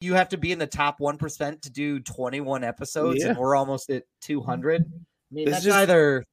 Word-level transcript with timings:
you 0.00 0.14
have 0.14 0.30
to 0.30 0.38
be 0.38 0.50
in 0.50 0.58
the 0.58 0.66
top 0.66 0.98
one 0.98 1.18
percent 1.18 1.62
to 1.62 1.70
do 1.70 2.00
21 2.00 2.64
episodes, 2.64 3.22
and 3.22 3.36
we're 3.36 3.54
almost 3.54 3.90
at 3.90 4.04
200. 4.22 4.82
I 4.82 4.86
mean, 5.30 5.42
It's 5.46 5.52
that's 5.56 5.64
just- 5.64 5.76
either 5.76 6.24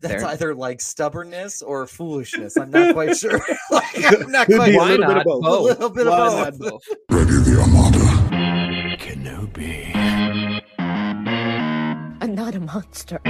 that's 0.00 0.22
Fair. 0.22 0.26
either 0.30 0.54
like 0.54 0.80
stubbornness 0.80 1.62
or 1.62 1.86
foolishness. 1.86 2.56
I'm 2.56 2.70
not 2.70 2.92
quite 2.94 3.16
sure. 3.16 3.40
like, 3.70 3.84
I'm 4.04 4.30
not 4.30 4.46
Could 4.46 4.56
quite 4.56 4.68
be 4.70 4.74
a 4.76 4.78
Why 4.78 4.96
not 4.96 5.16
of 5.18 5.24
both. 5.24 5.44
a 5.44 5.50
little 5.62 5.90
bit 5.90 6.06
Why 6.06 6.48
of 6.48 6.58
both. 6.58 6.70
both? 6.70 6.82
Ready 7.10 7.30
the 7.32 7.60
Armada. 7.60 8.20
I'm 12.20 12.34
not 12.34 12.54
a 12.54 12.60
monster. 12.60 13.20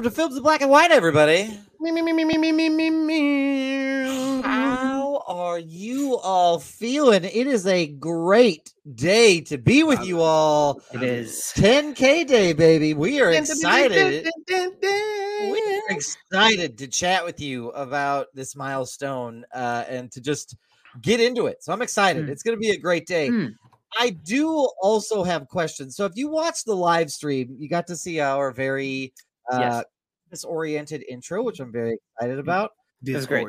welcome 0.00 0.12
to 0.12 0.16
Films 0.16 0.36
of 0.38 0.42
Black 0.42 0.62
and 0.62 0.70
White, 0.70 0.90
everybody. 0.90 1.58
Me, 1.78 1.92
me, 1.92 2.00
me, 2.00 2.14
me, 2.14 2.24
me, 2.24 2.38
me, 2.38 2.70
me, 2.70 2.88
me. 2.88 4.40
How 4.40 5.22
are 5.26 5.58
you 5.58 6.16
all 6.22 6.58
feeling? 6.58 7.24
It 7.24 7.46
is 7.46 7.66
a 7.66 7.86
great 7.86 8.72
day 8.94 9.42
to 9.42 9.58
be 9.58 9.82
with 9.82 10.02
you 10.02 10.22
all. 10.22 10.80
It 10.94 11.02
is 11.02 11.52
10K 11.54 12.26
day, 12.26 12.54
baby. 12.54 12.94
We 12.94 13.20
are 13.20 13.30
excited. 13.30 14.26
We're 14.48 15.82
excited 15.90 16.78
to 16.78 16.86
chat 16.86 17.22
with 17.22 17.38
you 17.38 17.68
about 17.72 18.28
this 18.32 18.56
milestone 18.56 19.44
uh, 19.54 19.84
and 19.86 20.10
to 20.12 20.22
just 20.22 20.56
get 21.02 21.20
into 21.20 21.44
it. 21.44 21.62
So 21.62 21.74
I'm 21.74 21.82
excited. 21.82 22.24
Mm. 22.24 22.30
It's 22.30 22.42
going 22.42 22.56
to 22.56 22.60
be 22.60 22.70
a 22.70 22.78
great 22.78 23.06
day. 23.06 23.28
Mm. 23.28 23.52
I 23.98 24.10
do 24.24 24.48
also 24.80 25.24
have 25.24 25.46
questions. 25.48 25.94
So 25.94 26.06
if 26.06 26.12
you 26.14 26.30
watched 26.30 26.64
the 26.64 26.74
live 26.74 27.10
stream, 27.10 27.54
you 27.58 27.68
got 27.68 27.86
to 27.88 27.96
see 27.96 28.18
our 28.18 28.50
very 28.50 29.12
uh, 29.52 29.58
yes 29.58 29.84
disoriented 30.30 31.04
intro, 31.08 31.42
which 31.42 31.60
I'm 31.60 31.72
very 31.72 31.98
excited 32.16 32.34
mm-hmm. 32.34 32.40
about. 32.40 32.72
was 33.14 33.26
great. 33.26 33.46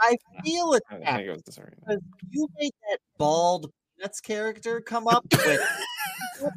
I 0.00 0.16
feel 0.44 0.74
I 0.90 0.96
it 1.20 1.44
because 1.46 2.00
you 2.30 2.48
made 2.58 2.72
that 2.90 2.98
bald 3.18 3.70
nuts 4.00 4.20
character 4.20 4.80
come 4.80 5.06
up 5.06 5.24
with. 5.30 5.60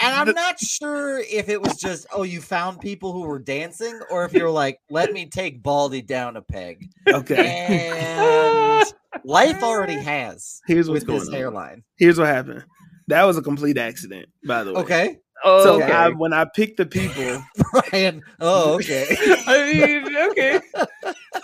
And 0.00 0.14
I'm 0.14 0.34
not 0.34 0.58
sure 0.58 1.20
if 1.20 1.48
it 1.48 1.62
was 1.62 1.76
just, 1.76 2.06
oh, 2.12 2.24
you 2.24 2.40
found 2.42 2.80
people 2.80 3.12
who 3.12 3.22
were 3.22 3.38
dancing, 3.38 3.98
or 4.10 4.24
if 4.24 4.34
you're 4.34 4.50
like, 4.50 4.78
let 4.90 5.12
me 5.12 5.24
take 5.24 5.62
Baldy 5.62 6.02
down 6.02 6.36
a 6.36 6.42
peg. 6.42 6.90
Okay. 7.08 7.90
And 7.90 8.92
life 9.24 9.62
already 9.62 9.94
has 9.94 10.60
Here's 10.66 10.90
what's 10.90 11.02
with 11.02 11.06
going 11.06 11.20
this 11.20 11.28
on. 11.28 11.34
hairline. 11.34 11.84
Here's 11.96 12.18
what 12.18 12.26
happened. 12.26 12.64
That 13.08 13.24
was 13.24 13.38
a 13.38 13.42
complete 13.42 13.78
accident, 13.78 14.28
by 14.46 14.64
the 14.64 14.74
way. 14.74 14.80
Okay. 14.80 15.18
Oh, 15.42 15.64
So 15.64 15.82
okay. 15.82 15.92
I, 15.92 16.08
when 16.10 16.32
I 16.32 16.44
picked 16.44 16.76
the 16.76 16.86
people, 16.86 17.42
Brian. 17.90 18.22
Oh, 18.40 18.74
okay. 18.74 19.16
I 19.46 19.72
mean, 19.72 20.16
okay. 20.30 20.60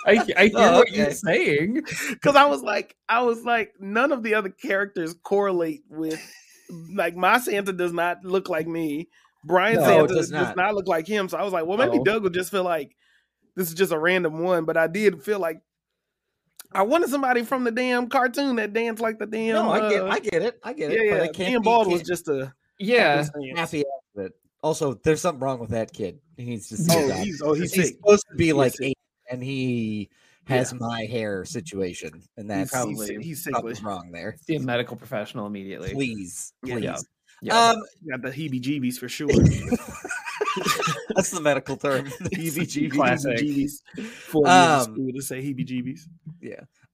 I, 0.06 0.24
I 0.36 0.46
hear 0.46 0.50
Oh, 0.56 0.78
what 0.78 0.88
okay. 0.88 0.96
you're 0.96 1.10
saying. 1.12 1.82
because 2.10 2.36
I 2.36 2.44
was 2.46 2.62
like, 2.62 2.96
I 3.08 3.22
was 3.22 3.44
like, 3.44 3.72
none 3.80 4.12
of 4.12 4.22
the 4.22 4.34
other 4.34 4.48
characters 4.50 5.14
correlate 5.22 5.82
with, 5.88 6.20
like, 6.94 7.16
my 7.16 7.38
Santa 7.38 7.72
does 7.72 7.92
not 7.92 8.24
look 8.24 8.48
like 8.48 8.66
me. 8.66 9.08
Brian 9.44 9.76
No, 9.76 9.84
Santa 9.84 10.06
does 10.06 10.16
does 10.16 10.30
not. 10.30 10.56
not. 10.56 10.74
look 10.74 10.86
like 10.86 11.06
him. 11.06 11.28
So 11.28 11.36
I 11.38 11.42
was 11.42 11.52
like, 11.52 11.66
well, 11.66 11.78
maybe 11.78 11.98
Oh. 11.98 12.04
Doug 12.04 12.22
would 12.22 12.34
just 12.34 12.50
feel 12.50 12.64
like 12.64 12.94
this 13.56 13.68
is 13.68 13.74
just 13.74 13.92
a 13.92 13.98
random 13.98 14.42
one. 14.42 14.64
But 14.66 14.76
I 14.76 14.86
did 14.86 15.22
feel 15.22 15.38
like 15.40 15.60
I 16.72 16.82
wanted 16.82 17.08
somebody 17.10 17.42
from 17.42 17.64
the 17.64 17.70
damn 17.70 18.08
cartoon 18.08 18.56
that 18.56 18.72
danced 18.72 19.02
like 19.02 19.18
the 19.18 19.26
damn. 19.26 19.54
No, 19.54 19.70
I 19.70 19.88
get, 19.90 20.02
uh, 20.02 20.06
I 20.08 20.18
get 20.20 20.42
it. 20.42 20.60
I 20.62 20.72
get 20.74 20.90
yeah, 20.92 20.98
it. 21.00 21.06
yeah. 21.24 21.26
Can't 21.32 21.50
Ian 21.50 21.62
Bald 21.62 21.88
was 21.90 22.02
just 22.02 22.28
a 22.28 22.52
Yeah. 22.80 23.24
happy 23.56 23.84
accident. 24.14 24.34
Also, 24.62 24.94
there's 24.94 25.20
something 25.20 25.40
wrong 25.40 25.58
with 25.60 25.70
that 25.70 25.92
kid. 25.92 26.18
He 26.36 26.44
needs 26.44 26.68
to 26.68 26.76
see 26.76 26.92
Oh, 26.94 27.10
he's 27.22 27.40
oh 27.42 27.52
he's 27.54 27.72
he's 27.72 27.88
supposed 27.88 28.26
to 28.30 28.36
be 28.36 28.46
He's 28.46 28.54
like 28.54 28.72
sick. 28.72 28.88
eight, 28.88 28.98
and 29.30 29.42
he 29.42 30.10
has 30.46 30.74
my 30.74 31.02
hair 31.04 31.44
situation, 31.44 32.22
and 32.36 32.50
that's 32.50 32.62
He's, 32.62 32.70
probably- 32.70 33.22
he's, 33.22 33.44
sick- 33.44 33.54
something's 33.54 33.82
wrong 33.82 34.10
there. 34.10 34.36
See 34.46 34.56
a 34.56 34.60
medical 34.60 34.96
professional 34.96 35.46
immediately. 35.46 35.92
Please, 35.94 36.52
Yeah. 36.64 36.74
please. 36.74 36.84
Yeah. 36.84 36.96
Yeah. 37.42 37.68
Um, 37.70 37.82
Got 38.10 38.22
the 38.22 38.30
heebie-jeebies 38.30 38.96
for 38.98 39.08
sure. 39.08 39.28
that's 41.14 41.30
the 41.30 41.40
medical 41.40 41.76
term. 41.76 42.04
the 42.20 42.30
EVG. 42.30 42.92
Classic. 42.92 43.36
Heebie-jeebies. 43.38 44.04
Four 44.06 44.46
years 44.46 44.86
Um, 44.88 45.12
to 45.14 45.22
say 45.22 45.42
heebie-jeebies. 45.42 46.00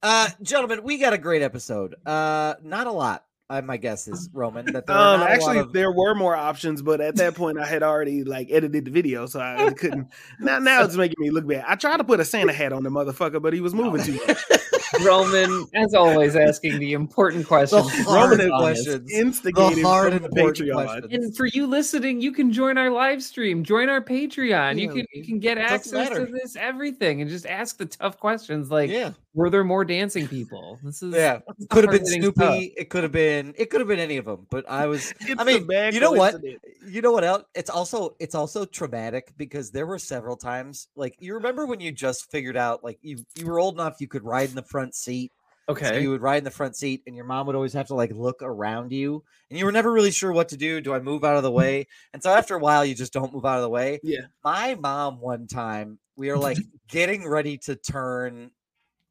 Uh, 0.03 0.29
gentlemen, 0.43 0.83
we 0.85 0.99
got 0.99 1.13
a 1.15 1.19
great 1.19 1.43
episode. 1.43 1.95
Uh, 2.05 2.55
not 2.63 2.87
a 2.87 2.93
lot. 2.93 3.25
Uh, 3.49 3.63
my 3.63 3.77
guess 3.77 4.09
is 4.09 4.29
Roman 4.33 4.67
that 4.73 4.87
there 4.87 4.97
Um, 4.97 5.21
not 5.21 5.31
actually, 5.31 5.59
of. 5.59 5.73
there 5.73 5.93
were 5.93 6.17
more 6.17 6.35
options, 6.35 6.83
but 6.83 7.01
at 7.01 7.15
that 7.17 7.37
point, 7.37 7.59
I 7.61 7.67
had 7.67 7.83
already 7.85 8.25
like 8.25 8.49
edited 8.51 8.85
the 8.87 8.91
video, 8.91 9.27
so 9.27 9.39
I 9.39 9.71
couldn't. 9.79 10.09
now, 10.41 10.59
now 10.59 10.83
it's 10.83 10.97
making 10.97 11.15
me 11.19 11.31
look 11.31 11.47
bad. 11.47 11.65
I 11.69 11.77
tried 11.77 11.99
to 11.99 12.05
put 12.05 12.19
a 12.19 12.25
Santa 12.25 12.53
hat 12.53 12.73
on 12.73 12.83
the 12.83 12.91
motherfucker, 12.91 13.41
but 13.41 13.53
he 13.53 13.61
was 13.61 13.73
moving 13.73 14.03
too 14.03 14.19
much. 14.27 14.37
Roman, 15.05 15.67
as 15.75 15.95
always, 15.95 16.35
asking 16.37 16.79
the 16.81 16.93
important 16.93 17.43
The 17.45 17.49
questions. 17.49 17.89
hard 18.05 18.31
Roman 18.39 18.51
questions. 18.59 19.13
Instigated 19.13 19.83
hard 19.85 20.13
from 20.15 20.25
and 20.25 20.33
the 20.35 20.39
important 20.41 20.69
Patreon. 20.69 20.85
questions. 20.85 21.13
And 21.13 21.37
for 21.37 21.47
you 21.47 21.67
listening, 21.67 22.21
you 22.21 22.33
can 22.33 22.53
join 22.53 22.79
our 22.79 22.91
live 22.91 23.23
stream, 23.23 23.63
join 23.63 23.89
our 23.89 24.01
Patreon. 24.01 24.81
you 24.81 24.89
can 24.89 25.05
you 25.13 25.25
can 25.25 25.39
get 25.39 25.59
access 25.59 25.93
matter. 25.93 26.27
to 26.27 26.33
this 26.33 26.57
everything 26.57 27.21
and 27.21 27.31
just 27.31 27.47
ask 27.47 27.79
the 27.79 27.87
tough 27.87 28.19
questions 28.19 28.71
like 28.71 28.91
yeah, 28.91 29.13
were 29.37 29.51
there 29.51 29.63
more 29.63 29.85
dancing 29.85 30.27
people? 30.27 30.81
This 30.83 31.03
is 31.03 31.15
yeah. 31.15 31.41
this 31.59 31.69
Could 31.69 31.85
have 31.85 31.93
been 31.93 32.01
hard-hitting 32.01 32.23
Snoopy. 32.23 32.41
stuff. 32.41 32.63
It 32.77 32.89
could 32.89 33.03
have 33.03 33.13
been. 33.13 33.55
It 33.57 33.69
could 33.69 33.81
have 33.81 33.89
been 33.89 34.01
any 34.01 34.17
of 34.17 34.25
them. 34.25 34.47
But 34.51 34.69
I 34.69 34.87
was. 34.87 35.13
It's 35.21 35.39
I 35.39 35.43
a 35.43 35.47
mean, 35.47 35.67
bad 35.67 35.93
you 35.93 36.01
know 36.01 36.13
what? 36.13 36.43
You 36.89 37.03
know 37.03 37.13
what 37.13 37.23
else? 37.23 37.45
It's 37.55 37.69
also 37.69 38.17
it's 38.19 38.35
also 38.35 38.65
traumatic 38.65 39.33
because 39.37 39.71
there 39.71 39.87
were 39.87 39.99
several 39.99 40.37
times 40.37 40.89
like 40.97 41.17
you 41.21 41.35
remember 41.35 41.67
when 41.67 41.81
you 41.81 41.93
just 41.93 42.31
figured 42.31 42.57
out 42.57 42.83
like 42.83 42.99
you 43.03 43.19
you 43.35 43.47
were 43.47 43.59
old 43.59 43.75
enough 43.75 44.01
you 44.01 44.09
could 44.09 44.25
ride 44.25 44.49
in 44.49 44.55
the 44.55 44.63
front 44.63 44.95
seat. 44.95 45.33
So 45.69 45.73
Okay. 45.73 46.01
you 46.01 46.11
would 46.11 46.23
ride 46.23 46.39
in 46.39 46.45
the 46.45 46.51
front 46.51 46.77
seat 46.77 47.03
and 47.07 47.17
your 47.17 47.25
mom 47.25 47.49
would 47.49 47.57
always 47.57 47.73
have 47.73 47.89
to 47.89 47.95
like 47.95 48.13
look 48.13 48.41
around 48.41 48.93
you 48.93 49.25
and 49.51 49.59
you 49.59 49.65
were 49.65 49.73
never 49.73 49.93
really 49.93 50.13
sure 50.13 50.33
what 50.33 50.49
to 50.51 50.57
do. 50.57 50.81
Do 50.81 50.95
I 50.95 51.01
move 51.01 51.25
out 51.25 51.37
of 51.37 51.43
the 51.43 51.49
mm-hmm. 51.49 51.59
way? 51.59 51.89
And 52.15 52.23
so 52.23 52.31
after 52.31 52.55
a 52.55 52.61
while 52.61 52.85
you 52.85 52.95
just 52.95 53.13
don't 53.13 53.35
move 53.35 53.45
out 53.45 53.57
of 53.57 53.63
the 53.63 53.69
way. 53.69 53.99
Yeah. 54.05 54.27
My 54.45 54.77
mom 54.77 55.21
one 55.21 55.49
time 55.49 55.99
we 56.17 56.31
were 56.31 56.39
like 56.39 56.59
getting 56.89 57.29
ready 57.29 57.59
to 57.59 57.75
turn 57.75 58.53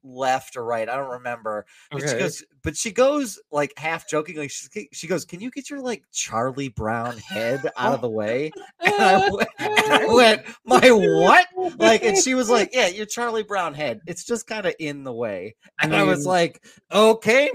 left 0.05 0.55
or 0.55 0.63
right. 0.63 0.87
I 0.87 0.95
don't 0.95 1.09
remember. 1.09 1.65
But 1.91 2.01
she 2.01 2.17
goes, 2.17 2.43
but 2.61 2.77
she 2.77 2.91
goes 2.91 3.39
like 3.51 3.73
half 3.77 4.07
jokingly. 4.07 4.47
She, 4.47 4.87
she 4.93 5.07
goes, 5.07 5.25
"Can 5.25 5.41
you 5.41 5.49
get 5.51 5.69
your 5.69 5.81
like 5.81 6.03
Charlie 6.13 6.69
Brown 6.69 7.17
head 7.17 7.67
out 7.77 7.93
of 7.95 8.01
the 8.01 8.09
way?" 8.09 8.51
And 8.85 8.93
I 9.01 9.29
went, 9.31 9.49
I 9.59 10.05
went, 10.07 10.41
"My 10.65 10.91
what?" 10.91 11.47
Like, 11.79 12.03
and 12.03 12.17
she 12.17 12.35
was 12.35 12.49
like, 12.49 12.69
"Yeah, 12.73 12.87
your 12.87 13.05
Charlie 13.05 13.43
Brown 13.43 13.73
head. 13.73 13.99
It's 14.07 14.23
just 14.23 14.47
kind 14.47 14.65
of 14.65 14.75
in 14.79 15.03
the 15.03 15.13
way." 15.13 15.55
And 15.81 15.95
I, 15.95 16.03
was 16.03 16.25
like, 16.27 16.63
"Okay, 16.91 17.49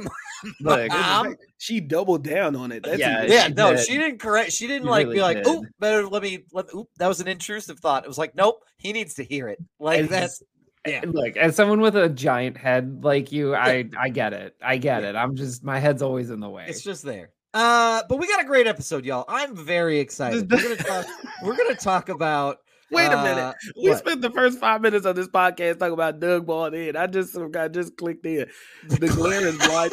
mom." 0.60 1.36
She 1.58 1.80
doubled 1.80 2.24
down 2.24 2.56
on 2.56 2.72
it. 2.72 2.82
That's 2.82 2.98
Yeah, 2.98 3.24
yeah, 3.24 3.46
she 3.48 3.52
no, 3.52 3.70
did. 3.74 3.86
she 3.86 3.98
didn't 3.98 4.18
correct. 4.18 4.52
She 4.52 4.66
didn't 4.66 4.84
She 4.84 4.90
like 4.90 5.04
really 5.06 5.16
be 5.16 5.22
like. 5.22 5.42
"Oh, 5.46 5.64
better 5.78 6.06
let 6.08 6.22
me 6.22 6.44
let." 6.52 6.66
Oop, 6.74 6.88
that 6.98 7.06
was 7.08 7.20
an 7.20 7.28
intrusive 7.28 7.78
thought. 7.80 8.04
It 8.04 8.08
was 8.08 8.18
like, 8.18 8.34
"Nope, 8.34 8.62
he 8.78 8.92
needs 8.92 9.14
to 9.14 9.24
hear 9.24 9.48
it." 9.48 9.58
Like 9.78 10.00
It's- 10.00 10.10
that's 10.10 10.42
yeah. 10.86 11.02
look 11.06 11.36
as 11.36 11.56
someone 11.56 11.80
with 11.80 11.96
a 11.96 12.08
giant 12.08 12.56
head 12.56 13.04
like 13.04 13.32
you, 13.32 13.54
I 13.54 13.88
I 13.98 14.08
get 14.08 14.32
it. 14.32 14.56
I 14.62 14.76
get 14.76 15.02
Yeah. 15.02 15.10
it. 15.10 15.16
I'm 15.16 15.36
just 15.36 15.62
my 15.64 15.78
head's 15.78 16.02
always 16.02 16.30
in 16.30 16.40
the 16.40 16.48
way. 16.48 16.66
It's 16.68 16.82
just 16.82 17.02
there. 17.02 17.30
Uh, 17.52 18.02
but 18.08 18.18
we 18.18 18.28
got 18.28 18.40
a 18.40 18.44
great 18.44 18.66
episode, 18.66 19.04
y'all. 19.04 19.24
I'm 19.28 19.56
very 19.56 19.98
excited. 19.98 20.50
We're 20.50 20.62
gonna 20.62 20.76
talk. 20.76 21.06
we're 21.42 21.56
gonna 21.56 21.74
talk 21.74 22.08
about. 22.08 22.58
Wait 22.92 23.06
a 23.06 23.18
uh, 23.18 23.22
minute. 23.22 23.56
We 23.80 23.90
what? 23.90 23.98
spent 23.98 24.20
the 24.20 24.30
first 24.30 24.58
five 24.58 24.80
minutes 24.80 25.06
of 25.06 25.14
this 25.14 25.28
podcast 25.28 25.78
talking 25.78 25.94
about 25.94 26.18
Doug 26.18 26.46
Bald 26.46 26.74
in. 26.74 26.96
I 26.96 27.06
just 27.06 27.36
I 27.56 27.68
just 27.68 27.96
clicked 27.96 28.26
in. 28.26 28.46
The 28.88 29.08
glare 29.08 29.46
is 29.46 29.56
blind. 29.68 29.92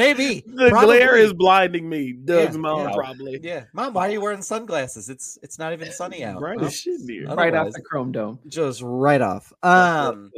Maybe 0.00 0.40
the 0.46 0.70
glare 0.70 1.16
is 1.16 1.32
blinding 1.32 1.88
me. 1.88 2.12
Doug's 2.12 2.54
Yeah, 2.54 2.60
mom 2.60 2.88
yeah. 2.88 2.94
probably. 2.94 3.40
Yeah, 3.42 3.64
mom, 3.72 3.92
why 3.94 4.08
are 4.08 4.12
you 4.12 4.20
wearing 4.20 4.42
sunglasses? 4.42 5.08
It's 5.10 5.38
it's 5.42 5.58
not 5.58 5.72
even 5.72 5.92
sunny 5.92 6.24
out. 6.24 6.38
Bright 6.38 6.58
Well, 6.60 6.70
shit 6.70 7.00
in 7.08 7.26
right 7.28 7.54
off 7.54 7.72
the 7.72 7.82
chrome 7.82 8.12
dome. 8.12 8.38
just 8.48 8.82
right 8.82 9.20
off. 9.20 9.52
Um, 9.62 10.30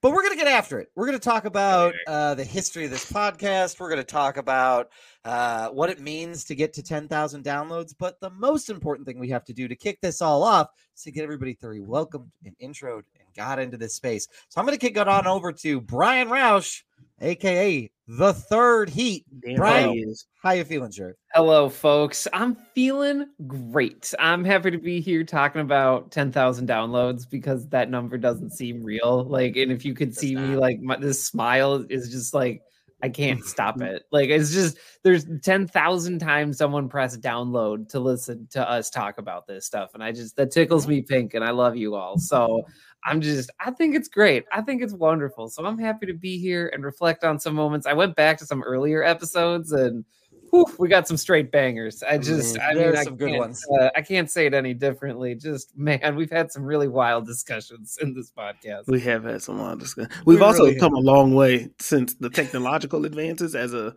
but 0.00 0.12
we're 0.12 0.22
gonna 0.22 0.36
get 0.36 0.46
after 0.48 0.78
it. 0.80 0.90
We're 0.94 1.06
gonna 1.06 1.18
talk 1.18 1.44
about 1.46 1.94
uh, 2.06 2.34
the 2.34 2.44
history 2.44 2.84
of 2.84 2.90
this 2.90 3.10
podcast. 3.10 3.80
We're 3.80 3.88
gonna 3.88 4.04
talk 4.04 4.36
about 4.36 4.90
uh, 5.24 5.68
what 5.70 5.88
it 5.88 5.98
means 6.00 6.44
to 6.44 6.54
get 6.54 6.74
to 6.74 6.82
ten 6.82 7.08
thousand 7.08 7.42
downloads. 7.44 7.94
But 7.98 8.20
the 8.20 8.28
most 8.30 8.68
important 8.68 9.06
thing 9.08 9.18
we 9.18 9.30
have 9.30 9.44
to 9.46 9.54
do 9.54 9.66
to 9.68 9.74
kick 9.76 10.00
this 10.02 10.20
all 10.20 10.42
off 10.42 10.68
is 10.94 11.02
to 11.04 11.10
get 11.10 11.24
everybody 11.24 11.54
thoroughly 11.54 11.80
welcomed 11.80 12.30
and 12.44 12.54
introed 12.62 13.04
and 13.18 13.28
got 13.34 13.58
into 13.58 13.78
this 13.78 13.94
space. 13.94 14.28
So 14.48 14.60
I'm 14.60 14.66
gonna 14.66 14.76
kick 14.76 14.96
it 14.98 15.08
on 15.08 15.26
over 15.26 15.52
to 15.52 15.80
Brian 15.80 16.28
Roush, 16.28 16.82
aka 17.20 17.90
the 18.06 18.34
third 18.34 18.90
heat. 18.90 19.24
Damn 19.40 19.56
Brian, 19.56 19.88
right 19.88 19.96
he 19.96 20.14
how 20.42 20.50
you 20.50 20.64
feeling, 20.64 20.92
sir? 20.92 21.16
Hello, 21.32 21.70
folks. 21.70 22.28
I'm 22.32 22.54
feeling 22.74 23.26
great. 23.46 24.12
I'm 24.18 24.44
happy 24.44 24.70
to 24.72 24.78
be 24.78 25.00
here 25.00 25.24
talking 25.24 25.62
about 25.62 26.10
10,000 26.10 26.68
downloads 26.68 27.28
because 27.28 27.66
that 27.68 27.88
number 27.88 28.18
doesn't 28.18 28.50
seem 28.50 28.82
real. 28.82 29.24
Like, 29.24 29.56
and 29.56 29.72
if 29.72 29.86
you 29.86 29.94
could 29.94 30.14
see 30.14 30.36
me, 30.36 30.56
like, 30.56 30.80
my, 30.80 30.96
this 30.96 31.24
smile 31.24 31.86
is 31.88 32.10
just 32.10 32.34
like, 32.34 32.60
I 33.02 33.08
can't 33.08 33.42
stop 33.44 33.80
it. 33.80 34.02
Like, 34.12 34.28
it's 34.28 34.52
just, 34.52 34.76
there's 35.02 35.24
10,000 35.42 36.18
times 36.18 36.58
someone 36.58 36.90
pressed 36.90 37.22
download 37.22 37.88
to 37.90 38.00
listen 38.00 38.46
to 38.50 38.68
us 38.68 38.90
talk 38.90 39.16
about 39.16 39.46
this 39.46 39.64
stuff. 39.64 39.92
And 39.94 40.04
I 40.04 40.12
just, 40.12 40.36
that 40.36 40.50
tickles 40.50 40.86
me 40.86 41.00
pink. 41.00 41.32
And 41.32 41.42
I 41.42 41.52
love 41.52 41.74
you 41.74 41.94
all. 41.94 42.18
So 42.18 42.64
I'm 43.04 43.20
just, 43.20 43.50
I 43.60 43.70
think 43.70 43.94
it's 43.94 44.08
great. 44.08 44.44
I 44.52 44.60
think 44.62 44.82
it's 44.82 44.94
wonderful. 44.94 45.48
So 45.48 45.64
I'm 45.66 45.78
happy 45.78 46.06
to 46.06 46.14
be 46.14 46.38
here 46.38 46.70
and 46.72 46.84
reflect 46.84 47.22
on 47.24 47.38
some 47.38 47.54
moments. 47.54 47.86
I 47.86 47.92
went 47.92 48.16
back 48.16 48.38
to 48.38 48.46
some 48.46 48.62
earlier 48.62 49.02
episodes 49.02 49.72
and 49.72 50.04
whew, 50.50 50.66
we 50.78 50.88
got 50.88 51.06
some 51.08 51.16
straight 51.16 51.50
bangers. 51.50 52.02
I 52.02 52.16
just, 52.16 52.58
I 52.60 52.74
mean, 52.74 52.96
I 52.96 53.02
some 53.02 53.16
good 53.16 53.28
can't, 53.30 53.38
ones. 53.40 53.62
Uh, 53.78 53.90
I 53.94 54.02
can't 54.02 54.30
say 54.30 54.46
it 54.46 54.54
any 54.54 54.72
differently. 54.72 55.34
Just, 55.34 55.76
man, 55.76 56.14
we've 56.16 56.30
had 56.30 56.50
some 56.52 56.62
really 56.64 56.88
wild 56.88 57.26
discussions 57.26 57.98
in 58.00 58.14
this 58.14 58.30
podcast. 58.30 58.84
We 58.86 59.00
have 59.00 59.24
had 59.24 59.42
some 59.42 59.58
wild 59.58 59.80
discussions. 59.80 60.14
We've 60.24 60.38
We 60.38 60.44
also 60.46 60.60
really 60.64 60.74
have. 60.74 60.80
come 60.80 60.94
a 60.94 61.00
long 61.00 61.34
way 61.34 61.68
since 61.80 62.14
the 62.14 62.30
technological 62.30 63.04
advances. 63.04 63.54
As 63.54 63.74
a 63.74 63.94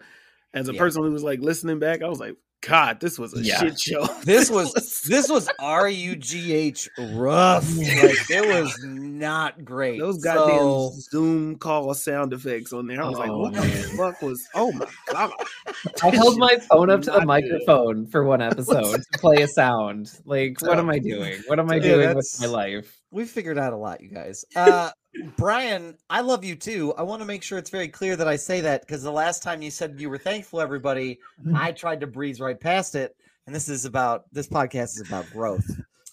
as 0.53 0.67
a 0.67 0.73
Yeah. 0.73 0.79
person 0.79 1.03
who 1.03 1.11
was 1.11 1.23
like 1.23 1.39
listening 1.41 1.79
back, 1.79 2.01
I 2.01 2.07
was 2.09 2.19
like, 2.19 2.35
God, 2.61 2.99
this 2.99 3.19
was 3.19 3.37
a 3.37 3.41
Yeah. 3.41 3.59
shit 3.59 3.79
show. 3.79 4.07
This 4.23 4.49
was 4.49 4.73
this 5.03 5.29
was 5.29 5.47
R 5.59 5.87
U 5.87 6.15
G 6.15 6.53
H 6.53 6.89
rough. 7.13 7.67
Like 7.77 8.29
it 8.29 8.47
was 8.47 8.77
not 8.83 9.63
great. 9.63 9.99
those 9.99 10.21
goddamn 10.23 10.57
So- 10.57 10.91
Zoom 11.11 11.55
call 11.57 11.93
sound 11.93 12.33
effects 12.33 12.73
on 12.73 12.87
there. 12.87 13.01
I 13.01 13.07
was 13.07 13.17
like, 13.19 13.29
Oh, 13.29 13.37
what 13.39 13.53
the 13.53 13.61
fuck 13.95 14.21
was? 14.21 14.45
Oh 14.55 14.71
my 14.71 14.87
god! 15.11 15.31
I 16.03 16.09
held 16.09 16.37
my 16.39 16.57
phone 16.69 16.89
up 16.89 17.01
to 17.03 17.11
the 17.11 17.19
Not 17.19 17.19
good. 17.19 17.27
microphone 17.27 18.07
for 18.07 18.23
one 18.23 18.41
episode 18.41 19.01
to 19.11 19.19
play 19.19 19.43
a 19.43 19.47
sound. 19.47 20.11
Like, 20.25 20.59
what 20.61 20.79
am 20.79 20.89
I 20.89 20.99
doing? 20.99 21.41
What 21.47 21.59
am 21.59 21.69
I 21.71 21.75
Yeah, 21.75 21.81
doing 21.81 22.15
with 22.15 22.37
my 22.41 22.47
life? 22.47 22.96
We 23.11 23.25
figured 23.25 23.57
out 23.57 23.73
a 23.73 23.77
lot, 23.77 24.01
you 24.01 24.09
guys. 24.09 24.43
Uh, 24.55 24.91
Brian, 25.35 25.95
I 26.09 26.21
love 26.21 26.43
you 26.43 26.55
too. 26.55 26.93
I 26.97 27.03
want 27.03 27.21
to 27.21 27.25
make 27.25 27.41
sure 27.43 27.57
it's 27.57 27.69
very 27.69 27.87
clear 27.87 28.15
that 28.15 28.27
I 28.27 28.35
say 28.35 28.61
that 28.61 28.81
because 28.81 29.01
the 29.03 29.11
last 29.11 29.41
time 29.43 29.61
you 29.61 29.71
said 29.71 29.95
you 29.99 30.09
were 30.09 30.17
thankful, 30.17 30.61
everybody, 30.61 31.19
I 31.55 31.71
tried 31.71 32.01
to 32.01 32.07
breeze 32.07 32.39
right 32.39 32.59
past 32.59 32.95
it. 32.95 33.15
And 33.45 33.55
this 33.55 33.69
is 33.69 33.85
about 33.85 34.25
this 34.33 34.47
podcast 34.47 34.99
is 34.99 35.03
about 35.07 35.29
growth, 35.31 35.65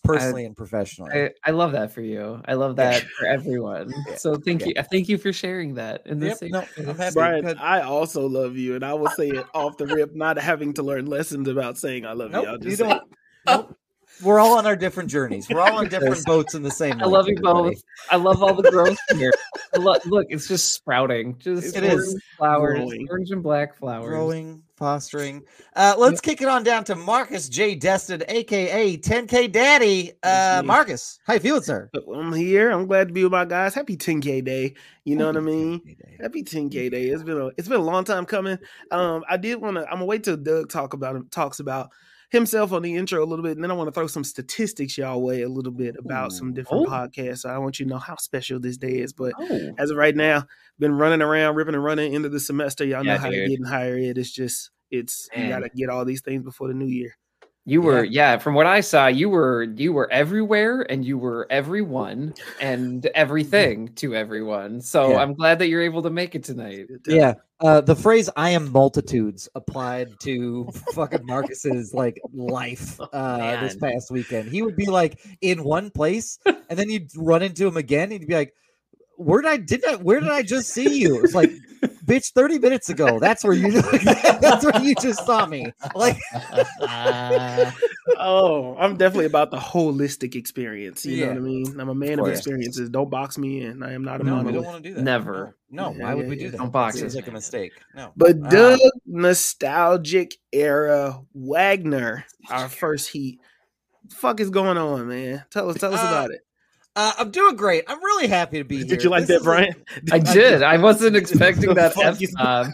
personally 0.04 0.44
and 0.44 0.56
professionally. 0.56 1.10
I, 1.12 1.30
I 1.44 1.50
love 1.50 1.72
that 1.72 1.90
for 1.92 2.00
you. 2.00 2.40
I 2.46 2.54
love 2.54 2.76
that 2.76 3.02
for 3.18 3.26
everyone. 3.26 3.92
Yeah. 4.08 4.14
So 4.16 4.36
thank 4.36 4.60
Yeah. 4.60 4.68
you. 4.68 4.74
Thank 4.90 5.08
you 5.08 5.18
for 5.18 5.32
sharing 5.32 5.74
that 5.74 6.06
in 6.06 6.20
this. 6.20 6.40
Yep, 6.40 6.50
no, 6.52 6.64
I'm 6.90 6.96
happy. 6.96 7.14
Brian, 7.14 7.44
Good. 7.44 7.58
I 7.58 7.80
also 7.80 8.28
love 8.28 8.56
you, 8.56 8.76
and 8.76 8.84
I 8.84 8.94
will 8.94 9.10
say 9.10 9.30
it 9.30 9.46
off 9.52 9.76
the 9.76 9.86
rip, 9.86 10.14
not 10.14 10.38
having 10.38 10.72
to 10.74 10.82
learn 10.84 11.06
lessons 11.06 11.48
about 11.48 11.76
saying 11.76 12.06
I 12.06 12.12
love 12.12 12.30
you. 12.30 12.38
I'll 12.38 12.44
Nope, 12.44 12.64
you 12.64 12.76
say 12.76 12.88
don't. 12.88 13.02
Nope. 13.46 13.76
We're 14.22 14.38
all 14.38 14.56
on 14.58 14.66
our 14.66 14.76
different 14.76 15.10
journeys. 15.10 15.48
We're 15.50 15.60
all 15.60 15.78
on 15.78 15.88
different 15.88 16.24
boats 16.24 16.54
in 16.54 16.62
the 16.62 16.70
same. 16.70 17.00
I 17.00 17.04
love 17.04 17.26
you 17.26 17.34
everybody. 17.36 17.74
both. 17.74 17.82
I 18.10 18.16
love 18.16 18.42
all 18.42 18.54
the 18.54 18.70
growth 18.70 18.96
here. 19.16 19.32
I 19.74 19.78
lo- 19.78 19.96
look, 20.06 20.26
it's 20.30 20.46
just 20.46 20.72
sprouting. 20.72 21.36
Just 21.38 21.76
it 21.76 21.82
is 21.82 22.20
flowers, 22.38 22.78
Growing. 22.78 23.06
orange 23.10 23.30
and 23.32 23.42
black 23.42 23.76
flowers. 23.76 24.06
growing, 24.06 24.62
fostering. 24.76 25.42
Uh, 25.74 25.94
let's 25.98 26.20
kick 26.20 26.40
it 26.40 26.48
on 26.48 26.62
down 26.62 26.84
to 26.84 26.94
Marcus 26.94 27.48
J. 27.48 27.74
Destin, 27.74 28.22
aka 28.28 28.96
10K 28.96 29.50
Daddy. 29.50 30.12
Uh, 30.22 30.62
Marcus, 30.64 31.18
how 31.26 31.34
you 31.34 31.40
feeling, 31.40 31.62
sir? 31.62 31.90
I'm 32.14 32.32
here. 32.32 32.70
I'm 32.70 32.86
glad 32.86 33.08
to 33.08 33.14
be 33.14 33.24
with 33.24 33.32
my 33.32 33.44
guys. 33.44 33.74
Happy 33.74 33.96
10K 33.96 34.44
day. 34.44 34.74
You 35.04 35.16
know 35.16 35.26
what 35.26 35.36
I 35.36 35.40
mean? 35.40 35.80
10K 35.80 36.22
Happy 36.22 36.44
10K 36.44 36.90
day. 36.90 37.08
It's 37.08 37.24
been 37.24 37.36
a 37.40 37.46
it's 37.58 37.66
been 37.68 37.80
a 37.80 37.84
long 37.84 38.04
time 38.04 38.26
coming. 38.26 38.58
Um, 38.92 39.24
I 39.28 39.36
did 39.38 39.60
want 39.60 39.76
to. 39.76 39.82
I'm 39.86 39.94
gonna 39.94 40.04
wait 40.06 40.22
till 40.22 40.36
Doug 40.36 40.68
talk 40.70 40.94
about 40.94 41.16
him 41.16 41.26
talks 41.32 41.58
about 41.58 41.90
himself 42.34 42.72
on 42.72 42.82
the 42.82 42.94
intro 42.96 43.22
a 43.22 43.24
little 43.24 43.42
bit, 43.42 43.52
and 43.56 43.64
then 43.64 43.70
I 43.70 43.74
want 43.74 43.88
to 43.88 43.92
throw 43.92 44.06
some 44.06 44.24
statistics 44.24 44.98
y'all 44.98 45.22
way 45.22 45.40
a 45.42 45.48
little 45.48 45.72
bit 45.72 45.96
about 45.98 46.32
some 46.32 46.52
different 46.52 46.86
Oh. 46.86 46.90
podcasts. 46.90 47.38
So 47.38 47.48
I 47.48 47.56
want 47.58 47.78
you 47.80 47.86
to 47.86 47.90
know 47.90 47.98
how 47.98 48.16
special 48.16 48.60
this 48.60 48.76
day 48.76 48.98
is. 48.98 49.12
But 49.14 49.32
Oh, 49.40 49.72
as 49.78 49.90
of 49.90 49.96
right 49.96 50.14
now, 50.14 50.46
been 50.78 50.92
running 50.92 51.22
around, 51.22 51.54
ripping 51.54 51.74
and 51.74 51.82
running 51.82 52.12
into 52.12 52.28
the 52.28 52.40
semester. 52.40 52.84
Y'all 52.84 53.02
know 53.04 53.16
how 53.16 53.30
dude. 53.30 53.44
to 53.44 53.48
get 53.48 53.58
in 53.58 53.64
higher 53.64 53.96
ed. 53.96 54.18
It's 54.18 54.30
just 54.30 54.70
it's 54.90 55.28
you 55.34 55.48
got 55.48 55.60
to 55.60 55.70
get 55.70 55.88
all 55.88 56.04
these 56.04 56.20
things 56.20 56.42
before 56.44 56.68
the 56.68 56.74
new 56.74 56.86
year. 56.86 57.16
You 57.66 57.80
were 57.80 58.04
yeah. 58.04 58.36
From 58.36 58.54
what 58.54 58.66
I 58.66 58.80
saw, 58.80 59.06
you 59.06 59.30
were 59.30 59.62
you 59.62 59.92
were 59.92 60.10
everywhere, 60.12 60.82
and 60.90 61.04
you 61.04 61.16
were 61.16 61.46
everyone 61.48 62.34
and 62.60 63.06
everything 63.14 63.88
to 63.96 64.14
everyone. 64.14 64.82
So 64.82 65.10
Yeah. 65.10 65.16
I'm 65.18 65.32
glad 65.34 65.58
that 65.60 65.68
you're 65.68 65.82
able 65.82 66.02
to 66.02 66.10
make 66.10 66.34
it 66.34 66.44
tonight. 66.44 66.88
Yeah. 67.06 67.34
Uh, 67.60 67.80
the 67.80 67.96
phrase 67.96 68.28
"I 68.36 68.50
am 68.50 68.70
multitudes" 68.70 69.48
applied 69.54 70.20
to 70.20 70.68
fucking 70.94 71.24
Marcus's 71.24 71.94
like 71.94 72.20
life 72.34 73.00
uh, 73.12 73.60
this 73.60 73.76
past 73.76 74.10
weekend. 74.10 74.50
He 74.50 74.60
would 74.60 74.76
be 74.76 74.86
like 74.86 75.18
in 75.40 75.64
one 75.64 75.90
place, 75.90 76.38
and 76.44 76.78
then 76.78 76.90
you'd 76.90 77.10
run 77.16 77.42
into 77.42 77.66
him 77.66 77.78
again. 77.78 78.12
And 78.12 78.20
he'd 78.20 78.28
be 78.28 78.34
like, 78.34 78.54
"Where 79.16 79.40
did 79.40 79.50
I 79.50 79.56
did 79.56 79.84
I 79.86 79.96
where 79.96 80.20
did 80.20 80.28
I 80.28 80.42
just 80.42 80.68
see 80.70 81.00
you?" 81.00 81.22
It's 81.24 81.34
like, 81.34 81.50
"Bitch, 82.04 82.32
thirty 82.32 82.58
minutes 82.58 82.90
ago. 82.90 83.18
That's 83.18 83.42
where 83.44 83.52
you 83.54 83.80
that's 83.82 84.64
where 84.64 84.82
you 84.82 84.94
just 84.96 85.24
saw 85.24 85.46
me." 85.46 85.72
Like, 85.94 86.16
Oh, 88.16 88.76
I'm 88.78 88.96
definitely 88.96 89.26
about 89.26 89.50
the 89.50 89.56
holistic 89.56 90.34
experience. 90.34 91.04
You 91.06 91.22
know 91.26 91.28
what 91.32 91.36
I 91.38 91.40
mean? 91.40 91.80
I'm 91.80 91.88
a 91.88 91.94
man 91.94 92.18
of 92.18 92.26
course. 92.26 92.38
experiences. 92.38 92.88
Don't 92.90 93.10
box 93.10 93.38
me 93.38 93.62
in. 93.64 93.82
I 93.82 93.92
am 93.92 94.04
not 94.04 94.20
a 94.20 94.24
no, 94.24 94.42
we 94.42 94.52
don't 94.52 94.64
want 94.64 94.82
to 94.82 94.88
do 94.88 94.94
that. 94.94 95.02
Never. 95.02 95.56
No, 95.70 95.92
Yeah, 95.92 96.04
why 96.04 96.14
would 96.14 96.24
yeah, 96.24 96.30
we 96.30 96.36
do 96.36 96.44
yeah. 96.44 96.50
that? 96.50 96.56
Don't 96.58 96.70
box 96.72 96.96
It 96.96 97.00
seems 97.00 97.16
like 97.16 97.26
a 97.26 97.32
mistake. 97.32 97.72
No, 97.94 98.12
But 98.16 98.36
Uh, 98.44 98.50
Doug 98.50 98.80
nostalgic 99.06 100.34
era 100.52 101.20
Wagner, 101.34 102.24
our 102.50 102.68
first 102.68 103.10
heat. 103.10 103.40
Fuck 104.10 104.40
is 104.40 104.50
going 104.50 104.76
on, 104.76 105.08
man? 105.08 105.44
Tell 105.50 105.70
us, 105.70 105.78
tell 105.78 105.92
us 105.94 106.00
Uh, 106.00 106.06
about 106.08 106.30
it. 106.30 106.43
Uh, 106.96 107.12
I'm 107.18 107.30
doing 107.32 107.56
great. 107.56 107.82
I'm 107.88 107.98
really 107.98 108.28
happy 108.28 108.58
to 108.58 108.64
be 108.64 108.76
here. 108.78 108.86
Did 108.86 109.02
you 109.02 109.10
like 109.10 109.26
This 109.26 109.28
that, 109.28 109.34
is 109.36 109.42
a- 109.42 109.44
Brian? 109.44 109.74
I 110.12 110.18
did. 110.20 110.62
I 110.62 110.76
wasn't 110.78 111.16
expecting 111.16 111.74
that 111.74 111.92
Fuck 111.94 112.04
F 112.04 112.20
you. 112.20 112.28
bomb. 112.36 112.72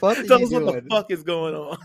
what 0.00 0.16
the 0.18 0.24
fuck 0.26 0.26
Tell 0.26 0.40
you 0.40 0.46
us 0.46 0.52
what 0.52 0.74
the 0.74 0.86
fuck 0.90 1.10
is 1.10 1.22
going 1.22 1.54
on. 1.54 1.78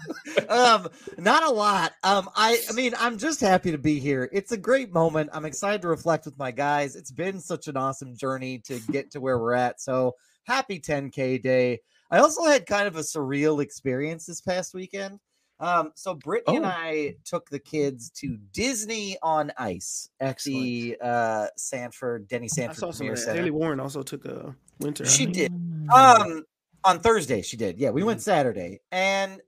um 0.50 0.90
not 1.18 1.44
a 1.44 1.50
lot 1.50 1.94
um 2.04 2.28
i 2.36 2.60
i 2.70 2.74
mean 2.74 2.94
i'm 3.00 3.18
just 3.18 3.40
happy 3.40 3.72
to 3.72 3.78
be 3.78 4.00
here 4.00 4.30
it's 4.34 4.52
a 4.52 4.58
great 4.58 4.92
moment 4.92 5.30
i'm 5.34 5.46
excited 5.46 5.82
to 5.84 5.88
reflect 5.88 6.26
with 6.26 6.38
my 6.38 6.52
guys 6.52 6.96
it's 6.96 7.12
been 7.12 7.40
such 7.40 7.68
an 7.68 7.78
awesome 7.78 8.16
journey 8.16 8.60
to 8.60 8.80
get 8.92 9.12
to 9.12 9.20
where 9.22 9.38
we're 9.40 9.54
at 9.54 9.80
so 9.80 10.14
happy 10.46 10.80
10k 10.80 11.42
day 11.42 11.80
i 12.12 12.18
also 12.20 12.44
had 12.46 12.66
kind 12.66 12.88
of 12.88 12.96
a 12.96 13.02
surreal 13.02 13.62
experience 13.62 14.26
this 14.26 14.42
past 14.42 14.74
weekend 14.74 15.20
um 15.60 15.92
so 15.96 16.14
brittany 16.14 16.58
and 16.58 16.66
Oh. 16.66 16.70
i 16.70 17.16
took 17.26 17.50
the 17.50 17.60
kids 17.60 18.10
to 18.12 18.38
disney 18.54 19.18
on 19.24 19.52
ice 19.58 20.10
at 20.20 20.40
the 20.44 20.98
uh 21.02 21.48
sanford 21.56 22.28
denny 22.28 22.46
I 22.46 22.48
sanford 22.48 22.78
saw 22.78 22.92
some 22.92 22.98
Premier 23.00 23.14
of 23.14 23.20
that. 23.20 23.26
Center. 23.26 23.40
Haley 23.40 23.52
Warren 23.52 23.80
also 23.80 24.04
took 24.04 24.26
a 24.26 24.56
winter. 24.80 25.06
She 25.06 25.26
did. 25.26 25.52
Um, 25.94 26.44
on 26.84 27.00
Thursday 27.00 27.42
she 27.42 27.58
did. 27.58 27.80
Yeah, 27.80 27.90
we 27.90 28.04
went 28.04 28.22
Saturday, 28.22 28.82
and 28.92 29.42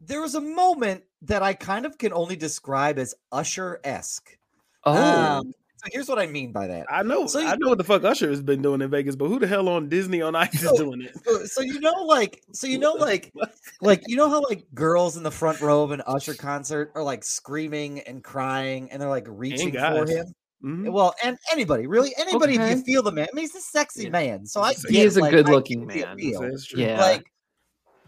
there 0.00 0.20
was 0.20 0.34
a 0.36 0.40
moment 0.40 1.02
that 1.22 1.42
I 1.42 1.54
kind 1.54 1.84
of 1.86 1.98
can 1.98 2.12
only 2.12 2.36
describe 2.36 2.98
as 2.98 3.14
Usher 3.32 3.80
esque. 3.82 4.38
Oh, 4.84 4.92
Um, 5.40 5.52
here's 5.92 6.08
what 6.08 6.18
I 6.18 6.26
mean 6.26 6.52
by 6.52 6.66
that. 6.66 6.86
I 6.90 7.02
know, 7.02 7.26
So 7.26 7.38
you- 7.40 7.46
I 7.48 7.56
know 7.56 7.68
what 7.68 7.78
the 7.78 7.84
fuck 7.84 8.04
Usher 8.04 8.28
has 8.30 8.42
been 8.42 8.62
doing 8.62 8.80
in 8.82 8.90
Vegas, 8.90 9.16
but 9.16 9.28
who 9.28 9.38
the 9.38 9.46
hell 9.46 9.68
on 9.68 9.88
Disney 9.88 10.22
on 10.22 10.34
Ice 10.34 10.62
is 10.62 10.72
doing 10.72 11.02
it? 11.02 11.14
So, 11.24 11.44
so 11.44 11.60
you 11.62 11.80
know, 11.80 12.04
like, 12.04 12.42
so 12.52 12.66
you 12.66 12.78
know, 12.78 12.92
like, 12.94 13.32
like 13.80 14.02
you 14.06 14.16
know 14.16 14.28
how 14.28 14.42
like 14.42 14.64
girls 14.74 15.16
in 15.16 15.22
the 15.22 15.30
front 15.30 15.60
row 15.60 15.82
of 15.82 15.90
an 15.92 16.02
Usher 16.06 16.34
concert 16.34 16.92
are 16.94 17.02
like 17.02 17.24
screaming 17.24 18.00
and 18.00 18.22
crying, 18.22 18.90
and 18.90 19.00
they're 19.00 19.08
like 19.08 19.26
reaching 19.28 19.70
for 19.72 19.78
guys. 19.78 20.10
him. 20.10 20.34
Mhm. 20.64 20.90
Well, 20.90 21.14
and 21.22 21.36
anybody, 21.52 21.86
really, 21.86 22.12
anybody, 22.18 22.54
if 22.54 22.60
Okay. 22.60 22.74
you 22.76 22.82
feel 22.82 23.02
the 23.02 23.12
man, 23.12 23.26
I 23.30 23.34
mean, 23.36 23.42
he's 23.44 23.54
a 23.54 23.60
sexy 23.60 24.04
Yeah. 24.04 24.10
man, 24.10 24.46
so 24.46 24.62
I 24.62 24.72
He 24.72 24.94
get, 24.94 25.06
is 25.06 25.16
a 25.16 25.20
like, 25.20 25.30
good 25.30 25.48
looking 25.48 25.86
man. 25.86 26.16
That's 26.16 26.64
true. 26.66 26.80
Yeah. 26.80 27.00
like 27.00 27.24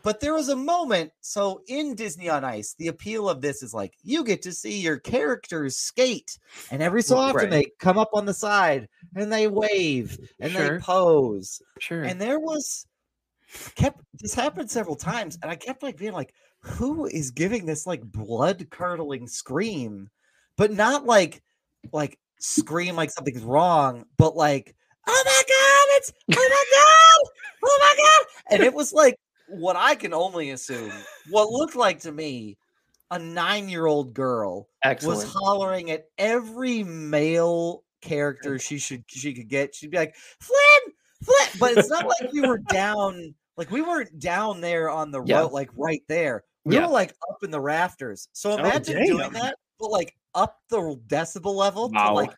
but 0.03 0.21
there 0.21 0.35
was 0.35 0.49
a 0.49 0.57
moment 0.57 1.11
so 1.21 1.61
in 1.69 1.95
disney 1.95 2.29
on 2.29 2.45
ice 2.45 2.75
the 2.79 2.89
appeal 2.89 3.29
of 3.29 3.41
this 3.41 3.63
is 3.63 3.73
like 3.75 3.95
you 4.03 4.25
get 4.25 4.43
to 4.43 4.53
see 4.53 4.81
your 4.81 4.99
characters 4.99 5.77
skate 5.77 6.39
and 6.71 6.83
every 6.83 7.03
so 7.03 7.17
often 7.17 7.37
Right. 7.37 7.51
they 7.51 7.67
come 7.79 7.99
up 7.99 8.11
on 8.13 8.25
the 8.27 8.35
side 8.35 8.89
and 9.15 9.33
they 9.33 9.49
wave 9.49 10.19
and 10.41 10.53
Sure. 10.53 10.79
they 10.79 10.83
pose 10.85 11.61
sure. 11.81 12.03
and 12.03 12.21
there 12.21 12.39
was 12.39 12.87
kept 13.75 14.01
this 14.21 14.35
happened 14.35 14.71
several 14.71 14.97
times 14.97 15.39
and 15.43 15.51
i 15.51 15.57
kept 15.57 15.83
like 15.83 15.97
being 15.97 16.13
like 16.13 16.35
who 16.61 17.07
is 17.07 17.31
giving 17.31 17.65
this 17.67 17.87
like 17.87 18.03
blood 18.03 18.69
curdling 18.71 19.27
scream 19.27 20.11
but 20.57 20.73
not 20.73 21.07
like 21.07 21.43
like 21.93 22.19
scream 22.41 22.95
like 22.97 23.11
something's 23.11 23.43
wrong 23.43 24.05
but 24.19 24.37
like 24.37 24.75
oh 25.07 25.23
my 25.25 25.43
god 25.49 25.97
it's 25.97 26.13
oh 26.37 26.49
my 26.51 26.65
god 26.77 27.31
oh 27.65 27.79
my 27.81 27.95
god 27.97 28.27
and 28.55 28.63
it 28.63 28.75
was 28.75 28.93
like 28.93 29.17
what 29.49 29.77
i 29.77 29.95
can 29.95 30.13
only 30.15 30.51
assume 30.51 30.93
what 31.31 31.51
looked 31.51 31.77
like 31.77 32.01
to 32.01 32.13
me 32.13 32.57
a 33.11 33.19
nine-year-old 33.19 34.13
girl 34.13 34.69
Excellent. 34.85 35.19
was 35.19 35.33
hollering 35.33 35.91
at 35.91 36.05
every 36.19 36.83
male 36.83 37.83
character 38.03 38.59
she 38.59 38.79
should 38.79 39.05
she 39.09 39.33
could 39.33 39.49
get. 39.49 39.75
She'd 39.75 39.91
be 39.91 39.97
like, 39.97 40.15
Flynn, 40.41 40.95
Flynn, 41.23 41.59
but 41.59 41.73
it's 41.77 41.89
not 41.89 42.07
like 42.07 42.33
we 42.33 42.43
were 42.43 42.59
down 42.71 43.35
like 43.57 43.71
we 43.71 43.81
weren't 43.81 44.19
down 44.19 44.61
there 44.61 44.91
on 44.91 45.11
the 45.11 45.23
Yeah. 45.23 45.41
road, 45.41 45.53
like 45.53 45.71
right 45.77 46.03
there. 46.09 46.45
We 46.65 46.75
Yeah. 46.77 46.83
were 46.87 46.93
like 46.93 47.15
up 47.31 47.43
in 47.43 47.51
the 47.51 47.61
rafters. 47.61 48.29
So 48.33 48.51
Oh, 48.53 48.59
imagine 48.59 49.03
doing 49.05 49.33
that, 49.33 49.57
but 49.81 49.91
like 49.91 50.15
up 50.35 50.59
the 50.69 51.01
decibel 51.07 51.55
level 51.55 51.91
Wow. 51.91 52.09
to 52.09 52.13
like 52.15 52.35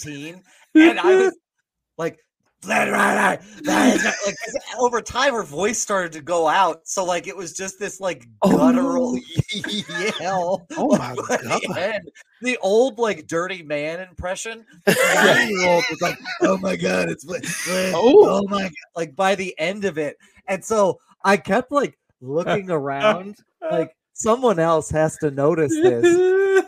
18. 0.00 0.42
And 0.76 1.00
I 1.00 1.16
was 1.16 1.36
like, 1.98 2.20
Like 2.66 3.40
'cause 3.64 4.56
over 4.78 5.00
time 5.02 5.34
her 5.34 5.42
voice 5.42 5.78
started 5.78 6.12
to 6.12 6.20
go 6.20 6.46
out. 6.48 6.80
So 6.84 7.04
like 7.04 7.26
it 7.26 7.36
was 7.36 7.52
just 7.52 7.78
this 7.78 8.00
like 8.00 8.26
Oh, 8.42 8.56
guttural 8.56 9.18
yell. 10.20 10.66
Oh 10.76 10.96
my 10.96 11.14
by 11.28 11.36
the 11.38 11.60
God. 11.68 11.76
end. 11.78 12.10
The 12.40 12.58
old 12.58 12.98
like 12.98 13.26
dirty 13.26 13.62
man 13.62 14.00
impression. 14.00 14.64
Nine-year-old 14.86 15.84
was 15.90 16.00
like, 16.02 16.18
"Oh 16.42 16.56
my 16.58 16.76
god, 16.76 17.08
it's 17.08 17.24
lit, 17.24 17.42
lit. 17.68 17.94
Oh. 17.96 18.40
oh 18.40 18.42
my 18.48 18.62
god!" 18.62 18.72
Like 18.96 19.16
by 19.16 19.34
the 19.34 19.54
end 19.58 19.84
of 19.84 19.98
it, 19.98 20.16
and 20.48 20.64
so 20.64 20.98
I 21.24 21.36
kept 21.36 21.70
like 21.72 21.98
looking 22.20 22.70
around, 22.70 23.36
like 23.70 23.94
someone 24.12 24.58
else 24.58 24.90
has 24.90 25.16
to 25.18 25.30
notice 25.30 25.72
this, 25.72 26.04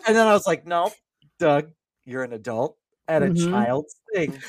and 0.07 0.17
then 0.17 0.27
I 0.27 0.33
was 0.33 0.47
like, 0.47 0.67
"No, 0.67 0.93
Doug, 1.41 1.71
you're 2.05 2.23
an 2.25 2.33
adult 2.33 2.77
at 3.09 3.23
a 3.23 3.27
Mhm. 3.27 3.51
child's 3.51 3.97
thing. 4.13 4.41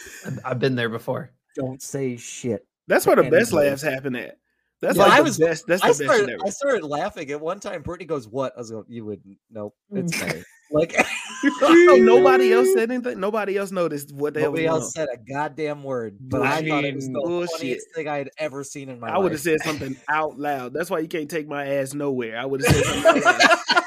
I've 0.43 0.59
been 0.59 0.75
there 0.75 0.89
before. 0.89 1.31
Don't 1.55 1.81
say 1.81 2.17
shit." 2.17 2.65
That's 2.87 3.07
where 3.07 3.15
the 3.15 3.29
best 3.29 3.51
laughs 3.53 3.81
happen 3.81 4.15
at. 4.15 4.37
That's 4.81 4.97
Yeah, 4.97 5.03
like 5.03 5.11
I 5.13 5.17
the 5.17 5.23
was- 5.23 5.37
best. 5.39 5.65
That's 5.67 5.81
the 5.81 5.85
I 5.85 5.89
best 5.89 5.99
shit 6.01 6.07
started, 6.09 6.29
ever. 6.29 6.41
I 6.45 6.49
started 6.49 6.83
laughing 6.85 7.31
at 7.31 7.41
one 7.41 7.59
time. 7.59 7.81
Brittany 7.81 8.05
goes, 8.05 8.27
"What?" 8.27 8.53
I 8.55 8.59
was 8.59 8.71
like, 8.71 8.85
"You 8.87 9.05
wouldn't. 9.05 9.37
Nope, 9.49 9.73
it's 9.91 10.13
Mm. 10.15 10.27
funny." 10.27 10.43
Like 10.71 10.95
nobody 12.01 12.51
else 12.51 12.73
said 12.73 12.91
anything. 12.91 13.19
Nobody 13.19 13.55
else 13.57 13.71
noticed 13.71 14.11
what 14.13 14.33
the 14.33 14.39
hell 14.41 14.51
was 14.51 14.59
Nobody 14.59 14.67
going 14.67 14.81
else 14.81 14.93
said 14.93 15.07
a 15.13 15.17
goddamn 15.31 15.83
word, 15.83 16.17
but 16.19 16.41
I, 16.41 16.67
thought 16.67 16.83
it 16.83 16.95
was 16.95 17.07
the 17.07 17.13
Bullshit. 17.23 17.51
funniest 17.57 17.87
thing 17.95 18.07
I 18.07 18.17
had 18.17 18.29
ever 18.39 18.63
seen 18.63 18.89
in 18.89 18.99
my 18.99 19.07
on. 19.07 19.13
life. 19.13 19.19
I 19.19 19.23
would 19.23 19.31
have 19.31 19.41
said 19.41 19.59
something 19.61 19.95
out 20.09 20.39
loud. 20.39 20.73
That's 20.73 20.89
why 20.89 20.99
you 20.99 21.07
can't 21.07 21.29
take 21.29 21.47
my 21.47 21.65
ass 21.67 21.93
nowhere. 21.93 22.37
I 22.39 22.45
would 22.45 22.63
have 22.65 22.75
said 22.75 22.83
something 23.03 23.23
out 23.23 23.35
loud. 23.75 23.83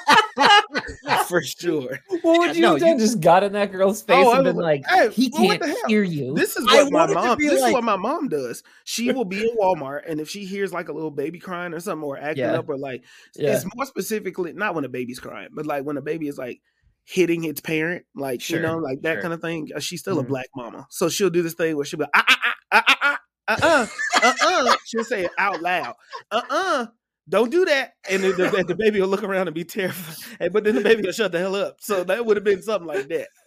For 1.28 1.42
sure. 1.42 1.98
What 2.08 2.38
would 2.38 2.56
you 2.56 2.62
no, 2.62 2.70
have 2.72 2.80
done? 2.80 2.98
Just 2.98 3.20
got 3.20 3.44
in 3.44 3.52
that 3.52 3.70
girl's 3.72 4.02
face 4.02 4.26
Oh, 4.26 4.32
and 4.32 4.44
been 4.44 4.56
like, 4.56 4.82
like, 4.88 4.90
hey, 4.90 5.10
he 5.10 5.30
well, 5.30 5.58
can't 5.58 5.88
hear 5.88 6.02
you. 6.02 6.34
This 6.34 6.56
is 6.56 6.66
I 6.68 6.82
what 6.82 6.92
my 6.92 7.06
mom. 7.12 7.38
be 7.38 7.48
This 7.48 7.62
is 7.62 7.72
what 7.72 7.84
my 7.84 7.96
mom 7.96 8.28
does. 8.28 8.62
She 8.84 9.12
will 9.12 9.24
be 9.24 9.40
in 9.40 9.56
Walmart, 9.56 10.02
and 10.06 10.20
if 10.20 10.28
she 10.28 10.44
hears 10.44 10.72
like 10.72 10.88
a 10.88 10.92
little 10.92 11.10
baby 11.10 11.38
crying 11.38 11.74
or 11.74 11.80
something, 11.80 12.04
or 12.04 12.18
acting 12.18 12.44
Yeah. 12.44 12.58
up, 12.58 12.68
or 12.68 12.76
like 12.76 13.04
Yeah. 13.36 13.50
it's 13.54 13.64
more 13.74 13.86
specifically 13.86 14.52
not 14.52 14.74
when 14.74 14.84
a 14.84 14.88
baby's 14.88 15.20
crying, 15.20 15.48
but 15.52 15.66
like 15.66 15.84
when 15.84 15.96
a 15.96 16.02
baby 16.02 16.28
is 16.28 16.38
like 16.38 16.60
hitting 17.04 17.44
its 17.44 17.60
parent, 17.60 18.04
like 18.14 18.40
Sure, 18.40 18.56
you 18.56 18.62
know, 18.62 18.78
like 18.78 19.00
that 19.02 19.14
sure. 19.14 19.22
kind 19.22 19.34
of 19.34 19.40
thing. 19.40 19.68
uh, 19.74 19.80
She's 19.80 20.00
still 20.00 20.18
a 20.18 20.24
Mhm. 20.24 20.28
black 20.28 20.46
mama, 20.56 20.86
so 20.90 21.08
she'll 21.08 21.30
do 21.30 21.42
this 21.42 21.54
thing 21.54 21.76
where 21.76 21.84
she'll 21.84 21.98
be 21.98 22.04
like, 22.04 22.10
ah 22.14 22.24
ah 22.28 22.38
ah 22.42 22.54
ah 22.72 22.84
ah 22.88 22.98
ah 23.02 23.18
uh 23.48 23.58
uh 23.62 23.86
uh 24.22 24.34
uh. 24.42 24.76
She'll 24.86 25.04
say 25.04 25.24
it 25.24 25.30
out 25.38 25.62
loud, 25.62 25.94
uh 26.30 26.42
uh. 26.50 26.86
Don't 27.28 27.50
do 27.50 27.64
that, 27.66 27.94
and 28.08 28.22
then 28.22 28.36
the, 28.36 28.64
the 28.66 28.74
baby 28.74 29.00
will 29.00 29.08
look 29.08 29.22
around 29.22 29.48
and 29.48 29.54
be 29.54 29.64
terrified. 29.64 30.16
And, 30.40 30.52
but 30.52 30.64
then 30.64 30.74
the 30.74 30.80
baby 30.80 31.02
will 31.02 31.12
shut 31.12 31.32
the 31.32 31.38
hell 31.38 31.54
up. 31.56 31.76
So 31.80 32.02
that 32.04 32.24
would 32.24 32.36
have 32.36 32.44
been 32.44 32.62
something 32.62 32.86
like 32.88 33.08
that. 33.08 33.28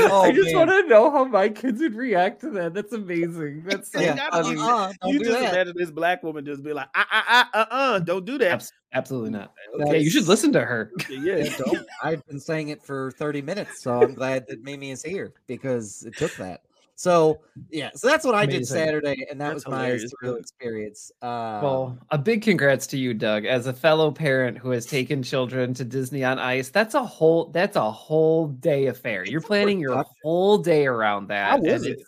Oh, 0.00 0.22
I 0.22 0.32
just 0.32 0.46
man. 0.54 0.68
want 0.68 0.70
to 0.70 0.88
know 0.88 1.10
how 1.10 1.24
my 1.26 1.50
kids 1.50 1.80
would 1.82 1.94
react 1.94 2.40
to 2.40 2.50
that. 2.52 2.72
That's 2.72 2.94
amazing. 2.94 3.64
That's 3.66 3.92
so 3.92 4.00
Yeah. 4.00 4.14
Yeah. 4.14 4.30
funny. 4.30 4.58
Uh-uh, 4.58 4.92
you 5.04 5.18
just 5.18 5.30
that. 5.32 5.52
imagine 5.52 5.74
this 5.76 5.90
black 5.90 6.22
woman 6.22 6.46
just 6.46 6.62
be 6.62 6.72
like, 6.72 6.88
ah, 6.94 7.06
ah, 7.10 7.50
uh, 7.52 7.64
uh, 7.70 7.98
don't 7.98 8.24
do 8.24 8.38
that. 8.38 8.52
Abs- 8.52 8.72
absolutely 8.94 9.30
not. 9.30 9.52
That's- 9.76 9.92
Yeah, 9.94 10.00
you 10.00 10.08
should 10.08 10.26
listen 10.26 10.50
to 10.54 10.60
her. 10.62 10.90
Yeah, 11.10 11.36
Yeah, 11.36 11.56
don't. 11.58 11.86
I've 12.02 12.26
been 12.26 12.40
saying 12.40 12.70
it 12.70 12.82
for 12.82 13.10
30 13.18 13.42
minutes, 13.42 13.82
so 13.82 14.02
I'm 14.02 14.14
glad 14.14 14.46
that 14.48 14.62
Mimi 14.62 14.90
is 14.90 15.02
here 15.02 15.34
because 15.46 16.04
it 16.06 16.16
took 16.16 16.34
that. 16.36 16.62
So 16.98 17.40
yeah, 17.70 17.90
so 17.94 18.08
that's 18.08 18.24
what 18.24 18.34
I 18.34 18.46
did 18.46 18.66
Saturday, 18.66 19.26
and 19.30 19.38
that 19.38 19.52
That's 19.52 19.66
was 19.66 19.70
my 19.70 19.84
hilarious, 19.84 20.12
surreal 20.22 20.38
experience. 20.40 21.12
Uh, 21.20 21.60
Well, 21.62 21.98
a 22.10 22.16
big 22.16 22.40
congrats 22.42 22.86
to 22.88 22.96
you, 22.96 23.12
Doug, 23.12 23.44
as 23.44 23.66
a 23.66 23.72
fellow 23.74 24.10
parent 24.10 24.56
who 24.56 24.70
has 24.70 24.86
taken 24.86 25.22
children 25.22 25.74
to 25.74 25.84
Disney 25.84 26.24
on 26.24 26.38
Ice. 26.38 26.70
That's 26.70 26.94
a 26.94 27.04
whole 27.04 27.50
that's 27.50 27.76
a 27.76 27.90
whole 27.90 28.48
day 28.48 28.86
affair. 28.86 29.26
You're 29.26 29.42
planning 29.42 29.78
your 29.78 30.04
whole 30.22 30.56
day 30.56 30.86
around 30.86 31.28
that. 31.28 31.50
How 31.50 31.58
was 31.58 31.84
it? 31.84 32.00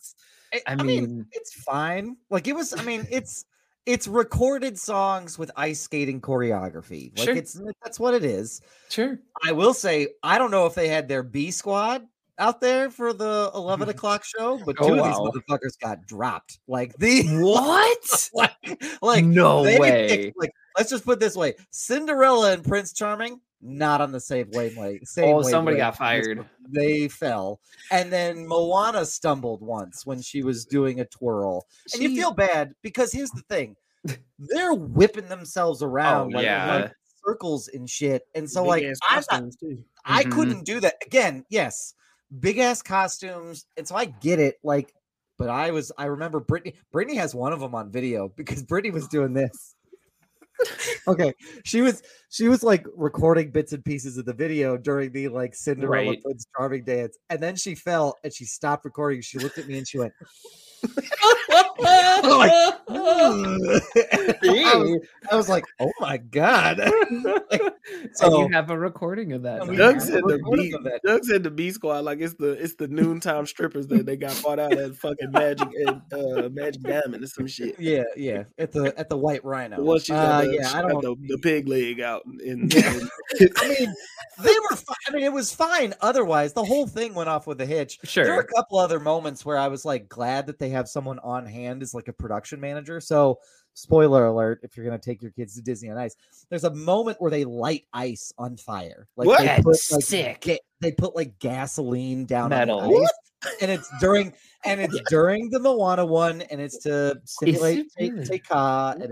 I, 0.54 0.56
I 0.66 0.72
I 0.72 0.74
mean, 0.76 0.86
mean- 1.04 1.26
it's 1.32 1.52
fine. 1.62 2.16
Like 2.30 2.48
it 2.48 2.54
was. 2.54 2.72
I 2.72 2.82
mean, 2.82 3.06
it's 3.10 3.44
it's 3.84 4.08
recorded 4.08 4.78
songs 4.78 5.38
with 5.38 5.50
ice 5.54 5.80
skating 5.80 6.20
choreography. 6.22 7.16
Like 7.18 7.26
Sure. 7.26 7.36
it's 7.36 7.60
that's 7.84 8.00
what 8.00 8.14
it 8.14 8.24
is. 8.24 8.62
Sure. 8.88 9.18
I 9.46 9.52
will 9.52 9.74
say, 9.74 10.08
I 10.22 10.38
don't 10.38 10.50
know 10.50 10.64
if 10.64 10.74
they 10.74 10.88
had 10.88 11.08
their 11.08 11.22
B 11.22 11.50
squad 11.50 12.06
out 12.38 12.60
there 12.60 12.90
for 12.90 13.12
the 13.12 13.50
11 13.54 13.84
mm-hmm. 13.84 13.90
o'clock 13.90 14.24
show, 14.24 14.60
but 14.64 14.76
oh, 14.80 14.88
two 14.88 14.94
Oh, 14.94 14.94
of 14.94 15.00
wow. 15.00 15.08
these 15.08 15.42
motherfuckers 15.42 15.78
got 15.80 16.06
dropped. 16.06 16.58
Like 16.66 16.96
the 16.98 17.24
What? 17.40 18.30
like, 18.34 18.82
like 19.02 19.24
no 19.24 19.62
way. 19.62 20.08
picked- 20.08 20.38
like 20.38 20.50
let's 20.76 20.90
just 20.90 21.04
put 21.04 21.14
it 21.14 21.20
this 21.20 21.36
way: 21.36 21.54
Cinderella 21.70 22.52
and 22.52 22.64
Prince 22.64 22.92
Charming 22.92 23.40
not 23.60 24.00
on 24.00 24.12
the 24.12 24.20
same 24.20 24.48
wavelength. 24.52 25.08
Same 25.08 25.36
Oh, 25.36 25.42
somebody 25.42 25.78
got 25.78 25.96
fired. 25.96 26.44
They 26.70 27.08
fell, 27.08 27.60
and 27.90 28.12
then 28.12 28.46
Moana 28.46 29.04
stumbled 29.04 29.62
once 29.62 30.06
when 30.06 30.20
she 30.22 30.42
was 30.42 30.64
doing 30.64 31.00
a 31.00 31.04
twirl, 31.04 31.66
and 31.92 32.02
you 32.02 32.14
feel 32.14 32.32
bad 32.32 32.72
because 32.82 33.12
here's 33.12 33.30
the 33.30 33.42
thing: 33.48 33.76
they're 34.38 34.74
whipping 34.74 35.28
themselves 35.28 35.82
oh, 35.82 35.86
around 35.86 36.32
like, 36.32 36.42
Oh, 36.42 36.46
yeah. 36.46 36.74
like 36.76 36.92
circles 37.26 37.68
and 37.68 37.88
shit, 37.88 38.22
and 38.34 38.48
so 38.48 38.62
Big 38.62 38.68
like 38.68 38.86
costumes, 39.08 39.56
too. 39.56 39.82
I 40.04 40.22
mm-hmm. 40.22 40.32
couldn't 40.32 40.64
do 40.64 40.80
that 40.80 40.94
again. 41.04 41.44
Yes, 41.50 41.94
big 42.40 42.58
ass 42.58 42.82
costumes, 42.82 43.66
and 43.76 43.86
so 43.86 43.96
I 43.96 44.06
get 44.06 44.38
it. 44.38 44.56
Like, 44.62 44.92
but 45.38 45.48
I 45.48 45.70
was 45.70 45.92
I 45.98 46.06
remember 46.06 46.40
Brittany. 46.40 46.74
Brittany 46.92 47.16
has 47.16 47.34
one 47.34 47.52
of 47.52 47.60
them 47.60 47.74
on 47.74 47.90
video 47.90 48.32
because 48.36 48.62
Brittany 48.62 48.92
was 48.92 49.08
doing 49.08 49.34
this. 49.34 49.74
okay, 51.08 51.32
she 51.64 51.80
was 51.80 52.02
she 52.30 52.48
was 52.48 52.62
like 52.62 52.84
recording 52.96 53.50
bits 53.50 53.72
and 53.72 53.84
pieces 53.84 54.18
of 54.18 54.24
the 54.24 54.32
video 54.32 54.76
during 54.76 55.12
the 55.12 55.28
like 55.28 55.54
Cinderella 55.54 56.10
Right. 56.10 56.22
Prince 56.22 56.46
Charming 56.56 56.84
dance, 56.84 57.16
and 57.30 57.40
then 57.40 57.56
she 57.56 57.74
fell 57.74 58.16
and 58.24 58.32
she 58.32 58.44
stopped 58.44 58.84
recording. 58.84 59.20
She 59.20 59.38
looked 59.38 59.58
at 59.58 59.68
me 59.68 59.78
and 59.78 59.86
she 59.88 59.98
went. 59.98 60.12
I, 62.90 64.74
was, 64.76 65.00
I 65.30 65.36
was 65.36 65.48
like, 65.48 65.64
"Oh 65.80 65.92
my 66.00 66.16
god!" 66.16 66.80
and 67.50 67.72
so 68.12 68.40
you 68.42 68.48
have 68.52 68.70
a 68.70 68.78
recording 68.78 69.32
of 69.32 69.42
that. 69.42 69.62
And 69.62 69.70
we. 69.70 69.76
Doug 69.76 70.00
said 70.00 70.22
the 70.24 70.38
B. 70.52 70.72
of 70.72 70.84
that. 70.84 71.00
Doug 71.04 71.24
said 71.24 71.42
the 71.42 71.50
B 71.50 71.70
squad 71.70 72.04
like 72.04 72.20
it's 72.20 72.34
the 72.34 72.50
it's 72.52 72.74
the 72.74 72.88
noontime 72.88 73.46
strippers 73.46 73.86
that 73.88 74.06
they 74.06 74.16
got 74.16 74.40
bought 74.42 74.58
out 74.58 74.72
at 74.72 74.94
fucking 74.96 75.30
Magic 75.30 75.68
and 75.86 76.02
uh, 76.12 76.48
Magic 76.50 76.82
Diamond 76.82 77.22
or 77.22 77.26
some 77.26 77.46
shit. 77.46 77.78
Yeah, 77.78 78.04
yeah, 78.16 78.44
at 78.58 78.72
the 78.72 78.92
at 78.98 79.08
the 79.08 79.16
White 79.16 79.44
Rhino. 79.44 79.76
The 79.76 79.84
one 79.84 80.00
she's 80.00 80.10
Uh, 80.10 80.42
the, 80.42 80.54
yeah, 80.54 80.68
she 80.68 80.74
I 80.76 80.82
don't. 80.82 81.00
the, 81.02 81.16
the 81.28 81.38
pig 81.38 81.68
leg 81.68 82.00
out. 82.00 82.22
In, 82.44 82.68
Yeah. 82.70 82.92
in- 82.94 83.08
I 83.56 83.68
mean, 83.68 83.94
they 84.42 84.54
were. 84.70 84.76
Fi- 84.76 84.94
I 85.06 85.10
mean, 85.12 85.22
it 85.24 85.32
was 85.32 85.54
fine. 85.54 85.94
Otherwise, 86.00 86.52
the 86.54 86.64
whole 86.64 86.86
thing 86.86 87.14
went 87.14 87.28
off 87.28 87.46
with 87.46 87.60
a 87.60 87.66
hitch. 87.66 87.98
Sure, 88.04 88.24
There 88.24 88.34
were 88.34 88.40
a 88.40 88.46
couple 88.46 88.78
other 88.78 88.98
moments 89.00 89.44
where 89.44 89.58
I 89.58 89.68
was 89.68 89.84
like 89.84 90.08
glad 90.08 90.46
that 90.46 90.58
they 90.58 90.70
have 90.70 90.88
someone 90.88 91.18
on 91.20 91.46
hand 91.46 91.67
as 91.68 91.94
like 91.94 92.08
a 92.08 92.12
production 92.12 92.60
manager. 92.60 93.00
So, 93.00 93.38
spoiler 93.74 94.26
alert: 94.26 94.60
if 94.62 94.76
you're 94.76 94.86
gonna 94.86 94.98
take 94.98 95.22
your 95.22 95.30
kids 95.32 95.54
to 95.56 95.62
Disney 95.62 95.90
on 95.90 95.98
Ice, 95.98 96.16
there's 96.50 96.64
a 96.64 96.74
moment 96.74 97.20
where 97.20 97.30
they 97.30 97.44
light 97.44 97.84
ice 97.92 98.32
on 98.38 98.56
fire. 98.56 99.08
Like 99.16 99.28
What? 99.28 99.40
they 99.40 99.56
put 99.62 99.78
like 99.92 100.02
sick. 100.04 100.40
ga- 100.40 100.60
they 100.80 100.92
put 100.92 101.14
like 101.14 101.38
gasoline 101.38 102.24
down 102.26 102.50
Metal. 102.50 102.80
and 103.60 103.70
it's 103.70 103.88
during 104.00 104.32
and 104.64 104.80
it's 104.80 104.98
during 105.10 105.50
the 105.50 105.60
Moana 105.60 106.04
one, 106.06 106.42
and 106.42 106.60
it's 106.60 106.78
to 106.84 107.20
simulate 107.24 107.78
it 107.78 107.86
really? 107.98 108.08
And 108.10 108.18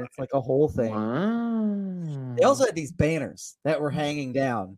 it's 0.00 0.18
like 0.18 0.30
a 0.34 0.40
whole 0.40 0.68
thing. 0.68 0.92
Wow. 0.94 2.34
They 2.36 2.44
also 2.44 2.64
had 2.66 2.74
these 2.74 2.92
banners 2.92 3.56
that 3.64 3.80
were 3.80 3.90
hanging 3.90 4.32
down, 4.32 4.76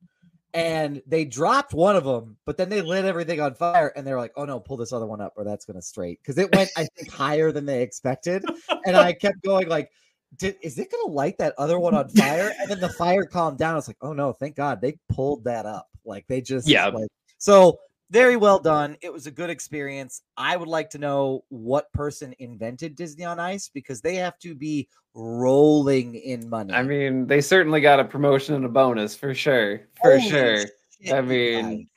and 0.55 1.03
they 1.07 1.25
dropped 1.25 1.75
one 1.75 1.97
of 1.97 2.05
them, 2.05 2.37
but 2.45 2.57
then 2.57 2.69
they 2.69 2.81
lit 2.81 3.05
everything 3.05 3.41
on 3.41 3.55
fire, 3.55 3.93
and 3.95 4.07
they 4.07 4.13
were 4.13 4.19
like, 4.19 4.33
"Oh 4.37 4.45
no, 4.45 4.61
pull 4.61 4.77
this 4.77 4.93
other 4.93 5.07
one 5.07 5.21
up, 5.21 5.35
or 5.37 5.45
that's 5.45 5.65
gonna 5.65 5.83
straight," 5.83 6.21
because 6.23 6.39
it 6.39 6.55
went, 6.55 6.71
I 6.77 6.87
think, 6.97 7.11
higher 7.13 7.53
than 7.53 7.67
they 7.67 7.83
expected, 7.83 8.45
and 8.85 8.97
I 8.97 9.13
kept 9.21 9.43
going 9.43 9.69
like. 9.69 9.91
Did, 10.37 10.57
is 10.63 10.79
it 10.79 10.93
gonna 10.93 11.11
light 11.11 11.39
that 11.39 11.55
other 11.57 11.79
one 11.79 11.95
on 11.95 12.11
fire? 12.11 12.53
And 12.61 12.71
then 12.71 12.81
the 12.81 12.91
fire 12.91 13.25
calmed 13.25 13.57
down. 13.57 13.73
I 13.73 13.77
was 13.77 13.89
like, 13.89 13.97
oh 14.03 14.13
no, 14.13 14.35
thank 14.35 14.57
God 14.57 14.79
they 14.79 14.99
pulled 15.09 15.45
that 15.45 15.65
up. 15.65 15.89
Like 16.05 16.27
they 16.29 16.43
just 16.43 16.69
Yeah. 16.69 16.89
like 16.89 17.09
so 17.39 17.79
very 18.11 18.37
well 18.37 18.59
done. 18.59 18.97
It 19.03 19.13
was 19.13 19.27
a 19.27 19.31
good 19.31 19.51
experience. 19.51 20.23
I 20.37 20.57
would 20.57 20.69
like 20.69 20.91
to 20.91 20.99
know 20.99 21.45
what 21.49 21.93
person 21.93 22.35
invented 22.39 22.97
Disney 22.97 23.25
on 23.25 23.39
Ice 23.39 23.69
because 23.69 24.01
they 24.01 24.15
have 24.17 24.39
to 24.41 24.55
be 24.55 24.89
rolling 25.15 26.15
in 26.15 26.49
money. 26.49 26.73
I 26.73 26.83
mean, 26.83 27.27
they 27.27 27.41
certainly 27.41 27.81
got 27.81 28.01
a 28.01 28.05
promotion 28.05 28.55
and 28.55 28.65
a 28.65 28.69
bonus 28.69 29.15
for 29.15 29.35
sure. 29.35 29.89
For 30.03 30.19
Holy 30.19 30.31
sure. 30.31 30.59
shit, 30.59 31.13
I 31.13 31.21
mean. 31.21 31.89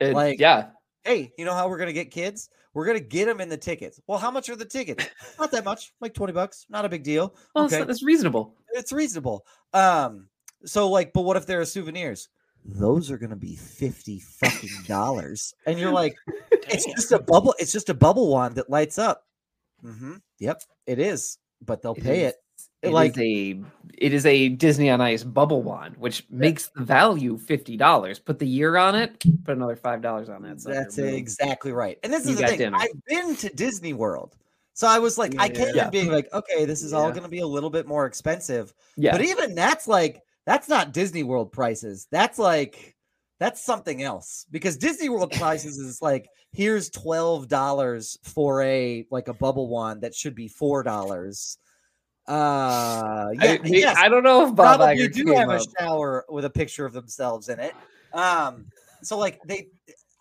It- 0.00 0.14
like- 0.14 0.38
yeah. 0.38 0.68
hey, 1.04 1.32
you 1.36 1.44
know 1.44 1.54
how 1.54 1.68
we're 1.68 1.78
gonna 1.78 1.92
get 1.92 2.10
kids? 2.10 2.50
We're 2.74 2.86
gonna 2.86 3.00
get 3.00 3.24
them 3.26 3.40
in 3.40 3.48
the 3.48 3.56
tickets. 3.56 4.00
Well, 4.06 4.18
how 4.18 4.30
much 4.30 4.48
are 4.48 4.56
the 4.56 4.64
tickets? 4.64 5.06
Not 5.38 5.50
that 5.50 5.64
much, 5.64 5.92
like 6.00 6.14
20 6.14 6.32
bucks. 6.32 6.66
Not 6.68 6.84
a 6.84 6.88
big 6.88 7.02
deal. 7.02 7.34
Well, 7.54 7.64
okay. 7.64 7.80
it's, 7.80 7.90
it's 7.90 8.02
reasonable. 8.04 8.54
It's 8.74 8.92
reasonable. 8.92 9.44
Um, 9.72 10.28
so 10.64 10.88
like, 10.88 11.12
but 11.12 11.22
what 11.22 11.36
if 11.36 11.46
there 11.46 11.60
are 11.60 11.64
souvenirs? 11.64 12.28
Those 12.64 13.10
are 13.10 13.18
gonna 13.18 13.36
be 13.36 13.56
50 13.56 14.20
fucking 14.20 14.82
dollars. 14.86 15.54
And 15.66 15.78
you're 15.78 15.92
like, 15.92 16.16
it's 16.52 16.84
just 16.86 17.12
a 17.12 17.18
bubble, 17.18 17.54
it's 17.58 17.72
just 17.72 17.88
a 17.88 17.94
bubble 17.94 18.28
wand 18.30 18.56
that 18.56 18.68
lights 18.70 18.98
up. 18.98 19.24
mm-hmm. 19.84 20.16
Yep, 20.38 20.62
it 20.86 20.98
is. 20.98 21.38
But 21.64 21.82
they'll 21.82 21.94
It 21.94 22.02
pay 22.04 22.24
is. 22.24 22.32
it. 22.32 22.36
It 22.82 22.92
like 22.92 23.16
is 23.16 23.22
a 23.22 23.60
it 23.96 24.12
is 24.12 24.26
a 24.26 24.48
Disney 24.50 24.88
on 24.90 25.00
Ice 25.00 25.24
bubble 25.24 25.62
wand, 25.62 25.96
which 25.96 26.24
makes 26.30 26.68
the 26.68 26.84
value 26.84 27.36
fifty 27.36 27.76
dollars. 27.76 28.18
Put 28.20 28.38
the 28.38 28.46
year 28.46 28.76
on 28.76 28.94
it, 28.94 29.18
put 29.44 29.56
another 29.56 29.74
five 29.76 30.00
dollars 30.00 30.28
on 30.28 30.42
that. 30.42 30.60
sucker, 30.60 30.74
That's 30.76 30.94
boom. 30.96 31.06
exactly 31.08 31.72
right. 31.72 31.98
And 32.04 32.12
this 32.12 32.24
You 32.26 32.32
is 32.34 32.38
the 32.38 32.46
thing. 32.46 32.58
dinner. 32.58 32.76
I've 32.80 33.04
been 33.06 33.34
to 33.36 33.48
Disney 33.50 33.92
World. 33.94 34.36
So 34.74 34.86
I 34.86 35.00
was 35.00 35.18
like, 35.18 35.34
I 35.40 35.48
came 35.48 35.74
Yeah. 35.74 35.86
in 35.86 35.90
being 35.90 36.12
like, 36.12 36.32
okay, 36.32 36.64
this 36.64 36.82
is 36.84 36.92
all 36.92 37.10
going 37.10 37.24
to 37.24 37.28
be 37.28 37.40
a 37.40 37.46
little 37.46 37.70
bit 37.70 37.88
more 37.88 38.06
expensive. 38.06 38.72
Yeah, 38.96 39.10
But 39.10 39.22
even 39.22 39.56
that's 39.56 39.88
like, 39.88 40.22
that's 40.48 40.66
not 40.66 40.94
Disney 40.94 41.24
World 41.24 41.52
prices. 41.52 42.08
That's 42.10 42.38
like, 42.38 42.96
that's 43.38 43.62
something 43.62 44.02
else 44.02 44.46
because 44.50 44.78
Disney 44.78 45.10
World 45.10 45.30
prices 45.32 45.76
is 45.76 46.00
like, 46.00 46.26
here's 46.52 46.88
$12 46.88 48.18
for 48.24 48.62
a, 48.62 49.04
like 49.10 49.28
a 49.28 49.34
bubble 49.34 49.68
wand 49.68 50.00
that 50.00 50.14
should 50.14 50.34
be 50.34 50.48
$4. 50.48 51.58
Uh, 52.26 52.30
yeah, 52.30 53.30
I, 53.42 53.60
yes, 53.62 53.96
I 53.98 54.08
don't 54.08 54.22
know 54.22 54.48
if 54.48 54.54
Bob 54.54 54.78
probably 54.78 55.06
Iger 55.06 55.12
do 55.12 55.34
have 55.34 55.50
a 55.50 55.60
shower 55.78 56.24
with 56.30 56.46
a 56.46 56.50
picture 56.50 56.86
of 56.86 56.94
themselves 56.94 57.50
in 57.50 57.60
it. 57.60 57.74
Um, 58.14 58.68
so 59.02 59.18
like 59.18 59.42
they, 59.44 59.68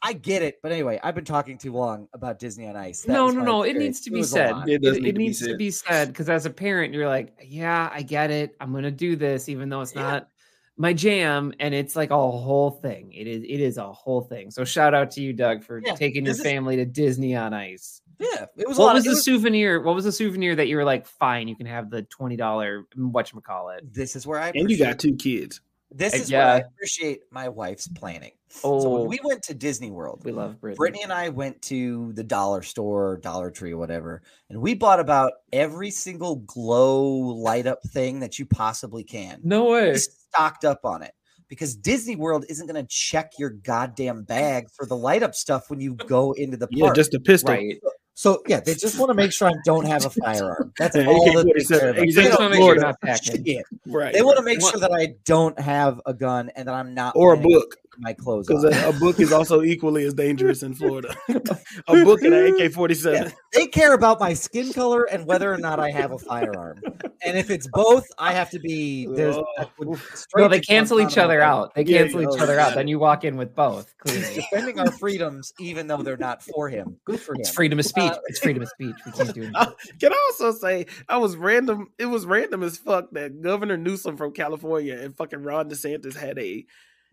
I 0.07 0.13
get 0.13 0.41
it, 0.41 0.59
but 0.63 0.71
anyway, 0.71 0.99
I've 1.03 1.15
been 1.15 1.25
talking 1.25 1.57
too 1.57 1.73
long 1.73 2.07
about 2.13 2.39
Disney 2.39 2.65
on 2.67 2.77
Ice. 2.77 3.01
That 3.01 3.11
no, 3.11 3.27
no, 3.29 3.41
no. 3.43 3.63
It 3.63 3.75
needs 3.75 3.99
to 4.01 4.09
be 4.11 4.19
was 4.19 4.31
a 4.31 4.35
said. 4.35 4.55
It 4.67 4.75
It, 4.75 4.81
does 4.81 4.97
it 4.97 5.03
need 5.03 5.11
to 5.11 5.17
be 5.17 5.23
needs 5.25 5.39
to 5.45 5.55
be 5.57 5.69
said 5.69 6.07
because 6.07 6.29
as 6.29 6.45
a 6.45 6.49
parent, 6.49 6.93
you're 6.93 7.07
like, 7.09 7.33
yeah, 7.45 7.89
I 7.91 8.03
get 8.03 8.31
it. 8.31 8.55
I'm 8.61 8.71
gonna 8.73 8.89
do 8.89 9.17
this, 9.17 9.49
even 9.49 9.67
though 9.67 9.81
it's 9.81 9.93
Yeah. 9.93 10.01
not 10.03 10.29
my 10.77 10.93
jam, 10.93 11.53
and 11.59 11.73
it's 11.73 11.95
like 11.97 12.11
a 12.11 12.15
whole 12.15 12.71
thing. 12.71 13.11
It 13.11 13.27
is. 13.27 13.43
It 13.43 13.59
is 13.59 13.77
a 13.77 13.91
whole 13.91 14.21
thing. 14.21 14.49
So 14.51 14.63
shout 14.63 14.93
out 14.93 15.11
to 15.11 15.21
you, 15.21 15.33
Doug, 15.33 15.63
for 15.63 15.81
Yeah, 15.85 15.95
taking 15.95 16.23
your 16.23 16.31
this 16.33 16.37
is- 16.39 16.43
family 16.45 16.77
to 16.77 16.85
Disney 16.85 17.35
on 17.35 17.53
Ice. 17.53 18.01
Yeah, 18.19 18.45
it 18.57 18.67
was 18.67 18.77
a 18.77 18.81
What 18.81 18.87
lot. 18.87 18.93
was 18.95 19.01
of, 19.01 19.05
the 19.05 19.09
was- 19.15 19.25
souvenir? 19.25 19.81
What 19.81 19.93
was 19.93 20.05
the 20.05 20.11
souvenir 20.11 20.55
that 20.55 20.67
you 20.67 20.77
were 20.77 20.85
like, 20.85 21.05
fine, 21.05 21.47
you 21.47 21.55
can 21.55 21.65
have 21.67 21.89
the 21.89 22.03
twenty 22.03 22.35
dollar 22.37 22.85
what 22.95 23.29
call 23.43 23.69
it? 23.69 23.93
This 23.93 24.15
is 24.15 24.25
where 24.25 24.39
I 24.39 24.51
And 24.55 24.69
you 24.71 24.77
got 24.77 24.97
two 24.99 25.15
kids. 25.15 25.59
This 25.91 26.13
is 26.13 26.31
where 26.31 26.45
I 26.45 26.57
appreciate 26.57 27.21
my 27.31 27.49
wife's 27.49 27.87
planning. 27.87 28.31
So 28.49 28.59
Oh, 28.63 28.99
when 28.99 29.07
we 29.09 29.19
went 29.23 29.43
to 29.43 29.53
Disney 29.53 29.91
World, 29.91 30.21
we 30.23 30.31
love 30.31 30.59
Brittany. 30.59 30.77
Brittany 30.77 31.03
and 31.03 31.13
I 31.13 31.29
went 31.29 31.61
to 31.63 32.11
the 32.13 32.23
dollar 32.23 32.61
store, 32.61 33.17
Dollar 33.17 33.51
Tree, 33.51 33.73
whatever, 33.73 34.21
and 34.49 34.61
we 34.61 34.73
bought 34.73 34.99
about 34.99 35.33
every 35.51 35.91
single 35.91 36.37
glow 36.37 37.05
light 37.07 37.67
up 37.67 37.79
thing 37.83 38.19
that 38.21 38.39
you 38.39 38.45
possibly 38.45 39.03
can. 39.03 39.39
No 39.43 39.65
way. 39.71 39.91
We 39.91 39.97
stocked 39.97 40.65
up 40.65 40.81
on 40.83 41.03
it 41.03 41.13
because 41.49 41.75
Disney 41.75 42.15
World 42.15 42.45
isn't 42.49 42.67
going 42.67 42.81
to 42.81 42.87
check 42.89 43.31
your 43.37 43.49
goddamn 43.49 44.23
bag 44.23 44.67
for 44.75 44.85
the 44.85 44.95
light 44.97 45.23
up 45.23 45.35
stuff 45.35 45.69
when 45.69 45.79
you 45.79 45.95
go 45.95 46.33
into 46.33 46.57
the 46.57 46.67
park. 46.67 46.89
Yeah, 46.89 46.93
just 46.93 47.13
a 47.13 47.19
pistol. 47.19 47.53
Right. 47.53 47.77
so 47.81 47.89
yeah, 48.47 48.59
they 48.59 48.73
just 48.73 48.97
want 48.97 49.11
to 49.11 49.13
make 49.13 49.31
sure 49.31 49.47
I 49.47 49.53
don't 49.63 49.85
have 49.85 50.03
a 50.03 50.09
firearm. 50.09 50.73
That's 50.79 50.95
Yeah, 50.95 51.05
all 51.05 51.23
that 51.33 51.45
they 51.55 51.63
care 51.63 51.89
about. 51.91 52.07
They 52.07 52.23
want 52.29 52.39
to 52.39 52.49
make 52.49 52.59
sure 52.59 52.73
you're 52.73 52.81
not 52.81 52.95
a 52.95 53.05
packing. 53.05 53.45
shit. 53.45 53.65
Right. 53.85 54.11
They 54.11 54.23
want 54.23 54.37
to 54.37 54.43
make 54.43 54.59
sure 54.59 54.79
that 54.79 54.91
I 54.91 55.13
don't 55.23 55.59
have 55.59 56.01
a 56.07 56.15
gun 56.15 56.49
and 56.55 56.67
that 56.67 56.73
I'm 56.73 56.95
not 56.95 57.15
or 57.15 57.33
a 57.35 57.37
book. 57.37 57.77
Taking 57.97 58.03
my 58.03 58.13
clothes 58.13 58.47
Because 58.47 58.63
a, 58.63 58.89
a 58.89 58.93
book 58.93 59.19
is 59.19 59.31
also 59.31 59.61
equally 59.61 60.05
as 60.05 60.13
dangerous 60.13 60.63
in 60.63 60.73
Florida. 60.73 61.15
a 61.29 62.03
book 62.03 62.21
and 62.21 62.33
an 62.33 62.55
AK 62.61 62.71
47. 62.71 63.23
Yeah, 63.23 63.31
they 63.53 63.67
care 63.67 63.93
about 63.93 64.19
my 64.19 64.33
skin 64.33 64.73
color 64.73 65.03
and 65.05 65.25
whether 65.25 65.51
or 65.51 65.57
not 65.57 65.79
I 65.79 65.91
have 65.91 66.11
a 66.11 66.17
firearm. 66.17 66.81
And 67.23 67.37
if 67.37 67.49
it's 67.49 67.67
both, 67.67 68.05
I 68.17 68.33
have 68.33 68.49
to 68.51 68.59
be 68.59 69.07
there's 69.07 69.35
that 69.57 69.69
would 69.79 69.97
straight 69.99 70.43
Well, 70.43 70.49
they 70.49 70.59
cancel 70.59 70.99
each 70.99 71.17
other 71.17 71.41
out. 71.41 71.73
They 71.75 71.83
cancel 71.83 72.21
yeah. 72.21 72.29
each 72.29 72.39
other 72.39 72.59
out. 72.59 72.75
Then 72.75 72.87
you 72.87 72.99
walk 72.99 73.23
in 73.23 73.37
with 73.37 73.55
both. 73.55 73.93
Clearly, 73.99 74.21
Bay. 74.21 74.35
defending 74.35 74.79
our 74.79 74.91
freedoms, 74.91 75.53
even 75.59 75.87
though 75.87 76.01
they're 76.01 76.17
not 76.17 76.43
for 76.43 76.69
him. 76.69 76.97
Good 77.05 77.19
for 77.19 77.33
him. 77.33 77.41
it's 77.41 77.49
freedom 77.49 77.79
of 77.79 77.85
speech. 77.85 78.11
Uh, 78.11 78.19
it's 78.27 78.39
freedom 78.39 78.63
of 78.63 78.69
speech. 78.69 78.95
We 79.05 79.11
can't 79.11 79.33
do 79.33 79.43
it. 79.43 79.51
Uh, 79.55 79.71
Can 79.99 80.13
I 80.13 80.29
also 80.29 80.51
say 80.51 80.85
I 81.09 81.17
was 81.17 81.35
random? 81.35 81.91
It 81.97 82.05
was 82.05 82.25
random 82.25 82.63
as 82.63 82.77
fuck 82.77 83.11
that 83.11 83.41
Governor 83.41 83.77
Newsom 83.77 84.17
from 84.17 84.31
California 84.31 84.97
and 84.97 85.15
fucking 85.15 85.43
Ron 85.43 85.69
DeSantis 85.69 86.15
had 86.15 86.37
a 86.37 86.65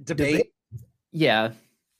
Debate. 0.02 0.52
Yeah. 1.14 1.52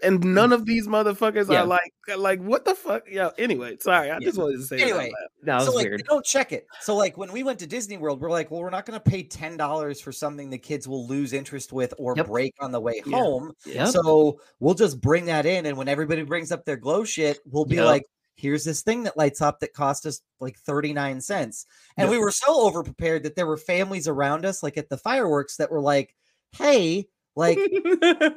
and 0.03 0.21
mm. 0.21 0.25
none 0.35 0.53
of 0.53 0.67
these 0.67 0.87
motherfuckers 0.89 1.49
Yeah. 1.51 1.63
are 1.63 1.67
like 1.67 1.93
like 2.19 2.41
what 2.43 2.65
the 2.67 2.75
fuck? 2.75 3.05
Yeah. 3.09 3.31
Anyway, 3.39 3.77
sorry, 3.81 4.11
I 4.11 4.19
Yeah. 4.19 4.27
just 4.27 4.37
wanted 4.39 4.57
to 4.59 4.63
say 4.65 4.83
Anyway, 4.83 5.09
that. 5.11 5.29
That 5.47 5.55
was 5.57 5.67
so 5.67 5.73
like 5.73 5.85
weird. 5.87 6.01
they 6.01 6.03
don't 6.03 6.25
check 6.25 6.53
it. 6.53 6.67
So 6.81 6.95
like 6.97 7.17
when 7.17 7.33
we 7.33 7.43
went 7.45 7.61
to 7.61 7.67
Disney 7.67 7.97
World, 7.97 8.21
we're 8.21 8.29
like, 8.31 8.51
well, 8.51 8.61
we're 8.61 8.71
not 8.71 8.85
going 8.87 9.01
to 9.01 9.11
pay 9.11 9.23
ten 9.23 9.57
dollars 9.57 10.01
for 10.01 10.11
something 10.13 10.51
the 10.51 10.59
kids 10.59 10.87
will 10.89 11.07
lose 11.07 11.33
interest 11.33 11.73
with 11.73 11.95
or 11.97 12.15
Yep. 12.17 12.27
break 12.27 12.55
on 12.61 12.73
the 12.73 12.81
way 12.81 13.01
Yeah. 13.07 13.17
home. 13.19 13.53
Yep. 13.65 13.89
So 13.89 14.41
we'll 14.61 14.75
just 14.75 15.01
bring 15.01 15.27
that 15.27 15.47
in, 15.47 15.65
and 15.67 15.79
when 15.79 15.89
everybody 15.89 16.23
brings 16.25 16.51
up 16.53 16.65
their 16.65 16.77
glow 16.77 17.05
shit, 17.05 17.39
we'll 17.47 17.65
be 17.65 17.77
Yep. 17.77 17.85
like, 17.87 18.03
"Here's 18.35 18.65
this 18.65 18.83
thing 18.83 19.05
that 19.05 19.17
lights 19.17 19.41
up 19.41 19.61
that 19.61 19.73
cost 19.75 20.05
us 20.07 20.21
like 20.41 20.59
thirty 20.59 20.93
nine 20.93 21.21
cents," 21.21 21.67
and 21.97 22.07
Yep. 22.07 22.11
we 22.11 22.19
were 22.19 22.33
so 22.33 22.69
overprepared 22.69 23.23
that 23.23 23.37
there 23.37 23.47
were 23.47 23.57
families 23.57 24.09
around 24.09 24.45
us, 24.45 24.63
like 24.63 24.77
at 24.77 24.89
the 24.91 24.99
fireworks, 24.99 25.57
that 25.59 25.71
were 25.71 25.81
like, 25.81 26.15
"Hey." 26.51 27.09
Like 27.37 27.59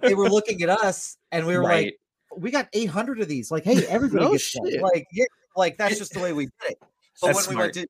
they 0.01 0.13
were 0.15 0.29
looking 0.29 0.61
at 0.63 0.69
us, 0.69 1.17
and 1.31 1.45
we 1.45 1.55
were 1.57 1.63
like, 1.63 1.95
"We 2.35 2.51
got 2.51 2.67
eight 2.73 2.89
hundred 2.89 3.19
of 3.21 3.27
these." 3.27 3.51
Like, 3.51 3.63
hey, 3.63 3.85
everybody 3.87 4.25
No 4.25 4.31
gets 4.31 4.55
one. 4.55 4.71
shit. 4.71 4.81
Like, 4.81 5.05
yeah, 5.11 5.25
like 5.55 5.77
that's 5.77 5.97
just 5.97 6.13
the 6.13 6.19
way 6.19 6.33
we 6.33 6.45
did 6.45 6.71
it. 6.71 6.77
But 7.21 7.27
That's 7.33 7.47
when 7.47 7.55
we 7.57 7.61
went 7.61 7.73
to, 7.75 7.81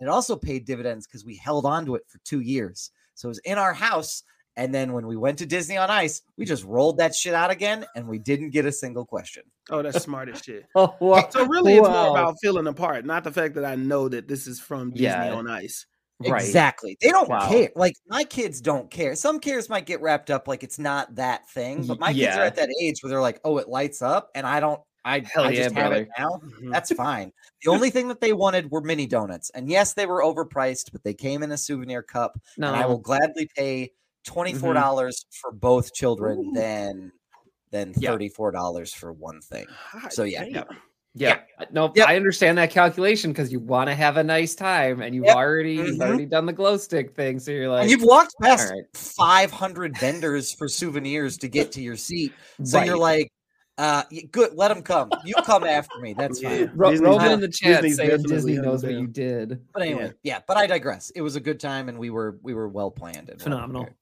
it 0.00 0.08
also 0.08 0.36
paid 0.36 0.64
dividends 0.66 1.06
because 1.06 1.24
we 1.24 1.36
held 1.36 1.64
on 1.66 1.86
to 1.86 1.94
it 1.94 2.02
for 2.08 2.18
two 2.24 2.40
years. 2.40 2.90
So 3.14 3.28
it 3.28 3.30
was 3.30 3.38
in 3.40 3.58
our 3.58 3.72
house. 3.72 4.22
And 4.56 4.72
then 4.72 4.92
when 4.92 5.06
we 5.08 5.16
went 5.16 5.38
to 5.38 5.46
Disney 5.46 5.76
on 5.78 5.90
Ice, 5.90 6.22
we 6.36 6.44
just 6.44 6.62
rolled 6.64 6.98
that 6.98 7.12
shit 7.12 7.34
out 7.34 7.50
again 7.50 7.84
and 7.96 8.06
we 8.06 8.20
didn't 8.20 8.50
get 8.50 8.66
a 8.66 8.70
single 8.70 9.04
question. 9.04 9.42
Oh, 9.68 9.82
that's 9.82 10.00
smart 10.04 10.28
as 10.28 10.40
shit. 10.42 10.64
Oh, 10.76 10.94
wow. 11.00 11.28
So 11.30 11.44
really, 11.46 11.74
it's 11.74 11.88
Wow. 11.88 12.04
more 12.04 12.18
about 12.18 12.36
feeling 12.40 12.68
apart, 12.68 13.04
not 13.04 13.24
the 13.24 13.32
fact 13.32 13.54
that 13.56 13.64
I 13.64 13.74
know 13.74 14.08
that 14.08 14.28
this 14.28 14.46
is 14.46 14.60
from 14.60 14.90
Disney 14.90 15.06
Yeah. 15.06 15.32
on 15.34 15.50
Ice. 15.50 15.86
Right. 16.20 16.42
Exactly. 16.42 16.96
They 17.00 17.10
don't 17.10 17.28
Wow. 17.28 17.48
care. 17.48 17.70
Like 17.74 17.94
my 18.08 18.24
kids 18.24 18.60
don't 18.60 18.90
care. 18.90 19.14
Some 19.16 19.40
cares 19.40 19.68
might 19.68 19.84
get 19.84 20.00
wrapped 20.00 20.30
up 20.30 20.46
like 20.48 20.62
it's 20.62 20.78
not 20.78 21.14
that 21.16 21.48
thing, 21.50 21.86
but 21.86 21.98
my 21.98 22.12
kids 22.12 22.36
are 22.36 22.42
at 22.42 22.56
that 22.56 22.70
age 22.80 23.02
where 23.02 23.10
they're 23.10 23.20
like, 23.20 23.40
oh, 23.44 23.58
it 23.58 23.68
lights 23.68 24.00
up 24.00 24.30
and 24.34 24.46
I 24.46 24.60
don't, 24.60 24.80
I, 25.04 25.20
Hell 25.20 25.44
I 25.44 25.50
yeah, 25.50 25.64
just 25.64 25.74
have 25.74 25.92
it 25.92 26.08
now. 26.18 26.40
Mhm. 26.42 26.72
That's 26.72 26.90
fine. 26.92 27.30
The 27.62 27.70
only 27.70 27.90
thing 27.90 28.08
that 28.08 28.20
they 28.22 28.32
wanted 28.32 28.70
were 28.70 28.80
mini 28.80 29.06
donuts. 29.06 29.50
And 29.50 29.68
yes, 29.68 29.92
they 29.92 30.06
were 30.06 30.22
overpriced, 30.22 30.92
but 30.92 31.02
they 31.04 31.12
came 31.14 31.42
in 31.42 31.52
a 31.52 31.58
souvenir 31.58 32.02
cup. 32.02 32.38
No. 32.56 32.68
and 32.68 32.76
I 32.76 32.86
will 32.86 32.98
gladly 32.98 33.46
pay 33.54 33.92
twenty 34.24 34.54
four 34.54 34.72
dollars 34.72 35.26
for 35.42 35.52
both 35.52 35.92
children 35.92 36.52
than 36.54 37.12
than 37.70 37.92
thirty 37.92 38.30
four 38.30 38.50
dollars 38.50 38.94
for 38.94 39.12
one 39.12 39.42
thing. 39.42 39.66
Hot 39.68 40.10
So, 40.12 40.22
yeah. 40.22 40.64
Damn. 41.16 41.38
Yeah. 41.58 41.66
No, 41.72 41.92
Yep. 41.94 42.08
I 42.08 42.16
understand 42.16 42.58
that 42.58 42.70
calculation 42.70 43.30
because 43.32 43.52
you 43.52 43.60
want 43.60 43.88
to 43.88 43.94
have 43.94 44.16
a 44.16 44.24
nice 44.24 44.54
time 44.54 45.00
and 45.00 45.14
you've 45.14 45.24
Yep. 45.26 45.36
already 45.36 45.74
you've 45.74 45.96
Mhm. 45.96 46.02
already 46.02 46.26
done 46.26 46.46
the 46.46 46.52
glow 46.52 46.76
stick 46.76 47.14
thing. 47.14 47.38
So 47.38 47.50
you're 47.52 47.68
like 47.68 47.82
and 47.82 47.90
you've 47.90 48.02
walked 48.02 48.34
past 48.42 48.70
all 48.70 48.76
right. 48.78 48.84
five 48.94 49.50
hundred 49.50 49.96
vendors 49.98 50.52
for 50.52 50.68
souvenirs 50.68 51.38
to 51.38 51.48
get 51.48 51.72
to 51.72 51.80
your 51.82 51.96
seat, 51.96 52.32
so 52.62 52.82
you're 52.82 52.98
like, 52.98 53.30
uh, 53.78 54.04
good, 54.30 54.54
let 54.54 54.68
them 54.68 54.82
come. 54.82 55.10
You 55.24 55.34
come 55.44 55.64
after 55.64 55.98
me. 56.00 56.14
That's 56.16 56.40
fine. 56.40 56.60
Yeah. 56.60 56.66
Ro- 56.74 56.94
Roman 56.96 57.32
in 57.32 57.40
the 57.40 57.48
chat 57.48 57.82
Disney's 57.82 57.96
saying 57.96 58.22
Disney 58.22 58.54
knows 58.58 58.84
what 58.84 58.92
you 58.92 59.06
did. 59.08 59.60
But 59.72 59.82
anyway, 59.82 60.12
yeah. 60.22 60.40
But 60.46 60.56
I 60.58 60.66
digress. 60.68 61.10
It 61.10 61.22
was 61.22 61.34
a 61.36 61.40
good 61.40 61.58
time, 61.58 61.88
and 61.88 61.98
we 61.98 62.10
were 62.10 62.38
we 62.42 62.54
were 62.54 62.68
well 62.68 62.90
planned 62.90 63.30
and 63.30 63.38
well 63.38 63.44
Phenomenal. 63.44 63.82
prepared. 63.84 63.98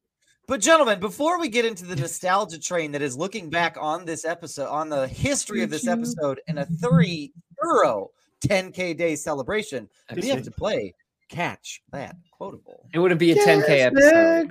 But 0.53 0.61
gentlemen, 0.61 1.01
before 1.01 1.41
we 1.41 1.49
get 1.49 1.65
into 1.65 1.87
the 1.87 1.97
nostalgia 1.97 2.61
train 2.61 2.93
that 2.93 3.01
is 3.01 3.17
looking 3.17 3.49
back 3.49 3.79
on 3.81 4.05
this 4.05 4.27
episode, 4.27 4.69
on 4.69 4.91
the 4.91 5.09
history 5.09 5.63
of 5.63 5.71
this 5.71 5.87
episode, 5.87 6.43
and 6.47 6.59
a 6.59 6.67
three 6.67 7.33
thorough 7.59 8.11
10k 8.47 8.95
day 8.99 9.17
celebration, 9.17 9.89
we 10.15 10.29
have 10.29 10.43
to 10.43 10.51
play 10.51 10.95
catch 11.31 11.81
that 11.93 12.17
quotable. 12.33 12.85
It 12.93 12.99
wouldn't 12.99 13.19
be 13.19 13.33
a 13.33 13.37
10k 13.37 13.67
episode. 13.81 14.51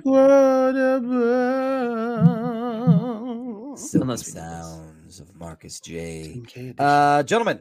Unless 3.76 3.94
we 3.94 4.00
do 4.00 4.06
this. 4.16 4.26
sounds 4.26 5.20
of 5.20 5.36
Marcus 5.36 5.78
J. 5.78 6.42
Uh, 6.78 7.22
gentlemen, 7.22 7.60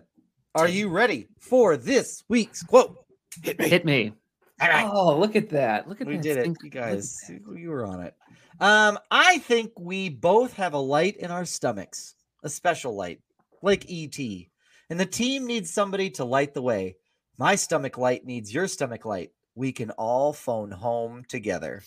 are 0.56 0.68
you 0.68 0.90
ready 0.90 1.28
for 1.38 1.78
this 1.78 2.24
week's 2.28 2.64
quote? 2.64 3.06
hit 3.44 3.60
me. 3.60 3.70
Hit 3.70 3.86
me. 3.86 4.14
Right. 4.62 4.90
Oh, 4.92 5.18
look 5.18 5.36
at 5.36 5.50
that. 5.50 5.90
Look 5.90 6.02
at 6.02 6.08
we 6.08 6.18
that. 6.18 6.24
did 6.24 6.38
it, 6.38 6.58
you 6.62 6.70
guys. 6.70 7.20
You 7.30 7.70
were 7.70 7.86
on 7.86 8.02
it. 8.02 8.16
Um, 8.60 9.00
I 9.10 9.40
think 9.40 9.72
we 9.80 10.10
both 10.10 10.54
have 10.54 10.74
a 10.74 10.80
light 10.80 11.18
in 11.18 11.32
our 11.32 11.46
stomachs, 11.46 12.14
a 12.44 12.50
special 12.50 12.96
light, 12.96 13.22
like 13.64 13.90
ET. 13.90 14.20
And 14.90 15.00
the 15.00 15.06
team 15.06 15.48
needs 15.48 15.72
somebody 15.72 16.12
to 16.12 16.26
light 16.26 16.54
the 16.54 16.62
way. 16.62 16.98
My 17.38 17.56
stomach 17.56 17.98
light 17.98 18.26
needs 18.26 18.54
your 18.54 18.68
stomach 18.68 19.04
light. 19.04 19.32
We 19.56 19.72
can 19.72 19.90
all 19.92 20.32
phone 20.32 20.70
home 20.70 21.24
together. 21.28 21.82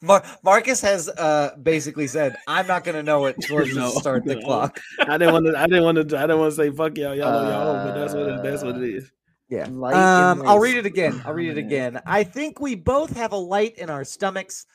Mar- 0.00 0.24
Marcus 0.42 0.80
has 0.82 1.08
uh, 1.08 1.56
basically 1.62 2.06
said, 2.06 2.36
"I'm 2.46 2.66
not 2.66 2.84
going 2.84 2.94
to 2.94 3.02
know 3.02 3.26
it 3.26 3.36
towards 3.46 3.74
No, 3.74 3.92
the 3.92 4.00
start 4.00 4.24
the 4.24 4.40
clock." 4.44 4.80
I 5.00 5.18
didn't 5.18 5.32
want 5.32 5.46
to. 5.46 5.58
I 5.58 5.66
didn't 5.66 5.84
want 5.84 6.08
to. 6.08 6.16
I 6.16 6.22
didn't 6.22 6.38
want 6.38 6.52
to 6.52 6.56
say 6.56 6.70
fuck 6.70 6.96
y'all. 6.96 7.14
Y'all 7.14 7.42
know 7.42 7.50
y'all 7.50 7.68
own, 7.68 7.86
but 7.86 7.94
that's 7.94 8.14
what. 8.14 8.26
It, 8.28 8.42
that's 8.42 8.62
what 8.62 8.76
it 8.76 8.94
is. 8.94 9.10
Yeah. 9.48 9.66
Light 9.70 9.94
Um, 9.94 10.42
I'll 10.46 10.58
read 10.58 10.76
it 10.76 10.86
again. 10.86 11.22
I'll 11.24 11.32
read 11.32 11.48
it 11.48 11.52
stomach. 11.52 11.66
again. 11.66 12.00
I 12.06 12.22
think 12.22 12.60
we 12.60 12.74
both 12.74 13.16
have 13.16 13.32
a 13.32 13.36
light 13.36 13.78
in 13.78 13.88
our 13.88 14.04
stomachs, 14.04 14.66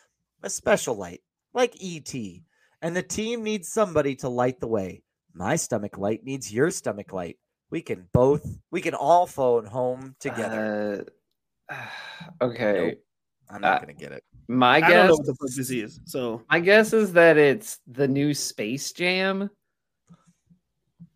a 0.42 0.50
special 0.50 0.96
light, 0.96 1.22
like 1.54 1.76
ET. 1.82 2.14
And 2.82 2.96
the 2.98 3.04
team 3.04 3.44
needs 3.44 3.70
somebody 3.70 4.16
to 4.18 4.30
light 4.30 4.60
the 4.60 4.68
way. 4.68 5.04
My 5.34 5.56
stomach 5.56 5.98
light 5.98 6.24
needs 6.24 6.52
your 6.52 6.70
stomach 6.72 7.14
light. 7.14 7.38
we 7.70 7.82
can 7.82 8.08
both 8.14 8.46
we 8.72 8.82
can 8.82 8.94
all 8.94 9.26
phone 9.26 9.66
home 9.66 10.16
together. 10.20 11.06
Uh, 11.70 11.76
okay. 12.42 12.88
Nope. 12.90 13.00
I'm 13.50 13.62
not 13.62 13.78
uh, 13.78 13.80
gonna 13.82 13.94
get 13.94 14.12
it. 14.12 14.24
My 14.48 14.76
I 14.78 14.80
don't 14.82 14.90
guess 14.90 15.08
know 15.10 15.16
what 15.16 15.26
the 15.26 15.36
fuck 15.36 15.50
this 15.56 15.70
is. 15.70 16.00
So 16.06 16.42
my 16.50 16.60
guess 16.60 16.94
is 16.94 17.14
that 17.14 17.38
it's 17.38 17.80
the 17.88 18.08
new 18.08 18.34
Space 18.34 18.92
Jam. 18.92 19.50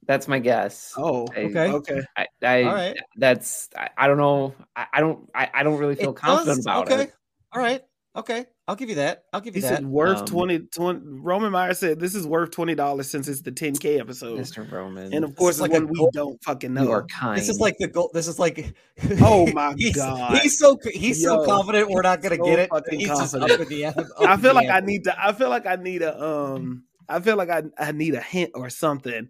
That's 0.05 0.27
my 0.29 0.39
guess. 0.39 0.93
oh 0.97 1.27
I- 1.35 1.41
Okay. 1.41 1.67
okay. 1.71 2.01
I, 2.15 2.27
I 2.41 2.63
All 2.63 2.73
right. 2.73 2.97
that's 3.17 3.67
I, 3.77 3.89
I 3.97 4.07
don't 4.07 4.17
know. 4.17 4.55
I, 4.75 4.85
I 4.93 4.99
don't 5.01 5.29
I, 5.35 5.49
I 5.53 5.63
don't 5.63 5.77
really 5.77 5.95
feel 5.95 6.11
It 6.11 6.15
confident 6.15 6.57
does- 6.57 6.65
about 6.65 6.89
okay. 6.91 7.03
it. 7.03 7.13
All 7.53 7.61
right. 7.61 7.81
Okay. 8.15 8.45
I'll 8.69 8.75
give 8.75 8.89
you 8.89 8.95
that. 8.95 9.23
I'll 9.31 9.39
give 9.39 9.53
He 9.53 9.61
you 9.61 9.67
that. 9.67 9.77
said 9.77 9.85
worth 9.85 10.19
Um, 10.19 10.25
20, 10.25 10.59
20 10.59 10.99
Roman 11.21 11.53
Myers 11.53 11.79
said 11.79 11.99
this 12.01 12.13
is 12.13 12.27
worth 12.27 12.51
twenty 12.51 12.75
dollars 12.75 13.09
since 13.09 13.29
it's 13.29 13.41
the 13.41 13.51
10k 13.51 13.97
episode. 13.99 14.37
Mr. 14.39 14.69
Roman. 14.69 15.13
And 15.13 15.23
of 15.23 15.35
course 15.37 15.55
is 15.55 15.61
it's 15.61 15.69
like 15.69 15.71
one 15.71 15.87
we 15.87 15.95
gold- 15.97 16.11
don't 16.13 16.43
fucking 16.43 16.71
you 16.71 16.75
know. 16.85 16.91
are 16.91 17.05
kind. 17.05 17.37
This 17.39 17.47
is 17.47 17.59
like 17.61 17.77
the 17.79 17.87
goal. 17.87 18.11
This 18.13 18.27
is 18.27 18.39
like. 18.39 18.75
Oh 19.21 19.45
my 19.53 19.73
he's, 19.77 19.95
God. 19.95 20.37
He's 20.39 20.57
so 20.59 20.77
he's 20.93 21.23
so 21.23 21.45
confident 21.45 21.89
we're 21.89 22.01
not 22.01 22.21
gonna 22.21 22.35
so 22.35 22.43
get 22.45 22.59
it. 22.59 22.69
fucking 22.69 22.99
He's 22.99 23.07
just 23.09 23.35
up 23.35 23.49
in 23.49 23.67
the 23.69 23.85
up 23.85 23.95
I 24.19 24.35
feel 24.35 24.49
the 24.49 24.53
like 24.55 24.69
I 24.69 24.79
need 24.81 25.03
to 25.05 25.15
I 25.25 25.31
feel 25.33 25.49
like 25.49 25.65
I 25.65 25.75
need 25.77 26.01
a 26.01 26.21
um 26.21 26.83
I 27.07 27.19
feel 27.21 27.37
like 27.37 27.49
I 27.49 27.63
I 27.79 27.91
need 27.93 28.15
a 28.15 28.21
hint 28.21 28.51
or 28.55 28.69
something. 28.69 29.29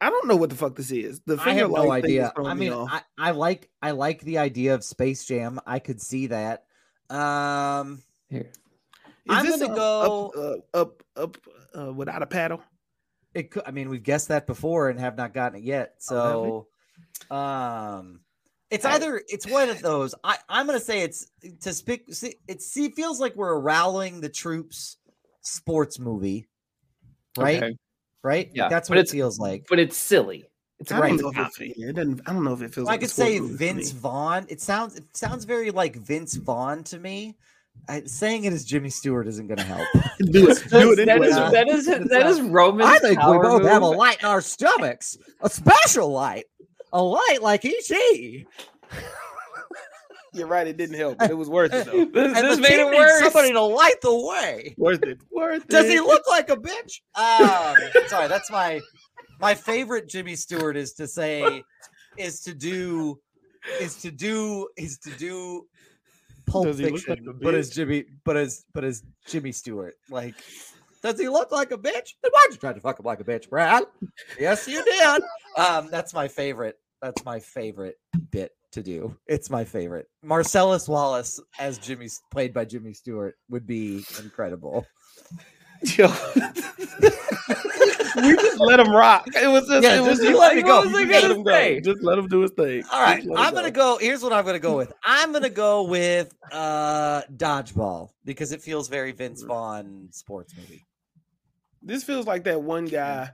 I 0.00 0.10
don't 0.10 0.28
know 0.28 0.36
what 0.36 0.50
the 0.50 0.56
fuck 0.56 0.76
this 0.76 0.92
is. 0.92 1.22
The 1.24 1.38
I 1.42 1.54
have 1.54 1.70
no 1.70 1.82
light 1.84 2.04
thing 2.04 2.16
is 2.16 2.24
idea. 2.28 2.32
I 2.44 2.52
mean, 2.54 2.72
off. 2.72 2.90
I, 2.92 3.00
I 3.18 3.30
like 3.30 3.70
I 3.80 3.92
like 3.92 4.20
the 4.20 4.38
idea 4.38 4.74
of 4.74 4.84
Space 4.84 5.24
Jam. 5.24 5.58
I 5.66 5.78
could 5.78 6.00
see 6.02 6.26
that. 6.28 6.65
Um, 7.10 8.02
Here. 8.28 8.50
Is 8.50 8.50
I'm 9.28 9.46
this 9.46 9.60
gonna 9.60 9.72
a 9.72 9.76
go- 9.76 10.32
up 10.34 10.64
uh, 10.74 10.78
up 10.78 11.02
up 11.16 11.36
uh, 11.78 11.92
without 11.92 12.22
a 12.22 12.26
paddle. 12.26 12.62
it 13.34 13.50
could. 13.50 13.62
I 13.66 13.70
mean, 13.70 13.88
we've 13.88 14.02
guessed 14.02 14.28
that 14.28 14.46
before 14.46 14.88
and 14.88 14.98
have 15.00 15.16
not 15.16 15.34
gotten 15.34 15.58
it 15.58 15.64
yet. 15.64 15.94
Oh, 16.10 16.66
So, 17.30 17.34
um, 17.36 18.20
it's 18.70 18.84
I- 18.84 18.94
either 18.94 19.20
it's 19.28 19.46
one 19.46 19.68
of 19.68 19.80
those. 19.82 20.14
I 20.24 20.38
I'm 20.48 20.66
gonna 20.66 20.78
say 20.80 21.02
it's 21.02 21.26
to 21.62 21.72
speak. 21.72 22.12
see, 22.14 22.36
It 22.48 22.62
see 22.62 22.90
feels 22.90 23.20
like 23.20 23.34
we're 23.36 23.52
a 23.52 23.58
rallying 23.58 24.20
the 24.20 24.28
troops 24.28 24.96
sports 25.42 25.98
movie, 25.98 26.46
right? 27.36 27.62
Okay. 27.62 27.76
Right. 28.22 28.50
Yeah, 28.54 28.68
that's 28.68 28.88
but 28.88 28.96
what 28.98 29.06
it 29.06 29.10
feels 29.10 29.38
like. 29.38 29.66
But 29.68 29.78
it's 29.78 29.96
silly. 29.96 30.48
It's 30.78 30.92
I 30.92 30.98
right. 31.00 31.18
don't 31.18 31.34
know 31.34 31.42
if 31.44 31.60
it, 31.60 31.72
it 31.78 31.96
doesn't. 31.96 32.20
I 32.26 32.32
don't 32.32 32.44
know 32.44 32.52
if 32.52 32.60
it 32.62 32.74
feels. 32.74 32.86
I 32.88 32.92
like 32.92 33.00
a 33.00 33.04
could 33.04 33.10
say 33.10 33.38
Vince. 33.38 33.92
Vaughn. 33.92 34.46
It 34.48 34.60
sounds 34.60 34.96
it 34.96 35.16
sounds 35.16 35.44
very 35.44 35.70
like 35.70 35.96
Vince 35.96 36.34
Vaughn 36.36 36.84
to 36.84 36.98
me. 36.98 37.36
I, 37.88 38.02
saying 38.04 38.44
it 38.44 38.52
as 38.52 38.64
Jimmy 38.64 38.88
Stewart 38.90 39.26
isn't 39.28 39.46
going 39.46 39.58
to 39.58 39.64
help. 39.64 39.86
Do 40.30 40.48
it. 40.50 40.64
Do 40.70 40.92
it 40.92 40.96
That 40.96 41.08
anyway. 41.10 41.28
is 41.28 41.36
Yeah. 41.36 41.50
that 41.50 41.68
is 41.68 41.86
It's 41.88 42.08
that 42.10 42.20
not- 42.22 42.30
is 42.30 42.40
Roman. 42.40 42.86
I 42.86 42.98
think 42.98 43.18
we 43.18 43.22
power 43.22 43.42
both 43.42 43.62
have 43.66 43.82
a 43.82 43.86
light 43.86 44.18
in 44.20 44.26
our 44.28 44.40
stomachs, 44.40 45.16
a 45.42 45.48
special 45.50 46.10
light, 46.10 46.44
a 46.92 47.02
light 47.02 47.38
like 47.42 47.64
ET. 47.64 47.90
You're 50.32 50.46
right. 50.48 50.66
It 50.66 50.76
didn't 50.76 50.96
help, 50.96 51.22
it 51.22 51.36
was 51.36 51.48
worth 51.48 51.72
it 51.72 51.86
though. 51.86 52.04
This, 52.12 52.36
And 52.36 52.46
this 52.46 52.56
the 52.56 52.62
made 52.62 52.68
team 52.68 52.86
it 52.88 52.90
needs 52.90 52.98
worse. 53.00 53.20
Somebody 53.22 53.52
to 53.52 53.62
light 53.62 54.00
the 54.02 54.14
way. 54.26 54.74
worth 54.76 55.02
it. 55.02 55.18
Worth 55.30 55.66
Does 55.68 55.86
it. 55.86 55.92
he 55.92 56.00
look 56.00 56.22
like 56.28 56.50
a 56.50 56.56
bitch? 56.56 57.00
Um, 57.14 57.74
sorry, 58.08 58.28
that's 58.28 58.50
my 58.50 58.80
my 59.40 59.54
favorite 59.54 60.08
Jimmy 60.08 60.36
Stewart 60.36 60.76
is 60.76 60.92
to 60.94 61.06
say 61.06 61.62
is 62.16 62.40
to 62.42 62.54
do 62.54 63.18
is 63.80 63.96
to 63.96 64.10
do 64.10 64.68
is 64.76 64.98
to 64.98 65.10
do 65.12 65.66
Pulp 66.46 66.66
Does 66.66 66.78
he 66.78 66.84
look 66.86 67.00
Fiction, 67.00 67.26
like 67.26 67.40
but 67.40 67.54
as? 67.54 67.70
Jimmy, 67.70 68.04
but 68.24 68.36
as 68.36 68.64
but 68.72 68.84
as 68.84 69.02
Jimmy 69.26 69.52
Stewart. 69.52 69.94
Like, 70.08 70.34
does 71.02 71.18
he 71.18 71.28
look 71.28 71.50
like 71.50 71.72
a 71.72 71.76
bitch? 71.78 72.14
Then 72.22 72.30
why'd 72.32 72.52
you 72.52 72.56
try 72.56 72.72
to 72.72 72.80
fuck 72.80 73.00
him 73.00 73.04
like 73.04 73.20
a 73.20 73.24
bitch, 73.24 73.50
Brad? 73.50 73.84
yes, 74.38 74.68
you 74.68 74.82
did. 74.84 75.22
Um, 75.56 75.88
that's 75.90 76.14
my 76.14 76.28
favorite. 76.28 76.76
That's 77.02 77.24
my 77.24 77.40
favorite 77.40 77.96
bit 78.30 78.52
to 78.72 78.82
do. 78.82 79.16
It's 79.26 79.50
my 79.50 79.64
favorite. 79.64 80.06
Marcellus 80.22 80.88
Wallace 80.88 81.40
as 81.58 81.78
Jimmy, 81.78 82.08
played 82.30 82.54
by 82.54 82.64
Jimmy 82.64 82.92
Stewart, 82.92 83.34
would 83.48 83.66
be 83.66 84.04
incredible. 84.22 84.86
Yo. 85.82 86.06
we 88.16 88.34
just 88.36 88.60
let 88.60 88.80
him 88.80 88.90
rock. 88.92 89.26
It 89.34 89.48
was 89.48 89.66
just, 89.68 89.82
Yeah, 89.82 89.96
it 89.96 90.00
was 90.00 90.18
just 90.18 90.22
just 90.22 90.38
let 90.38 90.54
me 90.56 90.62
like, 90.62 90.66
go. 90.66 90.80
was 90.82 90.90
You 90.90 90.96
let 90.96 91.08
gotta 91.22 91.34
him 91.34 91.42
go. 91.42 91.80
Just 91.80 92.02
let 92.02 92.18
him 92.18 92.28
do 92.28 92.40
his 92.40 92.50
thing. 92.52 92.82
All 92.92 93.00
right, 93.02 93.16
Just 93.18 93.28
let 93.28 93.38
him 93.38 93.46
I'm 93.46 93.54
gonna 93.54 93.70
go. 93.70 93.98
Here's 93.98 94.22
what 94.22 94.32
I'm 94.32 94.44
gonna 94.44 94.58
go 94.58 94.76
with. 94.76 94.92
I'm 95.04 95.32
gonna 95.32 95.50
go 95.50 95.84
with 95.84 96.32
uh 96.52 97.22
dodgeball 97.34 98.10
because 98.24 98.52
it 98.52 98.62
feels 98.62 98.88
very 98.88 99.12
Vince 99.12 99.42
Vaughn 99.42 100.08
sports 100.12 100.54
movie. 100.56 100.84
This 101.82 102.02
feels 102.04 102.26
like 102.26 102.44
that 102.44 102.62
one 102.62 102.86
guy 102.86 103.30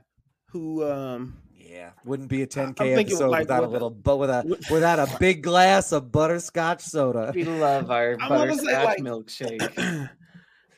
who 0.51 0.83
um 0.89 1.37
Yeah, 1.55 1.91
wouldn't 2.05 2.29
be 2.29 2.41
a 2.43 2.47
10k 2.47 2.67
I'm 2.67 2.73
thinking 2.75 2.99
episode 3.15 3.29
like 3.29 3.41
without 3.41 3.63
a 3.63 3.67
little, 3.67 3.89
but 3.89 4.17
with 4.17 4.29
a 4.29 4.57
without 4.71 4.99
a 4.99 5.07
big 5.19 5.41
glass 5.43 5.91
of 5.91 6.11
butterscotch 6.11 6.81
soda. 6.81 7.31
We 7.33 7.45
love 7.45 7.89
our 7.89 8.17
I 8.19 8.29
wanna 8.29 8.55
say, 8.55 8.65
butterscotch 8.65 8.85
like- 8.85 8.99
milkshake. 8.99 10.09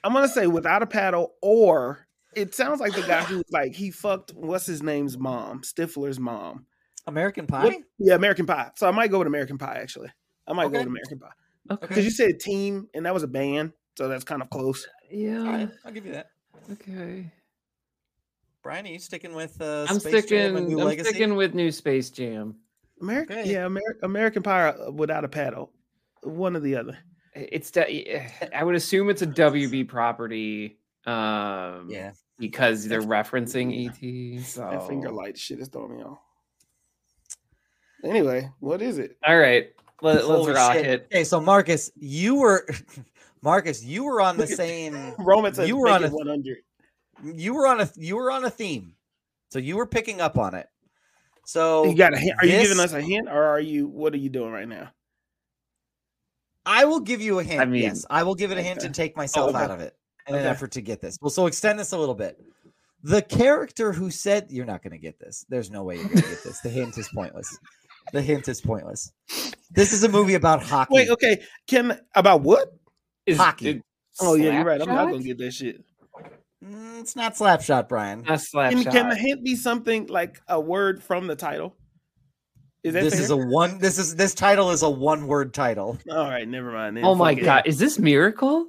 I'm 0.06 0.14
gonna 0.14 0.28
say 0.28 0.48
without 0.48 0.82
a 0.84 0.86
paddle, 0.86 1.34
or 1.42 2.08
it 2.36 2.54
sounds 2.56 2.80
like 2.80 2.94
the 2.94 3.02
guy 3.02 3.24
who 3.24 3.44
like 3.52 3.74
he 3.74 3.92
fucked 3.92 4.34
what's 4.36 4.66
his 4.66 4.82
name's 4.84 5.18
mom, 5.18 5.62
Stifler's 5.62 6.20
mom. 6.20 6.66
American 7.08 7.46
Pie. 7.48 7.64
What- 7.66 7.76
yeah, 8.00 8.16
American 8.16 8.46
Pie. 8.46 8.72
So 8.76 8.88
I 8.88 8.92
might 8.92 9.12
go 9.12 9.18
with 9.20 9.28
American 9.28 9.58
Pie 9.58 9.80
actually. 9.82 10.10
I 10.48 10.54
might 10.54 10.72
go 10.72 10.78
with 10.80 10.88
American 10.88 11.20
Pie 11.20 11.30
Okay. 11.72 11.88
because 11.88 12.06
you 12.06 12.12
said 12.12 12.40
team 12.40 12.88
and 12.94 13.06
that 13.06 13.14
was 13.14 13.24
a 13.24 13.28
band, 13.28 13.74
so 13.98 14.08
that's 14.08 14.24
kind 14.24 14.42
of 14.42 14.50
close. 14.52 14.88
Yeah. 15.12 15.40
All 15.40 15.46
right, 15.46 15.70
I'll 15.86 15.92
give 15.92 16.06
you 16.06 16.12
that. 16.14 16.28
Okay. 16.72 17.32
Brian, 18.64 18.86
are 18.86 18.90
you 18.90 19.00
sticking 19.00 19.34
with 19.36 19.60
uh, 19.62 19.86
I'm 19.90 20.00
Space 20.00 20.26
Jam 20.26 20.54
sticking. 20.56 20.70
New 20.70 20.80
I'm 20.80 20.86
Legacy? 20.88 21.10
sticking 21.10 21.36
with 21.36 21.54
New 21.54 21.72
Space 21.72 22.10
Jam. 22.10 22.56
American, 23.02 23.40
Okay. 23.40 23.52
yeah, 23.54 23.66
Amer- 23.66 23.98
American 24.04 24.42
Pie 24.42 24.70
uh, 24.70 24.90
without 24.92 25.24
a 25.26 25.28
paddle, 25.28 25.72
one 26.24 26.56
or 26.56 26.60
the 26.60 26.76
other. 26.76 26.98
It's. 27.36 27.70
de- 27.72 28.26
I 28.54 28.64
would 28.64 28.76
assume 28.76 29.10
it's 29.10 29.22
a 29.22 29.28
WB 29.28 29.88
property. 29.88 30.80
Um, 31.06 31.88
Yeah, 31.90 32.14
because 32.40 32.88
they're 32.88 33.02
referencing 33.02 33.88
ET. 33.90 34.42
So 34.44 34.62
That 34.72 34.88
finger 34.88 35.12
light 35.12 35.38
shit 35.38 35.60
is 35.60 35.68
throwing 35.68 35.98
me 35.98 36.04
off. 36.04 36.18
Anyway, 38.04 38.50
what 38.60 38.82
is 38.82 38.98
it? 38.98 39.18
All 39.26 39.38
right, 39.38 39.68
let, 40.02 40.28
let's 40.28 40.48
rock 40.48 40.74
shit. 40.74 40.86
it. 40.86 41.08
Okay, 41.12 41.24
so 41.24 41.40
Marcus, 41.42 41.92
you 41.96 42.36
were 42.36 42.68
Marcus, 43.42 43.84
you 43.84 44.04
were 44.04 44.22
on 44.22 44.38
the 44.38 44.48
same. 44.64 45.14
Roman 45.20 45.54
says 45.54 45.68
You 45.68 45.78
were 45.78 45.90
on 45.90 46.04
a- 46.04 46.10
100. 46.10 46.58
You 47.24 47.54
were 47.54 47.66
on 47.68 47.82
a 47.82 47.90
you 47.96 48.16
were 48.18 48.30
on 48.32 48.44
a 48.46 48.50
theme, 48.50 48.94
so 49.50 49.58
you 49.60 49.78
were 49.78 49.86
picking 49.88 50.20
up 50.22 50.38
on 50.38 50.54
it. 50.54 50.68
So 51.46 51.86
You 51.86 51.96
got 51.96 52.14
a 52.14 52.18
hint? 52.18 52.38
Are 52.40 52.46
you 52.46 52.60
giving 52.62 52.80
us 52.80 52.94
a 52.94 53.02
hint, 53.02 53.28
or 53.30 53.44
are 53.44 53.60
you? 53.60 53.88
What 53.88 54.14
are 54.14 54.18
you 54.18 54.30
doing 54.30 54.52
right 54.52 54.68
now? 54.68 54.92
I 56.66 56.86
will 56.86 57.00
give 57.00 57.22
you 57.22 57.40
a 57.40 57.44
hint. 57.44 57.62
I 57.62 57.66
mean- 57.66 57.84
yes, 57.84 58.06
I 58.10 58.24
will 58.24 58.36
give 58.36 58.52
it 58.52 58.58
a 58.58 58.62
hint 58.62 58.80
Okay. 58.80 58.86
and 58.88 58.96
take 58.96 59.16
myself 59.16 59.50
okay. 59.56 59.64
out 59.64 59.72
of 59.72 59.80
it 59.80 59.96
in 60.28 60.36
an 60.36 60.46
effort 60.46 60.72
to 60.72 60.82
get 60.82 61.02
this. 61.02 61.18
Well, 61.22 61.30
so 61.30 61.46
extend 61.48 61.80
this 61.80 61.92
a 61.92 61.98
little 61.98 62.16
bit. 62.16 62.40
The 63.04 63.22
character 63.22 63.94
who 63.94 64.10
said 64.10 64.48
you're 64.50 64.66
not 64.66 64.82
going 64.82 64.94
to 64.94 64.98
get 64.98 65.20
this. 65.20 65.46
There's 65.48 65.70
no 65.70 65.84
way 65.84 65.96
you're 65.96 66.06
going 66.06 66.22
to 66.22 66.30
get 66.30 66.44
this. 66.44 66.60
The 66.62 66.70
hint 66.70 66.98
is 66.98 67.08
pointless. 67.14 67.56
The 68.14 68.22
hint 68.22 68.48
is 68.48 68.62
pointless. 68.62 69.12
This 69.70 69.94
is 69.94 70.04
a 70.04 70.10
movie 70.10 70.34
about 70.34 70.64
hockey. 70.64 70.90
Wait, 70.92 71.10
okay. 71.10 71.44
Kim, 71.68 71.94
about 72.16 72.42
what? 72.42 72.74
Is 73.26 73.38
Hockey. 73.38 73.70
it 73.70 73.82
Oh 74.22 74.36
yeah, 74.36 74.54
you're 74.54 74.64
right. 74.64 74.82
I'm 74.82 74.88
not 74.88 75.10
gonna 75.10 75.24
get 75.24 75.38
that 75.40 75.52
shit. 75.52 75.84
Mm, 76.64 77.00
it's 77.00 77.16
not 77.16 77.36
Slapshot, 77.36 77.90
Brian. 77.90 78.22
Not 78.22 78.42
slap 78.42 78.72
Can, 78.72 78.84
shot. 78.84 78.94
can 78.94 79.10
the 79.10 79.16
hint 79.16 79.44
be 79.44 79.56
something 79.56 80.08
like 80.08 80.40
a 80.48 80.60
word 80.60 81.04
from 81.04 81.28
the 81.28 81.36
title? 81.36 81.76
Is 82.86 82.94
that 82.94 83.04
This 83.04 83.14
fair? 83.16 83.24
is 83.24 83.30
a 83.32 83.38
one. 83.38 83.80
This 83.80 83.98
is 83.98 84.16
this 84.16 84.34
title 84.36 84.70
is 84.70 84.84
a 84.84 84.90
one 84.90 85.26
word 85.28 85.54
title. 85.54 85.98
All 86.10 86.30
right, 86.30 86.48
never 86.48 86.72
mind. 86.72 86.98
then. 86.98 87.04
oh 87.06 87.16
my 87.16 87.34
Fuck 87.36 87.44
god, 87.44 87.64
is 87.66 87.80
this 87.80 87.98
miracle? 88.00 88.68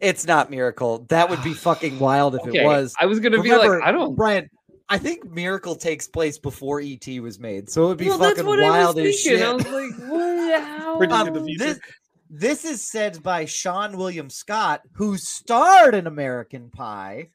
It's 0.00 0.26
not 0.26 0.50
Miracle. 0.50 1.06
That 1.08 1.30
would 1.30 1.42
be 1.44 1.54
fucking 1.68 1.98
wild 2.00 2.34
if 2.34 2.42
Okay, 2.42 2.62
it 2.62 2.64
was. 2.66 2.94
I 3.00 3.06
was 3.06 3.20
gonna 3.20 3.38
Remember, 3.38 3.64
be 3.64 3.76
like, 3.78 3.82
I 3.88 3.92
don't. 3.92 4.16
Brian, 4.16 4.50
I 4.88 4.98
think 4.98 5.24
Miracle 5.30 5.76
takes 5.76 6.08
place 6.08 6.36
before 6.36 6.80
ET 6.80 7.06
was 7.22 7.38
made, 7.38 7.70
so 7.70 7.84
it 7.84 7.88
would 7.90 7.98
be 7.98 8.08
Well, 8.08 8.18
that's 8.18 8.32
fucking 8.40 8.46
what 8.46 8.58
I 8.60 8.68
wild 8.70 8.96
was 8.96 9.06
as 9.06 9.20
shit. 9.20 9.40
I 9.40 9.52
was 9.52 9.64
like, 9.66 10.10
what? 10.10 10.62
How? 10.62 10.98
Predicting 10.98 11.28
Um, 11.28 11.34
the 11.34 11.44
future. 11.44 11.64
this, 11.64 11.80
this 12.28 12.64
is 12.64 12.82
said 12.90 13.22
by 13.22 13.44
Seann 13.44 13.94
William 13.94 14.28
Scott, 14.28 14.82
who 14.94 15.16
starred 15.16 15.94
in 15.94 16.08
American 16.08 16.70
Pie. 16.70 17.28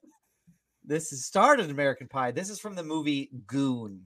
This 0.83 1.13
is 1.13 1.25
starred 1.25 1.59
in 1.61 1.69
American 1.71 2.07
Pie. 2.09 2.31
This 2.31 2.49
is 2.49 2.59
from 2.59 2.75
the 2.75 2.83
movie 2.83 3.29
Goon 3.47 4.03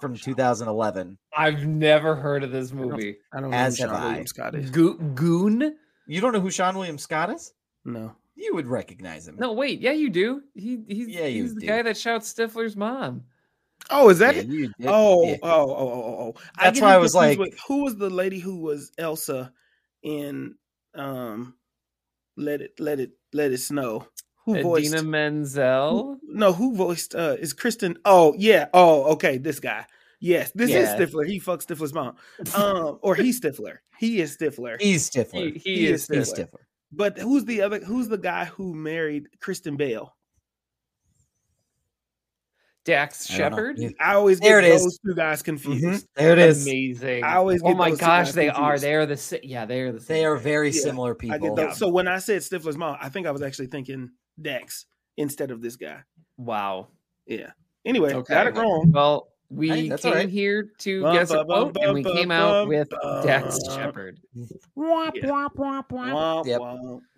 from 0.00 0.14
2011. 0.16 1.18
I've 1.36 1.66
never 1.66 2.14
heard 2.14 2.42
of 2.44 2.52
this 2.52 2.72
movie. 2.72 3.16
I 3.32 3.40
don't 3.40 3.50
know 3.50 3.56
as 3.56 3.78
who 3.78 3.84
have 3.84 3.92
Seann 3.92 3.98
I. 4.00 4.06
William 4.08 4.26
Scott 4.26 4.54
is. 4.54 4.70
Go- 4.70 4.94
Goon? 4.94 5.76
You 6.06 6.20
don't 6.20 6.32
know 6.32 6.40
who 6.40 6.48
Seann 6.48 6.74
William 6.74 6.98
Scott 6.98 7.30
is? 7.30 7.52
No. 7.84 8.14
You 8.34 8.54
would 8.54 8.66
recognize 8.66 9.26
him. 9.26 9.36
No, 9.36 9.52
wait. 9.52 9.80
Yeah, 9.80 9.92
you 9.92 10.10
do. 10.10 10.42
He 10.54 10.78
he's 10.88 11.08
Yeah, 11.08 11.26
he's 11.26 11.54
the 11.54 11.60
do. 11.62 11.66
guy 11.66 11.82
that 11.82 11.96
shouts 11.96 12.32
Stifler's 12.32 12.76
mom. 12.76 13.24
Oh, 13.90 14.08
is 14.10 14.18
that 14.18 14.34
Yeah, 14.36 14.42
it? 14.42 14.46
you 14.48 14.66
did. 14.78 14.86
Oh, 14.86 15.24
Yeah. 15.26 15.36
oh, 15.42 15.48
oh, 15.70 15.76
oh, 15.76 16.02
oh, 16.02 16.34
oh. 16.36 16.40
That's 16.60 16.78
get 16.78 16.84
why 16.86 16.94
I 16.94 16.98
was 16.98 17.14
like- 17.14 17.38
with- 17.38 17.58
who 17.66 17.84
was 17.84 17.96
the 17.96 18.10
lady 18.10 18.38
who 18.38 18.56
was 18.60 18.92
Elsa 18.98 19.52
in 20.02 20.54
um 20.94 21.54
Let 22.36 22.60
It 22.60 22.78
Let 22.78 23.00
It 23.00 23.12
Let 23.32 23.50
It 23.52 23.58
Snow? 23.58 24.06
Who 24.56 24.62
voiced 24.62 24.92
Idina 24.94 25.02
Menzel. 25.02 26.18
No, 26.26 26.52
who 26.52 26.74
voiced 26.74 27.14
uh 27.14 27.36
is 27.38 27.52
Kristen? 27.52 27.98
Oh, 28.04 28.34
yeah. 28.36 28.68
Oh, 28.74 29.12
okay, 29.12 29.38
this 29.38 29.60
guy. 29.60 29.84
Yes, 30.20 30.50
this 30.54 30.70
Yeah. 30.70 30.78
is 30.80 30.88
Stifler. 30.88 31.26
He 31.26 31.38
fucks 31.40 31.66
Stifler's 31.66 31.92
mom. 31.94 32.16
Um, 32.54 32.98
or 33.02 33.14
he's 33.14 33.40
Stifler. 33.40 33.78
He 33.98 34.20
is 34.20 34.36
Stifler. 34.36 34.80
He's 34.80 35.08
Stifler. 35.08 35.52
He, 35.52 35.58
he 35.58 35.74
He 35.76 35.86
is. 35.86 36.08
is 36.10 36.16
He's 36.16 36.32
Stifler. 36.32 36.48
Stifler. 36.48 36.58
But 36.90 37.18
who's 37.18 37.44
the 37.44 37.62
other? 37.62 37.78
Who's 37.80 38.08
the 38.08 38.18
guy 38.18 38.46
who 38.46 38.74
married 38.74 39.28
Kristen 39.40 39.76
Bell? 39.76 40.14
Dax 42.84 43.30
I 43.30 43.36
don't 43.36 43.50
know. 43.50 43.56
Shepard. 43.56 43.78
Yeah. 43.78 43.88
I 44.00 44.14
always 44.14 44.40
There 44.40 44.60
get 44.62 44.70
it 44.70 44.74
is. 44.76 44.82
those 44.82 44.98
two 45.06 45.14
guys 45.14 45.42
confused. 45.42 45.84
Mhm. 45.84 46.06
There 46.14 46.32
it 46.32 46.38
is. 46.38 46.66
Amazing. 46.66 47.22
I 47.24 47.36
always 47.36 47.60
oh 47.62 47.74
my 47.74 47.90
those 47.90 47.98
gosh, 48.00 48.26
guys 48.28 48.34
they 48.34 48.48
are. 48.48 48.78
They 48.78 48.94
are 48.94 49.04
the 49.04 49.16
sa- 49.18 49.36
yeah. 49.42 49.66
They 49.66 49.82
are 49.82 49.92
the. 49.92 50.00
Same. 50.00 50.16
They 50.16 50.24
are 50.24 50.36
very 50.36 50.70
Yeah, 50.70 50.80
similar 50.80 51.10
I 51.10 51.24
get 51.26 51.40
people. 51.40 51.54
those. 51.54 51.76
So 51.76 51.88
when 51.88 52.08
I 52.08 52.18
said 52.18 52.40
Stifler's 52.40 52.78
mom, 52.78 52.96
I 53.00 53.10
think 53.10 53.26
I 53.26 53.30
was 53.30 53.42
actually 53.42 53.66
thinking 53.66 54.10
Dax 54.40 54.86
instead 55.16 55.50
of 55.50 55.60
this 55.62 55.76
guy. 55.76 56.00
Wow. 56.36 56.88
Yeah. 57.26 57.50
Anyway, 57.84 58.12
Okay. 58.14 58.34
got 58.34 58.46
it 58.46 58.54
wrong. 58.56 58.90
Well, 58.92 59.28
we 59.50 59.68
Hey, 59.70 59.88
came 59.88 59.98
all 60.04 60.12
right. 60.18 60.28
here 60.28 60.70
to 60.78 61.02
Bum, 61.02 61.14
guess 61.16 61.30
a 61.30 61.42
bum, 61.42 61.72
bum, 61.72 61.82
and 61.82 61.94
we 61.94 62.02
bum, 62.02 62.16
came 62.16 62.28
bum, 62.28 62.38
out 62.38 62.68
with 62.68 62.88
bum. 62.90 63.24
Dax 63.26 63.58
Shepard. 63.72 64.20
Womp, 64.76 66.46
Yep. 66.46 66.60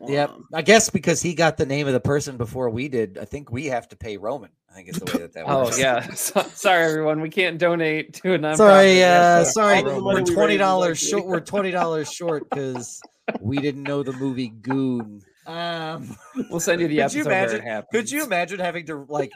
Yep. 0.08 0.30
I 0.54 0.62
guess 0.62 0.90
because 0.90 1.20
he 1.22 1.34
got 1.34 1.56
the 1.56 1.66
name 1.66 1.86
of 1.86 1.92
the 1.92 2.00
person 2.00 2.36
before 2.36 2.70
we 2.70 2.88
did, 2.88 3.18
I 3.18 3.24
think 3.24 3.50
we 3.50 3.66
have 3.66 3.88
to 3.88 3.96
pay 3.96 4.16
Roman. 4.16 4.50
I 4.70 4.74
think 4.74 4.88
is 4.90 4.96
the 5.00 5.06
way 5.06 5.18
that 5.22 5.32
that 5.34 5.46
was. 5.48 5.76
Oh 5.76 5.80
yeah. 5.80 6.08
So, 6.14 6.42
sorry, 6.54 6.84
everyone. 6.84 7.20
We 7.20 7.30
can't 7.30 7.58
donate 7.58 8.14
to 8.22 8.34
a 8.34 8.38
nonprofit. 8.38 8.56
Sorry, 8.56 8.90
uh, 8.92 8.94
Yes, 8.94 9.54
sorry. 9.54 9.78
all 9.78 9.82
the 9.84 9.90
money 9.90 10.02
We're 10.02 10.12
we 10.12 10.14
raise 10.20 10.28
is 10.28 10.34
twenty 10.36 10.56
dollars 10.56 10.98
short. 11.00 11.26
We're 11.26 11.40
twenty 11.54 11.70
dollars 11.72 12.12
short 12.12 12.48
because 12.48 13.00
we 13.40 13.58
didn't 13.58 13.82
know 13.82 14.04
the 14.04 14.12
movie 14.12 14.48
Goon. 14.48 15.22
Um, 15.50 16.16
We'll 16.50 16.60
send 16.60 16.80
you 16.80 16.88
the 16.88 16.96
Could 16.98 17.02
episode 17.02 17.18
you 17.18 17.24
where 17.24 17.38
imagine- 17.42 17.56
it 17.60 17.64
happens. 17.64 17.88
could 17.92 18.10
you 18.10 18.24
imagine 18.24 18.60
having 18.60 18.86
to 18.86 19.04
like 19.08 19.30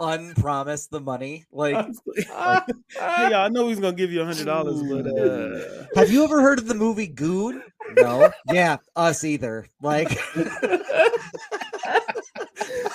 unpromise 0.00 0.88
the 0.88 1.00
money? 1.00 1.44
Like, 1.52 1.76
Ah, 2.30 2.64
Hey, 2.98 3.34
I 3.34 3.48
know 3.48 3.68
he's 3.68 3.80
gonna 3.80 3.96
give 3.96 4.12
you 4.12 4.22
a 4.22 4.24
hundred 4.24 4.46
dollars, 4.46 4.82
but 4.82 5.06
uh, 5.06 5.86
have 5.96 6.10
you 6.10 6.24
ever 6.24 6.42
heard 6.42 6.58
of 6.58 6.66
the 6.68 6.74
movie 6.74 7.06
Goon? 7.06 7.62
No. 7.96 8.30
Yeah, 8.52 8.78
us 8.96 9.24
either. 9.24 9.66
Like, 9.80 10.18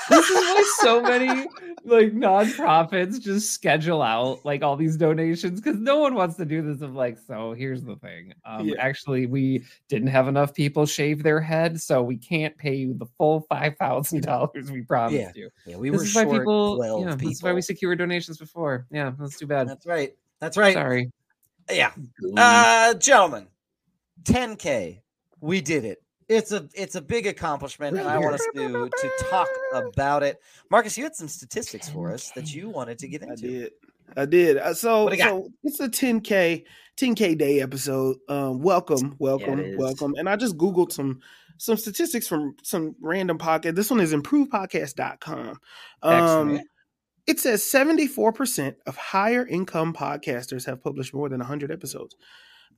this 0.09 0.29
is 0.29 0.35
why 0.35 0.73
so 0.81 1.01
many 1.01 1.47
like 1.85 2.11
nonprofits 2.13 3.19
just 3.21 3.51
schedule 3.51 4.01
out 4.01 4.43
like 4.43 4.61
all 4.63 4.75
these 4.75 4.97
donations 4.97 5.61
because 5.61 5.79
no 5.79 5.97
one 5.99 6.13
wants 6.15 6.35
to 6.35 6.45
do 6.45 6.61
this 6.61 6.81
of 6.81 6.93
like 6.95 7.17
so 7.17 7.53
here's 7.53 7.83
the 7.83 7.95
thing 7.97 8.33
um 8.45 8.67
Yeah. 8.67 8.75
actually 8.79 9.25
we 9.27 9.63
didn't 9.87 10.09
have 10.09 10.27
enough 10.27 10.53
people 10.53 10.85
shave 10.85 11.23
their 11.23 11.39
head 11.39 11.79
so 11.81 12.01
we 12.03 12.17
can't 12.17 12.57
pay 12.57 12.75
you 12.75 12.93
the 12.93 13.05
full 13.17 13.41
five 13.41 13.77
thousand 13.77 14.21
dollars 14.23 14.71
we 14.71 14.81
promised 14.81 15.35
you 15.35 15.49
yeah, 15.65 15.77
we 15.77 15.89
this 15.89 15.97
were 15.99 16.03
is 16.05 16.15
why 16.15 16.23
short 16.23 16.37
people 16.39 16.75
twelve 16.75 17.01
yeah 17.03 17.15
people. 17.15 17.29
this 17.29 17.37
is 17.37 17.43
why 17.43 17.53
we 17.53 17.61
secured 17.61 17.97
donations 17.99 18.37
before 18.37 18.85
yeah 18.91 19.11
that's 19.19 19.37
too 19.37 19.47
bad 19.47 19.67
That's 19.69 19.85
right. 19.85 20.15
That's 20.39 20.57
right. 20.57 20.73
sorry 20.73 21.11
Yeah. 21.71 21.91
Uh, 22.35 22.93
gentlemen, 22.95 23.47
10k. 24.23 25.01
We 25.41 25.61
did 25.61 25.85
it. 25.85 26.01
It's 26.29 26.51
a 26.51 26.69
it's 26.75 26.93
a 26.95 27.01
big 27.01 27.25
accomplishment, 27.25 27.97
and 27.97 28.07
I 28.07 28.19
want 28.19 28.35
us 28.35 28.47
to 28.55 28.89
to 28.89 29.11
talk 29.31 29.47
about 29.73 30.21
it. 30.21 30.39
Marcus, 30.69 30.95
you 30.97 31.03
had 31.03 31.15
some 31.15 31.27
statistics 31.27 31.89
for 31.89 32.13
us 32.13 32.29
that 32.31 32.53
you 32.53 32.69
wanted 32.69 32.99
to 32.99 33.07
get 33.07 33.23
into. 33.23 33.31
I 33.31 33.33
into. 33.33 33.47
did. 33.47 33.71
I 34.15 34.25
did. 34.25 34.57
Uh, 34.57 34.73
So, 34.75 35.03
What 35.05 35.11
do 35.13 35.17
you 35.17 35.23
got? 35.23 35.29
so 35.29 35.49
it's 35.63 35.79
a 35.79 35.89
10k 35.89 36.65
10k 36.99 37.35
day 37.37 37.61
episode. 37.61 38.17
Um, 38.27 38.59
welcome, 38.61 39.15
welcome, 39.19 39.59
is. 39.59 39.77
welcome. 39.77 40.13
And 40.17 40.29
I 40.29 40.35
just 40.35 40.55
googled 40.55 40.91
some 40.91 41.19
some 41.57 41.77
statistics 41.77 42.27
from 42.27 42.55
some 42.61 42.95
random 43.01 43.39
podcast. 43.39 43.75
This 43.75 43.89
one 43.89 43.99
is 43.99 44.13
improvepodcast.com. 44.13 45.59
Um, 46.03 46.13
Excellent. 46.13 46.67
it 47.27 47.39
says 47.39 47.63
74% 47.63 48.75
of 48.85 48.95
higher 48.95 49.45
income 49.47 49.93
podcasters 49.93 50.65
have 50.67 50.81
published 50.83 51.13
more 51.13 51.27
than 51.27 51.39
100 51.39 51.71
episodes. 51.71 52.15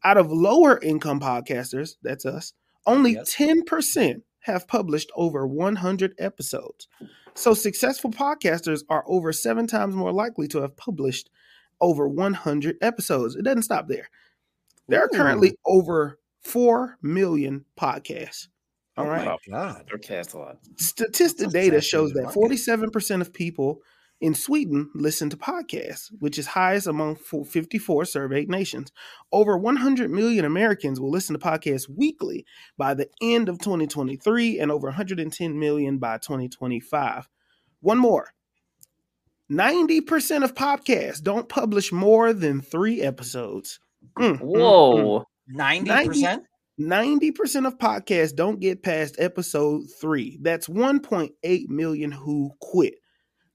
Out 0.04 0.18
of 0.18 0.32
lower 0.32 0.80
income 0.82 1.20
podcasters, 1.20 1.92
that's 2.02 2.26
us, 2.26 2.54
only 2.86 3.14
Yes. 3.14 3.36
10% 3.36 4.22
have 4.46 4.68
published 4.68 5.12
over 5.16 5.46
100 5.48 6.16
episodes. 6.18 6.88
So 7.36 7.54
successful 7.54 8.12
podcasters 8.12 8.84
are 8.90 9.04
over 9.08 9.32
seven 9.32 9.68
times 9.68 9.96
more 9.96 10.12
likely 10.12 10.48
to 10.50 10.62
have 10.62 10.76
published 10.76 11.30
over 11.80 12.08
100 12.08 12.78
episodes. 12.82 13.36
It 13.36 13.44
doesn't 13.44 13.64
stop 13.64 13.88
there. 13.88 14.10
There 14.88 15.02
are 15.02 15.10
Ooh. 15.14 15.18
currently 15.18 15.56
over 15.66 16.20
4 16.44 16.98
million 17.02 17.66
podcasts. 17.80 18.48
Oh 18.98 19.04
All 19.04 19.08
Oh 19.08 19.12
right. 19.12 19.26
my 19.26 19.38
god. 19.50 19.90
okay 19.96 20.16
that's 20.16 20.34
a 20.34 20.38
lot 20.40 20.58
Statistic 20.78 21.46
That's 21.50 21.54
data 21.54 21.82
shows 21.82 22.12
that 22.14 22.26
47% 22.26 23.22
of 23.22 23.32
people 23.32 23.80
in 24.22 24.36
Sweden 24.36 24.90
listen 24.94 25.30
to 25.32 25.38
podcasts, 25.38 26.10
which 26.20 26.38
is 26.38 26.46
highest 26.46 26.88
among 26.88 27.16
54 27.16 28.06
surveyed 28.06 28.50
nations. 28.50 28.92
Over 29.32 29.58
100 29.58 30.12
million 30.12 30.46
Americans 30.46 31.00
will 31.00 31.10
listen 31.10 31.38
to 31.38 31.46
podcasts 31.46 31.90
weekly 31.90 32.46
by 32.78 32.94
the 32.94 33.10
end 33.22 33.50
of 33.50 33.58
2023 33.60 34.60
and 34.60 34.72
over 34.72 34.88
110 34.88 35.60
million 35.60 35.98
by 35.98 36.20
2025. 36.20 37.28
One 37.82 37.98
more. 37.98 38.34
90% 39.52 40.44
of 40.44 40.54
podcasts 40.54 41.22
don't 41.22 41.50
publish 41.50 41.92
more 41.92 42.32
than 42.32 42.62
3 42.62 43.02
episodes. 43.02 43.80
Mm, 44.18 44.38
mm, 44.38 44.40
mm. 44.40 44.42
whoa 44.42 45.26
90%? 45.54 46.44
90% 46.80 47.68
of 47.68 47.78
podcasts 47.78 48.36
don't 48.36 48.60
get 48.60 48.84
past 48.84 49.16
episode 49.20 49.84
three. 50.00 50.40
That's 50.42 50.68
1.8 50.68 51.68
million 51.70 52.12
who 52.12 52.52
quit. 52.60 52.96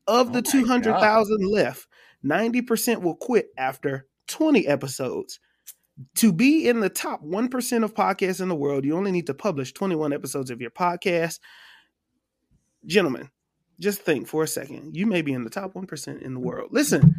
Of 0.07 0.33
the 0.33 0.39
Oh 0.39 0.51
200,000 0.51 1.47
left, 1.47 1.87
90% 2.25 3.03
will 3.03 3.17
quit 3.17 3.49
after 3.57 4.07
20 4.29 4.67
episodes. 4.67 5.41
To 6.17 6.33
be 6.33 6.69
in 6.69 6.81
the 6.81 6.91
top 6.91 7.25
1% 7.25 7.85
of 7.85 7.95
podcasts 7.95 8.41
in 8.41 8.49
the 8.49 8.55
world, 8.55 8.85
you 8.85 8.97
only 8.97 9.13
need 9.13 9.27
to 9.29 9.35
publish 9.35 9.73
21 9.73 10.13
episodes 10.13 10.51
of 10.51 10.61
your 10.61 10.71
podcast. 10.71 11.41
Gentlemen, 12.85 13.31
just 13.81 14.03
think 14.03 14.29
for 14.29 14.43
a 14.43 14.49
second. 14.49 14.95
You 14.95 15.07
may 15.07 15.23
be 15.23 15.33
in 15.33 15.45
the 15.45 15.51
top 15.51 15.75
1% 15.75 16.23
in 16.23 16.35
the 16.35 16.41
mm. 16.41 16.43
world. 16.43 16.69
Listen, 16.71 17.15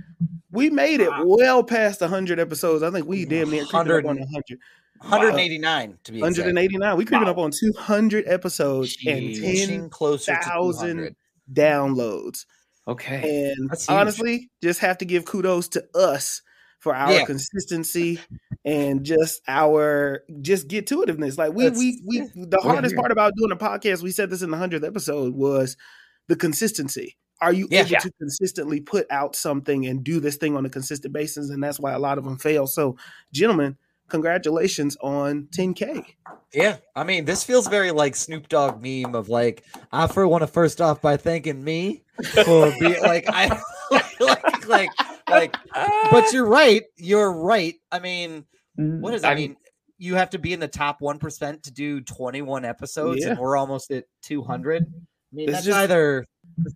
we 0.52 0.70
made 0.70 1.02
it 1.02 1.12
well 1.26 1.64
past 1.64 2.02
100 2.02 2.40
episodes. 2.40 2.84
I 2.84 2.92
think 2.92 3.08
we 3.08 3.26
damn 3.26 3.50
near 3.50 3.66
creeping 3.66 3.92
up 3.92 4.06
on 4.06 4.20
100 4.20 4.60
100. 5.00 5.30
189 5.30 5.98
to 6.04 6.12
be 6.12 6.18
exact. 6.20 6.46
189. 6.46 6.98
We 6.98 7.06
creeping 7.06 7.28
up 7.28 7.38
on 7.38 7.52
200 7.52 8.28
episodes 8.28 8.98
Jeez. 8.98 9.12
and 9.12 9.46
Inching 9.46 9.90
closer 9.90 10.34
to 10.34 10.40
10,000 10.40 10.88
200. 10.98 11.16
downloads. 11.54 12.46
Okay 12.88 13.54
And 13.58 13.70
honestly, 13.90 14.50
just 14.64 14.80
have 14.80 14.98
to 15.00 15.06
give 15.06 15.26
kudos 15.26 15.68
to 15.70 15.86
us 15.96 16.42
for 16.80 16.96
our 16.96 17.12
Yeah. 17.12 17.26
consistency 17.26 18.20
and 18.64 19.04
just 19.04 19.42
our 19.48 20.24
just 20.42 20.68
get 20.68 20.88
to 20.88 21.02
itiveness. 21.04 21.38
Like 21.38 21.54
we 21.54 21.64
That's- 21.64 21.80
we 21.80 22.02
we 22.06 22.20
the 22.46 22.60
hardest 22.62 22.96
part 22.96 23.12
about 23.12 23.34
doing 23.36 23.52
a 23.52 23.56
podcast, 23.56 24.02
we 24.04 24.12
said 24.12 24.30
this 24.30 24.42
in 24.42 24.52
the 24.52 24.58
100th 24.58 24.84
episode 24.86 25.34
was 25.36 25.76
the 26.28 26.36
consistency. 26.36 27.18
Are 27.42 27.54
you 27.54 27.68
Yeah. 27.70 27.82
able 27.82 27.92
Yeah. 27.92 28.00
to 28.00 28.12
consistently 28.20 28.80
put 28.82 29.06
out 29.12 29.36
something 29.36 29.86
and 29.86 30.04
do 30.04 30.20
this 30.20 30.38
thing 30.38 30.56
on 30.56 30.66
a 30.66 30.70
consistent 30.70 31.14
basis? 31.14 31.50
And 31.50 31.64
that's 31.64 31.80
why 31.80 31.94
a 31.94 32.00
lot 32.00 32.18
of 32.18 32.24
them 32.24 32.38
fail. 32.38 32.68
So, 32.68 32.96
gentlemen, 33.32 33.78
congratulations 34.10 34.98
on 35.02 35.48
10K. 35.56 36.06
Yeah, 36.54 36.78
I 36.96 37.04
mean, 37.04 37.26
this 37.26 37.44
feels 37.44 37.68
very 37.68 37.92
like 37.92 38.16
Snoop 38.16 38.48
Dogg 38.50 38.82
meme 38.82 39.16
of 39.16 39.30
like, 39.30 39.64
I 39.92 40.08
for 40.08 40.28
want 40.28 40.44
to 40.44 40.48
first 40.48 40.82
off 40.82 41.02
by 41.02 41.18
thanking 41.18 41.64
me 41.64 42.04
for 42.34 42.74
being 42.80 43.02
like, 43.02 43.26
I 43.28 43.60
like, 44.20 44.68
like, 44.68 44.90
like, 45.30 45.56
but 46.10 46.32
you're 46.34 46.46
right. 46.46 46.84
You're 46.96 47.32
right. 47.32 47.76
I 47.92 48.00
mean, 48.00 48.46
mm, 48.80 49.00
what 49.02 49.12
does 49.12 49.22
that 49.24 49.34
I 49.34 49.36
mean? 49.36 49.58
You 49.98 50.16
have 50.16 50.30
to 50.32 50.40
be 50.40 50.54
in 50.54 50.60
the 50.60 50.68
top 50.68 51.00
1% 51.02 51.64
to 51.64 51.72
do 51.72 52.02
21 52.02 52.66
episodes, 52.66 53.26
and 53.26 53.38
we're 53.40 53.58
almost 53.58 53.92
at 53.92 54.06
200. 54.24 54.84
I 54.84 54.88
mean, 55.36 55.50
It's 55.50 55.58
that's 55.58 55.66
just- 55.66 55.78
either. 55.78 56.26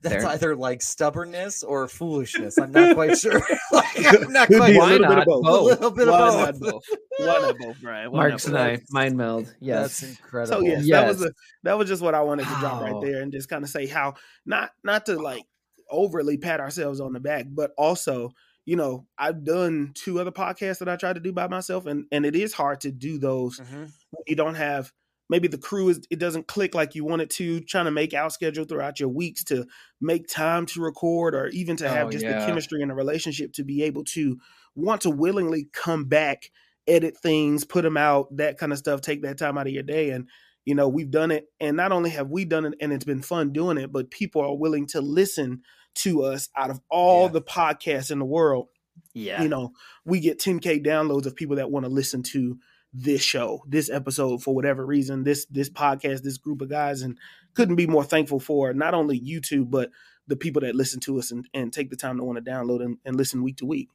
That's 0.03 0.23
Fair. 0.23 0.27
either 0.27 0.55
like 0.55 0.81
stubbornness 0.81 1.63
or 1.63 1.87
foolishness. 1.87 2.57
I'm 2.59 2.71
not 2.71 2.93
quite 2.95 3.17
sure. 3.17 3.41
like, 3.71 3.87
I'm 3.97 4.31
not 4.31 4.47
quite 4.47 4.69
be 4.71 4.75
a 4.75 4.79
Why 4.79 4.91
little 4.91 5.07
bit 5.07 5.09
not 5.09 5.19
of 5.19 5.25
both. 5.25 5.41
A 5.45 5.49
both? 5.49 5.63
little 5.65 5.91
bit 5.91 6.07
Why 6.07 6.49
of 6.49 6.59
both. 6.59 6.71
both? 6.71 6.83
Why 7.17 7.25
not 7.39 7.57
both, 7.57 7.81
Brian? 7.81 8.11
Why 8.11 8.23
not 8.23 8.29
Marks 8.29 8.45
and? 8.45 8.57
I 8.57 8.79
mind 8.91 9.17
meld 9.17 9.53
yes 9.59 10.01
That's 10.01 10.11
incredible. 10.19 10.59
So 10.61 10.65
yes, 10.65 10.79
that 10.81 10.85
Yes. 10.87 11.07
was 11.17 11.25
a 11.25 11.31
that 11.63 11.77
was 11.77 11.87
just 11.89 12.01
what 12.01 12.13
I 12.15 12.21
wanted 12.21 12.43
to 12.47 12.55
drop 12.59 12.81
right 12.83 13.01
there 13.01 13.21
and 13.23 13.31
just 13.31 13.49
kind 13.49 13.63
of 13.63 13.69
say 13.69 13.87
how 13.87 14.13
not 14.45 14.69
not 14.83 15.05
to 15.07 15.19
like 15.19 15.43
overly 15.89 16.37
pat 16.37 16.59
ourselves 16.59 16.99
on 16.99 17.13
the 17.13 17.19
back, 17.19 17.45
but 17.49 17.71
also 17.77 18.31
you 18.65 18.75
know 18.75 19.07
I've 19.17 19.43
done 19.43 19.91
two 19.95 20.19
other 20.19 20.31
podcasts 20.31 20.77
that 20.79 20.89
I 20.89 20.95
tried 20.95 21.13
to 21.13 21.19
do 21.21 21.31
by 21.33 21.47
myself, 21.47 21.87
and 21.87 22.05
and 22.11 22.25
it 22.25 22.35
is 22.35 22.53
hard 22.53 22.81
to 22.81 22.91
do 22.91 23.17
those. 23.17 23.59
Mhm. 23.59 23.89
when 24.11 24.23
You 24.27 24.35
don't 24.35 24.55
have 24.55 24.91
maybe 25.31 25.47
the 25.47 25.57
crew 25.57 25.89
is 25.89 26.05
it 26.11 26.19
doesn't 26.19 26.47
click 26.47 26.75
like 26.75 26.93
you 26.93 27.03
want 27.03 27.23
it 27.23 27.31
to. 27.31 27.61
Trying 27.61 27.85
to 27.85 27.91
make 27.91 28.13
out 28.13 28.33
schedule 28.33 28.65
throughout 28.65 28.99
your 28.99 29.09
weeks 29.09 29.43
to 29.45 29.65
make 29.99 30.27
time 30.27 30.67
to 30.67 30.81
record 30.81 31.33
or 31.33 31.47
even 31.47 31.77
to 31.77 31.89
have 31.89 32.07
Oh, 32.07 32.11
just 32.11 32.23
yeah. 32.23 32.39
the 32.41 32.45
chemistry 32.45 32.81
in 32.83 32.91
a 32.91 32.95
relationship 32.95 33.53
to 33.53 33.63
be 33.63 33.81
able 33.81 34.03
to 34.03 34.37
want 34.75 35.01
to 35.01 35.09
willingly 35.09 35.67
come 35.73 36.03
back 36.05 36.51
edit 36.87 37.17
things, 37.17 37.63
put 37.63 37.83
them 37.83 37.95
out, 37.97 38.35
that 38.37 38.57
kind 38.57 38.71
of 38.71 38.77
stuff. 38.77 39.01
Take 39.01 39.21
that 39.23 39.37
time 39.37 39.57
out 39.57 39.67
of 39.67 39.73
your 39.73 39.83
day. 39.83 40.09
And, 40.09 40.27
you 40.65 40.75
know, 40.75 40.89
we've 40.89 41.09
done 41.11 41.31
it. 41.31 41.45
And 41.59 41.77
not 41.77 41.91
only 41.91 42.09
have 42.09 42.29
we 42.29 42.43
done 42.43 42.65
it 42.65 42.73
and 42.81 42.91
it's 42.91 43.05
been 43.05 43.21
fun 43.21 43.53
doing 43.53 43.77
it, 43.77 43.91
but 43.91 44.11
people 44.11 44.41
are 44.41 44.55
willing 44.57 44.85
to 44.87 44.99
listen 45.01 45.61
to 45.95 46.23
us 46.23 46.49
out 46.57 46.69
of 46.69 46.81
all 46.89 47.23
Yeah. 47.27 47.33
the 47.33 47.41
podcasts 47.41 48.11
in 48.11 48.19
the 48.19 48.25
world. 48.25 48.67
Yeah. 49.13 49.41
You 49.43 49.49
know, 49.49 49.71
we 50.05 50.19
get 50.19 50.39
10k 50.39 50.83
downloads 50.83 51.25
of 51.25 51.35
people 51.35 51.55
that 51.57 51.71
want 51.71 51.85
to 51.85 51.91
listen 51.91 52.23
to 52.23 52.57
this 52.93 53.21
show, 53.21 53.63
this 53.67 53.89
episode 53.89 54.43
for 54.43 54.53
whatever 54.53 54.85
reason, 54.85 55.23
this 55.23 55.45
this 55.45 55.69
podcast, 55.69 56.23
this 56.23 56.37
group 56.37 56.61
of 56.61 56.69
guys, 56.69 57.01
and 57.01 57.17
couldn't 57.53 57.75
be 57.75 57.87
more 57.87 58.03
thankful 58.03 58.39
for 58.39 58.73
not 58.73 58.93
only 58.93 59.19
YouTube 59.19 59.69
but 59.69 59.89
the 60.27 60.35
people 60.35 60.61
that 60.61 60.75
listen 60.75 60.99
to 61.01 61.19
us 61.19 61.31
and, 61.31 61.47
and 61.53 61.73
take 61.73 61.89
the 61.89 61.95
time 61.95 62.17
to 62.17 62.23
want 62.23 62.43
to 62.43 62.51
download 62.51 62.83
and, 62.83 62.97
and 63.03 63.17
listen 63.17 63.43
week 63.43 63.57
to 63.57 63.65
week. 63.65 63.89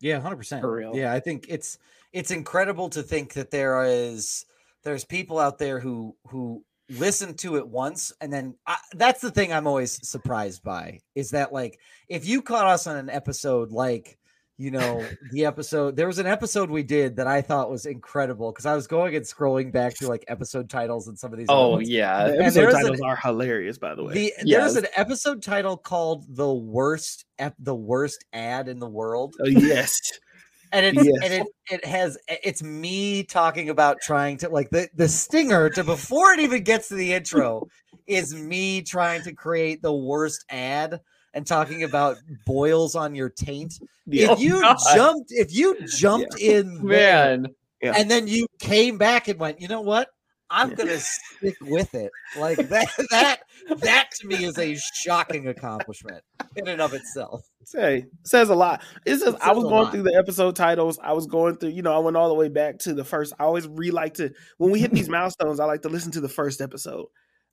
Yeah, 0.00 0.20
hundred 0.20 0.36
percent. 0.36 0.62
For 0.62 0.72
real. 0.72 0.96
Yeah, 0.96 1.12
I 1.12 1.20
think 1.20 1.46
it's 1.48 1.78
it's 2.12 2.30
incredible 2.30 2.88
to 2.90 3.02
think 3.02 3.34
that 3.34 3.50
there 3.50 3.84
is 3.84 4.46
there's 4.82 5.04
people 5.04 5.38
out 5.38 5.58
there 5.58 5.80
who 5.80 6.16
who 6.28 6.64
listen 6.88 7.34
to 7.34 7.56
it 7.56 7.68
once 7.68 8.12
and 8.20 8.32
then 8.32 8.56
I, 8.66 8.76
that's 8.94 9.20
the 9.20 9.30
thing 9.30 9.52
I'm 9.52 9.68
always 9.68 10.08
surprised 10.08 10.64
by 10.64 10.98
is 11.14 11.30
that 11.30 11.52
like 11.52 11.78
if 12.08 12.26
you 12.26 12.42
caught 12.42 12.66
us 12.66 12.88
on 12.88 12.96
an 12.96 13.08
episode 13.08 13.70
like 13.70 14.18
you 14.60 14.70
know 14.70 15.02
the 15.32 15.46
episode 15.46 15.96
there 15.96 16.06
was 16.06 16.18
an 16.18 16.26
episode 16.26 16.68
we 16.70 16.82
did 16.82 17.16
that 17.16 17.26
I 17.26 17.40
thought 17.40 17.70
was 17.70 17.86
incredible 17.86 18.52
because 18.52 18.66
I 18.66 18.74
was 18.74 18.86
going 18.86 19.16
and 19.16 19.24
scrolling 19.24 19.72
back 19.72 19.94
to 19.94 20.08
like 20.08 20.22
episode 20.28 20.68
titles 20.68 21.08
and 21.08 21.18
some 21.18 21.32
of 21.32 21.38
these 21.38 21.46
Oh 21.48 21.70
ones. 21.70 21.88
yeah. 21.88 22.24
The 22.26 22.32
and 22.34 22.42
episode 22.42 22.60
there's 22.60 22.74
an- 22.74 22.80
titles 22.82 23.00
are 23.00 23.16
hilarious, 23.16 23.78
by 23.78 23.94
the 23.94 24.04
way. 24.04 24.12
The, 24.12 24.32
Yes. 24.44 24.74
There's 24.74 24.84
an 24.84 24.90
episode 24.96 25.42
title 25.42 25.78
called 25.78 26.26
"The 26.28 26.52
Worst 26.52 27.24
Ep- 27.38 27.54
The 27.58 27.74
Worst 27.74 28.22
Ad 28.34 28.68
in 28.68 28.78
the 28.80 28.88
World," 28.88 29.34
Oh, 29.40 29.46
yes. 29.48 29.98
and 30.72 30.84
it's 30.84 31.04
Yes. 31.06 31.18
and 31.24 31.32
it 31.32 31.46
it 31.70 31.84
has 31.86 32.18
it's 32.28 32.62
me 32.62 33.22
talking 33.24 33.70
about 33.70 33.96
trying 34.02 34.36
to 34.38 34.50
like 34.50 34.68
the 34.68 34.88
the 34.94 35.08
stinger 35.08 35.70
to 35.70 35.82
before 35.84 36.32
it 36.34 36.40
even 36.40 36.62
gets 36.64 36.88
to 36.88 36.96
the 36.96 37.14
intro 37.14 37.66
is 38.06 38.34
me 38.34 38.82
trying 38.82 39.22
to 39.22 39.32
create 39.32 39.80
the 39.80 39.92
worst 39.92 40.44
ad 40.50 41.00
and 41.34 41.46
talking 41.46 41.82
about 41.84 42.16
boils 42.46 42.94
on 42.94 43.14
your 43.14 43.28
taint. 43.30 43.74
Yeah. 44.06 44.24
If 44.24 44.30
oh, 44.30 44.40
you 44.40 44.60
God. 44.60 44.76
jumped, 44.94 45.28
if 45.30 45.54
you 45.54 45.76
jumped 45.86 46.40
in 46.40 46.84
there 46.88 47.38
Man. 47.38 47.46
Yeah. 47.80 47.92
and 47.96 48.10
then 48.10 48.26
you 48.26 48.46
came 48.58 48.98
back 48.98 49.28
and 49.28 49.38
went, 49.38 49.60
you 49.60 49.68
know 49.68 49.82
what? 49.82 50.08
I'm 50.52 50.70
Yeah. 50.70 50.74
gonna 50.76 50.98
stick 50.98 51.54
with 51.60 51.94
it. 51.94 52.10
Like 52.36 52.56
that 52.70 52.88
that 53.12 53.40
that 53.76 54.08
to 54.20 54.26
me 54.26 54.44
is 54.44 54.58
a 54.58 54.76
shocking 55.04 55.46
accomplishment 55.46 56.24
in 56.56 56.66
and 56.66 56.80
of 56.80 56.92
itself. 56.92 57.42
say 57.64 58.06
says 58.24 58.48
a 58.48 58.54
lot. 58.56 58.82
It's 59.06 59.22
just 59.22 59.36
It 59.36 59.42
I 59.44 59.52
was 59.52 59.62
going 59.62 59.74
lot. 59.84 59.92
through 59.92 60.02
the 60.02 60.16
episode 60.16 60.56
titles. 60.56 60.98
I 61.00 61.12
was 61.12 61.28
going 61.28 61.56
through, 61.58 61.70
you 61.70 61.82
know, 61.82 61.94
I 61.94 61.98
went 62.00 62.16
all 62.16 62.28
the 62.30 62.34
way 62.34 62.48
back 62.48 62.78
to 62.80 62.94
the 62.94 63.04
first. 63.04 63.32
I 63.38 63.44
always 63.44 63.68
re 63.68 63.92
like 63.92 64.14
to 64.14 64.32
when 64.58 64.72
we 64.72 64.80
hit 64.80 64.90
these 64.90 65.08
milestones. 65.08 65.60
I 65.60 65.66
like 65.66 65.82
to 65.82 65.88
listen 65.88 66.10
to 66.12 66.20
the 66.20 66.28
first 66.28 66.60
episode. 66.60 67.06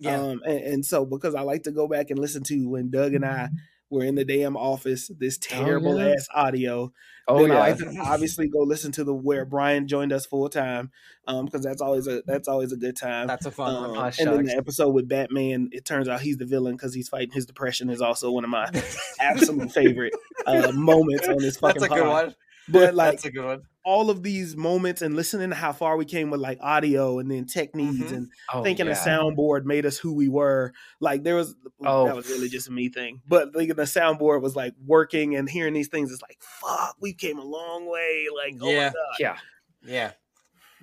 Um, 0.06 0.42
and, 0.46 0.60
and 0.60 0.86
so 0.86 1.06
because 1.06 1.36
I 1.36 1.42
like 1.42 1.64
to 1.64 1.72
go 1.72 1.88
back 1.88 2.10
and 2.10 2.20
listen 2.20 2.44
to 2.44 2.70
when 2.70 2.90
Doug 2.92 3.14
and 3.14 3.26
I 3.26 3.50
were 3.90 4.04
in 4.04 4.16
the 4.16 4.26
damn 4.26 4.58
office, 4.58 5.10
this 5.18 5.38
terrible 5.38 5.98
yeah. 6.00 6.10
ass 6.10 6.28
audio. 6.34 6.92
Oh 7.30 7.42
then 7.42 7.52
I 7.52 7.54
yeah. 7.56 7.60
like 7.60 7.78
to 7.78 7.98
obviously 8.02 8.48
go 8.48 8.60
listen 8.60 8.92
to 8.94 9.04
the 9.04 9.14
where 9.14 9.44
Brian 9.46 9.88
joined 9.88 10.14
us 10.14 10.26
full 10.26 10.48
time. 10.50 10.92
Um, 11.28 11.46
because 11.46 11.62
that's 11.62 11.82
always 11.82 12.08
a 12.08 12.22
that's 12.26 12.48
always 12.48 12.72
a 12.72 12.78
good 12.78 12.96
time. 12.96 13.28
that's 13.28 13.46
a 13.46 13.52
fun 13.52 13.76
Um, 13.76 13.92
one. 13.92 13.98
Aw, 14.00 14.12
and 14.20 14.30
then 14.30 14.46
the 14.46 14.56
episode 14.56 14.92
with 14.92 15.10
Batman, 15.10 15.70
it 15.72 15.84
turns 15.86 16.08
out 16.08 16.22
he's 16.22 16.38
the 16.38 16.46
villain 16.46 16.76
because 16.76 16.94
he's 16.94 17.10
fighting 17.10 17.32
his 17.32 17.46
depression 17.46 17.90
is 17.90 18.02
also 18.02 18.32
one 18.32 18.44
of 18.44 18.50
my 18.50 18.70
absolute 19.20 19.72
favorite 19.72 20.14
uh, 20.46 20.72
moments 20.74 21.28
on 21.28 21.38
this 21.38 21.58
fucking 21.58 21.82
That's 21.82 21.92
a 21.92 21.96
good 21.96 22.04
pod. 22.04 22.26
one. 22.28 22.36
But 22.70 22.94
like 22.96 23.12
That's 23.14 23.26
a 23.26 23.32
good 23.32 23.46
one. 23.46 23.62
all 23.86 24.10
of 24.10 24.24
these 24.24 24.56
moments 24.58 25.02
and 25.02 25.16
listening 25.16 25.50
to 25.50 25.56
how 25.56 25.72
far 25.72 25.96
we 25.98 26.06
came 26.06 26.30
with 26.30 26.42
like 26.42 26.58
audio 26.62 27.20
and 27.20 27.32
then 27.32 27.46
techniques 27.46 28.12
Mhm. 28.12 28.16
and 28.16 28.32
Oh, 28.54 28.64
thinking 28.64 28.88
yeah. 28.88 28.92
a 28.92 28.96
soundboard 28.96 29.64
made 29.64 29.86
us 29.86 29.98
who 29.98 30.14
we 30.14 30.28
were. 30.28 30.74
Like 31.00 31.24
there 31.24 31.36
was 31.36 31.56
Oh. 31.86 32.06
that 32.06 32.16
was 32.16 32.28
really 32.30 32.50
just 32.50 32.68
a 32.68 32.72
me 32.72 32.90
thing. 32.90 33.22
But 33.28 33.54
thinking 33.54 33.76
the 33.76 33.84
soundboard 33.84 34.42
was 34.42 34.56
like 34.56 34.74
working 34.86 35.36
and 35.36 35.50
hearing 35.50 35.74
these 35.74 35.88
things, 35.88 36.12
it's 36.12 36.22
like 36.22 36.38
fuck, 36.42 36.96
we 37.00 37.14
came 37.14 37.40
a 37.40 37.46
long 37.46 37.90
way. 37.90 38.28
Like 38.36 38.56
oh 38.62 38.70
Yeah. 38.70 38.92
Yeah. 39.20 39.38
Yeah. 39.86 40.12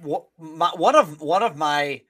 Wha- 0.02 0.24
my, 0.38 0.70
one 0.76 0.94
of 0.96 1.20
one 1.20 1.42
of 1.42 1.56
my 1.56 2.02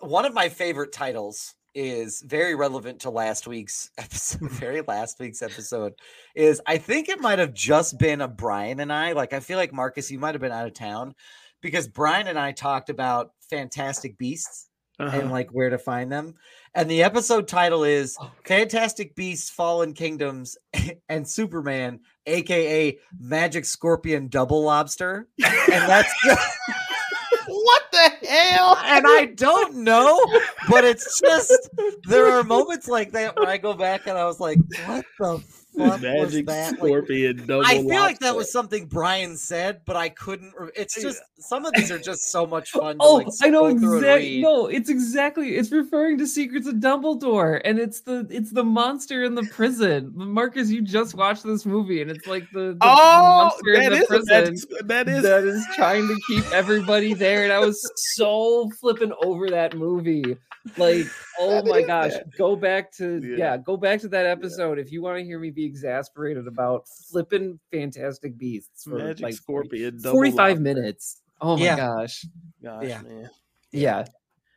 one 0.00 0.24
of 0.24 0.34
my 0.34 0.48
favorite 0.48 0.92
titles 0.92 1.54
is 1.74 2.22
very 2.26 2.54
relevant 2.54 3.00
to 3.00 3.10
last 3.10 3.46
week's 3.46 3.90
episode, 3.98 4.50
very 4.50 4.80
last 4.82 5.18
week's 5.20 5.42
episode 5.42 5.92
is 6.34 6.60
I 6.66 6.78
think 6.78 7.08
it 7.08 7.20
might 7.20 7.38
have 7.38 7.54
just 7.54 7.98
been 7.98 8.20
a 8.20 8.28
Brian 8.28 8.80
and 8.80 8.92
I. 8.92 9.12
Like 9.12 9.32
I 9.32 9.40
feel 9.40 9.58
like 9.58 9.72
Marcus, 9.72 10.10
you 10.10 10.18
might 10.18 10.34
have 10.34 10.40
been 10.42 10.52
out 10.52 10.66
of 10.66 10.74
town 10.74 11.14
because 11.60 11.88
Brian 11.88 12.26
and 12.28 12.38
I 12.38 12.52
talked 12.52 12.90
about 12.90 13.32
Fantastic 13.50 14.16
Beasts 14.18 14.68
and 15.00 15.08
Uh-huh. 15.08 15.30
like 15.30 15.50
where 15.50 15.70
to 15.70 15.78
find 15.78 16.10
them. 16.10 16.34
And 16.74 16.90
the 16.90 17.02
episode 17.04 17.46
title 17.48 17.84
is 17.84 18.16
Oh, 18.20 18.30
Fantastic 18.44 19.14
Beasts, 19.14 19.48
Fallen 19.50 19.92
Kingdoms, 19.92 20.56
and 21.08 21.26
Superman, 21.28 22.00
aka 22.26 22.98
Magic 23.18 23.64
Scorpion 23.64 24.28
Double 24.28 24.62
Lobster. 24.64 25.28
And 25.44 25.88
that's 25.88 26.12
what 27.46 27.82
the 27.92 28.26
hell? 28.28 28.76
and 28.84 29.04
I 29.08 29.26
don't 29.34 29.76
know, 29.76 30.20
but 30.68 30.84
it's 30.84 31.20
just 31.20 31.70
there 32.04 32.26
are 32.26 32.42
moments 32.44 32.88
like 32.88 33.12
that 33.12 33.36
where 33.38 33.48
I 33.48 33.56
go 33.56 33.74
back 33.74 34.06
and 34.06 34.16
I 34.18 34.24
was 34.26 34.40
like, 34.40 34.58
what 34.86 35.04
the 35.18 35.38
fuck 35.38 35.42
was 35.74 36.00
Magic 36.00 36.46
that? 36.46 36.72
Like, 36.72 36.88
Scorpion 36.88 37.46
double. 37.46 37.64
I 37.64 37.74
feel 37.78 37.86
like 38.00 38.18
that 38.18 38.26
lobster. 38.28 38.36
was 38.38 38.50
something 38.52 38.86
Brian 38.86 39.36
said, 39.36 39.82
but 39.86 39.94
I 39.96 40.08
couldn't. 40.08 40.52
re- 40.58 40.70
It's 40.74 41.00
just 41.00 41.20
some 41.38 41.64
of 41.64 41.72
these 41.74 41.92
are 41.92 41.98
just 42.00 42.32
so 42.32 42.46
much 42.46 42.70
fun. 42.72 42.98
To 42.98 43.04
Oh, 43.04 43.14
like 43.16 43.26
I 43.42 43.48
know 43.48 43.68
scroll 43.68 43.78
through 43.78 43.96
and 43.98 44.04
exactly. 44.06 44.40
No, 44.40 44.66
it's 44.66 44.88
exactly. 44.90 45.56
It's 45.56 45.70
referring 45.70 46.18
to 46.18 46.26
Secrets 46.26 46.66
of 46.66 46.76
Dumbledore, 46.76 47.60
and 47.64 47.78
it's 47.78 48.00
the 48.00 48.26
it's 48.28 48.50
the 48.50 48.64
monster 48.64 49.22
in 49.22 49.36
the 49.36 49.44
prison. 49.44 50.10
Marcus, 50.16 50.68
you 50.68 50.82
just 50.82 51.14
watched 51.14 51.44
this 51.44 51.64
movie, 51.64 52.02
and 52.02 52.10
it's 52.10 52.26
like 52.26 52.50
the, 52.52 52.72
the 52.72 52.78
Oh, 52.80 53.52
monster 53.62 53.72
in 53.74 53.82
that 53.84 53.90
the 53.90 53.96
is 53.96 54.02
a 54.02 54.06
prison 54.06 54.26
magic, 54.44 54.58
sc- 54.58 54.86
that 54.86 55.08
is 55.08 55.22
that 55.22 55.44
is 55.44 55.64
trying 55.76 56.08
to 56.08 56.16
keep 56.26 56.44
everybody 56.52 57.14
there. 57.14 57.44
And 57.44 57.52
I 57.52 57.60
was 57.60 57.78
so 58.16 58.68
flipping 58.80 59.12
over 59.22 59.48
that 59.50 59.76
movie. 59.76 60.36
Like, 60.76 61.06
oh 61.38 61.62
That 61.62 61.66
my 61.66 61.82
gosh, 61.82 62.12
that. 62.12 62.36
go 62.36 62.56
back 62.56 62.92
to 62.96 63.20
Yeah. 63.24 63.36
yeah. 63.36 63.56
go 63.56 63.76
back 63.76 64.00
to 64.00 64.08
that 64.08 64.26
episode 64.26 64.78
if 64.78 64.92
you 64.92 65.00
want 65.02 65.18
to 65.18 65.24
hear 65.24 65.38
me 65.38 65.50
be 65.50 65.64
exasperated 65.64 66.46
about 66.46 66.86
flipping 67.10 67.58
Fantastic 67.72 68.36
Beasts 68.36 68.84
for 68.84 68.98
Magic 68.98 69.22
like 69.22 69.34
Scorpion. 69.34 69.96
double 70.02 70.16
45 70.18 70.36
lobster. 70.38 70.60
minutes. 70.60 71.22
Oh 71.40 71.56
my 71.56 71.64
Yeah. 71.64 71.76
gosh. 71.76 72.24
Gosh, 72.62 72.84
Yeah. 72.84 73.02
man. 73.02 73.30
Yeah. 73.72 74.04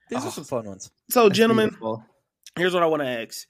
These 0.09 0.19
Oh. 0.19 0.23
are 0.23 0.27
ah. 0.27 0.31
some 0.31 0.43
fun 0.43 0.65
ones. 0.65 0.91
So, 1.09 1.27
that's 1.27 1.37
gentlemen, 1.37 1.69
beautiful. 1.69 2.03
here's 2.57 2.73
what 2.73 2.83
I 2.83 2.87
want 2.87 3.01
to 3.03 3.07
ask. 3.07 3.47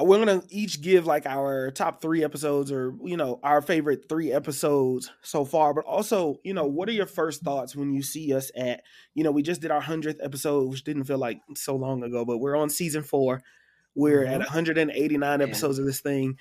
We're 0.00 0.18
gonna 0.24 0.42
each 0.48 0.80
give 0.80 1.06
like 1.06 1.26
our 1.26 1.70
top 1.70 2.00
three 2.00 2.24
episodes, 2.24 2.72
or 2.72 2.94
you 3.04 3.16
know, 3.16 3.38
our 3.42 3.60
favorite 3.60 4.06
three 4.08 4.32
episodes 4.32 5.10
so 5.22 5.44
far. 5.44 5.74
But 5.74 5.84
also, 5.84 6.36
you 6.44 6.54
know, 6.54 6.64
what 6.64 6.88
are 6.88 6.92
your 6.92 7.04
first 7.06 7.42
thoughts 7.42 7.76
when 7.76 7.92
you 7.92 8.02
see 8.02 8.32
us 8.32 8.50
at? 8.56 8.82
You 9.14 9.22
know, 9.22 9.30
we 9.32 9.42
just 9.42 9.60
did 9.60 9.70
our 9.70 9.82
hundredth 9.82 10.20
episode, 10.22 10.70
which 10.70 10.84
didn't 10.84 11.04
feel 11.04 11.18
like 11.18 11.40
so 11.56 11.76
long 11.76 12.02
ago, 12.02 12.24
but 12.24 12.38
we're 12.38 12.56
on 12.56 12.70
season 12.70 13.02
four. 13.02 13.42
We're 13.94 14.24
at 14.24 14.38
189 14.40 15.42
episodes 15.42 15.78
of 15.78 15.84
this 15.84 16.00
thing. 16.00 16.38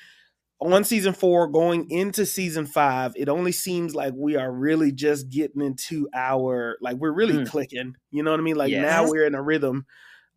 On 0.62 0.84
season 0.86 1.14
four, 1.14 1.48
going 1.50 1.90
into 1.90 2.26
season 2.26 2.66
five, 2.68 3.14
it 3.18 3.28
only 3.28 3.52
seems 3.52 3.96
like 3.96 4.14
we 4.16 4.38
are 4.38 4.52
really 4.52 4.92
just 4.94 5.28
getting 5.30 5.62
into 5.62 6.08
our 6.14 6.78
like 6.82 6.98
we're 6.98 7.12
really 7.12 7.40
Mm. 7.40 7.48
clicking. 7.48 7.96
You 8.12 8.24
know 8.24 8.32
what 8.32 8.40
I 8.40 8.44
mean? 8.44 8.56
Like 8.56 8.72
Yes. 8.72 8.82
now 8.82 9.10
we're 9.10 9.26
in 9.26 9.36
a 9.36 9.42
rhythm 9.42 9.86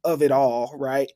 of 0.03 0.23
it 0.23 0.33
all, 0.33 0.75
right? 0.79 1.11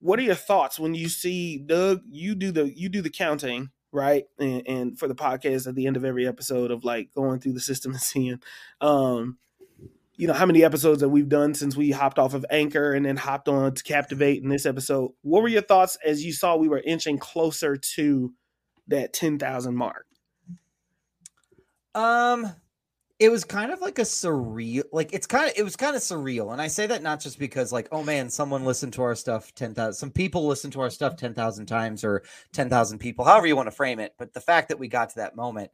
What 0.00 0.18
are 0.18 0.22
your 0.22 0.34
thoughts 0.34 0.78
when 0.78 0.94
you 0.94 1.08
see 1.08 1.58
Doug? 1.58 2.02
You 2.10 2.34
do 2.34 2.52
the 2.52 2.72
you 2.76 2.88
do 2.88 3.02
the 3.02 3.10
counting, 3.10 3.70
right? 3.92 4.24
And, 4.38 4.62
and 4.66 4.98
for 4.98 5.08
the 5.08 5.14
podcast 5.14 5.66
at 5.66 5.74
the 5.74 5.86
end 5.86 5.96
of 5.96 6.04
every 6.04 6.26
episode 6.26 6.70
of 6.70 6.84
like 6.84 7.10
going 7.14 7.40
through 7.40 7.54
the 7.54 7.60
system 7.60 7.92
and 7.92 8.00
seeing, 8.00 8.40
um, 8.80 9.38
you 10.16 10.26
know, 10.26 10.34
how 10.34 10.46
many 10.46 10.64
episodes 10.64 11.00
that 11.00 11.08
we've 11.08 11.28
done 11.28 11.54
since 11.54 11.76
we 11.76 11.90
hopped 11.90 12.18
off 12.18 12.34
of 12.34 12.44
Anchor 12.50 12.92
and 12.92 13.06
then 13.06 13.16
hopped 13.16 13.48
on 13.48 13.74
to 13.74 13.82
Captivate 13.82 14.42
in 14.42 14.48
this 14.48 14.66
episode. 14.66 15.12
What 15.22 15.42
were 15.42 15.48
your 15.48 15.62
thoughts 15.62 15.96
as 16.04 16.24
you 16.24 16.32
saw 16.32 16.56
we 16.56 16.68
were 16.68 16.82
inching 16.84 17.18
closer 17.18 17.76
to 17.76 18.34
that 18.88 19.12
ten 19.12 19.38
thousand 19.38 19.76
mark? 19.76 20.06
Um, 21.94 22.52
it 23.18 23.30
was 23.30 23.44
kind 23.44 23.72
of 23.72 23.80
like 23.80 23.98
a 23.98 24.02
surreal, 24.02 24.84
like 24.92 25.12
it's 25.12 25.26
kind 25.26 25.50
of 25.50 25.54
it 25.56 25.64
was 25.64 25.74
kind 25.74 25.96
of 25.96 26.02
surreal, 26.02 26.52
and 26.52 26.62
I 26.62 26.68
say 26.68 26.86
that 26.86 27.02
not 27.02 27.20
just 27.20 27.38
because 27.38 27.72
like 27.72 27.88
oh 27.90 28.02
man, 28.04 28.30
someone 28.30 28.64
listened 28.64 28.92
to 28.94 29.02
our 29.02 29.16
stuff 29.16 29.52
ten 29.54 29.74
thousand, 29.74 29.94
some 29.94 30.10
people 30.10 30.46
listened 30.46 30.72
to 30.74 30.80
our 30.80 30.90
stuff 30.90 31.16
ten 31.16 31.34
thousand 31.34 31.66
times 31.66 32.04
or 32.04 32.22
ten 32.52 32.70
thousand 32.70 32.98
people, 32.98 33.24
however 33.24 33.46
you 33.46 33.56
want 33.56 33.66
to 33.66 33.72
frame 33.72 33.98
it, 33.98 34.14
but 34.18 34.32
the 34.34 34.40
fact 34.40 34.68
that 34.68 34.78
we 34.78 34.86
got 34.86 35.10
to 35.10 35.16
that 35.16 35.34
moment, 35.34 35.70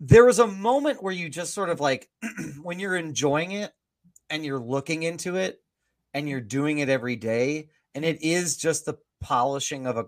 there 0.00 0.26
was 0.26 0.38
a 0.38 0.46
moment 0.46 1.02
where 1.02 1.14
you 1.14 1.30
just 1.30 1.54
sort 1.54 1.70
of 1.70 1.80
like 1.80 2.10
when 2.62 2.78
you're 2.78 2.96
enjoying 2.96 3.52
it 3.52 3.72
and 4.28 4.44
you're 4.44 4.60
looking 4.60 5.04
into 5.04 5.36
it 5.36 5.62
and 6.12 6.28
you're 6.28 6.40
doing 6.42 6.80
it 6.80 6.90
every 6.90 7.16
day, 7.16 7.68
and 7.94 8.04
it 8.04 8.22
is 8.22 8.58
just 8.58 8.84
the 8.84 8.98
polishing 9.22 9.86
of 9.86 9.96
a 9.96 10.04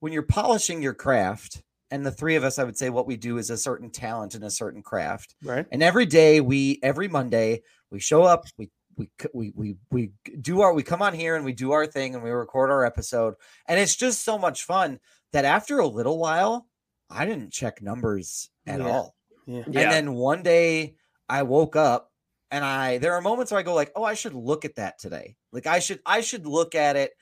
when 0.00 0.14
you're 0.14 0.22
polishing 0.22 0.80
your 0.80 0.94
craft 0.94 1.62
and 1.90 2.04
the 2.04 2.10
three 2.10 2.36
of 2.36 2.44
us 2.44 2.58
i 2.58 2.64
would 2.64 2.76
say 2.76 2.90
what 2.90 3.06
we 3.06 3.16
do 3.16 3.38
is 3.38 3.50
a 3.50 3.56
certain 3.56 3.90
talent 3.90 4.34
and 4.34 4.44
a 4.44 4.50
certain 4.50 4.82
craft 4.82 5.34
Right. 5.42 5.66
and 5.70 5.82
every 5.82 6.06
day 6.06 6.40
we 6.40 6.78
every 6.82 7.08
monday 7.08 7.62
we 7.90 8.00
show 8.00 8.22
up 8.22 8.44
we 8.58 8.70
we 8.96 9.08
we 9.34 9.52
we 9.54 9.76
we 9.90 10.10
do 10.40 10.62
our 10.62 10.72
we 10.72 10.82
come 10.82 11.02
on 11.02 11.12
here 11.14 11.36
and 11.36 11.44
we 11.44 11.52
do 11.52 11.72
our 11.72 11.86
thing 11.86 12.14
and 12.14 12.24
we 12.24 12.30
record 12.30 12.70
our 12.70 12.84
episode 12.84 13.34
and 13.68 13.78
it's 13.78 13.94
just 13.94 14.24
so 14.24 14.38
much 14.38 14.62
fun 14.64 14.98
that 15.32 15.44
after 15.44 15.78
a 15.80 15.86
little 15.86 16.18
while 16.18 16.66
I 17.08 17.24
didn't 17.24 17.52
check 17.52 17.80
numbers 17.82 18.50
at 18.66 18.80
Yeah. 18.80 18.88
all. 18.88 19.14
Yeah. 19.46 19.62
Yeah. 19.68 19.80
And 19.82 19.92
then 19.92 20.12
one 20.14 20.42
day 20.42 20.96
I 21.28 21.44
woke 21.44 21.76
up 21.76 22.10
and 22.50 22.64
I 22.64 22.98
there 22.98 23.12
are 23.14 23.20
moments 23.20 23.52
where 23.52 23.60
I 23.60 23.62
go 23.62 23.74
like, 23.74 23.92
"Oh, 23.94 24.02
I 24.02 24.14
should 24.14 24.34
look 24.34 24.64
at 24.64 24.74
that 24.74 24.98
today." 24.98 25.36
Like 25.52 25.66
I 25.68 25.78
should 25.78 26.00
I 26.04 26.20
should 26.20 26.46
look 26.46 26.74
at 26.74 26.96
it 26.96 27.12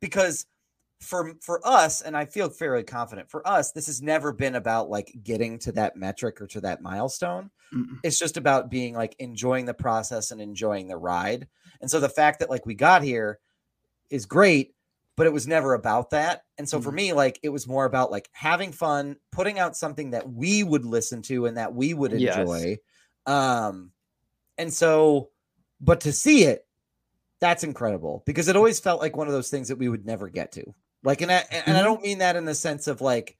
because 0.00 0.46
for 1.00 1.34
for 1.42 1.60
us 1.66 2.00
and 2.00 2.16
I 2.16 2.24
feel 2.24 2.48
fairly 2.48 2.82
confident 2.82 3.30
for 3.30 3.46
us 3.46 3.72
this 3.72 3.86
has 3.86 4.00
never 4.00 4.32
been 4.32 4.54
about 4.54 4.88
like 4.88 5.12
getting 5.22 5.58
to 5.60 5.72
that 5.72 5.96
metric 5.96 6.40
or 6.40 6.46
to 6.48 6.60
that 6.62 6.80
milestone. 6.82 7.50
Mm-mm. 7.74 7.98
It's 8.02 8.18
just 8.18 8.36
about 8.36 8.70
being 8.70 8.94
like 8.94 9.14
enjoying 9.18 9.66
the 9.66 9.74
process 9.74 10.30
and 10.30 10.40
enjoying 10.40 10.88
the 10.88 10.96
ride. 10.96 11.48
And 11.80 11.90
so 11.90 12.00
the 12.00 12.08
fact 12.08 12.38
that 12.40 12.50
like 12.50 12.64
we 12.66 12.74
got 12.74 13.02
here 13.02 13.38
is 14.10 14.26
great, 14.26 14.74
but 15.16 15.26
it 15.26 15.32
was 15.32 15.46
never 15.46 15.74
about 15.74 16.10
that. 16.10 16.44
And 16.58 16.68
so 16.68 16.80
for 16.80 16.90
Mhm. 16.90 16.94
me, 16.94 17.12
like 17.12 17.40
it 17.42 17.48
was 17.50 17.66
more 17.66 17.84
about 17.84 18.10
like 18.10 18.28
having 18.32 18.72
fun, 18.72 19.16
putting 19.32 19.58
out 19.58 19.76
something 19.76 20.10
that 20.10 20.30
we 20.30 20.62
would 20.62 20.84
listen 20.84 21.22
to 21.22 21.46
and 21.46 21.56
that 21.56 21.74
we 21.74 21.94
would 21.94 22.12
Yes. 22.12 22.36
enjoy. 22.38 22.78
Um, 23.26 23.92
and 24.58 24.72
so, 24.72 25.30
but 25.80 26.00
to 26.02 26.12
see 26.12 26.44
it, 26.44 26.66
that's 27.40 27.64
incredible 27.64 28.22
because 28.26 28.48
it 28.48 28.56
always 28.56 28.80
felt 28.80 29.00
like 29.00 29.16
one 29.16 29.26
of 29.26 29.34
those 29.34 29.50
things 29.50 29.68
that 29.68 29.76
we 29.78 29.88
would 29.88 30.06
never 30.06 30.28
get 30.28 30.52
to. 30.52 30.74
Like, 31.04 31.20
and 31.20 31.30
I, 31.30 31.44
and 31.50 31.76
I 31.76 31.80
Mhm. 31.80 31.84
don't 31.84 32.02
mean 32.02 32.18
that 32.18 32.34
in 32.36 32.44
the 32.44 32.54
sense 32.54 32.86
of 32.88 33.00
like, 33.00 33.36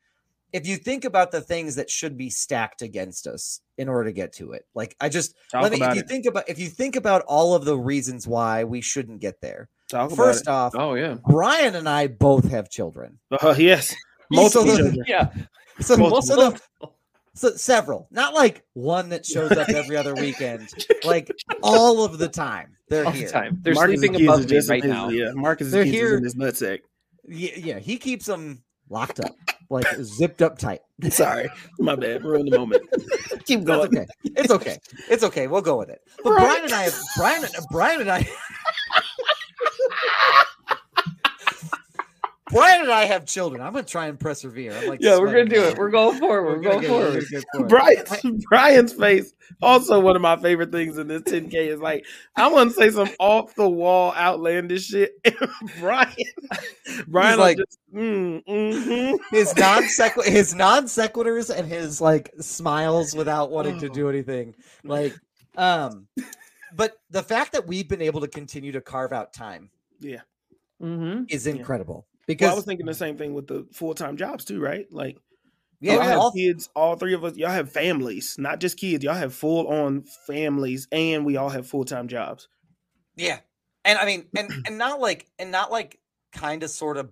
if 0.53 0.67
you 0.69 0.77
think 0.77 1.05
about 1.05 1.33
the 1.33 1.41
things 1.41 1.75
that 1.77 1.91
should 1.91 2.17
be 2.17 2.31
stacked 2.31 2.83
against 2.83 3.27
us 3.27 3.61
in 3.79 3.89
order 3.89 4.05
to 4.05 4.13
get 4.13 4.33
to 4.35 4.53
it, 4.53 4.67
like 4.75 4.95
I 5.01 5.09
just 5.09 5.35
Talk 5.51 5.63
let 5.63 5.73
me, 5.73 5.81
if 5.83 5.95
you 5.95 6.01
it. 6.03 6.09
think 6.09 6.27
about 6.27 6.49
if 6.49 6.59
you 6.61 6.69
think 6.69 6.95
about 6.95 7.23
all 7.23 7.55
of 7.55 7.65
the 7.65 7.77
reasons 7.77 8.29
why 8.29 8.63
we 8.65 8.81
shouldn't 8.81 9.21
get 9.21 9.41
there. 9.41 9.69
Talk 9.89 10.13
First 10.13 10.47
off, 10.47 10.75
Oh 10.77 10.95
yeah. 10.95 11.17
Brian 11.29 11.75
and 11.75 11.89
I 11.89 12.07
both 12.07 12.49
have 12.51 12.69
children. 12.71 13.19
Uh, 13.33 13.55
yes. 13.59 13.95
Multiple 14.31 14.67
the- 14.67 14.77
children. 14.77 15.05
Yeah. 15.09 15.31
So, 15.81 15.97
Multiple. 15.97 16.23
so, 16.23 16.51
the, 16.51 16.89
so 17.35 17.51
several, 17.57 18.07
not 18.13 18.33
like 18.33 18.63
one 18.75 19.09
that 19.09 19.27
shows 19.27 19.51
up 19.53 19.69
every 19.69 19.97
other 19.97 20.15
weekend, 20.15 20.69
like 21.05 21.31
all 21.63 22.05
of 22.05 22.19
the 22.19 22.29
time. 22.29 22.77
They're 22.89 23.05
All 23.07 23.11
here. 23.11 23.27
the 23.27 23.33
time. 23.33 23.59
They're 23.63 23.75
Marcus's 23.75 24.01
sleeping 24.07 24.25
above 24.25 24.41
me 24.43 24.47
just 24.47 24.69
in 24.69 24.73
right 24.73 24.83
his- 24.85 24.93
now. 24.93 25.09
Yeah, 25.09 25.33
Marcus' 25.35 25.73
They're 25.73 25.83
kids 25.85 25.95
is 25.97 26.01
here- 26.01 26.17
in 26.19 26.23
his 26.25 26.35
nutsack. 26.37 26.81
Yeah, 27.29 27.51
yeah, 27.57 27.79
he 27.79 27.97
keeps 27.97 28.27
them 28.27 28.63
locked 28.91 29.21
up, 29.21 29.35
like 29.71 29.87
zipped 30.03 30.43
up 30.43 30.59
tight. 30.59 30.81
Sorry, 31.11 31.49
my 31.79 31.97
bad. 31.97 32.23
Ruined 32.25 32.53
the 32.53 32.59
moment. 32.59 32.83
Keep 33.47 33.65
That's 33.65 33.89
going. 33.89 33.99
okay. 33.99 34.07
It's 34.25 34.51
okay. 34.51 34.79
It's 35.11 35.25
okay. 35.25 35.47
We'll 35.47 35.63
go 35.63 35.79
with 35.79 35.89
it. 35.91 36.01
But 36.23 36.31
Right. 36.31 36.41
Brian 36.45 36.65
and 36.65 36.73
I 36.73 36.83
have 36.85 36.99
Brian 37.17 37.45
and 37.45 37.53
Brian 37.71 38.01
and 38.03 38.11
I 38.11 38.19
Brian 42.55 42.83
and 42.83 42.91
I 42.91 43.05
have 43.05 43.27
children. 43.27 43.61
I'm 43.61 43.73
gonna 43.73 43.85
try 43.85 44.07
and 44.07 44.19
persevere. 44.19 44.73
I'm 44.73 44.89
like, 44.89 45.01
Yeah, 45.03 45.19
we're 45.19 45.27
gonna 45.33 45.45
do 45.45 45.63
it. 45.65 45.77
We're 45.77 45.91
going 45.91 46.19
forward. 46.19 46.45
We're, 46.59 46.63
gonna 46.63 46.63
going 46.63 46.81
get- 46.83 46.91
we're 46.91 47.21
forward. 47.21 47.25
gonna 47.31 47.45
forward. 47.53 47.69
Brian, 47.69 48.41
Brian's 48.49 48.93
face. 48.93 49.35
Also, 49.61 50.01
one 50.01 50.17
of 50.17 50.23
my 50.23 50.37
favorite 50.37 50.73
things 50.73 50.97
in 50.97 51.09
this 51.09 51.23
10K 51.23 51.55
is 51.55 51.81
like, 51.81 52.07
I 52.37 52.49
want 52.49 52.71
to 52.71 52.77
say 52.77 52.91
some 52.91 53.11
off 53.19 53.55
the 53.57 53.69
wall, 53.69 54.15
outlandish 54.15 54.87
shit. 54.87 55.13
Brian, 55.81 56.15
Brian, 57.09 57.39
like- 57.39 57.59
like, 57.59 57.59
just, 57.59 57.79
mm, 57.95 58.43
mhm. 58.47 59.19
his 59.31 59.55
non 59.59 59.83
sequ- 59.85 60.25
his 60.25 60.55
non 60.55 60.85
sequiturs 60.85 61.55
and 61.55 61.69
his 61.69 62.01
like 62.01 62.31
smiles 62.41 63.15
without 63.15 63.51
wanting 63.51 63.79
to 63.81 63.89
do 63.89 64.09
anything. 64.09 64.55
Like, 64.83 65.15
um, 65.57 66.07
but 66.75 66.97
the 67.11 67.23
fact 67.23 67.53
that 67.53 67.67
we've 67.67 67.89
been 67.89 68.03
able 68.03 68.21
to 68.23 68.29
continue 68.29 68.73
to 68.73 68.81
carve 68.81 69.13
out 69.13 69.33
time 69.33 69.71
yeah. 70.01 70.23
Mm-hmm. 70.83 71.25
is 71.29 71.47
Yeah. 71.47 71.53
Incredible. 72.29 72.29
Well, 72.29 72.35
Because 72.37 72.51
I 72.51 72.55
was 72.55 72.65
thinking 72.65 72.87
the 72.87 72.95
same 72.95 73.17
thing 73.17 73.35
with 73.35 73.47
the 73.47 73.67
full 73.73 73.95
time 73.95 74.17
jobs 74.17 74.45
too, 74.45 74.61
right? 74.61 74.87
Like, 74.91 75.19
yeah, 75.81 75.95
y'all 75.95 76.03
have 76.03 76.19
all- 76.19 76.33
kids. 76.33 76.69
All 76.75 76.97
three 76.97 77.15
of 77.15 77.25
us, 77.25 77.37
y'all 77.37 77.51
have 77.51 77.71
families, 77.71 78.37
not 78.39 78.61
just 78.61 78.79
kids. 78.79 79.05
Y'all 79.05 79.15
have 79.15 79.35
full 79.35 79.67
on 79.69 80.05
families, 80.27 80.89
and 80.93 81.25
we 81.27 81.37
all 81.37 81.51
have 81.51 81.67
full 81.67 81.85
time 81.85 82.09
jobs. 82.09 82.49
Yeah. 83.17 83.41
And 83.85 83.99
I 83.99 84.07
mean, 84.07 84.27
and 84.37 84.51
and 84.67 84.79
not 84.79 85.01
like 85.01 85.27
and 85.39 85.51
not 85.51 85.71
like 85.71 85.99
kind 86.33 86.63
of 86.63 86.71
sort 86.71 86.97
of 86.97 87.11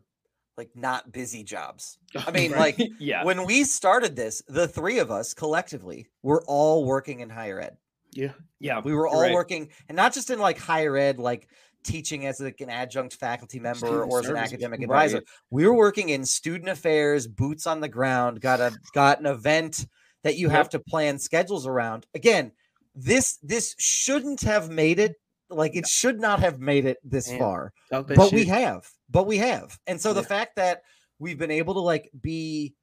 like 0.57 0.71
not 0.75 1.13
busy 1.13 1.45
jobs. 1.45 1.99
I 2.17 2.31
mean, 2.31 2.53
Right. 2.53 2.79
like 2.79 2.91
yeah. 2.99 3.25
when 3.25 3.45
we 3.47 3.65
started 3.65 4.17
this, 4.17 4.43
the 4.49 4.67
three 4.69 4.99
of 4.99 5.11
us 5.11 5.35
collectively 5.35 6.09
were 6.23 6.43
all 6.47 6.85
working 6.87 7.21
in 7.21 7.29
higher 7.31 7.61
ed. 7.61 7.77
yeah, 8.13 8.33
yeah. 8.59 8.81
We 8.83 8.95
were 8.95 9.07
all 9.09 9.21
Right. 9.23 9.33
working 9.35 9.69
and 9.89 9.97
not 9.97 10.15
just 10.15 10.31
in 10.31 10.39
like 10.39 10.59
higher 10.59 10.97
ed, 10.97 11.19
like 11.19 11.47
teaching 11.85 12.27
as 12.27 12.41
like 12.41 12.61
an 12.61 12.71
adjunct 12.71 13.15
faculty 13.15 13.59
member 13.61 13.87
Student 13.87 14.13
or 14.13 14.21
as 14.21 14.29
an 14.29 14.37
academic 14.37 14.81
right. 14.81 14.85
advisor. 14.85 15.23
We 15.51 15.67
were 15.67 15.75
working 15.75 16.11
in 16.11 16.25
student 16.25 16.69
affairs, 16.69 17.27
boots 17.27 17.67
on 17.67 17.81
the 17.81 17.89
ground, 17.89 18.41
got 18.41 18.61
a 18.61 18.73
got 18.95 19.21
an 19.21 19.27
event 19.27 19.87
that 20.23 20.37
you 20.37 20.49
have 20.49 20.69
to 20.71 20.79
plan 20.79 21.19
schedules 21.19 21.67
around. 21.67 22.07
Again, 22.15 22.53
this 22.95 23.39
this 23.43 23.75
shouldn't 23.79 24.41
have 24.43 24.71
made 24.71 24.99
it 24.99 25.17
like 25.49 25.77
it 25.77 25.87
should 25.87 26.21
not 26.21 26.41
have 26.41 26.61
made 26.61 26.85
it 26.85 26.99
this 27.05 27.29
Damn. 27.29 27.39
far 27.39 27.73
but 27.91 28.33
we 28.33 28.47
have 28.47 28.89
but 29.11 29.27
we 29.27 29.39
have 29.39 29.79
and 29.87 30.01
so 30.01 30.13
the 30.13 30.23
fact 30.23 30.57
that 30.57 30.83
we've 31.19 31.39
been 31.39 31.51
able 31.51 31.75
to 31.75 31.81
like 31.81 32.11
be 32.21 32.75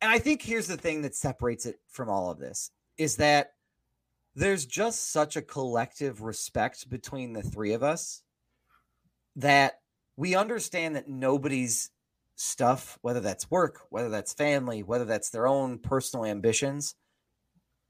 and 0.00 0.10
i 0.10 0.18
think 0.18 0.40
here's 0.40 0.66
the 0.66 0.76
thing 0.76 1.02
that 1.02 1.14
separates 1.14 1.66
it 1.66 1.76
from 1.90 2.08
all 2.08 2.30
of 2.30 2.38
this 2.38 2.70
is 2.96 3.16
that 3.16 3.52
there's 4.40 4.66
just 4.66 5.12
such 5.12 5.36
a 5.36 5.42
collective 5.42 6.22
respect 6.22 6.88
between 6.88 7.32
the 7.32 7.42
three 7.42 7.72
of 7.72 7.82
us 7.82 8.22
that 9.36 9.80
we 10.16 10.34
understand 10.34 10.96
that 10.96 11.08
nobody's 11.08 11.90
stuff 12.36 12.98
whether 13.02 13.20
that's 13.20 13.50
work 13.50 13.82
whether 13.90 14.08
that's 14.08 14.32
family 14.32 14.82
whether 14.82 15.04
that's 15.04 15.30
their 15.30 15.46
own 15.46 15.78
personal 15.78 16.24
ambitions 16.24 16.94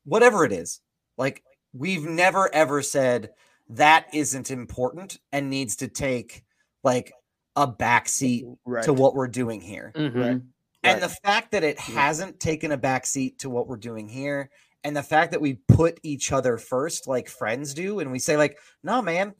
whatever 0.04 0.44
it 0.44 0.52
is 0.52 0.80
like 1.16 1.44
we've 1.72 2.04
never 2.04 2.52
ever 2.52 2.82
said 2.82 3.30
that 3.68 4.06
isn't 4.12 4.50
important 4.50 5.18
and 5.32 5.48
needs 5.48 5.76
to 5.76 5.86
take 5.86 6.44
like 6.82 7.12
a 7.56 7.66
backseat 7.66 8.56
right. 8.64 8.84
to 8.84 8.92
what 8.92 9.14
we're 9.14 9.28
doing 9.28 9.60
here. 9.60 9.92
Mhm. 9.94 10.14
Right. 10.14 10.42
And 10.82 11.02
the 11.02 11.08
fact 11.08 11.52
that 11.52 11.62
it 11.62 11.78
hasn't 11.78 12.40
taken 12.40 12.72
a 12.72 12.78
backseat 12.78 13.38
to 13.38 13.50
what 13.50 13.68
we're 13.68 13.76
doing 13.76 14.08
here, 14.08 14.50
and 14.84 14.96
the 14.96 15.02
fact 15.02 15.32
that 15.32 15.40
we 15.40 15.60
put 15.68 16.00
each 16.02 16.32
other 16.32 16.56
first, 16.56 17.06
like 17.06 17.28
friends 17.28 17.74
do, 17.74 18.00
and 18.00 18.10
we 18.10 18.18
say, 18.18 18.36
like, 18.36 18.58
no, 18.82 19.02
man, 19.02 19.34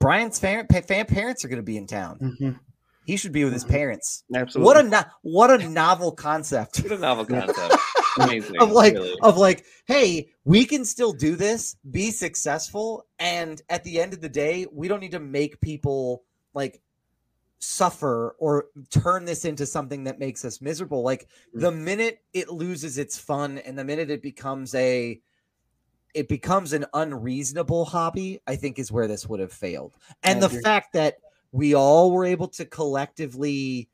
Brian's 0.00 0.38
fan, 0.38 0.66
pa- 0.66 0.80
fan 0.80 1.06
parents 1.06 1.44
are 1.44 1.48
going 1.48 1.58
to 1.58 1.62
be 1.62 1.76
in 1.76 1.86
town. 1.86 2.18
Mhm. 2.20 2.58
He 3.06 3.16
should 3.16 3.32
be 3.32 3.44
with 3.44 3.52
his 3.52 3.64
Mhm. 3.64 3.70
parents. 3.70 4.24
Absolutely. 4.34 4.64
What 4.66 4.76
a 4.84 4.88
no- 4.88 5.04
what 5.22 5.50
a 5.50 5.68
novel 5.68 6.12
concept 6.12 6.80
What 6.82 6.92
a 6.92 6.98
novel 6.98 7.24
concept. 7.24 7.74
Amazing. 8.18 8.56
of 8.60 8.72
like 8.72 8.94
really. 8.94 9.14
of 9.22 9.36
like, 9.38 9.64
hey, 9.86 10.28
we 10.44 10.64
can 10.66 10.84
still 10.84 11.12
do 11.12 11.34
this, 11.36 11.76
be 11.90 12.10
successful, 12.10 13.06
and 13.18 13.62
at 13.70 13.84
the 13.84 14.00
end 14.00 14.12
of 14.12 14.20
the 14.20 14.28
day, 14.28 14.66
we 14.72 14.88
don't 14.88 15.00
need 15.00 15.12
to 15.12 15.20
make 15.20 15.60
people 15.60 16.24
like 16.52 16.81
suffer 17.62 18.34
or 18.38 18.66
turn 18.90 19.24
this 19.24 19.44
into 19.44 19.64
something 19.64 20.04
that 20.04 20.18
makes 20.18 20.44
us 20.44 20.60
miserable. 20.60 21.02
Like 21.02 21.28
the 21.54 21.70
mm. 21.70 21.78
minute 21.78 22.18
it 22.32 22.50
loses 22.50 22.98
its 22.98 23.16
fun 23.16 23.58
and 23.58 23.78
the 23.78 23.84
minute 23.84 24.10
it 24.10 24.20
becomes 24.20 24.74
a 24.74 25.20
it 26.12 26.28
becomes 26.28 26.74
an 26.74 26.84
unreasonable 26.92 27.86
hobby, 27.86 28.40
I 28.46 28.56
think 28.56 28.78
is 28.78 28.92
where 28.92 29.08
this 29.08 29.26
would 29.26 29.40
have 29.40 29.52
failed. 29.52 29.94
And 30.22 30.42
the 30.42 30.50
fact 30.50 30.92
that 30.92 31.14
we 31.52 31.74
all 31.74 32.10
were 32.12 32.26
able 32.26 32.48
to 32.48 32.66
collectively 32.66 33.88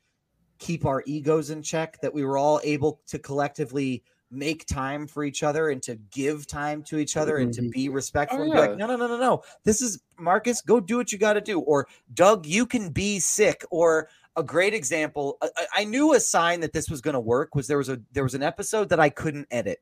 keep 0.59 0.85
our 0.85 1.05
egos 1.07 1.51
in 1.51 1.63
check, 1.63 2.01
that 2.01 2.13
we 2.13 2.25
were 2.25 2.37
all 2.37 2.61
able 2.65 3.01
to 3.07 3.21
collectively 3.21 4.03
make 4.31 4.67
time 4.67 5.07
for 5.07 5.25
each 5.25 5.43
other 5.43 5.71
and 5.71 5.83
to 5.83 5.97
give 6.11 6.47
time 6.47 6.83
to 6.83 6.99
each 6.99 7.17
other 7.17 7.39
and 7.39 7.53
to 7.55 7.63
Mhm. 7.63 7.71
be 7.73 7.89
respectful 7.89 8.41
Oh, 8.41 8.43
and 8.43 8.53
be 8.53 8.59
like, 8.59 8.77
no, 8.77 8.87
no, 8.87 8.97
no, 8.97 9.07
no, 9.07 9.17
no. 9.19 9.43
This 9.65 9.81
is 9.81 10.01
Marcus, 10.19 10.61
go 10.61 10.81
do 10.81 10.97
what 10.99 11.11
you 11.13 11.19
got 11.19 11.33
to 11.35 11.41
do. 11.41 11.61
Or 11.61 11.89
Doug, 12.13 12.45
you 12.47 12.67
can 12.67 12.91
be 12.91 13.21
sick. 13.21 13.65
Or 13.71 14.09
a 14.37 14.43
great 14.43 14.75
example, 14.75 15.39
I, 15.41 15.49
I- 15.57 15.67
I 15.81 15.85
knew 15.85 16.13
a 16.15 16.21
sign 16.21 16.61
that 16.61 16.73
this 16.73 16.91
was 16.91 17.01
going 17.01 17.15
to 17.15 17.21
work 17.21 17.55
was 17.55 17.67
there 17.67 17.79
was 17.79 17.89
a 17.89 18.01
there 18.13 18.23
was 18.23 18.35
an 18.35 18.43
episode 18.43 18.91
that 18.91 19.01
I 19.01 19.09
couldn't 19.09 19.49
edit. 19.51 19.81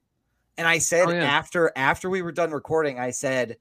And 0.59 0.67
I 0.67 0.79
said 0.79 1.09
Oh, 1.09 1.13
yeah. 1.13 1.25
after 1.25 1.73
after 1.77 2.09
we 2.09 2.23
were 2.23 2.33
done 2.33 2.53
recording, 2.53 2.99
I 3.01 3.11
said, 3.11 3.57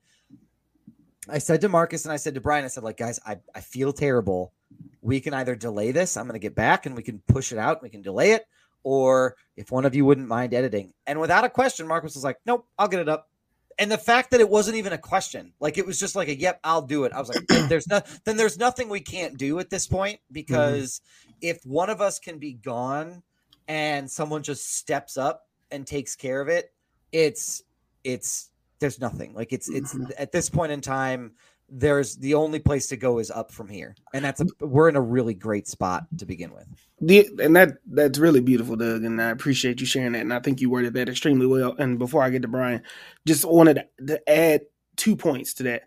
I 1.27 1.39
said 1.39 1.61
to 1.61 1.69
Marcus 1.69 2.05
and 2.05 2.13
I 2.13 2.17
said 2.17 2.35
to 2.35 2.41
Brian, 2.41 2.63
I 2.63 2.67
said, 2.67 2.83
like, 2.83 2.97
guys, 2.97 3.19
I, 3.25 3.37
I 3.55 3.61
feel 3.61 3.91
terrible. 3.91 4.53
We 5.01 5.19
can 5.19 5.33
either 5.33 5.55
delay 5.55 5.91
this, 5.91 6.15
I'm 6.17 6.27
gonna 6.27 6.39
get 6.39 6.55
back 6.55 6.85
and 6.85 6.95
we 6.95 7.03
can 7.03 7.21
push 7.27 7.51
it 7.51 7.57
out, 7.57 7.81
we 7.81 7.89
can 7.89 8.01
delay 8.01 8.31
it, 8.31 8.45
or 8.85 9.35
if 9.57 9.71
one 9.71 9.83
of 9.83 9.95
you 9.95 10.05
wouldn't 10.05 10.27
mind 10.27 10.53
editing. 10.53 10.93
And 11.07 11.19
without 11.19 11.43
a 11.43 11.49
question, 11.49 11.87
Marcus 11.87 12.13
was 12.13 12.23
like, 12.23 12.37
Nope, 12.45 12.67
I'll 12.77 12.87
get 12.87 13.01
it 13.01 13.09
up. 13.09 13.27
And 13.77 13.91
the 13.91 13.97
fact 13.97 14.31
that 14.31 14.39
it 14.39 14.47
wasn't 14.47 14.77
even 14.77 14.93
a 14.93 14.97
question, 14.97 15.51
like 15.59 15.77
it 15.77 15.85
was 15.85 15.99
just 15.99 16.15
like 16.15 16.29
a 16.29 16.39
yep, 16.39 16.59
I'll 16.63 16.83
do 16.83 17.03
it. 17.03 17.11
I 17.11 17.19
was 17.19 17.27
like, 17.27 17.45
there's 17.67 17.87
no 17.87 18.01
then 18.23 18.37
there's 18.37 18.57
nothing 18.57 18.87
we 18.87 19.01
can't 19.01 19.37
do 19.37 19.59
at 19.59 19.69
this 19.69 19.87
point 19.87 20.17
mm-hmm. 20.17 20.33
because 20.33 21.01
if 21.41 21.59
one 21.65 21.89
of 21.89 21.99
us 21.99 22.19
can 22.19 22.37
be 22.37 22.53
gone 22.53 23.23
and 23.67 24.09
someone 24.09 24.43
just 24.43 24.77
steps 24.77 25.17
up 25.17 25.47
and 25.71 25.85
takes 25.85 26.15
care 26.15 26.39
of 26.39 26.47
it, 26.47 26.71
it's 27.11 27.63
it's 28.03 28.51
there's 28.79 29.01
nothing. 29.01 29.33
Like 29.33 29.51
it's 29.51 29.67
it's 29.67 29.95
mm-hmm. 29.95 30.11
at 30.17 30.31
this 30.31 30.49
point 30.49 30.71
in 30.71 30.79
time, 30.79 31.33
there's 31.69 32.15
the 32.17 32.35
only 32.35 32.59
place 32.59 32.87
to 32.87 32.97
go 32.97 33.19
is 33.19 33.31
up 33.31 33.51
from 33.51 33.67
here, 33.67 33.95
and 34.13 34.23
that's 34.23 34.41
a, 34.41 34.45
we're 34.59 34.89
in 34.89 34.95
a 34.95 35.01
really 35.01 35.33
great 35.33 35.67
spot 35.67 36.05
to 36.17 36.25
begin 36.25 36.53
with. 36.53 36.67
The, 37.01 37.29
and 37.39 37.55
that 37.55 37.77
that's 37.85 38.19
really 38.19 38.41
beautiful, 38.41 38.75
Doug, 38.75 39.03
and 39.03 39.21
I 39.21 39.29
appreciate 39.29 39.79
you 39.79 39.85
sharing 39.85 40.13
that. 40.13 40.21
And 40.21 40.33
I 40.33 40.39
think 40.39 40.61
you 40.61 40.69
worded 40.69 40.93
that 40.93 41.09
extremely 41.09 41.47
well. 41.47 41.75
And 41.77 41.97
before 41.97 42.23
I 42.23 42.29
get 42.29 42.43
to 42.43 42.47
Brian, 42.47 42.83
just 43.25 43.45
wanted 43.45 43.85
to 44.07 44.29
add 44.29 44.61
two 44.95 45.15
points 45.15 45.53
to 45.55 45.63
that. 45.63 45.83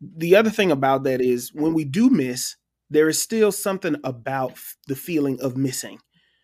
The 0.00 0.36
other 0.36 0.50
thing 0.50 0.70
about 0.70 1.04
that 1.04 1.20
is 1.20 1.52
when 1.52 1.74
we 1.74 1.84
do 1.84 2.08
miss, 2.08 2.56
there 2.88 3.08
is 3.08 3.20
still 3.20 3.50
something 3.50 3.96
about 4.04 4.58
the 4.86 4.96
feeling 4.96 5.40
of 5.40 5.56
missing. 5.56 5.98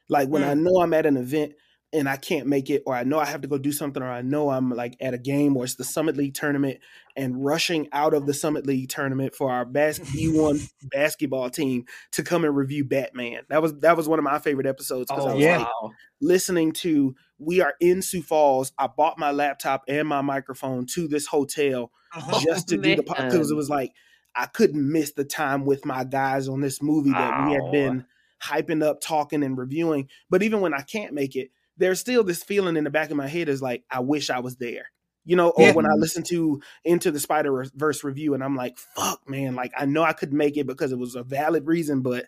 Like 0.09 0.29
when 0.29 0.43
mm. 0.43 0.49
I 0.49 0.55
know 0.55 0.81
I'm 0.81 0.93
at 0.93 1.07
an 1.07 1.17
event 1.17 1.55
and 1.95 2.09
I 2.09 2.17
can't 2.17 2.49
make 2.49 2.71
it, 2.71 2.83
or 2.87 2.95
I 2.95 3.05
know 3.05 3.21
I 3.21 3.25
have 3.25 3.43
to 3.43 3.49
go 3.49 3.57
do 3.57 3.71
something, 3.73 4.03
or 4.03 4.11
I 4.11 4.21
know 4.21 4.51
I'm 4.51 4.71
like 4.71 4.97
at 5.01 5.15
a 5.15 5.19
game 5.19 5.57
or 5.57 5.65
it's 5.65 5.77
the 5.77 5.85
Summit 5.85 6.17
League 6.17 6.35
tournament 6.35 6.81
and 7.17 7.45
rushing 7.45 7.89
out 7.93 8.13
of 8.13 8.27
the 8.27 8.35
Summit 8.35 8.67
League 8.67 8.89
tournament 8.89 9.35
for 9.35 9.51
our 9.51 9.65
bas- 9.65 9.99
D1 10.17 10.69
basketball 10.91 11.49
team 11.51 11.85
to 12.13 12.25
come 12.25 12.45
and 12.45 12.57
review 12.57 12.85
Batman. 12.85 13.43
That 13.49 13.63
was 13.63 13.79
that 13.79 13.97
was 13.97 14.09
one 14.09 14.19
of 14.19 14.25
my 14.25 14.41
favorite 14.41 14.67
episodes 14.67 15.09
because 15.09 15.25
oh, 15.25 15.31
I 15.31 15.35
was 15.35 15.43
yeah. 15.43 15.59
like 15.59 15.93
listening 16.21 16.73
to 16.73 17.15
we 17.39 17.61
are 17.61 17.75
in 17.81 18.03
Sioux 18.03 18.23
Falls. 18.23 18.73
I 18.77 18.89
bought 18.89 19.19
my 19.19 19.31
laptop 19.31 19.85
and 19.87 20.09
my 20.09 20.21
microphone 20.21 20.87
to 20.95 21.07
this 21.07 21.27
hotel 21.27 21.93
oh, 22.17 22.43
just 22.45 22.69
to 22.71 22.77
man. 22.77 22.83
do 22.83 22.97
the 22.97 23.03
podcast 23.05 23.31
because 23.31 23.51
it 23.53 23.57
was 23.57 23.71
like 23.71 23.93
I 24.35 24.47
couldn't 24.47 24.91
miss 24.91 25.13
the 25.13 25.25
time 25.25 25.65
with 25.65 25.87
my 25.87 26.03
guys 26.03 26.49
on 26.49 26.61
this 26.61 26.83
movie 26.83 27.13
that 27.13 27.35
oh. 27.41 27.47
we 27.47 27.55
had 27.55 27.71
been 27.71 28.05
hyping 28.43 28.85
up, 28.85 29.01
talking, 29.01 29.43
and 29.43 29.57
reviewing. 29.57 30.09
But 30.29 30.43
even 30.43 30.61
when 30.61 30.75
I 30.75 30.83
can't 30.83 31.15
make 31.15 31.37
it, 31.37 31.51
there's 31.77 32.01
still 32.01 32.25
this 32.25 32.43
feeling 32.43 32.77
in 32.77 32.85
the 32.85 32.91
back 32.91 33.11
of 33.11 33.17
my 33.17 33.27
head 33.27 33.49
is 33.49 33.63
like, 33.63 33.85
I 33.91 34.01
wish 34.01 34.31
I 34.31 34.41
was 34.41 34.57
there. 34.57 34.91
You 35.27 35.37
know, 35.37 35.51
or 35.51 35.69
yeah. 35.69 35.73
when 35.73 35.87
I 35.87 35.95
listen 35.95 36.23
to 36.25 36.61
Into 36.85 37.11
the 37.11 37.19
Spider 37.19 37.65
Verse 37.75 38.05
review 38.05 38.35
and 38.35 38.45
I'm 38.45 38.57
like, 38.57 38.77
fuck, 38.77 39.27
man, 39.27 39.55
like 39.55 39.73
I 39.77 39.87
know 39.87 40.03
I 40.03 40.13
could 40.13 40.35
make 40.35 40.59
it 40.59 40.67
because 40.67 40.93
it 40.93 40.99
was 40.99 41.15
a 41.15 41.23
valid 41.23 41.67
reason, 41.67 42.03
but 42.03 42.27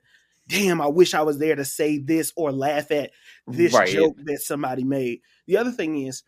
damn, 0.49 0.80
I 0.80 0.86
wish 0.86 1.12
I 1.12 1.20
was 1.20 1.38
there 1.38 1.57
to 1.57 1.64
say 1.64 1.99
this 1.99 2.32
or 2.36 2.53
laugh 2.53 2.90
at 2.90 3.11
this 3.47 3.74
right. 3.74 3.88
joke 3.88 4.16
that 4.24 4.40
somebody 4.40 4.82
made. 4.84 5.20
The 5.47 5.59
other 5.59 5.72
thing 5.72 6.07
is 6.07 6.22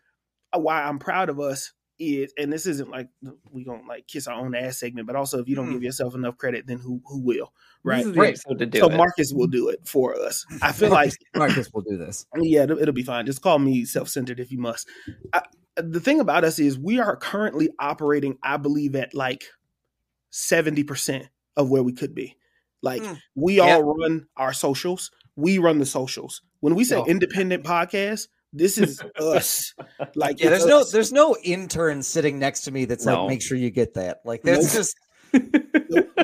uh, 0.53 0.59
why 0.59 0.83
I'm 0.83 0.99
proud 0.99 1.29
of 1.29 1.39
us 1.39 1.73
is, 1.99 2.33
and 2.37 2.51
this 2.51 2.65
isn't 2.65 2.89
like 2.89 3.09
we 3.51 3.63
gonna 3.63 3.85
like 3.87 4.07
kiss 4.07 4.27
our 4.27 4.39
own 4.39 4.55
ass 4.55 4.79
segment, 4.79 5.05
but 5.05 5.15
also 5.15 5.39
if 5.39 5.47
you 5.47 5.55
don't 5.55 5.67
mm. 5.67 5.73
give 5.73 5.83
yourself 5.83 6.15
enough 6.15 6.37
credit, 6.37 6.65
then 6.65 6.79
who 6.79 7.01
who 7.05 7.21
will? 7.21 7.53
Right, 7.83 8.05
right. 8.15 8.37
So 8.37 8.55
it. 8.57 8.97
Marcus 8.97 9.33
will 9.33 9.47
do 9.47 9.69
it 9.69 9.87
for 9.87 10.19
us. 10.19 10.45
I 10.61 10.71
feel 10.71 10.89
like 10.89 11.13
Marcus 11.35 11.69
will 11.73 11.81
do 11.81 11.97
this. 11.97 12.25
Yeah, 12.41 12.63
it'll, 12.63 12.79
it'll 12.79 12.93
be 12.93 13.03
fine. 13.03 13.25
Just 13.25 13.41
call 13.41 13.59
me 13.59 13.85
self 13.85 14.09
centered 14.09 14.39
if 14.39 14.51
you 14.51 14.59
must. 14.59 14.87
I, 15.33 15.41
the 15.75 15.99
thing 15.99 16.19
about 16.19 16.43
us 16.43 16.59
is 16.59 16.79
we 16.79 16.99
are 16.99 17.15
currently 17.15 17.69
operating, 17.79 18.37
I 18.41 18.57
believe, 18.57 18.95
at 18.95 19.13
like 19.13 19.45
seventy 20.29 20.83
percent 20.83 21.27
of 21.57 21.69
where 21.69 21.83
we 21.83 21.93
could 21.93 22.15
be. 22.15 22.37
Like 22.81 23.01
mm. 23.01 23.17
we 23.35 23.59
all 23.59 23.83
run 23.83 24.27
our 24.37 24.53
socials. 24.53 25.11
We 25.35 25.57
run 25.57 25.79
the 25.79 25.85
socials. 25.85 26.41
When 26.61 26.75
we 26.75 26.83
say 26.83 26.97
oh. 26.97 27.05
independent 27.05 27.63
podcast, 27.63 28.27
this 28.53 28.77
is 28.77 29.01
us. 29.19 29.73
Like 30.15 30.39
yeah, 30.39 30.49
there's 30.49 30.63
us. 30.63 30.69
no 30.69 30.83
there's 30.83 31.11
no 31.11 31.35
intern 31.43 32.01
sitting 32.03 32.39
next 32.39 32.61
to 32.61 32.71
me 32.71 32.85
that's 32.85 33.05
no. 33.05 33.21
like 33.21 33.29
make 33.29 33.41
sure 33.41 33.57
you 33.57 33.69
get 33.69 33.93
that. 33.95 34.19
Like 34.25 34.41
that's 34.43 34.73
nope. 34.73 34.73
just 34.73 34.95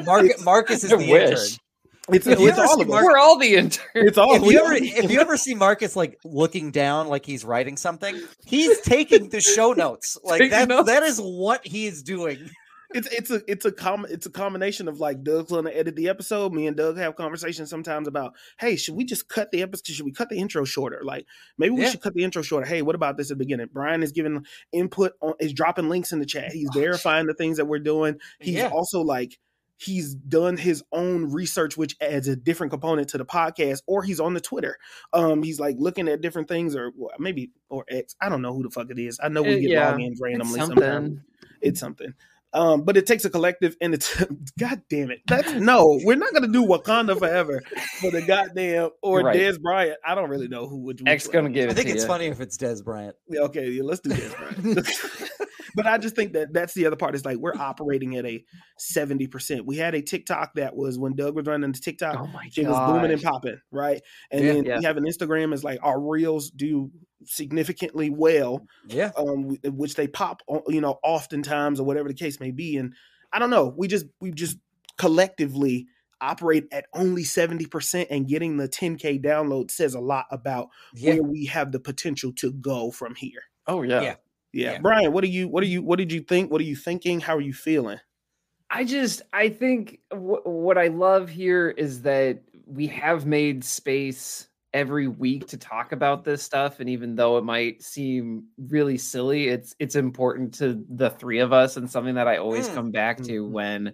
Marcus, 0.06 0.44
Marcus 0.44 0.84
is 0.84 0.90
the 0.90 0.98
wish. 0.98 1.10
intern. 1.10 1.60
It's, 2.08 2.28
it's 2.28 2.60
all 2.60 2.80
of 2.80 2.88
We're 2.88 3.18
all 3.18 3.40
the 3.40 3.56
interns. 3.56 3.80
It's 3.96 4.18
all. 4.18 4.36
If 4.36 4.44
you 4.44 4.60
ever 4.60 4.74
if 4.74 5.10
you 5.10 5.20
ever 5.20 5.38
see 5.38 5.56
Marcus 5.56 5.96
like 5.96 6.20
looking 6.24 6.70
down 6.70 7.08
like 7.08 7.26
he's 7.26 7.44
writing 7.44 7.78
something, 7.78 8.22
he's 8.46 8.80
taking 8.82 9.30
the 9.30 9.42
show 9.42 9.74
notes. 9.74 10.18
Like 10.24 10.52
that. 10.52 10.68
That 10.68 11.04
is 11.04 11.20
what 11.20 11.66
he 11.66 11.88
is 11.88 12.04
doing 12.04 12.50
it's 12.96 13.08
it's 13.12 13.30
a 13.30 13.42
it's 13.48 13.66
a 13.66 13.72
com 13.72 14.06
it's 14.10 14.26
a 14.26 14.30
combination 14.30 14.88
of 14.88 15.02
like 15.02 15.22
Doug's 15.22 15.52
gonna 15.52 15.70
edit 15.70 15.98
the 15.98 16.08
episode. 16.08 16.54
Me 16.54 16.66
and 16.66 16.78
Doug 16.78 16.98
have 16.98 17.16
conversations 17.16 17.70
sometimes 17.70 18.08
about, 18.08 18.34
hey, 18.58 18.78
should 18.78 18.96
we 18.96 19.04
just 19.04 19.28
cut 19.28 19.52
the 19.52 19.62
episode? 19.62 19.94
Should 19.94 20.06
we 20.06 20.14
cut 20.14 20.30
the 20.30 20.38
intro 20.38 20.64
shorter? 20.64 21.02
Like 21.04 21.26
maybe 21.58 21.76
we 21.76 21.82
yeah. 21.82 21.90
should 21.90 22.02
cut 22.02 22.14
the 22.14 22.24
intro 22.24 22.42
shorter. 22.42 22.66
Hey, 22.66 22.82
what 22.82 22.96
about 22.96 23.18
this 23.18 23.30
at 23.30 23.38
the 23.38 23.44
beginning? 23.44 23.68
Brian 23.74 24.02
is 24.02 24.14
giving 24.14 24.46
input 24.72 25.12
on 25.22 25.34
is 25.40 25.54
dropping 25.54 25.90
links 25.90 26.14
in 26.14 26.20
the 26.20 26.26
chat. 26.26 26.54
He's 26.54 26.70
verifying 26.74 27.28
the 27.28 27.34
things 27.34 27.58
that 27.58 27.66
we're 27.66 27.80
doing. 27.80 28.18
He's 28.40 28.56
yeah. 28.56 28.70
also 28.70 29.02
like 29.02 29.38
he's 29.78 30.16
done 30.16 30.56
his 30.56 30.82
own 30.94 31.34
research 31.34 31.76
which 31.76 31.98
adds 32.00 32.30
a 32.30 32.36
different 32.38 32.72
component 32.72 33.10
to 33.10 33.18
the 33.18 33.26
podcast 33.26 33.82
or 33.88 34.04
he's 34.04 34.22
on 34.22 34.34
the 34.34 34.40
twitter 34.40 34.78
um 35.12 35.44
he's 35.44 35.60
like 35.60 35.76
looking 35.78 36.08
at 36.08 36.22
different 36.22 36.48
things 36.48 36.78
or 36.78 36.94
maybe 37.20 37.52
or 37.68 37.84
x 37.90 38.16
i 38.22 38.30
don't 38.30 38.42
know 38.42 38.54
who 38.54 38.64
the 38.64 38.70
fuck 38.70 38.90
it 38.90 38.98
is 38.98 39.20
i 39.22 39.28
know 39.28 39.42
we 39.42 39.56
uh, 39.56 39.60
get 39.60 39.70
yeah, 39.70 39.92
logins 39.92 40.16
randomly 40.22 40.62
sometimes 40.62 41.20
it's 41.62 41.80
something 41.80 42.14
um, 42.56 42.84
but 42.84 42.96
it 42.96 43.06
takes 43.06 43.26
a 43.26 43.30
collective, 43.30 43.76
and 43.82 43.94
it's 43.94 44.24
God 44.60 44.82
damn 44.90 45.12
it. 45.12 45.20
That's 45.28 45.52
no, 45.54 46.00
we're 46.04 46.16
not 46.16 46.34
gonna 46.34 46.48
do 46.48 46.66
Wakanda 46.66 47.20
forever 47.20 47.62
for 48.00 48.12
the 48.12 48.22
goddamn 48.22 48.92
or 49.04 49.22
right. 49.22 49.36
Dez 49.36 49.62
Bryant. 49.62 49.98
I 50.06 50.16
don't 50.16 50.30
really 50.30 50.48
know 50.48 50.66
who 50.66 50.78
would. 50.86 51.02
X 51.06 51.28
gonna 51.28 51.50
give. 51.50 51.66
It. 51.66 51.72
I 51.72 51.74
think 51.74 51.90
it's 51.90 52.04
you. 52.04 52.08
funny 52.08 52.28
if 52.28 52.40
it's 52.40 52.58
Dez 52.58 52.84
Bryant. 52.84 53.16
Yeah, 53.28 53.42
okay, 53.42 53.70
yeah, 53.70 53.84
let's 53.84 54.00
do 54.00 54.12
Dez 54.12 54.64
Bryant. 54.64 54.88
but 55.76 55.86
I 55.86 55.98
just 55.98 56.16
think 56.16 56.32
that 56.34 56.54
that's 56.54 56.74
the 56.74 56.86
other 56.86 56.96
part. 56.96 57.14
Is 57.14 57.26
like 57.26 57.38
we're 57.38 57.56
operating 57.56 58.16
at 58.16 58.26
a 58.26 58.44
seventy 58.78 59.28
percent. 59.28 59.66
We 59.66 59.76
had 59.76 59.94
a 59.94 60.02
TikTok 60.02 60.54
that 60.56 60.78
was 60.78 60.98
when 60.98 61.16
Doug 61.16 61.36
was 61.36 61.46
running 61.46 61.74
the 61.74 61.80
TikTok. 61.80 62.16
Oh 62.18 62.28
my 62.28 62.50
it 62.56 62.66
was 62.66 62.90
booming 62.90 63.12
and 63.12 63.22
popping, 63.22 63.60
right? 63.70 64.02
And 64.32 64.46
yeah, 64.46 64.54
then 64.54 64.64
yeah. 64.64 64.78
we 64.80 64.86
have 64.86 64.96
an 64.96 65.04
Instagram. 65.04 65.54
Is 65.54 65.66
like 65.66 65.80
our 65.84 66.00
reels 66.00 66.52
do 66.52 66.90
significantly 67.28 68.10
well. 68.10 68.66
Yeah. 68.88 69.12
Um, 69.18 69.58
which 69.64 69.96
they 69.96 70.08
pop, 70.08 70.42
you 70.68 70.82
know, 70.82 71.00
oftentimes 71.04 71.80
or 71.80 71.86
whatever 71.86 72.08
the 72.08 72.14
case 72.14 72.40
may 72.40 72.52
be. 72.52 72.78
And 72.78 72.94
I 73.32 73.40
don't 73.40 73.50
know. 73.50 73.74
We 73.76 73.88
just 73.88 74.06
we 74.20 74.32
just 74.32 74.58
collectively 74.98 75.88
operate 76.22 76.66
at 76.72 76.86
only 76.94 77.24
70% 77.24 78.08
and 78.10 78.28
getting 78.28 78.58
the 78.58 78.70
10k 78.70 79.22
download 79.24 79.70
says 79.70 79.94
a 79.94 80.00
lot 80.00 80.26
about 80.32 80.70
yeah. 80.94 81.14
where 81.14 81.24
we 81.24 81.46
have 81.46 81.72
the 81.72 81.80
potential 81.80 82.32
to 82.34 82.52
go 82.54 82.92
from 82.92 83.16
here. 83.16 83.44
Oh 83.68 83.82
yeah. 83.82 84.02
yeah. 84.02 84.16
Yeah. 84.54 84.72
Yeah. 84.72 84.80
Brian, 84.80 85.12
what 85.12 85.24
are 85.24 85.28
you 85.28 85.50
what 85.50 85.64
are 85.64 85.68
you 85.68 85.82
what 85.82 86.00
did 86.00 86.12
you 86.12 86.22
think? 86.22 86.50
What 86.52 86.62
are 86.62 86.66
you 86.66 86.78
thinking? 86.78 87.20
How 87.20 87.36
are 87.36 87.42
you 87.42 87.54
feeling? 87.54 88.00
I 88.70 88.86
just 88.86 89.22
I 89.34 89.50
think 89.50 90.00
w- 90.12 90.42
what 90.44 90.78
I 90.78 90.88
love 90.88 91.30
here 91.30 91.70
is 91.70 92.04
that 92.04 92.42
we 92.66 92.88
have 92.88 93.26
made 93.26 93.64
space 93.64 94.48
every 94.76 95.08
week 95.08 95.48
to 95.48 95.58
talk 95.58 95.94
about 95.94 96.26
this 96.26 96.44
stuff 96.44 96.82
and 96.82 96.90
even 96.90 97.16
though 97.16 97.38
it 97.38 97.46
might 97.46 97.82
seem 97.82 98.44
really 98.68 98.98
silly 98.98 99.48
it's 99.48 99.74
it's 99.80 99.96
important 99.96 100.54
to 100.54 100.84
the 100.90 101.10
three 101.12 101.40
of 101.40 101.54
us 101.54 101.78
and 101.78 101.90
something 101.90 102.16
that 102.16 102.28
i 102.28 102.36
always 102.36 102.68
mm. 102.68 102.74
come 102.74 102.92
back 102.92 103.16
to 103.16 103.42
mm-hmm. 103.42 103.54
when 103.54 103.94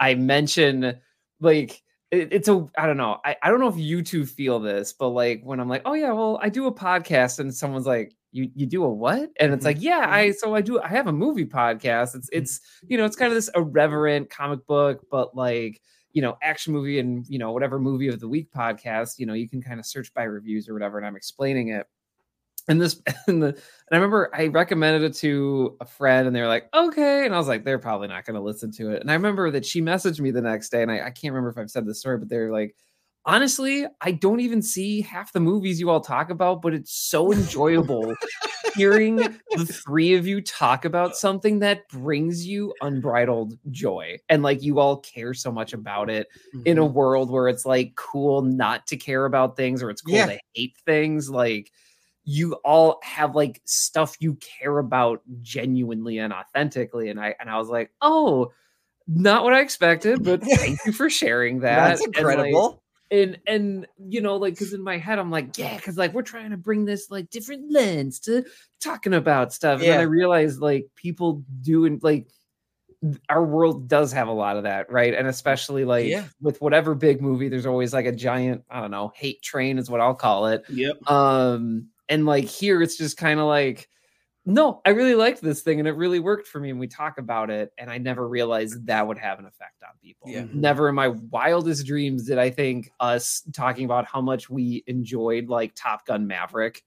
i 0.00 0.16
mention 0.16 0.96
like 1.40 1.80
it, 2.10 2.32
it's 2.32 2.48
a 2.48 2.66
i 2.76 2.86
don't 2.86 2.96
know 2.96 3.18
I, 3.24 3.36
I 3.40 3.50
don't 3.50 3.60
know 3.60 3.68
if 3.68 3.76
you 3.78 4.02
two 4.02 4.26
feel 4.26 4.58
this 4.58 4.92
but 4.92 5.10
like 5.10 5.42
when 5.44 5.60
i'm 5.60 5.68
like 5.68 5.82
oh 5.84 5.94
yeah 5.94 6.10
well 6.10 6.40
i 6.42 6.48
do 6.48 6.66
a 6.66 6.74
podcast 6.74 7.38
and 7.38 7.54
someone's 7.54 7.86
like 7.86 8.12
you 8.32 8.50
you 8.52 8.66
do 8.66 8.82
a 8.82 8.92
what 8.92 9.30
and 9.38 9.52
it's 9.52 9.64
like 9.64 9.80
yeah 9.80 10.06
i 10.08 10.24
mm-hmm. 10.24 10.32
so 10.38 10.56
i 10.56 10.60
do 10.60 10.80
i 10.80 10.88
have 10.88 11.06
a 11.06 11.12
movie 11.12 11.46
podcast 11.46 12.16
it's 12.16 12.28
it's 12.32 12.60
you 12.88 12.98
know 12.98 13.04
it's 13.04 13.16
kind 13.16 13.30
of 13.30 13.36
this 13.36 13.50
irreverent 13.54 14.28
comic 14.28 14.66
book 14.66 15.06
but 15.08 15.36
like 15.36 15.80
you 16.16 16.22
know, 16.22 16.38
action 16.40 16.72
movie 16.72 16.98
and, 16.98 17.26
you 17.28 17.38
know, 17.38 17.52
whatever 17.52 17.78
movie 17.78 18.08
of 18.08 18.20
the 18.20 18.26
week 18.26 18.50
podcast, 18.50 19.18
you 19.18 19.26
know, 19.26 19.34
you 19.34 19.46
can 19.46 19.60
kind 19.60 19.78
of 19.78 19.84
search 19.84 20.14
by 20.14 20.22
reviews 20.22 20.66
or 20.66 20.72
whatever. 20.72 20.96
And 20.96 21.06
I'm 21.06 21.14
explaining 21.14 21.68
it. 21.68 21.86
And 22.68 22.80
this, 22.80 23.02
and, 23.26 23.42
the, 23.42 23.48
and 23.48 23.56
I 23.92 23.96
remember 23.96 24.30
I 24.34 24.46
recommended 24.46 25.02
it 25.02 25.12
to 25.18 25.76
a 25.78 25.84
friend 25.84 26.26
and 26.26 26.34
they 26.34 26.40
were 26.40 26.48
like, 26.48 26.70
okay. 26.72 27.26
And 27.26 27.34
I 27.34 27.38
was 27.38 27.48
like, 27.48 27.64
they're 27.64 27.78
probably 27.78 28.08
not 28.08 28.24
going 28.24 28.34
to 28.34 28.40
listen 28.40 28.72
to 28.72 28.92
it. 28.92 29.02
And 29.02 29.10
I 29.10 29.12
remember 29.12 29.50
that 29.50 29.66
she 29.66 29.82
messaged 29.82 30.18
me 30.18 30.30
the 30.30 30.40
next 30.40 30.70
day 30.70 30.80
and 30.80 30.90
I, 30.90 31.00
I 31.00 31.10
can't 31.10 31.34
remember 31.34 31.50
if 31.50 31.58
I've 31.58 31.70
said 31.70 31.84
this 31.84 32.00
story, 32.00 32.16
but 32.16 32.30
they're 32.30 32.50
like, 32.50 32.74
honestly, 33.26 33.84
I 34.00 34.12
don't 34.12 34.40
even 34.40 34.62
see 34.62 35.02
half 35.02 35.32
the 35.32 35.40
movies 35.40 35.80
you 35.80 35.90
all 35.90 36.00
talk 36.00 36.30
about, 36.30 36.62
but 36.62 36.72
it's 36.72 36.92
so 36.92 37.32
enjoyable 37.32 38.14
hearing 38.76 39.16
the 39.16 39.66
three 39.66 40.14
of 40.14 40.26
you 40.26 40.40
talk 40.40 40.84
about 40.84 41.16
something 41.16 41.58
that 41.58 41.88
brings 41.88 42.46
you 42.46 42.72
unbridled 42.80 43.58
joy. 43.70 44.18
And 44.28 44.42
like 44.42 44.62
you 44.62 44.78
all 44.78 44.98
care 44.98 45.34
so 45.34 45.50
much 45.50 45.72
about 45.72 46.08
it 46.08 46.28
mm-hmm. 46.54 46.62
in 46.66 46.78
a 46.78 46.82
mm-hmm. 46.82 46.94
world 46.94 47.30
where 47.30 47.48
it's 47.48 47.66
like 47.66 47.96
cool 47.96 48.42
not 48.42 48.86
to 48.86 48.96
care 48.96 49.24
about 49.24 49.56
things 49.56 49.82
or 49.82 49.90
it's 49.90 50.02
cool 50.02 50.14
yeah. 50.14 50.26
to 50.26 50.38
hate 50.54 50.76
things. 50.86 51.28
Like 51.28 51.72
you 52.24 52.54
all 52.64 53.00
have 53.02 53.34
like 53.34 53.60
stuff 53.64 54.16
you 54.20 54.36
care 54.36 54.78
about 54.78 55.22
genuinely 55.42 56.18
and 56.18 56.32
authentically. 56.32 57.08
And 57.08 57.20
I 57.20 57.34
and 57.40 57.50
I 57.50 57.58
was 57.58 57.68
like, 57.68 57.90
oh, 58.00 58.52
not 59.08 59.42
what 59.42 59.52
I 59.52 59.60
expected, 59.60 60.22
but 60.22 60.42
thank 60.44 60.78
you 60.86 60.92
for 60.92 61.10
sharing 61.10 61.60
that. 61.60 61.88
That's 61.88 62.04
incredible 62.04 62.82
and 63.10 63.38
and 63.46 63.86
you 64.08 64.20
know 64.20 64.36
like 64.36 64.54
because 64.54 64.72
in 64.72 64.82
my 64.82 64.98
head 64.98 65.18
i'm 65.18 65.30
like 65.30 65.56
yeah 65.56 65.76
because 65.76 65.96
like 65.96 66.12
we're 66.12 66.22
trying 66.22 66.50
to 66.50 66.56
bring 66.56 66.84
this 66.84 67.10
like 67.10 67.30
different 67.30 67.70
lens 67.70 68.18
to 68.18 68.44
talking 68.80 69.14
about 69.14 69.52
stuff 69.52 69.80
yeah. 69.80 69.86
and 69.86 69.92
then 69.94 70.00
i 70.00 70.04
realized 70.04 70.60
like 70.60 70.88
people 70.96 71.44
do 71.62 71.84
and 71.84 72.02
like 72.02 72.28
our 73.28 73.44
world 73.44 73.88
does 73.88 74.12
have 74.12 74.26
a 74.26 74.32
lot 74.32 74.56
of 74.56 74.64
that 74.64 74.90
right 74.90 75.14
and 75.14 75.28
especially 75.28 75.84
like 75.84 76.06
yeah. 76.06 76.24
with 76.40 76.60
whatever 76.60 76.94
big 76.94 77.20
movie 77.20 77.48
there's 77.48 77.66
always 77.66 77.92
like 77.92 78.06
a 78.06 78.12
giant 78.12 78.64
i 78.70 78.80
don't 78.80 78.90
know 78.90 79.12
hate 79.14 79.40
train 79.42 79.78
is 79.78 79.88
what 79.88 80.00
i'll 80.00 80.14
call 80.14 80.46
it 80.46 80.64
yep 80.68 80.96
um 81.10 81.86
and 82.08 82.26
like 82.26 82.44
here 82.44 82.82
it's 82.82 82.96
just 82.96 83.16
kind 83.16 83.38
of 83.38 83.46
like 83.46 83.88
no, 84.46 84.80
I 84.86 84.90
really 84.90 85.14
liked 85.16 85.42
this 85.42 85.62
thing 85.62 85.80
and 85.80 85.88
it 85.88 85.92
really 85.96 86.20
worked 86.20 86.46
for 86.46 86.60
me. 86.60 86.70
And 86.70 86.78
we 86.78 86.86
talk 86.86 87.18
about 87.18 87.50
it, 87.50 87.72
and 87.78 87.90
I 87.90 87.98
never 87.98 88.28
realized 88.28 88.86
that 88.86 89.06
would 89.06 89.18
have 89.18 89.38
an 89.40 89.44
effect 89.46 89.82
on 89.82 89.90
people. 90.00 90.30
Yeah. 90.30 90.44
Never 90.54 90.88
in 90.88 90.94
my 90.94 91.08
wildest 91.08 91.84
dreams 91.86 92.26
did 92.26 92.38
I 92.38 92.50
think 92.50 92.90
us 93.00 93.42
talking 93.52 93.84
about 93.84 94.06
how 94.06 94.20
much 94.20 94.48
we 94.48 94.84
enjoyed 94.86 95.48
like 95.48 95.72
Top 95.74 96.06
Gun 96.06 96.26
Maverick 96.26 96.82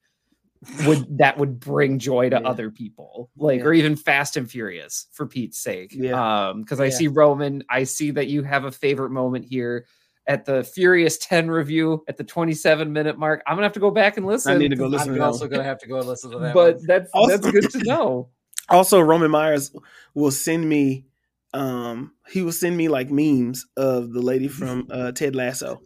would 0.86 1.04
that 1.18 1.36
would 1.38 1.60
bring 1.60 1.98
joy 1.98 2.30
to 2.30 2.40
Yeah. 2.40 2.48
other 2.48 2.70
people, 2.70 3.30
like 3.36 3.60
Yeah. 3.60 3.66
or 3.66 3.74
even 3.74 3.94
Fast 3.96 4.36
and 4.36 4.50
Furious 4.50 5.06
for 5.12 5.26
Pete's 5.26 5.58
sake. 5.58 5.92
Yeah. 5.94 6.48
Um, 6.50 6.62
because 6.62 6.80
I 6.80 6.86
Yeah. 6.86 6.90
see 6.96 7.08
Roman, 7.08 7.62
I 7.68 7.84
see 7.84 8.10
that 8.12 8.28
you 8.28 8.42
have 8.42 8.64
a 8.64 8.72
favorite 8.72 9.10
moment 9.10 9.44
here. 9.44 9.86
At 10.26 10.44
the 10.44 10.62
Furious 10.62 11.18
10 11.18 11.50
review 11.50 12.04
at 12.06 12.16
the 12.16 12.22
27 12.24 12.92
minute 12.92 13.18
mark, 13.18 13.42
I'm 13.46 13.56
gonna 13.56 13.64
have 13.64 13.72
to 13.72 13.80
go 13.80 13.90
back 13.90 14.16
and 14.16 14.26
listen. 14.26 14.52
I 14.52 14.58
need 14.58 14.68
to 14.68 14.76
go 14.76 14.86
listen 14.86 15.10
I'm 15.10 15.16
to 15.16 15.24
also 15.24 15.48
gonna 15.48 15.64
have 15.64 15.78
to 15.78 15.88
go 15.88 15.96
and 15.98 16.06
listen 16.06 16.30
to 16.30 16.38
that. 16.38 16.54
but 16.54 16.76
one. 16.76 16.86
that's 16.86 17.10
Also- 17.12 17.36
that's 17.38 17.50
good 17.50 17.70
to 17.70 17.78
know. 17.84 18.28
Also, 18.68 19.00
Roman 19.00 19.32
Myers 19.32 19.72
will 20.14 20.30
send 20.30 20.68
me. 20.68 21.04
Um, 21.52 22.12
he 22.28 22.42
will 22.42 22.52
send 22.52 22.76
me 22.76 22.86
like 22.88 23.10
memes 23.10 23.66
of 23.76 24.12
the 24.12 24.20
lady 24.22 24.46
from 24.46 24.86
uh, 24.92 25.10
Ted 25.10 25.34
Lasso, 25.34 25.82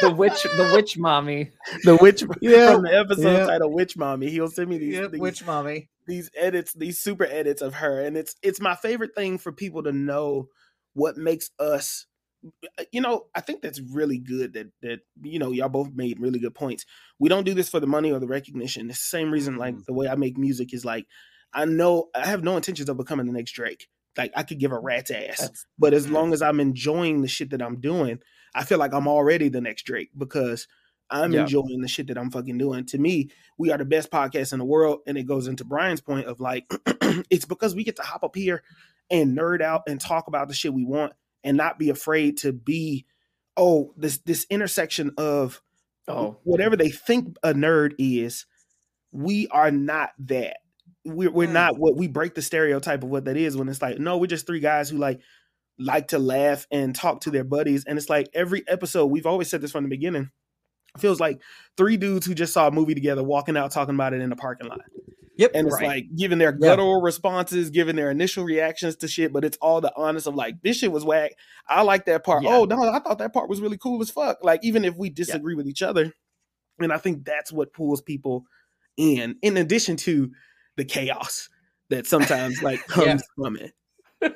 the 0.00 0.10
witch 0.14 0.42
the 0.42 0.70
witch 0.74 0.96
mommy 0.96 1.50
the 1.84 1.96
witch 1.96 2.24
Yeah. 2.40 2.72
from 2.72 2.82
the 2.84 2.96
episode 2.98 3.38
Yeah. 3.40 3.46
titled 3.46 3.74
"Witch 3.74 3.96
Mommy." 3.96 4.30
He'll 4.30 4.48
send 4.48 4.70
me 4.70 4.78
these 4.78 4.94
Yep, 4.94 5.10
these, 5.12 5.20
witch 5.20 5.44
mommy. 5.46 5.90
These 6.06 6.30
edits, 6.36 6.72
these 6.72 6.98
super 6.98 7.24
edits 7.24 7.62
of 7.62 7.74
her, 7.74 8.00
and 8.00 8.16
it's 8.16 8.34
it's 8.42 8.60
my 8.60 8.74
favorite 8.76 9.14
thing 9.14 9.38
for 9.38 9.52
people 9.52 9.82
to 9.84 9.92
know 9.92 10.48
what 10.94 11.16
makes 11.16 11.50
us. 11.58 12.06
You 12.92 13.00
know, 13.00 13.26
I 13.34 13.40
think 13.40 13.62
that's 13.62 13.80
really 13.80 14.18
good. 14.18 14.52
That 14.52 14.70
that 14.82 15.00
you 15.22 15.38
know, 15.38 15.50
y'all 15.50 15.68
both 15.68 15.92
made 15.94 16.20
really 16.20 16.38
good 16.38 16.54
points. 16.54 16.84
We 17.18 17.28
don't 17.28 17.44
do 17.44 17.54
this 17.54 17.68
for 17.70 17.80
the 17.80 17.86
money 17.86 18.12
or 18.12 18.18
the 18.20 18.26
recognition. 18.26 18.90
It's 18.90 19.02
the 19.02 19.08
same 19.08 19.30
reason, 19.30 19.56
like 19.56 19.74
Mhm. 19.76 19.84
the 19.86 19.94
way 19.94 20.08
I 20.08 20.14
make 20.14 20.36
music 20.36 20.74
is 20.74 20.84
like, 20.84 21.06
I 21.52 21.64
know 21.64 22.10
I 22.14 22.26
have 22.26 22.44
no 22.44 22.56
intentions 22.56 22.88
of 22.88 22.96
becoming 22.98 23.26
the 23.26 23.32
next 23.32 23.52
Drake. 23.52 23.88
Like 24.16 24.32
I 24.36 24.42
could 24.42 24.60
give 24.60 24.72
a 24.72 24.78
rat's 24.78 25.10
ass, 25.10 25.38
That's- 25.40 25.66
but 25.78 25.94
as 25.94 26.06
Mhm. 26.06 26.10
long 26.12 26.32
as 26.32 26.42
I'm 26.42 26.60
enjoying 26.60 27.22
the 27.22 27.28
shit 27.28 27.50
that 27.50 27.62
I'm 27.62 27.80
doing, 27.80 28.20
I 28.54 28.64
feel 28.64 28.78
like 28.78 28.92
I'm 28.92 29.08
already 29.08 29.48
the 29.48 29.60
next 29.62 29.84
Drake 29.84 30.10
because 30.16 30.68
I'm 31.10 31.32
Yeah. 31.32 31.42
enjoying 31.42 31.80
the 31.80 31.88
shit 31.88 32.06
that 32.08 32.18
I'm 32.18 32.30
fucking 32.30 32.58
doing. 32.58 32.86
To 32.86 32.98
me, 32.98 33.30
we 33.58 33.70
are 33.70 33.78
the 33.78 33.84
best 33.84 34.10
podcast 34.10 34.52
in 34.52 34.58
the 34.58 34.64
world. 34.64 35.00
And 35.06 35.16
it 35.18 35.24
goes 35.24 35.46
into 35.48 35.64
Brian's 35.64 36.00
point 36.00 36.26
of 36.26 36.40
like, 36.40 36.70
it's 37.30 37.44
because 37.44 37.74
we 37.74 37.84
get 37.84 37.96
to 37.96 38.02
hop 38.02 38.24
up 38.24 38.34
here 38.34 38.62
and 39.10 39.36
nerd 39.36 39.60
out 39.60 39.82
and 39.86 40.00
talk 40.00 40.26
about 40.28 40.48
the 40.48 40.54
shit 40.54 40.72
we 40.74 40.84
want 40.84 41.12
and 41.42 41.56
not 41.56 41.78
be 41.78 41.90
afraid 41.90 42.38
to 42.38 42.52
be, 42.52 43.04
oh, 43.56 43.92
this 43.96 44.18
this 44.18 44.46
intersection 44.50 45.12
of 45.18 45.60
oh 46.08 46.38
whatever 46.44 46.76
they 46.76 46.88
think 46.90 47.36
a 47.42 47.52
nerd 47.54 47.94
is, 47.98 48.46
we 49.12 49.46
are 49.48 49.70
not 49.70 50.10
that. 50.20 50.56
We're, 51.04 51.30
we're 51.30 51.48
Mm. 51.48 51.52
not 51.52 51.78
what 51.78 51.96
we 51.96 52.08
break 52.08 52.34
the 52.34 52.40
stereotype 52.42 53.02
of 53.02 53.10
what 53.10 53.26
that 53.26 53.36
is 53.36 53.56
when 53.58 53.68
it's 53.68 53.82
like, 53.82 53.98
no, 53.98 54.16
we're 54.16 54.26
just 54.26 54.46
three 54.46 54.60
guys 54.60 54.88
who 54.88 54.96
like 54.96 55.20
like 55.78 56.08
to 56.08 56.18
laugh 56.18 56.66
and 56.70 56.94
talk 56.94 57.20
to 57.22 57.30
their 57.30 57.44
buddies. 57.44 57.84
And 57.84 57.98
it's 57.98 58.08
like 58.08 58.28
every 58.32 58.64
episode, 58.68 59.06
we've 59.06 59.26
always 59.26 59.50
said 59.50 59.60
this 59.60 59.72
from 59.72 59.82
the 59.84 59.90
beginning, 59.90 60.30
feels 60.98 61.20
like 61.20 61.40
three 61.76 61.96
dudes 61.96 62.26
who 62.26 62.34
just 62.34 62.52
saw 62.52 62.68
a 62.68 62.70
movie 62.70 62.94
together 62.94 63.22
walking 63.22 63.56
out 63.56 63.70
talking 63.70 63.94
about 63.94 64.12
it 64.14 64.20
in 64.20 64.30
the 64.30 64.36
parking 64.36 64.68
lot. 64.68 64.80
Yep. 65.36 65.50
And 65.54 65.66
it's 65.66 65.74
Right. 65.76 65.86
like 65.86 66.06
giving 66.16 66.38
their 66.38 66.52
Yeah. 66.52 66.68
guttural 66.68 67.02
responses, 67.02 67.70
giving 67.70 67.96
their 67.96 68.10
initial 68.10 68.44
reactions 68.44 68.94
to 68.96 69.08
shit, 69.08 69.32
but 69.32 69.44
it's 69.44 69.56
all 69.60 69.80
the 69.80 69.92
honest 69.96 70.28
of 70.28 70.36
like, 70.36 70.62
this 70.62 70.76
shit 70.78 70.92
was 70.92 71.04
whack. 71.04 71.32
I 71.68 71.82
like 71.82 72.04
that 72.06 72.22
part. 72.24 72.44
Yeah. 72.44 72.56
Oh, 72.58 72.64
no, 72.64 72.80
I 72.88 73.00
thought 73.00 73.18
that 73.18 73.32
part 73.32 73.48
was 73.48 73.60
really 73.60 73.76
cool 73.76 74.00
as 74.00 74.10
fuck. 74.10 74.38
Like, 74.44 74.60
even 74.62 74.84
if 74.84 74.94
we 74.96 75.10
disagree 75.10 75.56
with 75.56 75.66
each 75.66 75.82
other. 75.82 76.12
And 76.78 76.92
I 76.92 76.98
think 76.98 77.24
that's 77.24 77.52
what 77.52 77.72
pulls 77.72 78.00
people 78.00 78.44
in, 78.96 79.36
in 79.42 79.56
addition 79.56 79.96
to 79.98 80.30
the 80.76 80.84
chaos 80.84 81.48
that 81.90 82.06
sometimes 82.06 82.62
like 82.62 82.84
comes 82.86 83.06
Yeah. 83.06 83.18
from 83.36 83.56
it. 83.56 83.72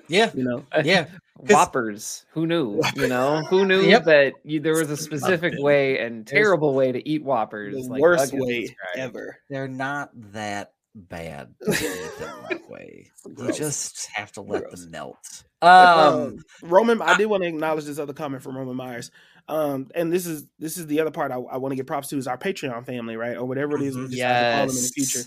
yeah. 0.09 0.31
You 0.35 0.43
know? 0.45 0.65
Yeah. 0.85 1.07
'Cause- 1.39 1.55
Whoppers. 1.55 2.25
Who 2.33 2.47
knew? 2.47 2.81
You 2.97 3.09
know, 3.09 3.43
who 3.45 3.65
knew 3.67 3.81
Yep. 3.83 4.05
that 4.05 4.35
you, 4.45 4.61
there 4.61 4.75
was 4.75 4.91
a 4.91 4.97
specific 4.97 5.55
way 5.59 5.99
and 6.01 6.27
terrible 6.27 6.75
way 6.75 6.93
to 6.93 7.09
eat 7.09 7.23
Whoppers. 7.25 7.75
The 7.87 7.93
like 7.93 8.01
worst 8.01 8.33
way 8.33 8.63
described. 8.63 8.99
ever. 8.99 9.39
They're 9.49 9.69
not 9.69 10.11
that 10.33 10.73
bad 10.95 11.55
to 11.65 11.71
eat 11.73 12.19
them 12.19 12.37
that 12.51 12.69
way. 12.71 13.11
You 13.37 13.53
just 13.53 14.09
have 14.15 14.33
to 14.33 14.41
let 14.43 14.65
Gross. 14.65 14.83
them 14.83 14.91
melt. 14.91 15.45
Um, 15.63 15.71
Um, 15.71 16.39
Roman, 16.63 17.01
I 17.03 17.17
did 17.17 17.27
want 17.27 17.43
to 17.45 17.49
acknowledge 17.49 17.85
this 17.85 17.99
other 17.99 18.13
comment 18.13 18.43
from 18.43 18.57
Roman 18.57 18.75
Myers. 18.77 19.11
Um, 19.49 19.89
and 19.95 20.13
this 20.13 20.27
is 20.27 20.45
this 20.59 20.77
is 20.77 20.87
the 20.89 21.01
other 21.01 21.11
part 21.11 21.31
I, 21.33 21.37
I 21.37 21.57
want 21.57 21.73
to 21.73 21.77
give 21.77 21.87
props 21.87 22.09
to 22.09 22.19
is 22.19 22.27
our 22.27 22.37
Patreon 22.37 22.85
family, 22.85 23.17
right, 23.17 23.37
or 23.37 23.45
whatever 23.47 23.77
it 23.77 23.83
is 23.83 23.97
we 23.97 24.09
decide 24.09 24.51
to 24.51 24.57
call 24.59 24.67
them 24.67 24.77
in 24.77 24.83
the 24.83 24.89
future. 24.95 25.21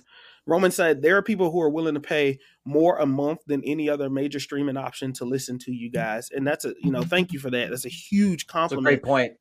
Roman 0.47 0.71
said 0.71 1.01
there 1.01 1.17
are 1.17 1.21
people 1.21 1.51
who 1.51 1.61
are 1.61 1.69
willing 1.69 1.93
to 1.93 1.99
pay 1.99 2.39
more 2.65 2.97
a 2.97 3.05
month 3.05 3.39
than 3.45 3.63
any 3.63 3.89
other 3.89 4.09
major 4.09 4.39
streaming 4.39 4.77
option 4.77 5.13
to 5.13 5.25
listen 5.25 5.59
to 5.59 5.71
you 5.71 5.89
mm-hmm. 5.89 5.99
guys, 5.99 6.29
and 6.31 6.45
that's 6.45 6.65
a 6.65 6.73
you 6.81 6.91
know 6.91 7.03
thank 7.03 7.31
you 7.31 7.39
for 7.39 7.49
that. 7.51 7.69
That's 7.69 7.85
a 7.85 7.89
huge 7.89 8.45
that's 8.45 8.51
a 8.51 8.53
compliment. 8.53 8.85
great 8.85 9.03
point. 9.03 9.33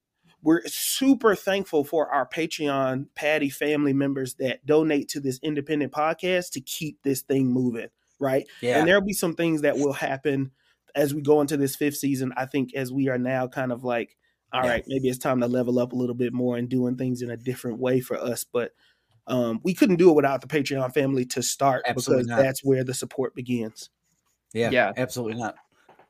We're 0.43 0.63
super 0.67 1.35
thankful 1.35 1.85
for 1.85 2.09
our 2.09 2.27
Patreon 2.27 3.07
Patty 3.15 3.51
family 3.51 3.93
members 3.93 4.35
that 4.35 4.65
donate 4.65 5.09
to 5.11 5.21
this 5.21 5.39
independent 5.43 5.93
podcast 5.93 6.53
to 6.53 6.63
keep 6.63 7.03
this 7.03 7.21
thing 7.21 7.49
moving, 7.49 7.89
right? 8.19 8.47
Yeah. 8.63 8.79
And 8.79 8.89
there'll 8.89 9.03
be 9.03 9.13
some 9.13 9.35
things 9.35 9.63
that 9.63 9.77
will 9.77 9.93
happen 9.93 10.53
as 10.95 11.13
we 11.13 11.21
go 11.21 11.43
into 11.43 11.59
this 11.59 11.77
fifth 11.77 11.97
season. 11.97 12.33
I 12.39 12.47
think 12.47 12.75
as 12.75 12.91
we 12.91 13.09
are 13.09 13.19
now 13.19 13.49
kind 13.49 13.71
of 13.71 13.85
like, 13.85 14.17
all 14.53 14.63
right, 14.63 14.83
maybe 14.87 15.09
it's 15.09 15.19
time 15.19 15.41
to 15.41 15.47
level 15.47 15.79
up 15.79 15.93
a 15.93 15.97
little 15.97 16.15
bit 16.15 16.33
more 16.33 16.57
and 16.57 16.69
doing 16.69 16.97
things 16.97 17.21
in 17.21 17.31
a 17.31 17.37
different 17.37 17.79
way 17.79 18.01
for 18.01 18.17
us. 18.17 18.43
But 18.45 18.73
um, 19.27 19.61
we 19.63 19.75
couldn't 19.75 19.97
do 19.97 20.11
it 20.11 20.15
without 20.15 20.41
the 20.41 20.47
Patreon 20.47 20.93
family 20.95 21.25
to 21.27 21.43
start 21.43 21.83
Absolutely 21.87 22.25
because 22.25 22.37
not. 22.37 22.43
that's 22.43 22.65
where 22.65 22.85
the 22.85 22.95
support 22.95 23.35
begins. 23.35 23.91
yeah. 24.53 24.71
Yeah. 24.71 24.93
Absolutely 24.97 25.39
not. 25.41 25.55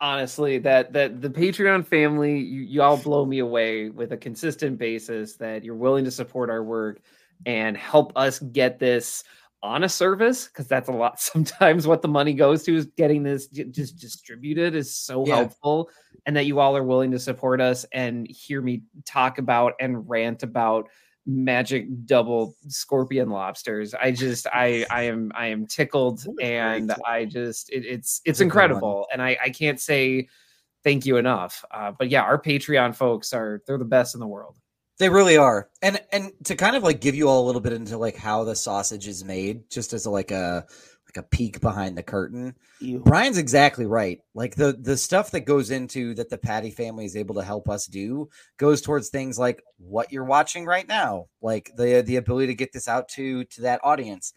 honestly 0.00 0.56
that 0.58 0.92
that 0.94 1.20
the 1.20 1.28
patreon 1.28 1.84
family 1.84 2.38
you, 2.38 2.62
y'all 2.62 2.96
blow 2.96 3.26
me 3.26 3.40
away 3.40 3.90
with 3.90 4.12
a 4.12 4.16
consistent 4.16 4.78
basis 4.78 5.36
that 5.36 5.62
you're 5.62 5.74
willing 5.74 6.04
to 6.06 6.10
support 6.10 6.48
our 6.48 6.64
work 6.64 7.00
and 7.44 7.76
help 7.76 8.10
us 8.16 8.38
get 8.38 8.78
this 8.78 9.24
on 9.62 9.84
a 9.84 9.88
service 9.90 10.46
because 10.46 10.66
that's 10.66 10.88
a 10.88 10.92
lot 10.92 11.20
sometimes 11.32 11.86
what 11.86 12.00
the 12.00 12.08
money 12.08 12.32
goes 12.32 12.62
to 12.62 12.74
is 12.74 12.86
getting 12.96 13.22
this 13.22 13.46
just 13.48 13.98
distributed 13.98 14.74
is 14.74 14.94
so 14.96 15.26
Yeah. 15.26 15.36
helpful 15.36 15.90
and 16.24 16.34
that 16.34 16.46
you 16.46 16.60
all 16.60 16.74
are 16.74 16.82
willing 16.84 17.10
to 17.10 17.18
support 17.18 17.60
us 17.60 17.84
and 17.92 18.26
hear 18.26 18.62
me 18.62 18.84
talk 19.04 19.36
about 19.36 19.74
and 19.80 20.08
rant 20.08 20.42
about 20.42 20.88
magic 21.26 21.86
double 22.06 22.56
scorpion 22.68 23.28
lobsters 23.28 23.94
i 23.94 24.10
just 24.10 24.46
i 24.48 24.84
i 24.90 25.02
am 25.02 25.30
i 25.34 25.46
am 25.46 25.66
tickled 25.66 26.20
That 26.20 26.30
was 26.30 26.36
very 26.40 26.76
and 26.78 26.92
i 27.06 27.24
just 27.24 27.70
it, 27.70 27.84
it's 27.84 28.20
it's 28.24 28.40
a 28.40 28.44
good 28.44 28.46
one. 28.46 28.48
incredible 28.48 29.06
and 29.12 29.22
i 29.22 29.36
i 29.44 29.50
can't 29.50 29.80
say 29.80 30.28
thank 30.82 31.04
you 31.06 31.18
enough 31.18 31.64
uh, 31.72 31.92
but 31.98 32.08
yeah 32.08 32.22
our 32.22 32.40
patreon 32.40 32.94
folks 32.94 33.32
are 33.32 33.62
they're 33.66 33.78
the 33.78 33.84
best 33.84 34.14
in 34.14 34.20
the 34.20 34.26
world 34.26 34.56
They 34.98 35.08
really 35.08 35.36
are. 35.38 35.68
And 35.82 36.00
and 36.12 36.32
to 36.44 36.54
kind 36.56 36.76
of 36.76 36.82
like 36.82 37.00
give 37.00 37.14
you 37.14 37.28
all 37.28 37.44
a 37.44 37.46
little 37.46 37.60
bit 37.62 37.72
into 37.72 37.96
like 37.96 38.16
how 38.16 38.44
the 38.44 38.54
sausage 38.54 39.08
is 39.08 39.24
made, 39.24 39.68
just 39.70 39.92
as 39.94 40.04
a, 40.06 40.10
like 40.10 40.30
a 40.30 40.66
like 41.10 41.24
a 41.24 41.28
peek 41.28 41.60
behind 41.60 41.96
the 41.96 42.02
curtain. 42.02 42.54
You. 42.80 43.00
Brian's 43.00 43.38
exactly 43.38 43.86
right. 43.86 44.20
Like 44.34 44.54
the 44.54 44.72
the 44.72 44.96
stuff 44.96 45.30
that 45.32 45.40
goes 45.40 45.70
into 45.70 46.14
that 46.14 46.30
the 46.30 46.38
Patty 46.38 46.70
family 46.70 47.04
is 47.04 47.16
able 47.16 47.34
to 47.36 47.42
help 47.42 47.68
us 47.68 47.86
do 47.86 48.28
goes 48.56 48.80
towards 48.80 49.08
things 49.08 49.38
like 49.38 49.62
what 49.78 50.12
you're 50.12 50.24
watching 50.24 50.64
right 50.64 50.86
now, 50.86 51.26
like 51.42 51.70
the 51.76 52.02
the 52.02 52.16
ability 52.16 52.48
to 52.48 52.54
get 52.54 52.72
this 52.72 52.88
out 52.88 53.08
to 53.10 53.44
to 53.44 53.62
that 53.62 53.80
audience. 53.82 54.32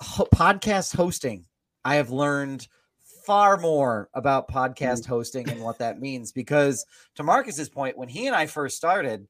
Ho- 0.00 0.28
podcast 0.34 0.94
hosting. 0.94 1.46
I 1.84 1.96
have 1.96 2.10
learned 2.10 2.68
far 3.24 3.56
more 3.56 4.08
about 4.14 4.48
podcast 4.48 5.02
mm. 5.02 5.06
hosting 5.06 5.48
and 5.48 5.62
what 5.62 5.78
that 5.78 6.00
means 6.00 6.32
because 6.32 6.84
to 7.14 7.22
Marcus's 7.22 7.68
point, 7.68 7.96
when 7.96 8.08
he 8.08 8.26
and 8.26 8.36
I 8.36 8.46
first 8.46 8.76
started, 8.76 9.28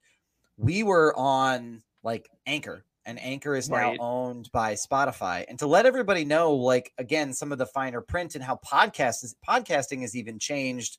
we 0.57 0.83
were 0.83 1.15
on 1.17 1.83
like 2.03 2.29
Anchor, 2.47 2.85
and 3.05 3.21
Anchor 3.21 3.55
is 3.57 3.69
now 3.69 3.77
Right. 3.91 3.99
owned 4.01 4.51
by 4.53 4.75
Spotify. 4.75 5.45
And 5.49 5.59
to 5.59 5.67
let 5.67 5.87
everybody 5.87 6.25
know, 6.25 6.53
like 6.55 6.93
again, 6.99 7.33
some 7.33 7.53
of 7.53 7.59
the 7.59 7.67
finer 7.67 8.01
print 8.01 8.35
and 8.35 8.45
how 8.45 8.59
podcast 8.65 9.25
is 9.25 9.35
podcasting 9.47 10.03
has 10.03 10.15
even 10.17 10.39
changed 10.39 10.99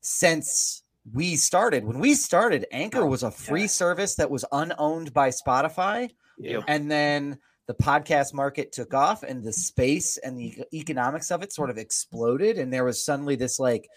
since 0.00 0.82
we 1.12 1.36
started. 1.36 1.84
When 1.84 1.98
we 1.98 2.14
started, 2.14 2.66
Anchor 2.72 3.02
Oh, 3.02 3.06
was 3.06 3.22
a 3.22 3.30
free 3.30 3.62
yeah. 3.62 3.66
service 3.66 4.14
that 4.16 4.30
was 4.30 4.44
unowned 4.52 5.12
by 5.12 5.28
Spotify. 5.30 6.10
Yeah. 6.38 6.60
And 6.68 6.90
then 6.90 7.38
the 7.66 7.74
podcast 7.74 8.34
market 8.34 8.72
took 8.72 8.94
off 8.94 9.22
and 9.22 9.42
the 9.44 9.52
space 9.52 10.16
and 10.18 10.36
the 10.38 10.64
economics 10.72 11.30
of 11.30 11.42
it 11.42 11.52
sort 11.52 11.70
of 11.70 11.78
exploded. 11.78 12.58
And 12.58 12.72
there 12.72 12.84
was 12.84 13.04
suddenly 13.04 13.36
this 13.36 13.58
like, 13.58 13.88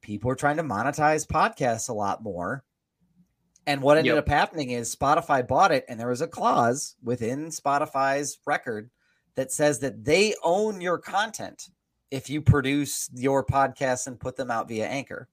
people 0.00 0.30
are 0.30 0.36
trying 0.36 0.56
to 0.56 0.62
monetize 0.62 1.26
podcasts 1.26 1.88
a 1.88 1.92
lot 1.92 2.22
more. 2.22 2.62
And 3.68 3.82
what 3.82 3.98
ended 3.98 4.14
Yep. 4.14 4.24
up 4.24 4.28
happening 4.28 4.70
is 4.70 4.96
Spotify 4.96 5.46
bought 5.46 5.72
it, 5.72 5.84
and 5.88 6.00
there 6.00 6.08
was 6.08 6.22
a 6.22 6.26
clause 6.26 6.96
within 7.02 7.48
Spotify's 7.48 8.38
record 8.46 8.88
that 9.34 9.52
says 9.52 9.78
that 9.80 10.06
they 10.06 10.34
own 10.42 10.80
your 10.80 10.96
content 10.96 11.68
if 12.10 12.30
you 12.30 12.40
produce 12.40 13.10
your 13.12 13.44
podcasts 13.44 14.06
and 14.06 14.18
put 14.18 14.36
them 14.36 14.50
out 14.50 14.68
via 14.68 14.86
Anchor. 14.86 15.28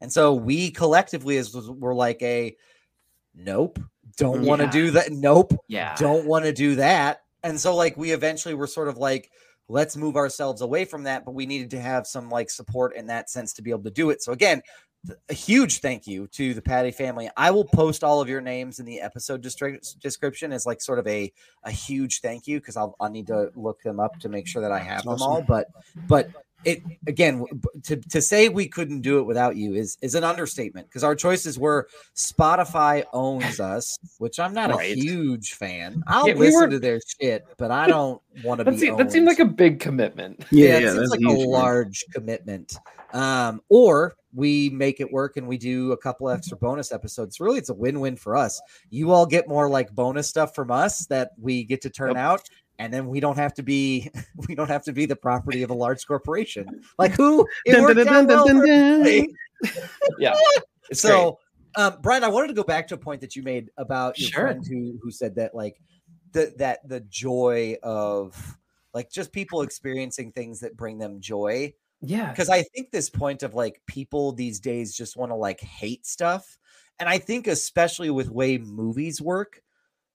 And 0.00 0.12
so 0.12 0.34
we 0.34 0.72
collectively 0.72 1.36
as 1.36 1.54
were 1.54 1.94
like 1.94 2.20
a 2.20 2.56
nope, 3.32 3.78
don't 4.16 4.42
want 4.42 4.60
to 4.60 4.66
Yeah. 4.66 4.72
do 4.72 4.90
that. 4.90 5.12
Nope, 5.12 5.54
Yeah. 5.68 5.94
don't 5.96 6.26
want 6.26 6.46
to 6.46 6.52
do 6.52 6.74
that. 6.74 7.22
And 7.44 7.60
so, 7.60 7.76
like, 7.76 7.96
we 7.96 8.10
eventually 8.10 8.54
were 8.54 8.66
sort 8.66 8.88
of 8.88 8.98
like, 8.98 9.30
let's 9.68 9.96
move 9.96 10.16
ourselves 10.16 10.62
away 10.62 10.84
from 10.84 11.04
that. 11.04 11.24
But 11.24 11.34
we 11.34 11.46
needed 11.46 11.70
to 11.70 11.80
have 11.80 12.08
some 12.08 12.28
like 12.28 12.50
support 12.50 12.96
in 12.96 13.06
that 13.06 13.30
sense 13.30 13.52
to 13.52 13.62
be 13.62 13.70
able 13.70 13.84
to 13.84 13.90
do 13.92 14.10
it. 14.10 14.20
So, 14.20 14.32
again, 14.32 14.62
a 15.28 15.34
huge 15.34 15.80
thank 15.80 16.06
you 16.06 16.26
to 16.28 16.54
the 16.54 16.62
Patty 16.62 16.90
family. 16.90 17.30
I 17.36 17.50
will 17.50 17.64
post 17.64 18.02
all 18.04 18.20
of 18.20 18.28
your 18.28 18.40
names 18.40 18.78
in 18.78 18.86
the 18.86 19.00
episode 19.00 19.42
distri- 19.42 19.80
description 20.00 20.52
as 20.52 20.66
like 20.66 20.80
sort 20.80 20.98
of 20.98 21.06
a 21.06 21.32
a 21.64 21.70
huge 21.70 22.20
thank 22.20 22.46
you 22.46 22.60
because 22.60 22.76
I'll 22.76 22.96
I'll 23.00 23.10
need 23.10 23.26
to 23.28 23.50
look 23.54 23.82
them 23.82 24.00
up 24.00 24.18
to 24.20 24.28
make 24.28 24.46
sure 24.46 24.62
that 24.62 24.72
I 24.72 24.78
have 24.78 25.04
them 25.04 25.20
all. 25.22 25.42
But 25.42 25.66
but 26.08 26.30
it 26.64 26.82
again 27.06 27.44
to 27.84 27.94
to 27.96 28.20
say 28.20 28.48
we 28.48 28.66
couldn't 28.66 29.02
do 29.02 29.18
it 29.20 29.22
without 29.22 29.54
you 29.54 29.74
is 29.74 29.96
is 30.02 30.16
an 30.16 30.24
understatement 30.24 30.88
because 30.88 31.04
our 31.04 31.14
choices 31.14 31.56
were 31.56 31.86
Spotify 32.16 33.04
owns 33.12 33.60
us, 33.74 33.96
which 34.18 34.40
I'm 34.40 34.52
not 34.54 34.70
a 34.70 34.82
huge 34.94 35.54
fan. 35.54 36.02
I'll 36.08 36.26
Yeah, 36.26 36.34
we 36.34 36.46
listen 36.46 36.60
were- 36.62 36.68
to 36.70 36.78
their 36.80 37.00
shit, 37.20 37.46
but 37.58 37.70
I 37.70 37.86
don't 37.86 38.20
want 38.42 38.58
to 38.58 38.64
be. 38.64 38.72
That, 38.72 38.78
seemed, 38.80 38.98
that 38.98 39.12
seemed 39.12 39.26
like 39.26 39.38
a 39.38 39.44
big 39.44 39.78
commitment. 39.80 40.44
Yeah, 40.50 40.66
Yeah, 40.66 40.76
it 40.78 40.80
seems 40.82 40.96
that's 40.96 41.10
like 41.10 41.20
huge, 41.20 41.30
a 41.30 41.36
man. 41.38 41.46
large 41.48 42.04
commitment. 42.12 42.76
Um, 43.12 43.62
or 43.68 44.14
we 44.34 44.70
make 44.70 45.00
it 45.00 45.10
work 45.10 45.36
and 45.36 45.46
we 45.48 45.56
do 45.58 45.92
a 45.92 45.96
couple 45.96 46.28
extra 46.28 46.56
bonus 46.56 46.92
episodes. 46.92 47.40
Really, 47.40 47.58
it's 47.58 47.70
a 47.70 47.74
win-win 47.74 48.16
for 48.16 48.36
us. 48.36 48.60
You 48.90 49.10
all 49.10 49.26
get 49.26 49.48
more 49.48 49.68
like 49.68 49.90
bonus 49.94 50.28
stuff 50.28 50.54
from 50.54 50.70
us 50.70 51.06
that 51.06 51.30
we 51.38 51.64
get 51.64 51.80
to 51.82 51.90
turn 51.90 52.10
Yep. 52.10 52.16
out, 52.16 52.42
and 52.78 52.92
then 52.92 53.08
we 53.08 53.20
don't 53.20 53.36
have 53.36 53.54
to 53.54 53.62
be 53.62 54.10
we 54.48 54.54
don't 54.54 54.68
have 54.68 54.84
to 54.84 54.92
be 54.92 55.06
the 55.06 55.16
property 55.16 55.62
of 55.62 55.70
a 55.70 55.74
large 55.74 56.06
corporation. 56.06 56.82
Like 56.98 57.12
who? 57.12 57.46
Dun, 57.66 57.94
dun, 57.94 58.26
dun, 58.26 58.28
for 58.28 59.26
Yeah. 60.18 60.34
So 60.92 61.38
um 61.76 61.98
brian 62.02 62.24
i 62.24 62.28
wanted 62.28 62.48
to 62.48 62.54
go 62.54 62.64
back 62.64 62.88
to 62.88 62.94
a 62.94 62.98
point 62.98 63.20
that 63.20 63.36
you 63.36 63.42
made 63.42 63.70
about 63.76 64.18
your 64.18 64.30
Sure. 64.30 64.42
friend 64.44 64.66
who 64.66 64.98
who 65.02 65.10
said 65.10 65.34
that 65.36 65.54
like 65.54 65.80
the 66.32 66.52
that 66.58 66.86
the 66.88 67.00
joy 67.00 67.76
of 67.82 68.56
like 68.94 69.10
just 69.10 69.32
people 69.32 69.62
experiencing 69.62 70.32
things 70.32 70.60
that 70.60 70.76
bring 70.76 70.98
them 70.98 71.20
joy 71.20 71.72
yeah. 72.00 72.30
because 72.30 72.48
i 72.48 72.62
think 72.62 72.90
this 72.90 73.10
point 73.10 73.42
of 73.42 73.54
like 73.54 73.80
people 73.86 74.32
these 74.32 74.60
days 74.60 74.94
just 74.94 75.16
want 75.16 75.30
to 75.30 75.36
like 75.36 75.60
hate 75.60 76.06
stuff 76.06 76.58
and 76.98 77.08
i 77.08 77.18
think 77.18 77.46
especially 77.46 78.10
with 78.10 78.30
way 78.30 78.58
movies 78.58 79.20
work 79.20 79.62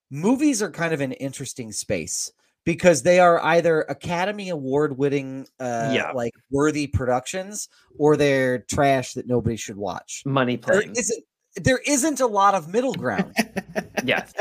movies 0.10 0.62
are 0.62 0.72
kind 0.72 0.94
of 0.94 1.02
an 1.02 1.12
interesting 1.14 1.72
space 1.72 2.32
because 2.66 3.04
they 3.04 3.20
are 3.20 3.44
either 3.44 3.82
academy 3.90 4.50
award 4.50 4.98
winning 4.98 5.46
uh 5.60 5.92
Yeah. 5.94 6.12
like 6.12 6.34
worthy 6.52 6.88
productions 6.88 7.68
or 7.98 8.16
they're 8.16 8.60
trash 8.60 9.14
that 9.14 9.28
nobody 9.28 9.58
should 9.58 9.78
watch 9.78 10.24
Money 10.26 10.58
Plane. 10.58 10.94
isn't 10.96 11.24
there 11.56 11.80
isn't 11.86 12.20
a 12.20 12.26
lot 12.28 12.56
of 12.56 12.68
middle 12.68 12.94
ground 12.94 13.36
Yes. 14.06 14.34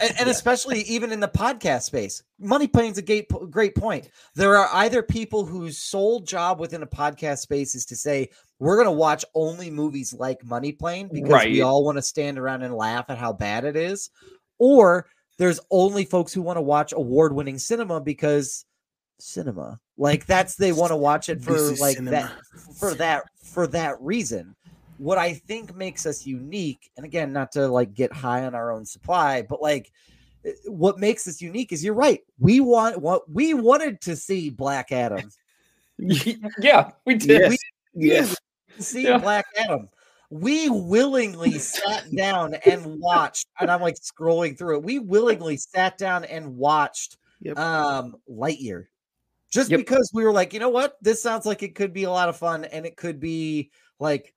And, 0.00 0.18
and 0.18 0.30
especially 0.30 0.80
even 0.82 1.12
in 1.12 1.20
the 1.20 1.28
podcast 1.28 1.82
space 1.82 2.22
Money 2.38 2.66
Plane's 2.66 2.98
a 2.98 3.02
great, 3.02 3.28
great 3.50 3.74
point. 3.74 4.10
There 4.34 4.56
are 4.56 4.68
either 4.72 5.02
people 5.02 5.44
whose 5.44 5.78
sole 5.78 6.20
job 6.20 6.58
within 6.58 6.82
a 6.82 6.86
podcast 6.86 7.38
space 7.38 7.74
is 7.74 7.84
to 7.86 7.96
say 7.96 8.30
we're 8.58 8.76
going 8.76 8.86
to 8.86 8.92
watch 8.92 9.24
only 9.34 9.70
movies 9.70 10.12
like 10.12 10.44
money 10.44 10.72
plane 10.72 11.08
because 11.12 11.44
we 11.44 11.60
all 11.62 11.84
want 11.84 11.98
to 11.98 12.02
stand 12.02 12.38
around 12.38 12.62
and 12.62 12.74
laugh 12.74 13.06
at 13.08 13.18
how 13.18 13.32
bad 13.32 13.64
it 13.64 13.76
is 13.76 14.10
or 14.58 15.06
there's 15.38 15.60
only 15.70 16.04
folks 16.04 16.32
who 16.32 16.42
want 16.42 16.58
to 16.58 16.62
watch 16.62 16.92
award-winning 16.92 17.58
cinema 17.58 18.00
because 18.00 18.66
cinema. 19.18 19.80
Like 19.96 20.26
that's 20.26 20.56
they 20.56 20.72
want 20.72 20.90
to 20.90 20.96
watch 20.96 21.28
it 21.28 21.42
for 21.42 21.52
like 21.52 21.96
cinema. 21.96 22.10
that 22.10 22.32
for 22.78 22.94
that 22.94 23.24
for 23.42 23.66
that 23.68 24.00
reason 24.00 24.54
what 25.00 25.16
i 25.16 25.32
think 25.32 25.74
makes 25.74 26.04
us 26.04 26.26
unique 26.26 26.90
and 26.96 27.06
again 27.06 27.32
not 27.32 27.50
to 27.50 27.66
like 27.66 27.94
get 27.94 28.12
high 28.12 28.44
on 28.44 28.54
our 28.54 28.70
own 28.70 28.84
supply 28.84 29.40
but 29.40 29.62
like 29.62 29.90
eh, 30.44 30.52
what 30.66 30.98
makes 30.98 31.26
us 31.26 31.40
unique 31.40 31.72
is 31.72 31.82
you're 31.82 31.94
right 31.94 32.20
we 32.38 32.60
want 32.60 33.00
what 33.00 33.28
we 33.30 33.54
wanted 33.54 33.98
to 34.02 34.14
see 34.14 34.50
black 34.50 34.92
adam 34.92 35.30
yeah, 35.98 36.90
we 37.06 37.14
did. 37.14 37.28
Yes. 37.28 37.50
We- 37.50 37.58
Yes. 38.06 38.36
see 38.78 39.02
Yeah. 39.04 39.18
black 39.18 39.46
adam 39.56 39.88
we 40.30 40.68
willingly 40.68 41.58
sat 41.58 42.04
down 42.14 42.54
and 42.66 43.00
watched 43.00 43.46
and 43.58 43.70
i'm 43.70 43.80
like 43.80 43.96
scrolling 43.96 44.56
through 44.56 44.76
it 44.76 44.84
we 44.84 44.98
willingly 44.98 45.56
sat 45.56 45.98
down 45.98 46.24
and 46.24 46.56
watched 46.56 47.16
Yep. 47.40 47.58
um 47.58 48.16
lightyear 48.30 48.84
just 49.50 49.70
Yep. 49.70 49.80
because 49.80 50.10
we 50.14 50.24
were 50.24 50.32
like 50.32 50.52
you 50.54 50.60
know 50.60 50.68
what 50.68 50.98
this 51.02 51.20
sounds 51.22 51.46
like 51.46 51.62
it 51.64 51.74
could 51.74 51.92
be 51.92 52.04
a 52.04 52.10
lot 52.10 52.28
of 52.28 52.36
fun 52.36 52.64
and 52.66 52.84
it 52.86 52.96
could 52.96 53.18
be 53.18 53.70
like 53.98 54.34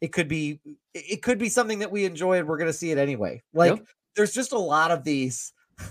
it 0.00 0.12
could 0.12 0.28
be 0.28 0.60
it 0.64 0.76
it 0.94 1.22
could 1.22 1.38
be 1.38 1.48
something 1.48 1.78
that 1.80 1.90
we 1.90 2.04
enjoy 2.04 2.38
and 2.38 2.48
we're 2.48 2.58
gonna 2.58 2.72
see 2.72 2.90
it 2.90 2.98
anyway 2.98 3.42
like 3.54 3.76
Yep. 3.76 3.86
there's 4.16 4.32
just 4.32 4.52
a 4.52 4.58
lot 4.58 4.90
of 4.90 5.04
these 5.04 5.52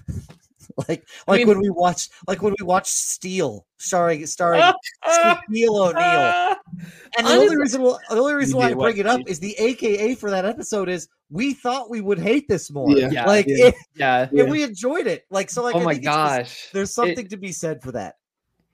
like 0.87 1.05
I 1.27 1.31
like 1.31 1.37
mean- 1.39 1.47
when 1.47 1.59
we 1.59 1.69
watch 1.69 2.09
like 2.27 2.41
when 2.41 2.53
we 2.59 2.65
watch 2.65 2.87
steel 2.87 3.65
starring 3.77 4.25
starring 4.25 4.61
Ah, 4.63 4.73
Shaquille 5.49 5.69
O'Neal 5.69 5.93
ah. 5.95 6.57
and 7.17 7.27
the 7.27 7.31
I 7.31 7.35
only 7.35 7.45
just- 7.47 7.57
reason 7.59 7.81
why, 7.83 7.97
the 8.09 8.15
only 8.17 8.33
reason 8.33 8.57
why 8.57 8.69
I 8.69 8.73
bring 8.73 8.97
it 8.97 9.05
up 9.05 9.21
is 9.27 9.39
the 9.39 9.55
AKA 9.59 10.15
for 10.15 10.31
that 10.31 10.43
episode 10.45 10.89
is 10.89 11.07
we 11.29 11.53
thought 11.53 11.89
we 11.89 12.01
would 12.01 12.19
hate 12.19 12.47
this 12.47 12.71
more. 12.71 12.89
Yeah. 12.91 13.09
Yeah. 13.11 13.25
like 13.25 13.45
Yeah. 13.47 13.65
it- 13.67 13.75
yeah. 13.95 14.27
and 14.31 14.49
we 14.51 14.63
enjoyed 14.63 15.07
it. 15.07 15.25
Like 15.29 15.49
so, 15.51 15.61
like 15.63 15.75
oh 15.75 15.79
I 15.79 15.83
my 15.83 15.93
think 15.93 16.05
it's 16.05 16.13
just- 16.15 16.37
gosh. 16.37 16.69
there's 16.73 16.89
It- 16.89 16.93
something 16.93 17.27
to 17.29 17.37
be 17.37 17.51
said 17.51 17.81
for 17.83 17.91
that. 17.93 18.15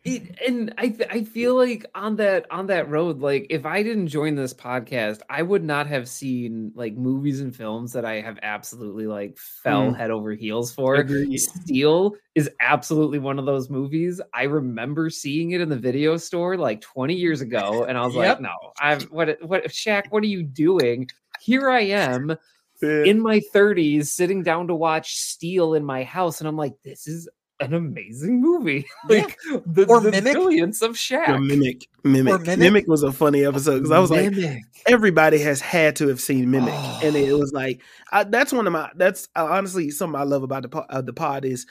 It, 0.04 0.40
and 0.48 0.74
I 0.80 0.90
th- 0.90 1.10
I 1.12 1.24
feel 1.24 1.56
like 1.56 1.86
on 1.94 2.16
that 2.16 2.48
on 2.50 2.66
that 2.68 2.90
road, 2.90 3.20
like 3.20 3.46
if 3.52 3.68
I 3.68 3.84
didn't 3.84 4.08
join 4.08 4.34
this 4.34 4.52
podcast, 4.52 5.20
I 5.30 5.44
would 5.44 5.64
not 5.64 5.86
have 5.86 6.10
seen 6.10 6.72
like 6.74 6.96
movies 6.96 7.40
and 7.40 7.56
films 7.56 7.94
that 7.94 8.04
I 8.04 8.22
have 8.22 8.40
absolutely 8.42 9.06
like 9.06 9.38
fell 9.38 9.92
Mm. 9.92 9.98
head 9.98 10.10
over 10.10 10.34
heels 10.34 10.72
for. 10.74 10.96
Agreed. 10.96 11.38
Steel 11.38 12.16
is 12.34 12.50
absolutely 12.60 13.20
one 13.20 13.38
of 13.38 13.46
those 13.46 13.70
movies. 13.70 14.20
I 14.34 14.44
remember 14.44 15.12
seeing 15.12 15.52
it 15.52 15.62
in 15.62 15.70
the 15.70 15.78
video 15.78 16.18
store 16.18 16.58
like 16.58 16.82
20 16.82 17.14
years 17.14 17.42
ago, 17.42 17.86
and 17.88 17.96
I 17.96 18.04
was 18.04 18.16
Yep. 18.16 18.26
like, 18.26 18.42
no, 18.42 18.74
I'm 18.80 19.02
what 19.04 19.38
what 19.44 19.66
Shaq, 19.66 20.06
what 20.10 20.24
are 20.24 20.28
you 20.28 20.42
doing? 20.42 21.10
Here 21.42 21.70
I 21.70 21.82
am 21.82 22.36
in 22.82 23.20
my 23.20 23.40
30s 23.54 24.06
sitting 24.12 24.42
down 24.42 24.68
to 24.70 24.74
watch 24.74 25.14
Steel 25.14 25.76
in 25.76 25.86
my 25.86 26.04
house, 26.04 26.40
and 26.42 26.48
I'm 26.48 26.58
like, 26.58 26.74
this 26.84 27.08
is 27.08 27.30
an 27.62 27.74
amazing 27.74 28.42
movie. 28.42 28.86
Yeah. 29.10 29.22
like 29.24 29.38
the, 29.66 29.86
Or 29.88 30.00
the 30.02 30.12
Mimic. 30.12 30.34
brilliance 30.34 30.82
of 30.82 30.94
The 30.94 30.98
Shaq. 30.98 31.46
mimic, 31.46 31.88
mimic, 32.04 32.34
Or 32.34 32.38
mimic, 32.40 32.60
Mimic? 32.60 32.88
was 32.88 33.04
a 33.04 33.12
funny 33.12 33.46
episode 33.46 33.76
because 33.78 33.92
I 33.92 34.00
was 34.00 34.12
like, 34.12 34.32
Mimic. 34.32 34.64
everybody 34.88 35.40
has 35.40 35.62
had 35.62 35.96
to 35.98 36.08
have 36.10 36.20
seen 36.22 36.50
Mimic, 36.52 36.74
Oh. 36.76 37.00
and 37.04 37.16
it 37.16 37.34
was 37.34 37.52
like 37.54 37.82
I, 38.12 38.24
that's 38.24 38.52
one 38.54 38.68
of 38.68 38.74
my 38.74 38.90
that's 38.96 39.28
uh, 39.36 39.46
honestly 39.46 39.90
something 39.92 40.20
I 40.20 40.24
love 40.24 40.44
about 40.44 40.70
the 40.70 40.78
uh, 40.78 41.02
the 41.02 41.14
pod 41.14 41.46
is 41.46 41.66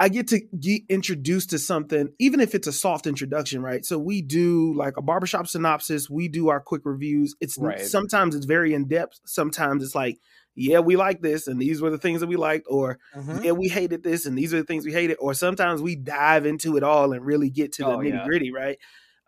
I 0.00 0.08
get 0.08 0.28
to 0.28 0.40
get 0.60 0.82
introduced 0.88 1.50
to 1.50 1.58
something, 1.58 2.10
even 2.20 2.38
if 2.38 2.54
it's 2.54 2.68
a 2.68 2.72
soft 2.72 3.08
introduction, 3.08 3.62
right? 3.62 3.84
So 3.84 3.98
we 3.98 4.22
do 4.22 4.72
like 4.76 4.96
a 4.96 5.02
barbershop 5.02 5.48
synopsis, 5.48 6.08
we 6.08 6.28
do 6.28 6.50
our 6.50 6.60
quick 6.60 6.82
reviews. 6.84 7.34
It's 7.40 7.58
Right. 7.58 7.80
sometimes 7.80 8.36
it's 8.36 8.46
very 8.46 8.74
in 8.74 8.86
depth, 8.86 9.18
sometimes 9.26 9.82
it's 9.82 9.96
like, 9.96 10.18
yeah, 10.58 10.80
we 10.80 10.96
like 10.96 11.22
this, 11.22 11.46
and 11.48 11.60
these 11.60 11.80
were 11.80 11.90
the 11.90 11.98
things 11.98 12.20
that 12.20 12.26
we 12.28 12.36
liked, 12.36 12.66
or 12.68 12.98
Mhm. 13.14 13.38
yeah, 13.42 13.52
we 13.52 13.68
hated 13.68 14.02
this, 14.02 14.26
and 14.26 14.36
these 14.36 14.52
are 14.54 14.58
the 14.58 14.64
things 14.64 14.84
we 14.84 14.92
hated, 14.92 15.16
or 15.20 15.34
sometimes 15.34 15.82
we 15.82 15.96
dive 15.96 16.46
into 16.46 16.76
it 16.76 16.82
all 16.82 17.12
and 17.12 17.24
really 17.24 17.50
get 17.50 17.72
to 17.74 17.84
the 17.84 17.96
Oh, 17.96 18.00
yeah. 18.00 18.04
nitty 18.04 18.22
gritty, 18.22 18.50
right? 18.52 18.78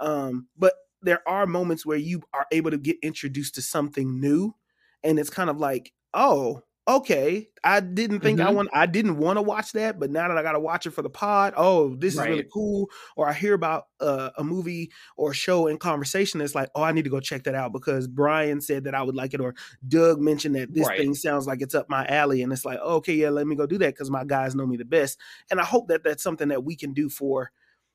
Um, 0.01 0.49
but 0.57 0.74
there 1.03 1.26
are 1.28 1.47
moments 1.47 1.87
where 1.87 1.99
you 1.99 2.22
are 2.33 2.47
able 2.53 2.70
to 2.70 2.78
get 2.78 2.97
introduced 3.03 3.55
to 3.57 3.62
something 3.62 4.20
new, 4.20 4.55
and 5.03 5.18
it's 5.18 5.31
kind 5.31 5.51
of 5.51 5.59
like, 5.59 5.93
oh, 6.14 6.62
okay, 6.89 7.49
I 7.62 7.81
didn't 7.81 8.20
think 8.20 8.41
I 8.41 8.49
Mhm. 8.49 8.55
want, 8.55 8.68
I 8.72 8.87
didn't 8.87 9.18
want 9.18 9.37
to 9.37 9.43
watch 9.43 9.72
that, 9.72 10.01
but 10.01 10.11
now 10.11 10.26
that 10.28 10.37
I 10.37 10.43
got 10.43 10.53
to 10.53 10.61
watch 10.61 10.87
it 10.87 10.91
for 10.91 11.03
the 11.03 11.11
pod, 11.11 11.55
oh, 11.57 11.95
this 11.97 12.14
is 12.14 12.26
really 12.26 12.47
cool. 12.53 12.91
Or 13.16 13.28
I 13.28 13.33
hear 13.33 13.55
about 13.55 13.85
uh, 14.01 14.31
a 14.37 14.43
movie 14.43 14.91
or 15.16 15.31
a 15.31 15.35
show 15.35 15.66
in 15.66 15.78
conversation, 15.78 16.41
it's 16.41 16.55
like, 16.55 16.70
oh, 16.74 16.83
I 16.83 16.93
need 16.93 17.05
to 17.05 17.11
go 17.11 17.20
check 17.20 17.45
that 17.45 17.55
out 17.55 17.72
because 17.72 18.09
Brian 18.09 18.61
said 18.61 18.85
that 18.85 18.95
I 18.95 19.03
would 19.03 19.14
like 19.14 19.35
it, 19.35 19.41
or 19.41 19.55
Doug 19.87 20.20
mentioned 20.20 20.57
that 20.57 20.74
this 20.74 20.89
Right. 20.89 20.97
thing 20.97 21.14
sounds 21.14 21.47
like 21.47 21.62
it's 21.62 21.74
up 21.74 21.89
my 21.89 22.07
alley, 22.07 22.43
and 22.43 22.53
it's 22.53 22.64
like, 22.64 22.81
okay, 22.81 23.14
yeah, 23.14 23.28
let 23.31 23.47
me 23.47 23.55
go 23.57 23.66
do 23.66 23.78
that 23.78 23.95
because 23.95 24.11
my 24.11 24.24
guys 24.24 24.55
know 24.57 24.66
me 24.66 24.76
the 24.76 24.85
best, 24.85 25.18
and 25.51 25.61
I 25.61 25.64
hope 25.64 25.89
that 25.89 26.03
that's 26.03 26.22
something 26.22 26.49
that 26.49 26.64
we 26.64 26.74
can 26.76 26.93
do 26.93 27.09
for 27.09 27.53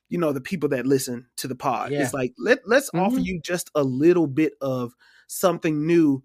you 0.09 0.19
know 0.19 0.31
the 0.31 0.41
people 0.41 0.69
that 0.69 0.85
listen 0.85 1.27
to 1.35 1.47
the 1.47 1.55
pod 1.55 1.91
Yeah. 1.91 1.99
it's 1.99 2.13
like 2.13 2.31
let, 2.37 2.59
let's 2.67 2.91
offer 2.95 3.19
Mhm. 3.19 3.25
you 3.25 3.41
just 3.41 3.71
a 3.73 3.83
little 3.83 4.27
bit 4.27 4.53
of 4.61 4.93
something 5.27 5.87
new 5.87 6.23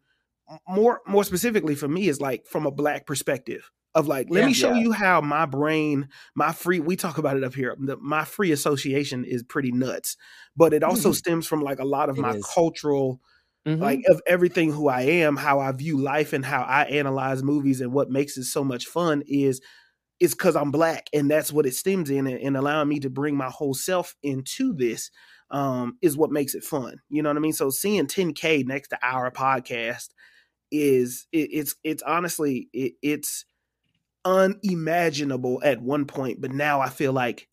more 0.68 1.00
more 1.06 1.24
specifically 1.24 1.74
for 1.74 1.88
me 1.88 2.08
is 2.08 2.20
like 2.20 2.46
from 2.46 2.66
a 2.66 2.70
black 2.70 3.06
perspective 3.06 3.70
of 3.94 4.06
like 4.08 4.28
let 4.30 4.40
Yeah. 4.40 4.46
me 4.46 4.52
show 4.52 4.72
Yeah. 4.72 4.80
you 4.80 4.92
how 4.92 5.20
my 5.20 5.46
brain 5.46 6.08
my 6.34 6.52
free 6.52 6.80
we 6.80 6.96
talk 6.96 7.18
about 7.18 7.36
it 7.36 7.44
up 7.44 7.54
here 7.54 7.76
the, 7.78 7.96
my 7.98 8.24
free 8.24 8.52
association 8.52 9.24
is 9.24 9.42
pretty 9.42 9.72
nuts 9.72 10.16
but 10.56 10.72
it 10.72 10.82
also 10.82 11.12
stems 11.12 11.46
from 11.46 11.60
like 11.62 11.78
a 11.78 11.84
lot 11.84 12.08
of 12.08 12.16
It 12.16 12.22
my 12.22 12.34
is. 12.36 12.44
cultural 12.54 13.20
Mhm. 13.66 13.80
like 13.80 14.00
of 14.08 14.22
everything 14.26 14.72
who 14.72 14.88
I 14.88 15.02
am, 15.02 15.36
how 15.36 15.60
I 15.60 15.70
view 15.72 15.98
life, 15.98 16.32
and 16.32 16.44
how 16.44 16.62
I 16.62 16.84
analyze 16.84 17.42
movies, 17.42 17.82
and 17.82 17.92
what 17.92 18.10
makes 18.10 18.38
it 18.38 18.44
so 18.44 18.64
much 18.64 18.86
fun 18.86 19.22
is 19.26 19.60
is 20.20 20.34
because 20.34 20.56
I'm 20.56 20.70
black, 20.70 21.08
and 21.14 21.30
that's 21.30 21.52
what 21.52 21.66
it 21.66 21.74
stems 21.74 22.10
in, 22.10 22.26
and, 22.26 22.38
and 22.40 22.56
allowing 22.56 22.88
me 22.88 23.00
to 23.00 23.10
bring 23.10 23.36
my 23.36 23.50
whole 23.50 23.74
self 23.74 24.16
into 24.22 24.72
this 24.74 25.10
um, 25.50 25.98
is 26.02 26.16
what 26.16 26.30
makes 26.30 26.54
it 26.54 26.64
fun. 26.64 27.00
You 27.10 27.22
know 27.22 27.30
what 27.30 27.36
I 27.36 27.40
mean? 27.40 27.52
So 27.54 27.70
seeing 27.70 28.06
10k 28.06 28.64
next 28.66 28.88
to 28.88 28.98
our 29.02 29.30
podcast 29.30 30.08
is 30.70 31.26
it, 31.32 31.48
it's 31.52 31.74
it's 31.84 32.02
honestly 32.02 32.68
it, 32.72 32.94
it's 33.02 33.44
unimaginable 34.24 35.60
at 35.64 35.80
one 35.82 36.04
point, 36.04 36.40
but 36.40 36.52
now 36.52 36.80
I 36.80 36.88
feel 36.88 37.12
like 37.12 37.48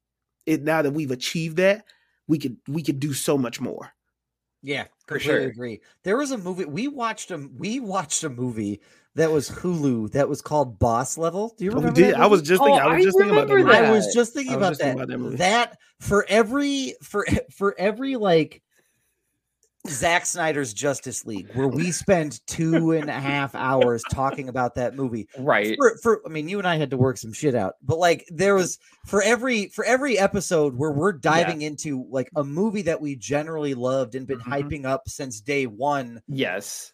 it 0.45 0.63
now 0.63 0.81
that 0.81 0.91
we've 0.91 1.11
achieved 1.11 1.57
that, 1.57 1.85
we 2.27 2.37
could 2.39 2.57
we 2.67 2.83
could 2.83 2.99
do 2.99 3.13
so 3.13 3.37
much 3.37 3.59
more. 3.61 3.91
Yeah, 4.63 4.85
For 5.07 5.17
completely 5.19 5.43
sure. 5.43 5.49
agree. 5.49 5.81
There 6.03 6.17
was 6.17 6.31
a 6.31 6.37
movie 6.37 6.65
we 6.65 6.87
watched 6.87 7.31
a 7.31 7.37
we 7.57 7.79
watched 7.79 8.23
a 8.23 8.29
movie 8.29 8.81
that 9.15 9.31
was 9.31 9.49
Hulu 9.49 10.11
that 10.11 10.27
was 10.29 10.41
called 10.41 10.79
Boss 10.79 11.17
Level. 11.17 11.53
Do 11.57 11.65
you 11.65 11.71
Oh, 11.71 11.75
we 11.75 11.79
remember? 11.81 12.01
did. 12.01 12.13
I 12.15 12.25
was 12.25 12.41
just 12.41 12.63
thinking. 12.63 12.81
Oh, 12.81 12.85
I 12.85 12.93
was 12.93 13.01
I 13.01 13.03
just 13.05 13.17
thinking 13.17 13.37
about 13.37 13.47
that. 13.47 13.65
that. 13.65 13.85
I 13.85 13.91
was 13.91 14.13
just 14.13 14.33
thinking 14.33 14.53
I 14.53 14.57
was 14.57 14.67
about 14.67 14.69
just 14.71 14.81
thinking 14.81 14.97
that. 14.97 15.03
about 15.03 15.07
that 15.11 15.17
movie. 15.19 15.35
That 15.37 15.77
for 15.99 16.25
every 16.27 16.95
for 17.01 17.25
for 17.51 17.75
every 17.77 18.15
like 18.15 18.61
Zack 19.89 20.25
Snyder's 20.25 20.73
Justice 20.73 21.25
League, 21.25 21.49
where 21.53 21.67
we 21.67 21.91
spend 21.91 22.45
two 22.47 22.91
and 22.91 23.09
a 23.09 23.19
half 23.19 23.55
hours 23.55 24.03
talking 24.11 24.49
about 24.49 24.75
that 24.75 24.95
movie. 24.95 25.27
Right. 25.37 25.75
For, 25.77 25.97
for 26.01 26.21
I 26.25 26.29
mean, 26.29 26.47
you 26.49 26.59
and 26.59 26.67
I 26.67 26.77
had 26.77 26.89
to 26.91 26.97
work 26.97 27.17
some 27.17 27.33
shit 27.33 27.55
out, 27.55 27.75
but 27.81 27.97
like 27.97 28.25
there 28.29 28.55
was 28.55 28.79
for 29.05 29.21
every 29.21 29.67
for 29.69 29.83
every 29.85 30.17
episode 30.19 30.75
where 30.75 30.91
we're 30.91 31.13
diving 31.13 31.61
into 31.61 32.05
like 32.09 32.29
a 32.35 32.43
movie 32.43 32.83
that 32.83 33.01
we 33.01 33.15
generally 33.15 33.73
loved 33.73 34.15
and 34.15 34.27
been 34.27 34.39
Mhm. 34.39 34.43
hyping 34.43 34.85
up 34.85 35.07
since 35.07 35.41
day 35.41 35.65
one. 35.65 36.21
Yes. 36.27 36.93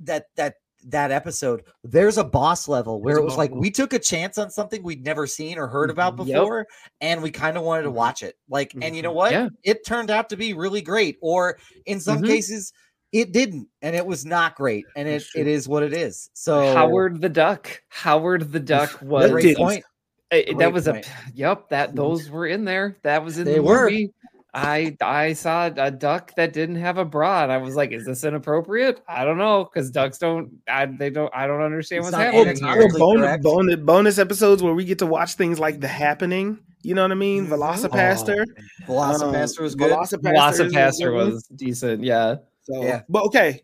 That 0.00 0.26
that 0.36 0.54
that 0.88 1.10
episode, 1.10 1.62
there's 1.84 2.18
a 2.18 2.24
boss 2.24 2.68
level 2.68 3.00
where 3.00 3.16
it 3.16 3.24
was 3.24 3.36
like 3.36 3.50
we 3.52 3.70
took 3.70 3.92
a 3.92 3.98
chance 3.98 4.38
on 4.38 4.50
something 4.50 4.82
we'd 4.82 5.04
never 5.04 5.26
seen 5.26 5.58
or 5.58 5.66
heard 5.68 5.90
about 5.90 6.16
Mhm. 6.16 6.26
Yep. 6.26 6.36
before, 6.40 6.66
and 7.00 7.22
we 7.22 7.30
kind 7.30 7.56
of 7.56 7.62
wanted 7.62 7.82
to 7.82 7.90
Mhm. 7.90 7.94
watch 7.94 8.22
it. 8.22 8.36
Like, 8.48 8.72
and 8.80 8.94
you 8.96 9.02
know 9.02 9.12
Mhm. 9.12 9.16
what? 9.16 9.32
Yeah. 9.32 9.48
It 9.64 9.86
turned 9.86 10.10
out 10.10 10.28
to 10.30 10.36
be 10.36 10.52
really 10.54 10.80
great, 10.82 11.18
or 11.20 11.58
in 11.86 12.00
some 12.00 12.18
Mhm. 12.22 12.26
cases, 12.26 12.72
it 13.12 13.32
didn't, 13.32 13.68
and 13.82 13.94
it 13.94 14.06
was 14.06 14.24
not 14.24 14.56
great, 14.56 14.84
and 14.96 15.06
it, 15.08 15.22
it 15.34 15.46
is 15.46 15.68
what 15.68 15.82
it 15.82 15.92
is. 15.92 16.30
So 16.32 16.72
Howard 16.74 17.20
the 17.20 17.28
Duck. 17.28 17.82
Howard 17.88 18.52
the 18.52 18.60
Duck 18.60 18.98
was 19.02 19.24
That 19.30 19.32
great 19.32 19.56
point. 19.56 19.84
Eh, 20.30 20.54
that 20.58 20.72
was 20.72 20.88
point. 20.88 21.06
a 21.06 21.10
yep 21.34 21.68
that 21.68 21.94
those 21.94 22.30
were 22.30 22.46
in 22.46 22.64
there 22.64 22.96
that 23.02 23.22
was 23.22 23.36
in 23.36 23.44
They 23.44 23.56
the 23.56 23.62
were. 23.62 23.84
movie 23.84 24.14
i 24.54 24.94
i 25.00 25.32
saw 25.32 25.66
a 25.76 25.90
duck 25.90 26.34
that 26.36 26.52
didn't 26.52 26.76
have 26.76 26.98
a 26.98 27.04
bra 27.04 27.42
and 27.42 27.50
i 27.52 27.56
was 27.56 27.74
like 27.74 27.90
is 27.90 28.04
this 28.04 28.22
inappropriate 28.22 29.00
i 29.08 29.24
don't 29.24 29.38
know 29.38 29.64
because 29.64 29.90
ducks 29.90 30.18
don't 30.18 30.50
i 30.68 30.84
they 30.84 31.08
don't 31.08 31.32
i 31.34 31.46
don't 31.46 31.62
understand 31.62 32.04
It's 32.04 32.12
what's 32.12 32.22
happening 32.22 32.48
anatomically 32.48 32.68
here 32.70 32.86
Or 32.86 32.98
bonus, 32.98 33.26
correct. 33.26 33.42
bonus, 33.42 33.76
bonus 33.76 34.18
episodes 34.18 34.62
where 34.62 34.74
we 34.74 34.84
get 34.84 34.98
to 34.98 35.06
watch 35.06 35.34
things 35.34 35.58
like 35.58 35.80
The 35.80 35.88
Happening. 35.88 36.58
You 36.82 36.94
know 36.94 37.02
what 37.02 37.12
I 37.12 37.14
mean? 37.14 37.46
Mhm. 37.46 37.50
VelociPastor. 37.50 38.44
Oh, 38.88 38.92
VelociPastor 38.92 39.60
was 39.60 39.72
Um, 39.74 39.78
good. 39.78 39.92
VelociPastor, 39.92 40.68
VelociPastor 40.70 40.98
good 41.04 41.14
was 41.32 41.44
decent 41.54 42.04
yeah 42.04 42.36
So, 42.64 42.82
Yeah. 42.82 43.02
but 43.08 43.24
okay, 43.26 43.62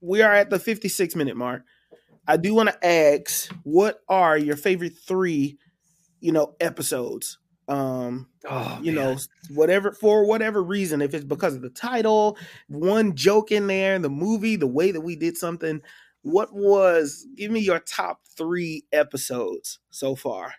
we 0.00 0.22
are 0.22 0.32
at 0.32 0.50
the 0.50 0.58
56 0.58 1.16
minute 1.16 1.36
mark. 1.36 1.62
I 2.28 2.36
do 2.36 2.54
want 2.54 2.68
to 2.68 2.86
ask, 2.86 3.50
what 3.64 4.00
are 4.08 4.38
your 4.38 4.56
favorite 4.56 4.92
three, 5.06 5.58
you 6.20 6.30
know, 6.32 6.54
episodes? 6.60 7.38
Um, 7.68 8.28
oh 8.48 8.78
you 8.82 8.92
man. 8.92 9.04
know, 9.14 9.16
whatever 9.54 9.92
for 9.92 10.26
whatever 10.26 10.62
reason, 10.62 11.00
if 11.00 11.14
it's 11.14 11.24
because 11.24 11.54
of 11.54 11.62
the 11.62 11.70
title, 11.70 12.36
one 12.68 13.14
joke 13.14 13.52
in 13.52 13.66
there, 13.66 13.98
the 13.98 14.10
movie, 14.10 14.56
the 14.56 14.66
way 14.66 14.90
that 14.90 15.00
we 15.00 15.16
did 15.16 15.36
something. 15.36 15.80
What 16.22 16.52
was? 16.52 17.26
Give 17.36 17.50
me 17.50 17.60
your 17.60 17.78
top 17.80 18.20
three 18.36 18.84
episodes 18.92 19.78
so 19.90 20.14
far. 20.14 20.54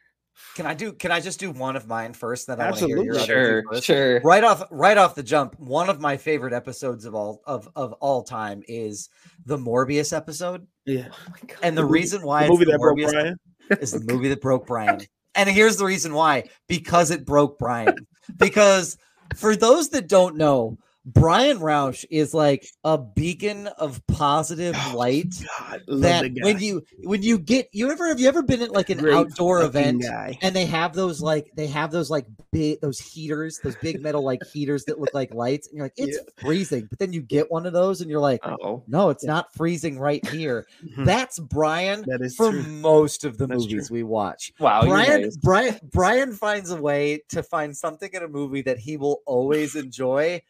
Can 0.55 0.65
I 0.65 0.73
do? 0.73 0.91
Can 0.93 1.11
I 1.11 1.19
just 1.19 1.39
do 1.39 1.51
one 1.51 1.75
of 1.75 1.87
mine 1.87 2.13
first? 2.13 2.47
Then 2.47 2.59
I 2.59 2.65
want 2.65 2.77
to 2.79 2.87
hear 2.87 2.97
your 3.03 3.15
Absolutely. 3.15 3.59
other 3.59 3.61
two 3.61 3.81
sure 3.81 3.81
sure 3.81 4.21
Right 4.21 4.43
off, 4.43 4.63
right 4.71 4.97
off 4.97 5.15
the 5.15 5.23
jump, 5.23 5.57
one 5.59 5.89
of 5.89 5.99
my 6.01 6.17
favorite 6.17 6.53
episodes 6.53 7.05
of 7.05 7.15
all 7.15 7.41
of 7.45 7.69
of 7.75 7.93
all 7.93 8.23
time 8.23 8.61
is 8.67 9.09
the 9.45 9.57
Morbius 9.57 10.15
episode, 10.15 10.67
Yeah, 10.85 11.07
Oh 11.11 11.17
my 11.31 11.37
God. 11.47 11.57
and 11.63 11.77
the, 11.77 11.81
The 11.81 11.87
movie- 11.87 11.99
reason 11.99 12.21
why 12.23 12.39
the 12.41 12.45
it's 12.45 12.51
movie 12.51 12.65
the 12.65 12.71
that 12.71 12.79
broke 12.79 12.97
Brian. 12.97 13.37
is 13.81 13.91
the 13.91 14.13
movie 14.13 14.29
that 14.29 14.41
broke 14.41 14.67
Brian. 14.67 15.01
And 15.35 15.49
here's 15.49 15.77
the 15.77 15.85
reason 15.85 16.13
why 16.13 16.49
because 16.67 17.11
it 17.11 17.25
broke 17.25 17.57
Brian. 17.59 18.07
Because 18.37 18.97
for 19.35 19.55
those 19.55 19.89
that 19.89 20.07
don't 20.07 20.37
know, 20.37 20.77
Brian 21.05 21.57
Roush 21.59 22.05
is 22.09 22.33
like 22.33 22.65
a 22.85 22.97
beacon 22.97 23.67
of 23.67 24.01
positive 24.07 24.75
light. 24.93 25.33
God, 25.59 25.81
That 25.87 26.31
when 26.41 26.59
you 26.59 26.81
when 27.03 27.21
you 27.21 27.37
get 27.37 27.67
you 27.73 27.91
ever 27.91 28.07
have 28.07 28.21
you 28.21 28.27
ever 28.29 28.41
been 28.41 28.61
at 28.61 28.71
like 28.71 28.89
an 28.89 28.99
Great 28.99 29.13
outdoor 29.13 29.63
event 29.63 30.01
guy. 30.01 30.37
and 30.41 30.55
they 30.55 30.65
have 30.65 30.93
those 30.93 31.21
like 31.21 31.51
they 31.57 31.67
have 31.67 31.91
those 31.91 32.09
like 32.09 32.25
big 32.53 32.79
those 32.79 32.99
heaters 32.99 33.59
those 33.63 33.75
big 33.77 34.01
metal 34.01 34.23
like 34.23 34.39
heaters 34.53 34.85
that 34.85 34.99
look 34.99 35.13
like 35.13 35.33
lights 35.33 35.67
and 35.67 35.75
you're 35.75 35.85
like 35.85 35.93
it's 35.97 36.17
freezing 36.37 36.87
but 36.89 36.99
then 36.99 37.11
you 37.11 37.21
get 37.21 37.51
one 37.51 37.65
of 37.65 37.73
those 37.73 37.99
and 37.99 38.09
you're 38.09 38.19
like 38.21 38.39
oh 38.45 38.83
no 38.87 39.09
it's 39.09 39.23
not 39.25 39.51
freezing 39.53 39.97
right 39.99 40.25
here 40.27 40.65
Mhm. 40.85 41.03
that's 41.05 41.39
brian 41.39 42.03
That 42.07 42.21
is 42.21 42.35
for 42.35 42.51
true. 42.51 42.61
most 42.63 43.25
of 43.25 43.37
the 43.37 43.47
That's 43.47 43.61
movies 43.63 43.87
true. 43.87 43.95
we 43.97 44.03
watch 44.03 44.53
wow 44.59 44.83
Brian. 44.85 45.29
Brian, 45.41 45.79
Brian 45.91 46.31
finds 46.33 46.69
a 46.71 46.79
way 46.81 47.23
to 47.29 47.41
find 47.43 47.75
something 47.75 48.09
in 48.13 48.23
a 48.23 48.27
movie 48.27 48.61
that 48.61 48.77
he 48.77 48.97
will 48.97 49.21
always 49.25 49.75
enjoy, 49.75 50.41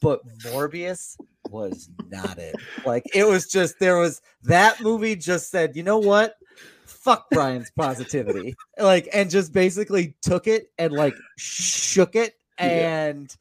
but 0.00 0.20
Morbius 0.44 1.16
was 1.50 1.90
not 2.08 2.38
it. 2.38 2.56
Like 2.84 3.04
it 3.14 3.26
was 3.26 3.46
just 3.46 3.78
there 3.80 3.98
was 3.98 4.20
that 4.44 4.80
movie 4.80 5.16
just 5.16 5.50
said, 5.50 5.76
you 5.76 5.82
know 5.82 5.98
what? 5.98 6.34
Fuck 6.86 7.30
Brian's 7.30 7.70
positivity. 7.70 8.54
Like 8.78 9.08
and 9.12 9.30
just 9.30 9.52
basically 9.52 10.14
took 10.22 10.46
it 10.46 10.70
and 10.78 10.92
like 10.92 11.14
shook 11.36 12.16
it 12.16 12.34
and 12.58 13.34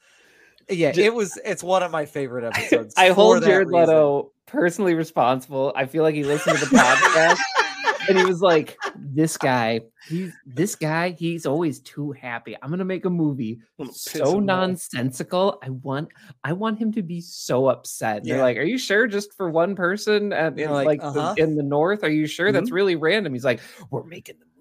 yeah, 0.70 0.92
Ju- 0.92 1.02
it 1.02 1.14
was 1.14 1.40
it's 1.46 1.64
one 1.64 1.84
of 1.84 1.92
my 1.92 2.06
favorite 2.06 2.44
episodes. 2.54 2.94
I 2.98 3.10
for 3.10 3.14
hold 3.16 3.44
Jared 3.44 3.68
reason. 3.68 3.82
Leto 3.82 4.32
personally 4.46 4.94
responsible. 4.94 5.74
I 5.76 5.86
feel 5.86 6.04
like 6.04 6.16
he 6.16 6.24
listened 6.24 6.58
to 6.60 6.66
the 6.66 6.76
podcast 6.76 7.38
and 8.08 8.18
he 8.18 8.26
was 8.26 8.42
like, 8.42 8.78
"This 8.98 9.38
guy, 9.38 9.82
he's 10.08 10.34
this 10.46 10.76
guy. 10.76 11.10
He's 11.12 11.46
always 11.46 11.80
too 11.80 12.12
happy. 12.12 12.56
I'm 12.62 12.70
gonna 12.70 12.86
make 12.86 13.06
a 13.06 13.10
movie 13.10 13.60
I'm 13.80 13.86
gonna 13.86 13.90
piss 13.92 14.02
so 14.04 14.32
him 14.38 14.38
off. 14.38 14.44
nonsensical. 14.44 15.60
I 15.64 15.70
want, 15.70 16.10
I 16.44 16.54
want 16.54 16.80
him 16.80 16.92
to 16.94 17.02
be 17.02 17.22
so 17.22 17.68
upset." 17.68 18.18
And 18.18 18.26
They're 18.26 18.42
like, 18.42 18.58
"Are 18.58 18.62
you 18.64 18.78
sure? 18.78 19.08
Just 19.08 19.34
for 19.34 19.50
one 19.50 19.76
person 19.76 20.34
and 20.34 20.60
in, 20.60 20.72
like, 20.72 20.86
like, 20.88 21.04
"Uh-huh." 21.04 21.34
the, 21.36 21.44
in 21.44 21.56
the 21.56 21.64
north? 21.64 22.04
Are 22.04 22.10
you 22.10 22.28
sure? 22.28 22.52
That's 22.52 22.72
really 22.72 22.96
random." 22.96 23.34
He's 23.34 23.46
like, 23.46 23.60
"We're 23.90 24.04
making 24.04 24.36
the 24.40 24.46
movie." 24.46 24.54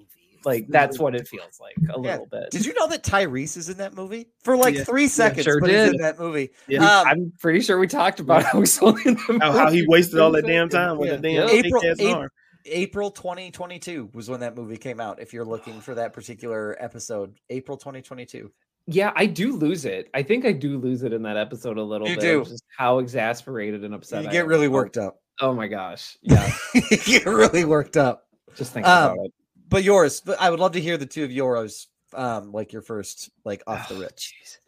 Like 0.44 0.68
that's 0.68 0.96
what 0.96 1.16
it 1.16 1.26
feels 1.26 1.58
like 1.60 1.74
a 1.76 2.00
Yeah. 2.00 2.12
little 2.12 2.26
bit. 2.30 2.50
Did 2.52 2.64
you 2.64 2.72
know 2.74 2.86
that 2.88 3.02
Tyrese 3.02 3.56
is 3.56 3.68
in 3.68 3.78
that 3.78 3.94
movie 3.96 4.28
for 4.44 4.56
like 4.56 4.76
Yeah. 4.76 4.84
three 4.84 5.08
seconds? 5.08 5.42
sure 5.42 5.60
but 5.60 5.70
he's 5.70 5.90
in 5.90 5.96
that 5.96 6.20
movie. 6.20 6.50
Yeah. 6.68 6.84
Um, 7.00 7.06
I'm 7.08 7.32
pretty 7.40 7.58
sure 7.62 7.80
we 7.80 7.88
talked 7.88 8.20
about 8.20 8.44
how 8.44 8.60
he's 8.60 8.80
only 8.80 9.02
in 9.06 9.14
the 9.14 9.38
how, 9.40 9.50
how 9.50 9.70
he 9.72 9.84
wasted 9.88 10.20
all 10.20 10.30
that 10.32 10.46
damn 10.46 10.70
seconds. 10.70 10.74
time 10.74 10.98
with 10.98 11.08
Yeah. 11.10 11.16
the 11.16 11.22
damn 11.22 11.32
Yeah. 11.48 11.50
April- 11.52 11.80
fake-ass 11.80 11.96
April- 11.98 12.14
arm. 12.14 12.30
April 12.66 13.10
2022 13.10 14.10
was 14.12 14.28
when 14.28 14.40
that 14.40 14.56
movie 14.56 14.76
came 14.76 15.00
out. 15.00 15.20
If 15.20 15.32
you're 15.32 15.44
looking 15.44 15.80
for 15.80 15.94
that 15.94 16.12
particular 16.12 16.76
episode, 16.80 17.38
April 17.50 17.76
2022. 17.76 18.50
Yeah, 18.88 19.12
I 19.16 19.26
do 19.26 19.56
lose 19.56 19.84
it. 19.84 20.08
I 20.14 20.22
think 20.22 20.44
I 20.44 20.52
do 20.52 20.78
lose 20.78 21.02
it 21.02 21.12
in 21.12 21.22
that 21.22 21.36
episode 21.36 21.76
a 21.78 21.82
little 21.82 22.08
You 22.08 22.14
bit. 22.16 22.20
do. 22.22 22.44
Just 22.44 22.64
how 22.76 22.98
exasperated 22.98 23.82
and 23.84 23.94
upset 23.94 24.22
you 24.22 24.28
I 24.28 24.32
get 24.32 24.42
am. 24.44 24.48
really 24.48 24.68
worked 24.68 24.96
up. 24.96 25.20
Oh 25.40 25.52
my 25.54 25.66
gosh. 25.66 26.16
Yeah. 26.22 26.50
you 26.74 26.82
get 26.98 27.26
really 27.26 27.64
worked 27.64 27.96
up. 27.96 28.26
just 28.54 28.72
think 28.72 28.86
Um, 28.86 29.12
about 29.14 29.24
it. 29.26 29.32
But 29.68 29.82
yours, 29.82 30.20
but 30.20 30.40
I 30.40 30.50
would 30.50 30.60
love 30.60 30.72
to 30.72 30.80
hear 30.80 30.96
the 30.96 31.06
two 31.06 31.24
of 31.24 31.32
yours, 31.32 31.88
um, 32.14 32.52
like 32.52 32.72
your 32.72 32.82
first, 32.82 33.30
like 33.44 33.62
off 33.66 33.88
the 33.88 33.96
Oh, 33.96 34.00
rip. 34.00 34.16
jeez. 34.16 34.58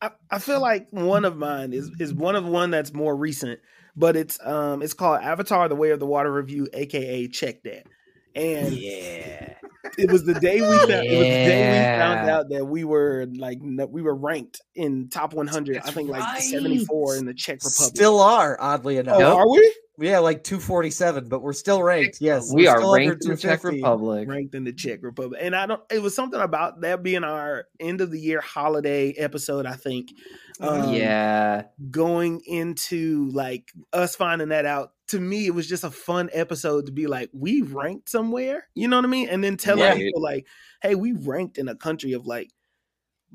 I, 0.00 0.10
I 0.30 0.38
feel 0.38 0.60
like 0.60 0.86
one 0.90 1.24
of 1.24 1.36
mine 1.36 1.72
is 1.72 1.90
is 1.98 2.14
one 2.14 2.36
of 2.36 2.46
one 2.46 2.70
that's 2.70 2.94
more 2.94 3.14
recent, 3.16 3.58
but 3.96 4.16
it's 4.16 4.38
um 4.46 4.82
it's 4.82 4.94
called 4.94 5.20
Avatar: 5.22 5.68
The 5.68 5.76
Way 5.76 5.90
of 5.90 6.00
the 6.00 6.06
Water 6.06 6.32
Review, 6.32 6.68
aka 6.72 7.28
Check 7.28 7.62
That. 7.64 7.86
And 8.34 8.72
Yeah. 8.72 9.54
it 9.98 10.10
was 10.10 10.24
the 10.24 10.34
day 10.34 10.60
we 10.60 10.78
found 10.78 10.90
it 10.92 11.18
was 11.18 11.26
the 11.26 11.44
day 11.44 11.68
we 11.68 11.98
found 11.98 12.28
out 12.30 12.48
that 12.50 12.64
we 12.64 12.84
were 12.84 13.26
like 13.36 13.58
we 13.60 14.02
were 14.02 14.14
ranked 14.14 14.60
in 14.74 15.08
top 15.08 15.34
100. 15.34 15.76
I 15.76 15.80
That's 15.80 15.92
think 15.92 16.10
like 16.10 16.40
74 16.42 17.16
in 17.16 17.26
the 17.26 17.34
Czech 17.34 17.56
Republic. 17.64 17.96
Still 17.96 18.20
are, 18.20 18.56
oddly 18.60 18.98
enough. 18.98 19.20
oh, 19.20 19.36
are 19.36 19.48
we 19.48 19.74
Yeah, 19.98 20.20
like 20.20 20.44
247, 20.44 21.28
but 21.28 21.42
we're 21.42 21.52
still 21.52 21.82
ranked. 21.82 22.20
Yes, 22.20 22.52
we 22.52 22.64
we're 22.64 22.76
still 22.76 22.94
ranked 22.94 23.24
in 23.24 23.30
the 23.32 23.36
Czech 23.36 23.64
Republic. 23.64 24.28
ranked 24.28 24.54
in 24.54 24.64
the 24.64 24.72
Czech 24.72 25.02
Republic? 25.02 25.40
And 25.42 25.56
I 25.56 25.66
don't. 25.66 25.82
It 25.90 26.00
was 26.00 26.14
something 26.14 26.40
about 26.40 26.82
that 26.82 27.02
being 27.02 27.24
our 27.24 27.66
end 27.80 28.00
of 28.00 28.10
the 28.12 28.20
year 28.20 28.40
holiday 28.40 29.12
episode. 29.18 29.66
I 29.66 29.74
think. 29.74 30.12
Um, 30.60 30.92
yeah. 30.94 31.64
going 31.90 32.42
into 32.46 33.30
like 33.32 33.72
us 33.92 34.14
finding 34.16 34.48
that 34.50 34.66
out 34.66 34.92
to 35.08 35.18
me 35.18 35.46
it 35.46 35.54
was 35.54 35.66
just 35.66 35.84
a 35.84 35.90
fun 35.90 36.28
episode 36.32 36.86
to 36.86 36.92
be 36.92 37.06
like 37.06 37.30
we 37.32 37.62
ranked 37.62 38.08
somewhere 38.10 38.68
you 38.74 38.86
know 38.86 38.96
what 38.96 39.04
i 39.06 39.08
mean? 39.08 39.28
And 39.28 39.42
then 39.42 39.56
telling 39.56 39.82
Right. 39.84 39.96
people 39.98 40.20
like 40.22 40.46
hey 40.82 40.94
we 40.94 41.12
ranked 41.12 41.56
in 41.58 41.68
a 41.68 41.74
country 41.74 42.12
of 42.12 42.26
like 42.26 42.50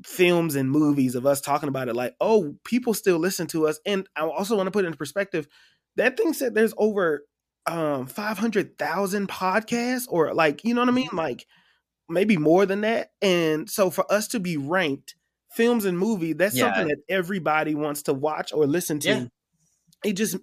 films 0.04 0.54
and 0.56 0.70
movies 0.70 1.14
of 1.14 1.26
us 1.26 1.40
talking 1.40 1.68
about 1.68 1.88
it 1.88 1.96
like 1.96 2.14
oh 2.20 2.54
people 2.64 2.94
still 2.94 3.18
listen 3.18 3.46
to 3.48 3.66
us. 3.66 3.80
And 3.84 4.06
i 4.14 4.22
also 4.22 4.56
want 4.56 4.66
to 4.68 4.70
put 4.70 4.84
it 4.84 4.88
into 4.88 4.98
perspective 4.98 5.48
that 5.96 6.16
thing 6.16 6.32
said 6.32 6.54
there's 6.54 6.74
over 6.78 7.24
um 7.66 8.06
500,000 8.06 9.28
podcasts 9.28 10.06
or 10.08 10.32
like 10.34 10.62
you 10.64 10.74
know 10.74 10.82
what 10.82 10.88
i 10.88 10.92
mean? 10.92 11.08
Like 11.12 11.46
maybe 12.08 12.36
more 12.36 12.66
than 12.66 12.82
that. 12.82 13.10
And 13.20 13.68
so 13.68 13.90
for 13.90 14.10
us 14.12 14.28
to 14.28 14.38
be 14.40 14.56
ranked 14.56 15.16
films 15.54 15.84
and 15.84 15.98
movie 15.98 16.32
that's 16.32 16.54
Yeah. 16.56 16.66
something 16.74 16.88
that 16.88 16.98
everybody 17.08 17.74
wants 17.74 18.02
to 18.04 18.12
watch 18.14 18.52
or 18.52 18.66
listen 18.66 18.98
to 19.00 19.08
Yeah. 19.08 19.24
it 20.04 20.12
just 20.14 20.36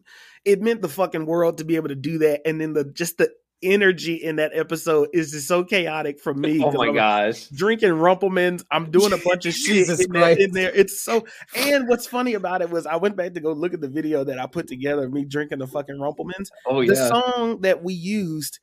it 0.45 0.61
meant 0.61 0.81
the 0.81 0.89
fucking 0.89 1.25
world 1.25 1.59
to 1.59 1.65
be 1.65 1.75
able 1.75 1.89
to 1.89 1.95
do 1.95 2.17
that 2.19 2.41
and 2.47 2.59
then 2.59 2.73
the 2.73 2.83
just 2.85 3.17
the 3.17 3.29
energy 3.61 4.15
in 4.15 4.35
that 4.37 4.51
episode 4.53 5.07
is 5.13 5.31
just 5.31 5.47
so 5.47 5.63
chaotic 5.63 6.19
for 6.19 6.33
me 6.33 6.61
Oh 6.61 6.69
my 6.73 6.87
I'm 6.87 6.95
gosh. 6.95 7.47
drinking 7.47 7.91
rumplemans 7.91 8.61
i'm 8.71 8.91
doing 8.91 9.13
a 9.13 9.17
bunch 9.17 9.45
of 9.45 9.53
shit 9.53 9.87
in, 9.87 10.11
that, 10.11 10.37
in 10.37 10.51
there 10.51 10.69
it's 10.75 10.99
so 11.01 11.25
and 11.55 11.87
what's 11.87 12.05
funny 12.05 12.33
about 12.33 12.61
it 12.61 12.69
was 12.69 12.85
i 12.85 12.97
went 12.97 13.15
back 13.15 13.33
to 13.35 13.39
go 13.39 13.53
look 13.53 13.73
at 13.73 13.79
the 13.79 13.87
video 13.87 14.25
that 14.25 14.37
i 14.37 14.47
put 14.47 14.67
together 14.67 15.07
me 15.09 15.23
drinking 15.23 15.59
the 15.59 15.67
fucking 15.67 15.95
rumplemans 15.95 16.49
Oh 16.65 16.85
the 16.85 16.93
yeah. 16.93 17.07
song 17.07 17.61
that 17.61 17.81
we 17.83 17.93
used 17.93 18.59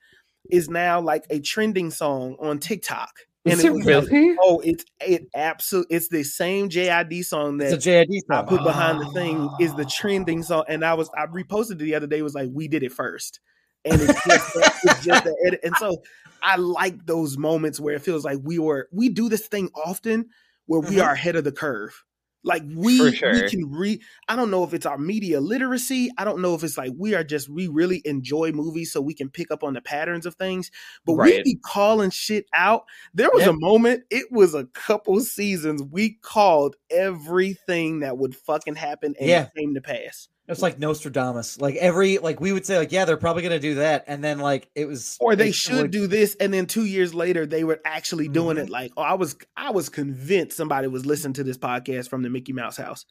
is 0.50 0.68
now 0.68 1.00
like 1.00 1.24
a 1.30 1.40
trending 1.40 1.90
song 1.90 2.36
on 2.38 2.58
tiktok 2.58 3.10
Is 3.44 3.64
it 3.64 3.72
was- 3.72 3.86
really? 3.86 4.36
oh 4.42 4.60
it's 4.60 4.84
it 5.00 5.26
absolutely 5.34 5.96
it's 5.96 6.08
the 6.08 6.22
same 6.22 6.68
jid 6.68 7.24
song 7.24 7.56
that 7.58 7.72
It's 7.72 7.86
a 7.86 7.90
JID 7.90 8.20
I 8.30 8.34
song. 8.36 8.46
put 8.46 8.62
behind 8.64 9.00
the 9.00 9.10
thing 9.12 9.48
is 9.60 9.74
the 9.74 9.86
trending 9.86 10.42
song, 10.42 10.64
and 10.68 10.84
I 10.84 10.94
was 10.94 11.08
I 11.16 11.26
reposted 11.26 11.72
it 11.72 11.78
the 11.78 11.94
other 11.94 12.06
day. 12.06 12.20
Was 12.22 12.34
like 12.34 12.50
we 12.52 12.68
did 12.68 12.82
it 12.82 12.92
first, 12.92 13.40
and 13.84 14.00
it's 14.00 14.12
just 14.26 14.54
that, 14.54 14.74
it's 14.84 15.04
just 15.04 15.24
that 15.24 15.36
edit. 15.46 15.60
And 15.64 15.74
so 15.76 16.02
I 16.42 16.56
like 16.56 17.06
those 17.06 17.38
moments 17.38 17.80
where 17.80 17.94
it 17.94 18.02
feels 18.02 18.24
like 18.24 18.38
we 18.42 18.58
were 18.58 18.88
we 18.92 19.08
do 19.08 19.28
this 19.30 19.46
thing 19.46 19.70
often 19.74 20.26
where 20.66 20.80
we 20.80 20.96
Mhm. 20.96 21.04
are 21.04 21.12
ahead 21.12 21.36
of 21.36 21.44
the 21.44 21.52
curve. 21.52 22.04
Like 22.42 22.62
we 22.74 22.98
For 23.14 23.32
we 23.32 23.48
can 23.50 23.70
re. 23.70 24.00
I 24.28 24.34
don't 24.36 24.50
know 24.50 24.64
if 24.64 24.72
it's 24.72 24.86
our 24.86 24.96
media 24.96 25.40
literacy. 25.40 26.10
I 26.16 26.24
don't 26.24 26.40
know 26.40 26.54
if 26.54 26.64
it's 26.64 26.78
like 26.78 26.92
we 26.96 27.14
are 27.14 27.22
just 27.22 27.48
we 27.50 27.66
really 27.68 28.00
enjoy 28.04 28.52
movies 28.52 28.92
so 28.92 29.00
we 29.02 29.12
can 29.14 29.28
pick 29.28 29.50
up 29.50 29.62
on 29.62 29.74
the 29.74 29.82
patterns 29.82 30.24
of 30.24 30.36
things. 30.36 30.70
But 31.04 31.14
we 31.14 31.42
be 31.42 31.56
calling 31.62 32.10
shit 32.10 32.46
out. 32.54 32.84
There 33.12 33.28
was 33.32 33.44
Yep. 33.44 33.50
a 33.54 33.58
moment. 33.58 34.04
It 34.10 34.26
was 34.30 34.54
a 34.54 34.64
couple 34.66 35.20
seasons. 35.20 35.82
We 35.82 36.18
called 36.22 36.76
everything 36.90 38.00
that 38.00 38.16
would 38.16 38.34
fucking 38.34 38.76
happen, 38.76 39.14
and 39.18 39.28
Yeah. 39.28 39.42
it 39.44 39.50
came 39.58 39.74
to 39.74 39.80
pass. 39.80 40.28
It's 40.50 40.62
like 40.62 40.78
Nostradamus. 40.78 41.60
Like 41.60 41.76
every 41.76 42.18
like 42.18 42.40
we 42.40 42.52
would 42.52 42.66
say 42.66 42.76
like 42.78 42.92
yeah 42.92 43.04
they're 43.04 43.16
probably 43.16 43.42
gonna 43.42 43.58
do 43.58 43.76
that 43.76 44.04
and 44.06 44.22
then 44.22 44.38
like 44.38 44.68
it 44.74 44.86
was 44.86 45.16
Or 45.20 45.36
they 45.36 45.48
it 45.48 45.54
should 45.54 45.76
would- 45.82 45.90
do 45.90 46.06
this, 46.06 46.36
and 46.40 46.52
then 46.52 46.66
two 46.66 46.84
years 46.84 47.14
later 47.14 47.46
they 47.46 47.64
were 47.64 47.80
actually 47.84 48.28
doing 48.28 48.56
Mhm. 48.56 48.64
it. 48.64 48.70
Like, 48.70 48.92
oh, 48.96 49.02
I 49.02 49.14
was, 49.14 49.36
I 49.56 49.70
was 49.70 49.88
convinced 49.88 50.56
somebody 50.56 50.88
was 50.88 51.06
listening 51.06 51.34
to 51.34 51.44
this 51.44 51.56
podcast 51.58 52.08
from 52.08 52.22
the 52.22 52.30
Mickey 52.30 52.52
Mouse 52.52 52.76
house. 52.76 53.04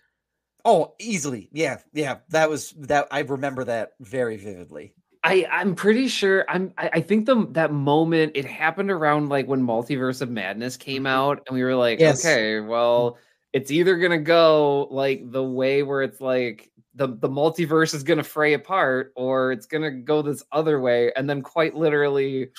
Oh, 0.66 0.94
easily. 1.00 1.50
Yeah, 1.54 1.78
yeah. 1.94 2.18
That 2.30 2.50
was 2.50 2.72
that. 2.80 3.08
I 3.12 3.20
remember 3.22 3.64
that 3.64 3.94
very 4.02 4.36
vividly. 4.38 4.94
I 5.24 5.46
I'm 5.52 5.76
pretty 5.76 6.08
sure 6.10 6.46
I'm 6.50 6.74
I, 6.78 6.90
I 6.96 7.02
think 7.02 7.26
the 7.26 7.46
that 7.52 7.72
moment 7.74 8.34
it 8.36 8.46
happened 8.46 8.92
around 8.92 9.30
like 9.30 9.48
when 9.48 9.62
Multiverse 9.62 10.22
of 10.22 10.30
Madness 10.30 10.78
came 10.78 11.06
out 11.06 11.44
and 11.48 11.56
we 11.56 11.64
were 11.64 11.76
like 11.76 12.00
Yes. 12.00 12.26
okay 12.26 12.60
well 12.62 13.18
it's 13.52 13.70
either 13.72 13.98
going 13.98 14.12
to 14.12 14.18
go 14.18 14.88
like 14.92 15.30
the 15.32 15.44
way 15.44 15.82
where 15.84 16.04
it's 16.04 16.22
like 16.22 16.69
the 16.96 17.08
the 17.08 17.30
multiverse 17.30 17.94
is 17.94 18.04
going 18.04 18.18
to 18.18 18.24
fray 18.24 18.54
apart 18.54 19.12
or 19.16 19.52
it's 19.52 19.66
going 19.66 19.84
to 19.84 19.92
go 19.92 20.22
this 20.22 20.44
other 20.52 20.80
way 20.80 21.12
and 21.16 21.30
then 21.30 21.42
quite 21.42 21.76
literally 21.76 22.50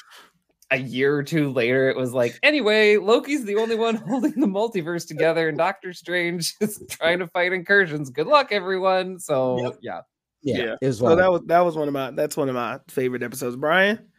a 0.70 0.76
year 0.78 1.16
or 1.16 1.22
two 1.22 1.50
later 1.50 1.90
it 1.90 1.96
was 1.96 2.12
like 2.14 2.38
anyway 2.44 2.96
Loki's 2.96 3.44
the 3.44 3.56
only 3.56 3.74
one 3.74 3.94
holding 4.08 4.38
the 4.38 4.46
multiverse 4.46 5.06
together 5.06 5.48
and 5.48 5.58
Doctor 5.58 5.92
Strange 5.92 6.54
is 6.60 6.80
trying 6.88 7.18
to 7.18 7.26
fight 7.26 7.52
incursions 7.52 8.08
good 8.10 8.28
luck 8.28 8.52
everyone 8.52 9.18
so 9.18 9.60
Yep. 9.64 9.74
yeah 9.82 10.00
Yeah, 10.42 10.56
Yeah. 10.58 10.74
it 10.80 10.86
was 10.86 10.98
So 10.98 11.16
that 11.16 11.30
was 11.30 11.42
that 11.46 11.60
was 11.60 11.76
one 11.76 11.88
of 11.88 11.94
my 11.94 12.12
that's 12.12 12.36
one 12.36 12.48
of 12.48 12.54
my 12.54 12.78
favorite 12.88 13.22
episodes. 13.22 13.56
Brian, 13.56 14.09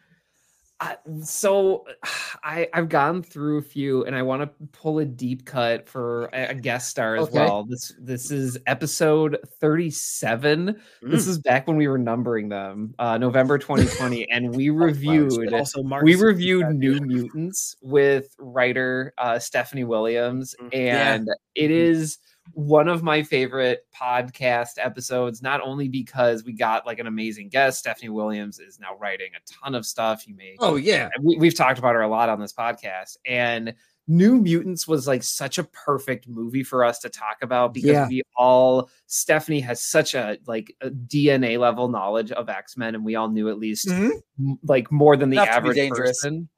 I, 0.81 0.97
so 1.23 1.85
I 2.43 2.67
I've 2.73 2.89
gone 2.89 3.21
through 3.23 3.59
a 3.59 3.61
few 3.61 4.03
and 4.05 4.15
I 4.15 4.23
want 4.23 4.41
to 4.41 4.47
pull 4.71 4.99
a 4.99 5.05
deep 5.05 5.45
cut 5.45 5.87
for 5.87 6.25
a, 6.33 6.55
guest 6.55 6.89
star 6.89 7.15
as 7.15 7.27
Okay. 7.27 7.37
well. 7.37 7.63
This 7.63 7.93
this 7.99 8.31
is 8.31 8.57
episode 8.65 9.37
37. 9.59 10.81
This 11.03 11.25
Mm. 11.25 11.29
is 11.29 11.39
back 11.39 11.67
when 11.67 11.77
we 11.77 11.87
were 11.87 11.97
numbering 11.99 12.49
them, 12.49 12.95
uh 12.99 13.17
November 13.17 13.57
2020 13.57 14.29
and 14.31 14.51
we 14.51 14.69
reviewed 14.71 15.53
also 15.53 15.83
we 16.03 16.15
reviewed 16.15 16.65
New 16.75 16.99
Mutants 17.05 17.75
with 17.81 18.35
writer 18.39 19.13
uh, 19.19 19.37
Stephanie 19.39 19.83
Williams. 19.83 20.55
Yeah. 20.71 21.13
and 21.13 21.29
it 21.55 21.69
is 21.71 22.17
one 22.53 22.87
of 22.87 23.03
my 23.03 23.23
favorite 23.23 23.85
podcast 23.95 24.71
episodes. 24.77 25.41
Not 25.41 25.61
only 25.61 25.87
because 25.87 26.43
we 26.43 26.53
got 26.53 26.85
like 26.85 26.99
an 26.99 27.07
amazing 27.07 27.49
guest, 27.49 27.79
Stephanie 27.79 28.09
Williams 28.09 28.59
is 28.59 28.79
now 28.79 28.95
writing 28.99 29.31
a 29.35 29.53
ton 29.63 29.75
of 29.75 29.85
stuff. 29.85 30.27
You 30.27 30.35
may 30.35 30.55
oh 30.59 30.75
yeah, 30.75 31.09
we, 31.21 31.37
we've 31.37 31.55
talked 31.55 31.79
about 31.79 31.95
her 31.95 32.01
a 32.01 32.07
lot 32.07 32.29
on 32.29 32.39
this 32.39 32.53
podcast, 32.53 33.17
and 33.25 33.73
New 34.07 34.35
Mutants 34.35 34.87
was 34.87 35.07
like 35.07 35.21
such 35.23 35.57
a 35.59 35.63
perfect 35.63 36.27
movie 36.27 36.63
for 36.63 36.83
us 36.83 36.99
to 36.99 37.09
talk 37.09 37.37
about 37.43 37.73
because 37.73 37.91
Yeah. 37.91 38.07
we 38.07 38.23
all 38.35 38.89
Stephanie 39.05 39.59
has 39.61 39.81
such 39.83 40.15
a 40.15 40.37
like 40.47 40.75
a 40.81 40.89
DNA 40.89 41.57
level 41.59 41.87
knowledge 41.87 42.31
of 42.31 42.49
X 42.49 42.75
Men, 42.75 42.95
and 42.95 43.05
we 43.05 43.15
all 43.15 43.29
knew 43.29 43.49
at 43.49 43.59
least 43.59 43.87
Mhm. 43.87 44.11
m- 44.39 44.59
like 44.63 44.91
more 44.91 45.15
than 45.15 45.29
the 45.29 45.37
Enough 45.37 45.47
average 45.49 45.75
dangerous. 45.77 46.21
person. 46.21 46.49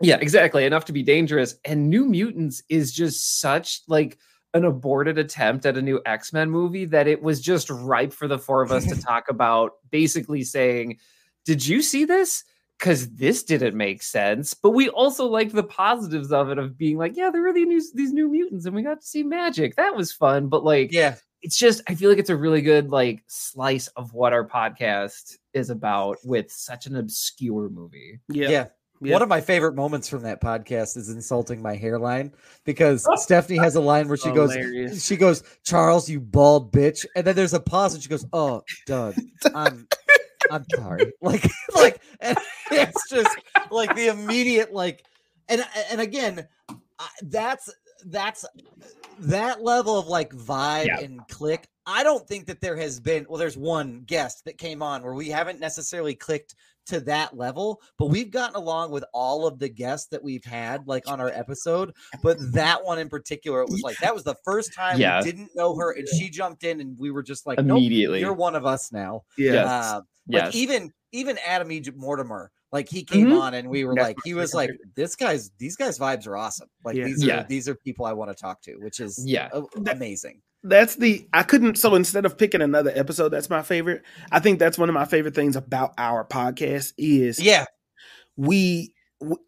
Yeah, 0.00 0.16
exactly. 0.16 0.64
Enough 0.64 0.86
to 0.86 0.92
be 0.92 1.04
dangerous. 1.04 1.54
And 1.64 1.88
New 1.88 2.04
Mutants 2.06 2.62
is 2.68 2.92
just 2.92 3.38
such 3.38 3.82
like 3.86 4.18
an 4.54 4.64
aborted 4.64 5.18
attempt 5.18 5.66
at 5.66 5.76
a 5.76 5.82
new 5.82 6.00
X-Men 6.04 6.50
movie 6.50 6.84
that 6.86 7.06
it 7.06 7.22
was 7.22 7.40
just 7.40 7.70
ripe 7.70 8.12
for 8.12 8.28
the 8.28 8.38
four 8.38 8.62
of 8.62 8.72
us 8.72 8.86
to 8.86 9.00
talk 9.02 9.28
about 9.28 9.72
basically 9.90 10.44
saying, 10.44 10.98
"Did 11.44 11.66
you 11.66 11.82
see 11.82 12.04
this?" 12.04 12.44
Cuz 12.78 13.08
this 13.10 13.44
didn't 13.44 13.76
make 13.76 14.02
sense. 14.02 14.54
But 14.54 14.70
we 14.70 14.88
also 14.88 15.26
liked 15.26 15.52
the 15.52 15.62
positives 15.62 16.32
of 16.32 16.50
it 16.50 16.58
of 16.58 16.76
being 16.76 16.98
like, 16.98 17.16
"Yeah, 17.16 17.30
there 17.30 17.46
are 17.46 17.52
these 17.52 17.66
new, 17.66 17.82
these 17.94 18.12
new 18.12 18.28
mutants 18.28 18.66
and 18.66 18.74
we 18.74 18.82
got 18.82 19.00
to 19.00 19.06
see 19.06 19.22
magic. 19.22 19.76
That 19.76 19.94
was 19.94 20.12
fun." 20.12 20.48
But 20.48 20.64
like 20.64 20.92
yeah. 20.92 21.14
it's 21.42 21.56
just 21.56 21.82
I 21.86 21.94
feel 21.94 22.10
like 22.10 22.18
it's 22.18 22.30
a 22.30 22.36
really 22.36 22.60
good 22.60 22.90
like 22.90 23.22
slice 23.28 23.86
of 23.88 24.12
what 24.14 24.32
our 24.32 24.46
podcast 24.46 25.38
is 25.54 25.70
about 25.70 26.18
with 26.24 26.50
such 26.50 26.86
an 26.86 26.96
obscure 26.96 27.68
movie. 27.68 28.18
yeah, 28.28 28.48
yeah. 28.48 28.66
Yeah. 29.02 29.14
One 29.14 29.22
of 29.22 29.28
my 29.28 29.40
favorite 29.40 29.74
moments 29.74 30.08
from 30.08 30.22
that 30.22 30.40
podcast 30.40 30.96
is 30.96 31.08
insulting 31.08 31.60
my 31.60 31.74
hairline 31.74 32.32
because 32.64 33.04
oh. 33.10 33.16
Stephanie 33.16 33.58
has 33.58 33.74
a 33.74 33.80
line 33.80 34.06
where 34.06 34.16
she 34.16 34.30
goes, 34.30 34.54
she 35.02 35.16
goes, 35.16 35.42
Charles, 35.64 36.08
you 36.08 36.20
bald 36.20 36.72
bitch, 36.72 37.04
and 37.16 37.26
then 37.26 37.34
there's 37.34 37.52
a 37.52 37.58
pause 37.58 37.94
and 37.94 38.02
she 38.02 38.08
goes, 38.08 38.24
Oh, 38.32 38.62
Doug, 38.86 39.16
I'm, 39.54 39.88
I'm 40.52 40.64
sorry, 40.76 41.12
like, 41.20 41.50
like, 41.74 42.00
and 42.20 42.38
it's 42.70 43.10
just 43.10 43.36
like 43.72 43.96
the 43.96 44.06
immediate 44.06 44.72
like, 44.72 45.04
and 45.48 45.66
and 45.90 46.00
again, 46.00 46.46
that's 47.22 47.74
that's 48.06 48.44
that 49.18 49.62
level 49.62 49.98
of 49.98 50.06
like 50.06 50.32
vibe 50.32 50.86
Yeah. 50.86 51.00
and 51.00 51.26
click. 51.28 51.66
I 51.86 52.04
don't 52.04 52.26
think 52.28 52.46
that 52.46 52.60
there 52.60 52.76
has 52.76 53.00
been. 53.00 53.26
Well, 53.28 53.38
there's 53.38 53.56
one 53.56 54.04
guest 54.06 54.44
that 54.44 54.58
came 54.58 54.82
on 54.82 55.02
where 55.02 55.14
we 55.14 55.28
haven't 55.28 55.58
necessarily 55.58 56.14
clicked 56.14 56.54
to 56.86 57.00
that 57.00 57.36
level, 57.36 57.80
but 57.98 58.06
we've 58.06 58.30
gotten 58.30 58.56
along 58.56 58.90
with 58.90 59.04
all 59.12 59.46
of 59.46 59.58
the 59.58 59.68
guests 59.68 60.08
that 60.08 60.22
we've 60.22 60.44
had 60.44 60.86
like 60.86 61.08
on 61.08 61.20
our 61.20 61.30
episode. 61.30 61.92
But 62.22 62.36
that 62.52 62.84
one 62.84 62.98
in 62.98 63.08
particular, 63.08 63.62
it 63.62 63.68
was 63.70 63.82
like 63.82 63.96
that 63.98 64.14
was 64.14 64.24
the 64.24 64.36
first 64.44 64.74
time 64.74 64.98
Yeah. 65.00 65.20
we 65.20 65.24
didn't 65.30 65.50
know 65.54 65.74
her, 65.76 65.92
and 65.92 66.08
she 66.08 66.28
jumped 66.28 66.64
in, 66.64 66.80
and 66.80 66.98
we 66.98 67.10
were 67.10 67.22
just 67.22 67.46
like, 67.46 67.58
nope, 67.58 67.78
Immediately. 67.78 68.20
you're 68.20 68.32
one 68.32 68.54
of 68.54 68.66
us 68.66 68.90
now. 68.92 69.22
yeah. 69.38 69.52
Yes. 69.52 69.66
Uh, 69.68 70.00
like 70.28 70.44
yes. 70.44 70.54
even 70.54 70.92
even 71.12 71.36
Adam 71.46 71.70
Egypt 71.72 71.98
Mortimer, 71.98 72.50
like 72.72 72.88
he 72.88 73.04
came 73.04 73.26
Mhm. 73.28 73.40
on, 73.40 73.54
and 73.54 73.68
we 73.68 73.84
were 73.84 73.94
That's 73.94 74.08
like, 74.08 74.16
he 74.24 74.34
was 74.34 74.54
like, 74.54 74.70
this 74.96 75.14
guy's 75.16 75.50
these 75.58 75.76
guys' 75.76 75.98
vibes 75.98 76.26
are 76.26 76.36
awesome. 76.36 76.68
Like 76.84 76.96
Yeah. 76.96 77.04
these 77.04 77.22
are 77.24 77.26
Yeah. 77.26 77.42
these 77.48 77.68
are 77.68 77.74
people 77.74 78.06
I 78.06 78.12
want 78.12 78.30
to 78.30 78.34
talk 78.40 78.62
to, 78.62 78.76
which 78.76 79.00
is 79.00 79.22
Yeah. 79.26 79.48
a- 79.52 79.62
That- 79.80 79.96
amazing. 79.96 80.40
That's 80.64 80.96
the 80.96 81.26
I 81.32 81.42
couldn't 81.42 81.76
so 81.76 81.94
instead 81.94 82.24
of 82.24 82.38
picking 82.38 82.62
another 82.62 82.92
episode 82.94 83.30
that's 83.30 83.50
my 83.50 83.62
favorite 83.62 84.02
I 84.30 84.38
think 84.40 84.58
that's 84.58 84.78
one 84.78 84.88
of 84.88 84.94
my 84.94 85.04
favorite 85.04 85.34
things 85.34 85.56
about 85.56 85.92
our 85.98 86.24
podcast 86.24 86.92
is 86.98 87.40
Yeah, 87.40 87.64
we 88.36 88.94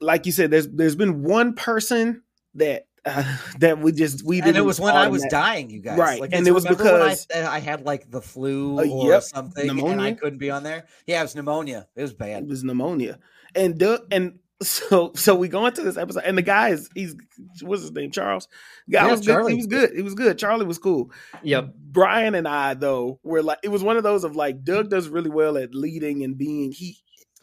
like 0.01 0.27
you 0.27 0.33
said 0.33 0.51
there's 0.51 0.69
there's 0.69 0.97
been 0.97 1.23
one 1.23 1.55
person 1.55 2.23
that 2.55 2.87
uh, 3.05 3.37
that 3.59 3.79
we 3.79 3.93
just 3.93 4.25
we 4.25 4.41
and 4.41 4.57
it 4.57 4.61
was 4.65 4.81
when 4.81 4.95
I 4.97 5.09
was 5.09 5.23
automatic- 5.25 5.31
dying, 5.31 5.71
you 5.71 5.81
guys. 5.81 5.99
Right, 5.99 6.21
Like, 6.21 6.31
and 6.33 6.47
it 6.47 6.53
was 6.53 6.65
I- 6.65 6.71
because- 6.71 7.27
uh, 7.35 7.47
I, 7.51 7.59
had 7.59 7.85
like 7.85 8.11
the 8.11 8.23
flu 8.23 8.79
Uh, 8.79 8.85
or 8.87 9.11
yep, 9.13 9.23
something, 9.23 9.69
and 9.69 10.01
I 10.01 10.13
couldn't 10.13 10.39
be 10.39 10.51
on 10.51 10.63
there. 10.63 10.87
Yeah, 11.07 11.21
it 11.21 11.25
was 11.25 11.35
pneumonia. 11.35 11.87
It 11.97 12.03
was 12.03 12.15
bad. 12.15 12.45
it 12.45 12.49
was 12.49 12.65
pneumonia 12.65 13.19
and 13.55 13.79
Doug 13.79 14.07
and 14.11 14.39
so 14.63 15.13
so 15.15 15.35
we 15.35 15.49
go 15.49 15.67
into 15.67 15.83
this 15.83 15.97
episode 15.97 16.23
and 16.25 16.39
the 16.39 16.43
guy 16.43 16.69
is 16.71 16.89
he's 16.95 17.15
what's 17.63 17.83
his 17.83 17.93
name 17.93 18.11
Charles 18.11 18.47
guy 18.91 19.05
Yeah, 19.05 19.11
was 19.11 19.21
good 19.21 19.27
Charlie. 19.27 19.53
he 19.53 19.57
was 19.57 19.67
good 19.67 19.91
he 19.95 20.03
was 20.03 20.15
good 20.15 20.39
Charlie 20.39 20.65
was 20.65 20.79
cool 20.79 21.11
Yep. 21.43 21.75
Brian 21.77 22.35
and 22.35 22.47
I 22.49 22.75
though 22.75 23.19
were 23.23 23.43
like 23.43 23.59
it 23.63 23.69
was 23.69 23.83
one 23.83 23.97
of 23.97 24.03
those 24.05 24.23
of 24.25 24.37
like 24.37 24.63
Doug 24.65 24.91
does 24.91 25.09
really 25.09 25.31
well 25.31 25.57
at 25.59 25.75
leading 25.75 26.23
and 26.23 26.39
being 26.39 26.73
he 26.73 26.99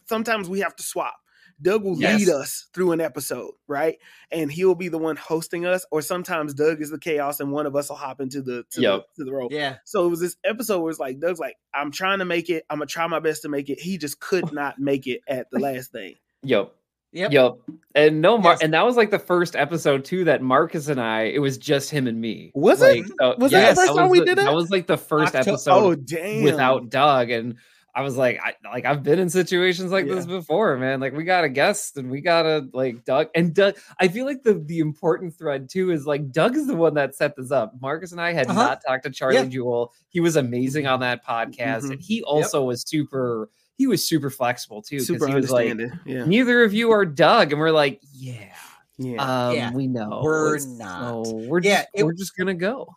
sometimes 0.08 0.50
we 0.50 0.60
have 0.62 0.76
to 0.78 0.84
swap. 0.84 1.16
Doug 1.62 1.84
will 1.84 1.96
Yes. 2.00 2.20
lead 2.20 2.30
us 2.30 2.68
through 2.74 2.92
an 2.92 3.00
episode, 3.00 3.52
right? 3.68 3.98
And 4.32 4.52
he'll 4.52 4.74
be 4.74 4.88
the 4.88 4.98
one 4.98 5.16
hosting 5.16 5.66
us, 5.68 5.86
or 5.92 6.02
sometimes 6.02 6.56
Doug 6.56 6.82
is 6.82 6.90
the 6.90 6.98
chaos 6.98 7.40
and 7.40 7.52
one 7.52 7.68
of 7.68 7.76
us 7.76 7.88
will 7.90 7.98
hop 7.98 8.20
into 8.20 8.42
the 8.42 8.66
to, 8.72 8.82
Yep. 8.82 9.04
the, 9.16 9.24
to 9.24 9.26
the 9.30 9.32
role. 9.32 9.48
Yeah, 9.52 9.78
So 9.86 10.06
it 10.08 10.10
was 10.10 10.20
this 10.20 10.38
episode 10.44 10.80
where 10.82 10.90
it's 10.90 11.00
like 11.00 11.20
Doug's 11.20 11.40
like, 11.40 11.56
I'm 11.72 11.92
trying 11.92 12.18
to 12.18 12.26
make 12.26 12.50
it, 12.50 12.66
I'm 12.70 12.80
gonna 12.80 12.88
try 12.88 13.06
my 13.06 13.20
best 13.20 13.44
to 13.44 13.50
make 13.50 13.70
it. 13.70 13.80
He 13.80 14.00
just 14.00 14.20
could 14.20 14.52
not 14.52 14.80
make 14.80 15.06
it 15.06 15.22
at 15.28 15.52
the 15.52 15.60
last 15.60 15.92
thing. 15.92 16.16
Yep. 16.44 16.74
Yep. 17.14 17.32
Yep. 17.34 17.58
And 17.94 18.22
no, 18.22 18.38
Mar- 18.38 18.54
Yes. 18.54 18.62
and 18.62 18.74
that 18.74 18.86
was 18.86 18.96
like 18.96 19.12
the 19.12 19.20
first 19.20 19.56
episode 19.56 20.06
too 20.06 20.24
that 20.26 20.42
Marcus 20.42 20.88
and 20.88 21.00
I. 21.02 21.24
It 21.24 21.40
was 21.40 21.58
just 21.58 21.92
him 21.92 22.08
and 22.08 22.20
me. 22.22 22.52
Was 22.56 22.80
like, 22.82 23.00
it? 23.00 23.12
so- 23.20 23.36
Was 23.38 23.52
that 23.52 23.72
the 23.72 23.76
first 23.82 23.96
time 23.96 24.10
we 24.10 24.20
the- 24.20 24.26
did 24.26 24.38
it? 24.40 24.46
That 24.46 24.54
was 24.54 24.70
like 24.72 24.88
the 24.88 24.98
first 24.98 25.36
Octo- 25.36 25.52
episode 25.52 25.72
oh 25.72 25.96
damn! 25.96 26.44
without 26.44 26.90
Doug, 26.90 27.30
and 27.30 27.56
I 27.94 28.04
was 28.04 28.16
like, 28.16 28.40
I 28.42 28.54
like 28.72 28.86
I've 28.86 29.04
been 29.04 29.20
in 29.20 29.30
situations 29.30 29.92
like 29.92 30.08
this 30.08 30.26
before, 30.26 30.78
man. 30.78 31.02
Like 31.02 31.12
we 31.14 31.26
got 31.26 31.44
a 31.44 31.50
guest, 31.50 31.98
and 31.98 32.10
we 32.10 32.22
gotta 32.22 32.66
like 32.72 33.04
Doug 33.04 33.28
and 33.36 33.54
Doug. 33.54 33.76
I 34.00 34.08
feel 34.08 34.26
like 34.26 34.44
the 34.44 34.54
the 34.54 34.80
important 34.80 35.38
thread 35.38 35.68
too 35.70 35.92
is 35.92 36.06
like 36.08 36.32
Doug 36.32 36.56
is 36.56 36.68
the 36.68 36.76
one 36.78 36.94
that 36.94 37.14
set 37.16 37.36
this 37.36 37.52
up. 37.52 37.74
Marcus 37.82 38.14
and 38.14 38.22
I 38.22 38.32
had 38.32 38.48
Uh-huh. 38.48 38.64
not 38.68 38.82
talked 38.88 39.04
to 39.04 39.10
Charlie 39.10 39.36
Yeah. 39.36 39.44
Jewell. 39.46 39.92
He 40.08 40.22
was 40.22 40.38
amazing 40.38 40.88
on 40.88 41.02
that 41.02 41.26
podcast, 41.26 41.82
Mhm. 41.84 41.92
and 41.92 42.02
he 42.02 42.24
also 42.24 42.64
was 42.64 42.84
super. 42.88 43.50
He 43.82 43.88
was 43.88 44.08
super 44.08 44.30
flexible 44.30 44.84
too, 44.84 45.00
super 45.00 45.28
he 45.28 45.34
was 45.34 45.50
like, 45.50 45.72
understanding. 45.72 46.00
yeah, 46.06 46.24
neither 46.26 46.64
of 46.64 46.72
you 46.72 46.92
are 46.92 47.04
Doug, 47.04 47.52
and 47.52 47.60
we're 47.60 47.72
like, 47.72 48.00
yeah, 48.14 48.54
yeah. 49.00 49.48
um, 49.48 49.56
Yeah, 49.56 49.72
we 49.74 49.88
know 49.88 50.22
we're 50.24 50.58
It's- 50.58 50.68
not. 50.78 51.26
So 51.26 51.34
we're 51.48 51.62
Yeah, 51.62 51.78
just 51.78 51.88
it- 51.96 52.04
we're 52.04 52.14
just 52.14 52.38
gonna 52.38 52.54
go. 52.54 52.94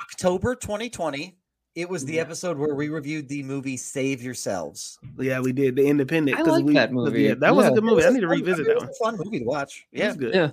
October 0.00 0.54
2020. 0.54 1.34
It 1.74 1.88
was 1.88 2.04
the 2.04 2.14
Yeah. 2.14 2.22
episode 2.22 2.56
where 2.56 2.74
we 2.76 2.88
reviewed 2.88 3.28
the 3.28 3.42
movie 3.42 3.76
Save 3.76 4.22
Yourselves. 4.22 4.98
yeah, 5.18 5.40
we 5.40 5.52
did 5.52 5.74
the 5.74 5.84
Independent. 5.86 6.38
I 6.38 6.42
'cause 6.44 6.52
like 6.52 6.64
we, 6.64 6.74
that 6.74 6.90
'cause, 6.90 6.94
movie. 6.94 7.22
Yeah, 7.24 7.34
that 7.34 7.54
was 7.54 7.66
a 7.66 7.70
good 7.72 7.82
movie. 7.84 8.04
I 8.04 8.10
need 8.10 8.20
to 8.20 8.26
a 8.26 8.30
fun- 8.30 8.38
revisit 8.38 8.66
it 8.68 8.78
that 8.78 8.88
was 8.88 8.96
one. 9.00 9.14
a 9.14 9.16
fun 9.18 9.24
movie 9.26 9.38
to 9.40 9.44
watch. 9.44 9.86
It 9.92 9.98
Yeah. 9.98 10.06
was 10.08 10.16
good. 10.16 10.34
Yeah, 10.34 10.50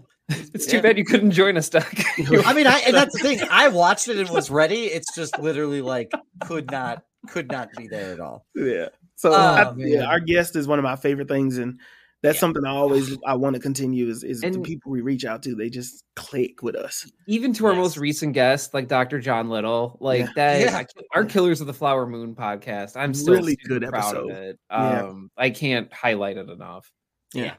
it's 0.54 0.66
too 0.66 0.78
Yeah. 0.78 0.82
bad 0.82 0.98
you 0.98 1.06
couldn't 1.06 1.32
join 1.32 1.58
us, 1.58 1.70
Doug. 1.70 1.86
I 2.50 2.54
mean, 2.54 2.66
I 2.68 2.80
and 2.88 2.96
that's 2.96 3.14
the 3.16 3.20
thing. 3.24 3.40
I 3.52 3.68
watched 3.70 4.08
it 4.08 4.18
and 4.18 4.30
was 4.32 4.50
ready. 4.50 4.86
It's 4.86 5.14
just 5.16 5.38
literally 5.40 5.82
like 5.82 6.12
could 6.42 6.70
not 6.72 7.04
could 7.28 7.50
not 7.52 7.70
be 7.76 7.88
there 7.88 8.14
at 8.14 8.20
all. 8.20 8.46
Yeah. 8.56 8.90
So 9.16 9.32
Oh, 9.32 9.36
I- 9.36 9.74
yeah, 9.78 10.05
our 10.05 10.20
guest 10.20 10.55
is 10.55 10.68
one 10.68 10.80
of 10.80 10.84
my 10.84 10.95
favorite 10.95 11.28
things, 11.28 11.57
and 11.57 11.80
that's 12.22 12.36
Yeah. 12.38 12.39
something 12.41 12.66
I 12.66 12.72
always 12.72 13.18
I 13.26 13.36
want 13.36 13.55
to 13.55 13.61
continue. 13.61 14.07
Is 14.09 14.24
is 14.24 14.41
the 14.41 14.59
people 14.59 14.91
we 14.91 15.01
reach 15.01 15.26
out 15.26 15.41
to, 15.43 15.55
they 15.55 15.70
just 15.70 16.03
click 16.16 16.61
with 16.63 16.76
us. 16.76 17.09
even 17.28 17.53
to 17.53 17.66
our 17.68 17.74
Yes. 17.74 17.80
most 17.82 17.97
recent 17.97 18.34
guest, 18.34 18.74
like 18.74 18.88
Dr. 18.88 19.20
John 19.20 19.49
Little, 19.49 19.97
like 20.01 20.20
Yeah. 20.22 20.28
that, 20.36 20.61
Yeah. 20.61 20.84
our 21.13 21.26
Killers 21.26 21.61
of 21.61 21.68
the 21.68 21.74
Flower 21.74 22.05
Moon 22.07 22.36
podcast. 22.36 22.95
I'm 22.97 23.13
still 23.13 23.36
Really 23.36 23.55
good 23.68 23.84
proud 23.84 24.16
episode. 24.16 24.32
of 24.32 24.38
it. 24.38 24.59
Yeah. 24.72 25.01
Um, 25.03 25.32
I 25.38 25.49
can't 25.51 25.91
highlight 25.93 26.38
it 26.38 26.49
enough. 26.49 26.91
Yeah. 27.34 27.55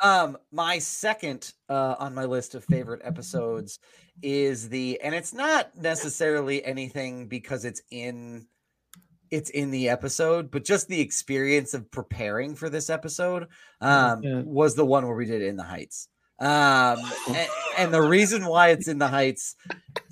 Um, 0.00 0.36
my 0.50 0.78
second 0.80 1.52
uh, 1.68 1.94
on 1.98 2.12
my 2.14 2.24
list 2.24 2.54
of 2.56 2.64
favorite 2.64 3.02
episodes 3.04 3.78
is 4.20 4.68
the, 4.68 5.00
and 5.00 5.14
it's 5.14 5.32
not 5.32 5.74
necessarily 5.76 6.64
anything 6.64 7.28
because 7.28 7.64
it's 7.64 7.80
in, 7.92 8.46
it's 9.32 9.50
in 9.50 9.70
the 9.70 9.88
episode, 9.88 10.50
but 10.50 10.62
just 10.62 10.86
the 10.88 11.00
experience 11.00 11.72
of 11.72 11.90
preparing 11.90 12.54
for 12.54 12.68
this 12.68 12.90
episode 12.90 13.48
um, 13.80 14.22
Yeah. 14.22 14.42
was 14.44 14.74
the 14.74 14.84
one 14.84 15.06
where 15.06 15.16
we 15.16 15.24
did 15.24 15.42
In 15.42 15.56
the 15.56 15.64
Heights. 15.64 16.08
Um, 16.38 16.98
and, 17.28 17.48
and 17.78 17.94
the 17.94 18.02
reason 18.02 18.44
why 18.44 18.68
it's 18.68 18.88
in 18.88 18.98
the 18.98 19.08
Heights 19.08 19.56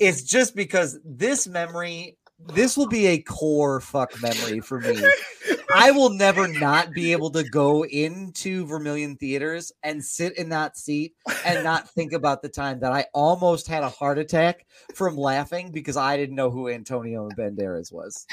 is 0.00 0.24
just 0.24 0.56
because 0.56 0.98
this 1.04 1.46
memory, 1.46 2.16
this 2.54 2.76
will 2.78 2.88
be 2.88 3.08
a 3.08 3.18
core 3.18 3.80
fuck 3.80 4.10
memory 4.22 4.60
for 4.60 4.80
me. 4.80 4.96
I 5.74 5.90
will 5.90 6.10
never 6.10 6.48
not 6.48 6.92
be 6.92 7.12
able 7.12 7.30
to 7.30 7.44
go 7.44 7.84
into 7.84 8.66
Vermilion 8.66 9.16
theaters 9.16 9.72
and 9.82 10.04
sit 10.04 10.36
in 10.36 10.48
that 10.50 10.76
seat 10.76 11.14
and 11.44 11.64
not 11.64 11.88
think 11.88 12.12
about 12.12 12.42
the 12.42 12.48
time 12.48 12.80
that 12.80 12.92
I 12.92 13.06
almost 13.14 13.68
had 13.68 13.82
a 13.82 13.88
heart 13.88 14.18
attack 14.18 14.66
from 14.94 15.16
laughing 15.16 15.70
because 15.70 15.96
I 15.96 16.16
didn't 16.16 16.36
know 16.36 16.50
who 16.50 16.68
Antonio 16.68 17.28
Banderas 17.36 17.92
was. 17.92 18.26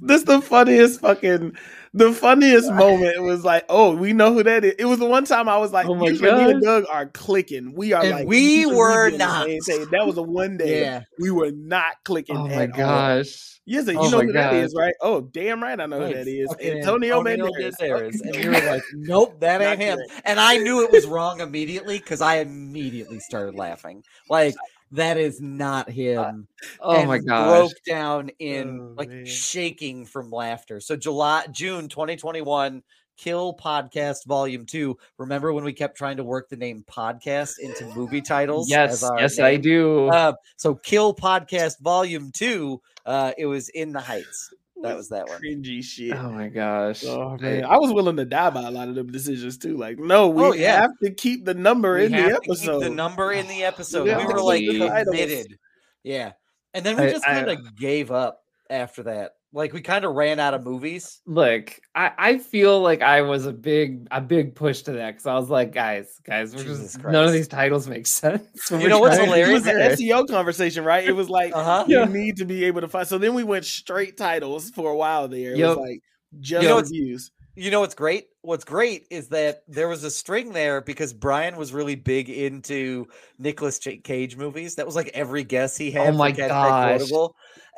This 0.00 0.20
is 0.20 0.24
the 0.24 0.40
funniest 0.40 1.00
fucking 1.00 1.56
the 1.96 2.12
funniest 2.12 2.70
moment. 2.72 3.22
Was 3.22 3.44
like, 3.44 3.64
oh, 3.68 3.96
we 3.96 4.12
know 4.12 4.32
who 4.32 4.42
that 4.42 4.64
is. 4.64 4.74
It 4.78 4.84
was 4.84 4.98
the 4.98 5.06
one 5.06 5.24
time 5.24 5.48
I 5.48 5.58
was 5.58 5.72
like, 5.72 5.86
Oh 5.86 5.94
my 5.94 6.10
me 6.10 6.18
and 6.18 6.20
God. 6.20 6.62
Doug 6.62 6.84
are 6.90 7.06
clicking. 7.06 7.74
We 7.74 7.92
are 7.92 8.02
And 8.02 8.10
like, 8.12 8.28
we 8.28 8.66
were 8.66 9.10
be 9.10 9.14
on 9.14 9.18
the 9.18 9.18
not. 9.18 9.46
That 9.90 10.06
was 10.06 10.14
the 10.16 10.22
one 10.22 10.56
day 10.56 10.80
Yeah. 10.80 11.02
we 11.18 11.30
were 11.30 11.50
not 11.50 11.96
clicking. 12.04 12.36
Oh 12.36 12.48
my 12.48 12.64
at 12.64 12.70
all. 12.72 12.76
gosh. 12.76 13.60
Yes, 13.68 13.88
you 13.88 13.98
Oh 13.98 14.08
know 14.10 14.20
who 14.20 14.32
that 14.32 14.52
God. 14.52 14.54
is, 14.64 14.74
right? 14.78 14.94
Oh, 15.00 15.22
damn 15.22 15.60
right, 15.60 15.80
I 15.80 15.86
know 15.86 15.98
Right, 15.98 16.08
who 16.10 16.24
that 16.24 16.28
is. 16.28 16.46
fucking 16.50 16.78
Antonio 16.78 17.18
Antonio. 17.18 17.46
Banderas. 17.50 18.20
And 18.22 18.36
you 18.36 18.50
were 18.50 18.60
like, 18.60 18.82
nope, 18.94 19.40
that 19.40 19.60
ain't 19.60 19.80
him. 19.80 19.98
And 20.24 20.38
I 20.38 20.58
knew 20.58 20.84
it 20.84 20.92
was 20.92 21.04
wrong 21.06 21.40
immediately 21.40 21.98
because 21.98 22.20
I 22.20 22.36
immediately 22.36 23.18
started 23.18 23.56
laughing. 23.56 24.04
Like, 24.28 24.54
that 24.92 25.16
is 25.16 25.40
not 25.40 25.90
him. 25.90 26.46
Oh 26.80 26.96
and 26.96 27.08
my 27.08 27.18
god! 27.18 27.48
broke 27.48 27.72
down 27.86 28.30
in 28.38 28.80
Oh, 28.80 28.94
like 28.96 29.08
man. 29.08 29.26
shaking 29.26 30.06
from 30.06 30.30
laughter. 30.30 30.80
So 30.80 30.96
July, 30.96 31.46
June 31.50 31.88
2021, 31.88 32.82
Kill 33.16 33.56
Podcast 33.56 34.26
Volume 34.26 34.66
Two. 34.66 34.96
Remember 35.18 35.52
when 35.52 35.64
we 35.64 35.72
kept 35.72 35.96
trying 35.96 36.18
to 36.18 36.24
work 36.24 36.48
the 36.48 36.56
name 36.56 36.84
podcast 36.90 37.58
into 37.58 37.86
movie 37.94 38.20
titles? 38.22 38.68
Yes, 38.68 38.92
as 38.92 39.04
our 39.04 39.20
yes, 39.20 39.38
I 39.38 39.56
do. 39.56 40.08
Uh, 40.08 40.34
so 40.56 40.74
Kill 40.74 41.14
Podcast 41.14 41.80
Volume 41.80 42.30
Two. 42.32 42.80
Uh, 43.04 43.32
it 43.38 43.46
was 43.46 43.68
in 43.70 43.92
the 43.92 44.00
Heights. 44.00 44.52
That 44.82 44.96
was 44.96 45.08
that 45.08 45.28
one. 45.28 45.40
Cringy 45.40 45.82
shit. 45.82 46.12
oh 46.14 46.30
my 46.30 46.48
gosh. 46.48 47.02
Oh, 47.04 47.36
man. 47.38 47.64
I 47.64 47.78
was 47.78 47.92
willing 47.92 48.16
to 48.16 48.24
die 48.26 48.50
by 48.50 48.62
a 48.62 48.70
lot 48.70 48.88
of 48.88 48.94
them 48.94 49.10
decisions 49.10 49.56
too. 49.56 49.76
Like, 49.76 49.98
no, 49.98 50.28
we 50.28 50.42
Oh, 50.42 50.52
yeah. 50.52 50.82
have 50.82 50.90
to 51.02 51.10
keep 51.12 51.44
the 51.46 51.54
number 51.54 51.94
We 51.94 52.06
in 52.06 52.12
have 52.12 52.24
the 52.28 52.34
to 52.34 52.40
keep 52.42 52.50
episode. 52.50 52.80
the 52.82 52.90
number 52.90 53.32
in 53.32 53.46
the 53.48 53.64
episode. 53.64 54.06
Yeah, 54.06 54.18
we 54.18 54.26
were 54.32 54.42
like 54.42 54.60
the 54.66 55.04
committed. 55.06 55.58
Yeah, 56.04 56.32
and 56.74 56.84
then 56.84 56.96
we 56.98 57.04
I- 57.04 57.10
just 57.10 57.24
kind 57.24 57.48
of 57.48 57.74
gave 57.76 58.10
up 58.10 58.42
after 58.68 59.04
that. 59.04 59.32
Like 59.56 59.72
we 59.72 59.80
kind 59.80 60.04
of 60.04 60.14
ran 60.14 60.38
out 60.38 60.52
of 60.52 60.64
movies. 60.64 61.22
Look, 61.26 61.80
I, 61.94 62.12
I 62.18 62.38
feel 62.38 62.80
like 62.82 63.00
I 63.00 63.22
was 63.22 63.46
a 63.46 63.52
big 63.52 64.06
a 64.10 64.20
big 64.20 64.54
push 64.54 64.82
to 64.82 64.92
that 64.92 65.12
because 65.12 65.26
I 65.26 65.34
was 65.34 65.48
like, 65.48 65.72
guys, 65.72 66.20
guys, 66.24 66.54
we're 66.54 66.62
Jesus 66.62 66.92
just 66.92 67.04
none 67.04 67.24
of 67.24 67.32
these 67.32 67.48
titles 67.48 67.88
make 67.88 68.06
sense. 68.22 68.70
You 68.70 68.88
know 68.88 68.98
what's 69.00 69.16
trying 69.16 69.30
to 69.30 69.40
It 69.40 69.52
was 69.52 69.62
do 69.62 69.70
an. 69.70 69.76
SEO 69.92 70.28
conversation, 70.28 70.84
right? 70.84 71.04
It 71.08 71.12
was 71.12 71.30
like 71.30 71.54
Uh-huh. 71.54 71.86
you 71.88 71.98
Yeah. 72.00 72.04
need 72.04 72.36
to 72.36 72.44
be 72.44 72.64
able 72.66 72.82
to 72.82 72.88
find. 72.88 73.08
So 73.08 73.16
then 73.16 73.32
we 73.32 73.44
went 73.44 73.64
straight 73.64 74.18
titles 74.18 74.68
for 74.70 74.90
a 74.90 74.96
while 74.96 75.26
there. 75.26 75.52
It 75.52 75.56
Yep. 75.58 75.68
was 75.68 75.76
like 75.78 76.00
just 76.40 76.62
You 76.62 76.68
know 76.68 76.74
what's- 76.76 76.90
reviews. 76.90 77.30
You 77.58 77.70
know 77.70 77.80
what's 77.80 77.94
great? 77.94 78.26
What's 78.42 78.64
great 78.66 79.06
is 79.10 79.28
that 79.28 79.62
there 79.66 79.88
was 79.88 80.04
a 80.04 80.10
string 80.10 80.52
there 80.52 80.82
because 80.82 81.14
Brian 81.14 81.56
was 81.56 81.72
really 81.72 81.94
big 81.94 82.28
into 82.28 83.06
Nicolas 83.38 83.78
Ch- 83.78 84.02
Cage 84.04 84.36
movies. 84.36 84.74
That 84.74 84.84
was 84.84 84.94
like 84.94 85.10
every 85.14 85.42
guess 85.42 85.74
he 85.74 85.90
had. 85.90 86.08
Oh 86.12 86.18
my 86.18 86.32
Hashtag 86.32 86.48
gosh. 86.48 87.10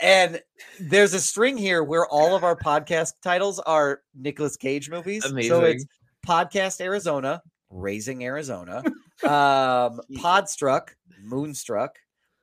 And 0.01 0.41
there's 0.81 1.15
a 1.15 1.21
string 1.21 1.57
here 1.57 1.83
where 1.83 2.07
all 2.07 2.37
of 2.37 2.45
our 2.45 2.57
podcast 2.65 3.15
titles 3.23 3.59
are 3.61 4.01
Nicolas 4.15 4.57
Cage 4.57 4.91
movies. 4.91 5.25
Amazing. 5.25 5.51
So 5.51 5.65
it's 5.65 5.87
Podcast 6.27 6.81
Arizona, 6.81 7.43
Raising 7.71 8.25
Arizona, 8.25 8.79
um, 9.25 10.01
Podstruck, 10.17 10.91
Moonstruck, 11.23 11.97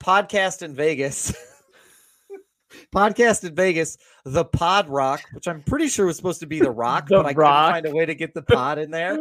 Podcast 0.04 0.62
in 0.64 0.76
Vegas. 0.76 1.34
Podcast 2.94 3.48
in 3.48 3.56
Vegas, 3.56 3.98
the 4.26 4.44
Pod 4.44 4.90
Rock, 4.90 5.22
which 5.32 5.48
I'm 5.48 5.62
pretty 5.62 5.88
sure 5.88 6.08
was 6.08 6.18
supposed 6.18 6.42
to 6.42 6.46
be 6.48 6.60
the 6.60 6.72
Rock, 6.72 7.08
The 7.08 7.18
but 7.18 7.26
I 7.26 7.32
Rock. 7.32 7.74
couldn't 7.76 7.84
find 7.84 7.96
a 7.96 7.98
way 7.98 8.06
to 8.06 8.16
get 8.16 8.34
the 8.34 8.42
pod 8.42 8.80
in 8.80 8.92
there. 8.92 9.14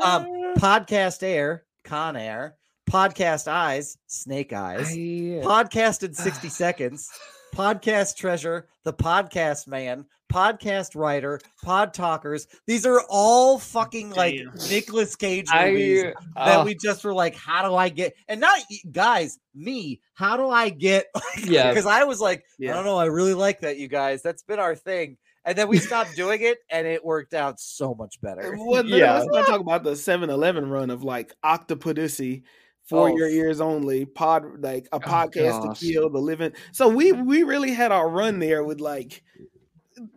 Um, 0.00 0.24
Podcast 0.56 1.22
Air, 1.24 1.64
Con 1.84 2.16
Air, 2.16 2.54
Podcast 2.88 3.48
Eyes, 3.48 3.98
Snake 4.06 4.52
Eyes, 4.52 4.88
I- 4.92 5.42
Podcast 5.42 6.04
in 6.04 6.14
60 6.14 6.48
Seconds, 6.48 7.10
Podcast 7.54 8.16
Treasure, 8.16 8.68
The 8.84 8.92
Podcast 8.92 9.66
Man, 9.66 10.06
Podcast 10.32 10.96
Writer, 10.96 11.38
Pod 11.62 11.92
Talkers. 11.92 12.46
These 12.66 12.86
are 12.86 13.02
all 13.10 13.58
fucking 13.58 14.10
like 14.10 14.36
Damn. 14.38 14.70
Nicolas 14.70 15.14
Cage 15.14 15.46
movies 15.54 16.04
I, 16.36 16.46
that 16.46 16.60
uh, 16.60 16.64
we 16.64 16.74
just 16.74 17.04
were 17.04 17.12
like, 17.12 17.36
how 17.36 17.68
do 17.68 17.74
I 17.74 17.90
get? 17.90 18.14
And 18.28 18.40
not 18.40 18.58
y- 18.70 18.78
guys, 18.90 19.38
me, 19.54 20.00
how 20.14 20.36
do 20.36 20.48
I 20.48 20.70
get? 20.70 21.06
yeah, 21.44 21.68
Because 21.68 21.86
I 21.86 22.04
was 22.04 22.20
like, 22.20 22.44
I 22.62 22.66
don't 22.66 22.84
know, 22.84 22.96
I 22.96 23.06
really 23.06 23.34
like 23.34 23.60
that, 23.60 23.78
you 23.78 23.88
guys. 23.88 24.22
That's 24.22 24.42
been 24.42 24.58
our 24.58 24.74
thing. 24.74 25.18
And 25.44 25.58
then 25.58 25.68
we 25.68 25.78
stopped 25.78 26.16
doing 26.16 26.40
it, 26.40 26.58
and 26.70 26.86
it 26.86 27.04
worked 27.04 27.34
out 27.34 27.60
so 27.60 27.94
much 27.94 28.20
better. 28.22 28.56
Well, 28.58 28.86
yeah. 28.86 28.96
Yeah. 28.96 29.12
Let's 29.18 29.32
not 29.32 29.46
talk 29.46 29.60
about 29.60 29.82
the 29.84 29.92
7-Eleven 29.92 30.70
run 30.70 30.88
of 30.88 31.02
like 31.02 31.34
Octopussy 31.44 32.44
for 32.84 33.08
Oh, 33.08 33.16
your 33.16 33.28
ears 33.28 33.60
only 33.60 34.04
pod 34.04 34.60
like 34.62 34.86
a 34.92 34.96
oh, 34.96 34.98
podcast 34.98 35.64
gosh. 35.64 35.78
to 35.80 35.92
kill 35.92 36.10
the 36.10 36.18
living. 36.18 36.52
So 36.72 36.88
we 36.88 37.12
mm. 37.12 37.24
we 37.26 37.42
really 37.42 37.72
had 37.72 37.92
our 37.92 38.08
run 38.08 38.38
there 38.38 38.64
with 38.64 38.80
like 38.80 39.22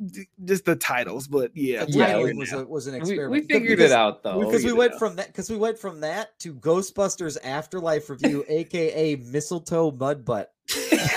d- 0.05 0.27
just 0.45 0.65
the 0.65 0.75
titles, 0.75 1.27
but 1.27 1.51
yeah, 1.55 1.85
The 1.85 1.91
Yeah, 1.91 2.13
titling 2.13 2.33
we- 2.33 2.33
was, 2.39 2.53
a, 2.53 2.65
was 2.65 2.87
an 2.87 2.93
we, 2.93 2.99
experiment. 2.99 3.31
we 3.31 3.41
But 3.41 3.51
figured 3.53 3.77
because- 3.77 3.91
it 3.91 3.95
out 3.97 4.23
though. 4.23 4.39
because 4.39 4.51
we 4.63 4.69
figured 4.69 4.77
went 4.77 4.93
out. 4.93 4.99
from 4.99 5.15
that 5.17 5.27
because 5.27 5.49
we 5.49 5.57
went 5.57 5.77
from 5.77 5.99
that 6.01 6.37
to 6.39 6.53
Ghostbusters 6.55 7.37
Afterlife 7.43 8.09
review, 8.09 8.43
aka 8.49 9.15
Mistletoe 9.17 9.91
Mudbutt. 9.91 10.47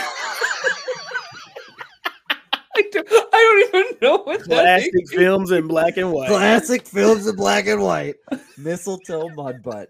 I 2.76 2.82
don't, 2.92 3.08
I 3.10 3.68
don't 3.72 3.82
even 3.82 3.98
know 4.00 4.18
what 4.18 4.40
that 4.40 4.82
classic 4.82 5.08
films 5.10 5.50
in 5.50 5.66
black 5.66 5.96
and 5.96 6.12
white. 6.12 6.28
Classic 6.28 6.86
films 6.86 7.26
in 7.26 7.34
black 7.36 7.66
and 7.66 7.82
white. 7.82 8.16
Mistletoe 8.58 9.28
Mudbutt. 9.30 9.86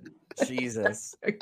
Jesus. 0.47 1.15
I 1.27 1.33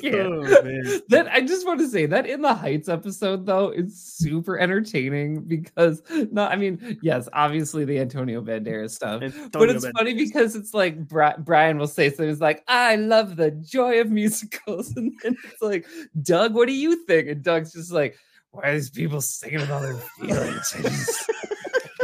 can't. 0.00 0.14
Oh, 0.14 0.62
man. 0.62 1.00
That 1.08 1.28
I 1.30 1.40
just 1.40 1.66
want 1.66 1.80
to 1.80 1.88
say 1.88 2.06
that 2.06 2.26
in 2.26 2.42
the 2.42 2.54
Heights 2.54 2.88
episode 2.88 3.46
though 3.46 3.70
is 3.70 4.00
super 4.02 4.58
entertaining 4.58 5.42
because 5.42 6.02
not 6.30 6.52
I 6.52 6.56
mean 6.56 6.98
yes 7.02 7.28
obviously 7.32 7.84
the 7.84 7.98
Antonio 7.98 8.42
Banderas 8.42 8.90
stuff 8.90 9.20
but 9.52 9.68
it's 9.70 9.84
Banderas. 9.86 9.92
funny 9.96 10.14
because 10.14 10.56
it's 10.56 10.74
like 10.74 11.06
Bri- 11.08 11.34
Brian 11.38 11.78
will 11.78 11.86
say 11.86 12.08
something 12.10 12.28
it's 12.28 12.40
like 12.40 12.62
I 12.68 12.96
love 12.96 13.36
the 13.36 13.50
joy 13.50 14.00
of 14.00 14.10
musicals 14.10 14.90
and 14.96 15.12
then 15.22 15.36
it's 15.44 15.62
like 15.62 15.86
Doug 16.22 16.54
what 16.54 16.66
do 16.68 16.74
you 16.74 17.04
think 17.06 17.28
and 17.28 17.42
Doug's 17.42 17.72
just 17.72 17.92
like 17.92 18.16
why 18.50 18.62
are 18.64 18.74
these 18.74 18.90
people 18.90 19.20
singing 19.20 19.62
about 19.62 19.82
their 19.82 19.94
feelings 19.94 20.74
I 20.76 20.82
just- 20.82 21.30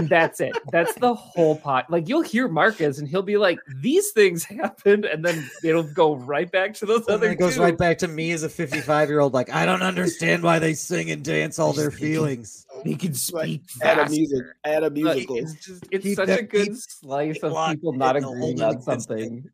that's 0.02 0.40
it 0.40 0.52
that's 0.72 0.94
the 0.96 1.14
whole 1.14 1.56
pot 1.56 1.88
like 1.90 2.08
you'll 2.08 2.22
hear 2.22 2.48
Marcus 2.48 2.98
and 2.98 3.08
he'll 3.08 3.22
be 3.22 3.36
like 3.36 3.58
these 3.80 4.10
things 4.10 4.44
happened 4.44 5.04
and 5.04 5.24
then 5.24 5.48
it'll 5.64 5.82
go 5.94 6.14
right 6.16 6.50
back 6.50 6.74
to 6.74 6.86
those 6.86 7.00
And 7.06 7.14
other 7.14 7.26
then 7.26 7.32
it 7.34 7.38
goes 7.38 7.54
two. 7.56 7.62
right 7.62 7.76
back 7.76 7.98
to 7.98 8.08
me 8.08 8.32
as 8.32 8.42
a 8.42 8.48
55 8.48 9.08
year 9.08 9.20
old. 9.20 9.32
Like, 9.34 9.50
I 9.54 9.64
don't 9.66 9.82
understand 9.82 10.42
why 10.42 10.58
they 10.58 10.74
sing 10.74 11.10
and 11.10 11.24
dance 11.24 11.58
all 11.58 11.72
their 11.72 11.90
feelings. 11.90 12.66
they 12.84 12.94
can 12.94 13.10
Like, 13.12 13.16
speak 13.16 13.62
Add 13.82 13.98
a 13.98 14.10
music. 14.10 14.44
Add 14.64 14.82
a 14.82 14.86
Like, 14.86 14.92
musical. 14.92 15.36
it's 15.36 15.54
just 15.64 15.84
it's 15.90 16.02
Keep 16.04 16.16
such 16.16 16.26
that- 16.28 16.40
a 16.40 16.42
good 16.42 16.78
slice 16.78 17.42
of 17.42 17.70
people 17.70 17.92
not 17.92 18.16
agreeing 18.16 18.60
on 18.62 18.74
existence. 18.74 19.04
something. 19.06 19.50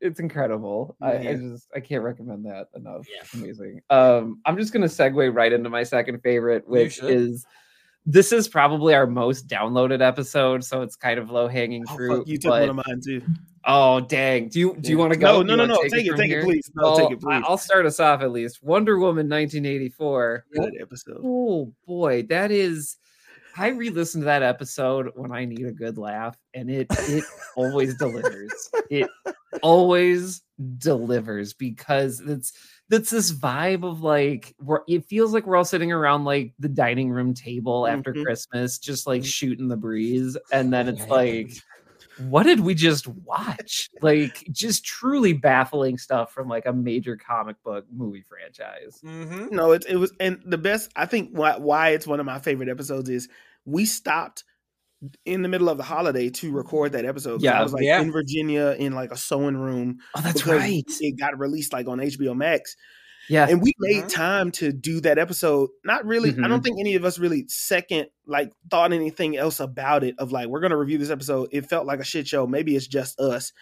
It's 0.00 0.20
incredible. 0.20 0.94
I, 1.00 1.12
I 1.16 1.34
just 1.36 1.68
I 1.74 1.80
can't 1.80 2.02
recommend 2.02 2.44
that 2.44 2.68
enough. 2.76 3.06
Yeah. 3.10 3.22
Amazing. 3.40 3.80
Um, 3.88 4.40
I'm 4.44 4.58
just 4.58 4.72
gonna 4.72 4.86
segue 4.86 5.34
right 5.34 5.52
into 5.52 5.70
my 5.70 5.84
second 5.84 6.20
favorite, 6.22 6.68
which 6.68 7.02
is 7.02 7.46
this 8.06 8.32
is 8.32 8.48
probably 8.48 8.94
our 8.94 9.06
most 9.06 9.48
downloaded 9.48 10.00
episode, 10.00 10.64
so 10.64 10.82
it's 10.82 10.96
kind 10.96 11.18
of 11.18 11.30
low 11.30 11.48
hanging 11.48 11.84
Oh, 11.90 11.96
fruit. 11.96 12.18
fuck, 12.18 12.28
you 12.28 12.38
took 12.38 12.50
but- 12.50 12.60
one 12.68 12.78
of 12.78 12.86
mine 12.86 13.00
too. 13.04 13.22
oh 13.64 14.00
dang! 14.00 14.48
Do 14.48 14.60
you 14.60 14.76
do 14.80 14.90
you 14.90 14.96
want 14.98 15.12
to 15.12 15.18
go? 15.18 15.42
no, 15.42 15.52
You 15.52 15.56
no, 15.56 15.66
no. 15.66 15.82
Take 15.88 16.06
it, 16.06 16.10
from 16.10 16.18
take 16.20 16.30
it, 16.30 16.44
please. 16.44 16.70
No, 16.74 16.82
Well, 16.84 16.96
take 16.98 17.10
it, 17.10 17.20
please. 17.20 17.42
I'll 17.46 17.58
start 17.58 17.84
us 17.86 17.98
off 18.00 18.22
at 18.22 18.30
least. 18.30 18.62
Wonder 18.62 18.96
Woman 18.98 19.28
1984. 19.28 20.44
Good 20.54 20.74
episode. 20.80 21.20
Oh 21.24 21.72
boy, 21.86 22.22
that 22.30 22.50
is. 22.50 22.96
I 23.58 23.68
re-listen 23.68 24.20
to 24.20 24.26
that 24.26 24.42
episode 24.42 25.12
when 25.14 25.32
I 25.32 25.46
need 25.46 25.64
a 25.64 25.72
good 25.72 25.96
laugh, 25.96 26.36
and 26.54 26.70
it 26.70 26.86
it 26.90 27.24
always 27.56 27.96
delivers. 27.96 28.52
It 28.90 29.08
always 29.62 30.42
delivers 30.78 31.54
because 31.54 32.20
it's 32.20 32.52
that's 32.88 33.10
this 33.10 33.32
vibe 33.32 33.84
of 33.84 34.02
like 34.02 34.54
we're 34.60 34.80
it 34.88 35.04
feels 35.06 35.32
like 35.32 35.46
we're 35.46 35.56
all 35.56 35.64
sitting 35.64 35.92
around 35.92 36.24
like 36.24 36.54
the 36.58 36.68
dining 36.68 37.10
room 37.10 37.34
table 37.34 37.86
after 37.86 38.14
Mhm. 38.14 38.24
Christmas, 38.24 38.78
just 38.78 39.06
like 39.06 39.24
shooting 39.24 39.68
the 39.68 39.76
breeze, 39.76 40.36
and 40.52 40.72
then 40.72 40.88
it's 40.88 41.06
like 41.08 41.50
what 42.18 42.44
did 42.44 42.60
we 42.60 42.74
just 42.74 43.06
watch? 43.06 43.90
Like 44.00 44.46
just 44.50 44.84
truly 44.84 45.32
baffling 45.32 45.98
stuff 45.98 46.32
from 46.32 46.48
like 46.48 46.66
a 46.66 46.72
major 46.72 47.16
comic 47.16 47.62
book 47.62 47.84
movie 47.94 48.22
franchise. 48.22 49.00
Mm-hmm. 49.04 49.54
No, 49.54 49.72
it, 49.72 49.84
it 49.88 49.96
was, 49.96 50.12
and 50.18 50.40
the 50.46 50.58
best. 50.58 50.90
I 50.96 51.06
think 51.06 51.30
why 51.32 51.56
why 51.58 51.90
it's 51.90 52.06
one 52.06 52.20
of 52.20 52.26
my 52.26 52.38
favorite 52.38 52.68
episodes 52.68 53.10
is 53.10 53.28
we 53.64 53.84
stopped 53.84 54.44
in 55.24 55.42
the 55.42 55.48
middle 55.48 55.68
of 55.68 55.76
the 55.78 55.84
holiday 55.84 56.30
to 56.30 56.52
record 56.52 56.92
that 56.92 57.04
episode. 57.04 57.42
Yeah, 57.42 57.58
I 57.58 57.62
was 57.62 57.72
like 57.72 57.82
yeah. 57.84 58.00
in 58.00 58.12
Virginia 58.12 58.74
in 58.78 58.92
like 58.94 59.10
a 59.10 59.16
sewing 59.16 59.56
room. 59.56 59.98
Oh, 60.16 60.20
that's 60.20 60.46
right. 60.46 60.84
It 61.00 61.18
got 61.18 61.38
released 61.38 61.72
like 61.72 61.88
on 61.88 61.98
HBO 62.00 62.34
Max, 62.36 62.76
Yeah. 63.28 63.46
and 63.48 63.60
we 63.62 63.72
made 63.78 64.04
Mhm. 64.04 64.12
time 64.14 64.50
to 64.52 64.72
do 64.72 65.00
that 65.00 65.18
episode. 65.18 65.70
Not 65.84 66.04
really. 66.04 66.30
I 66.30 66.34
Mhm. 66.34 66.48
don't 66.48 66.62
think 66.62 66.78
any 66.80 66.94
of 66.94 67.04
us 67.04 67.18
really 67.18 67.44
second 67.48 68.06
like 68.26 68.52
thought 68.70 68.92
anything 68.92 69.36
else 69.36 69.60
about 69.60 70.04
it. 70.04 70.14
Of 70.18 70.32
like 70.32 70.48
we're 70.48 70.60
gonna 70.60 70.76
review 70.78 70.98
this 70.98 71.10
episode. 71.10 71.48
It 71.52 71.68
felt 71.68 71.86
like 71.86 72.00
a 72.00 72.04
shit 72.04 72.26
show. 72.28 72.46
Maybe 72.46 72.76
it's 72.76 72.86
just 72.86 73.18
us. 73.20 73.52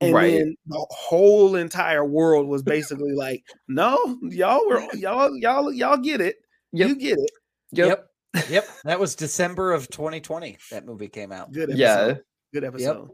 And 0.00 0.12
Right. 0.12 0.32
then 0.32 0.56
the 0.66 0.86
whole 0.90 1.54
entire 1.54 2.04
world 2.04 2.48
was 2.48 2.62
basically 2.64 3.12
like, 3.12 3.44
"No, 3.68 4.18
y'all 4.22 4.66
were 4.66 4.82
y'all 4.94 5.36
y'all 5.38 5.72
y'all 5.72 5.96
get 5.98 6.20
it. 6.20 6.36
Yep. 6.72 6.88
You 6.88 6.96
get 6.96 7.18
it. 7.18 7.30
Yep. 7.72 7.88
Yep. 7.88 8.06
Yep, 8.48 8.68
that 8.84 8.98
was 9.00 9.14
December 9.14 9.72
of 9.72 9.88
2020. 9.90 10.58
That 10.70 10.84
movie 10.86 11.08
came 11.08 11.30
out. 11.32 11.52
Good 11.52 11.70
episode. 11.70 11.78
Yeah. 11.78 12.14
Good 12.52 12.64
episode. 12.64 13.10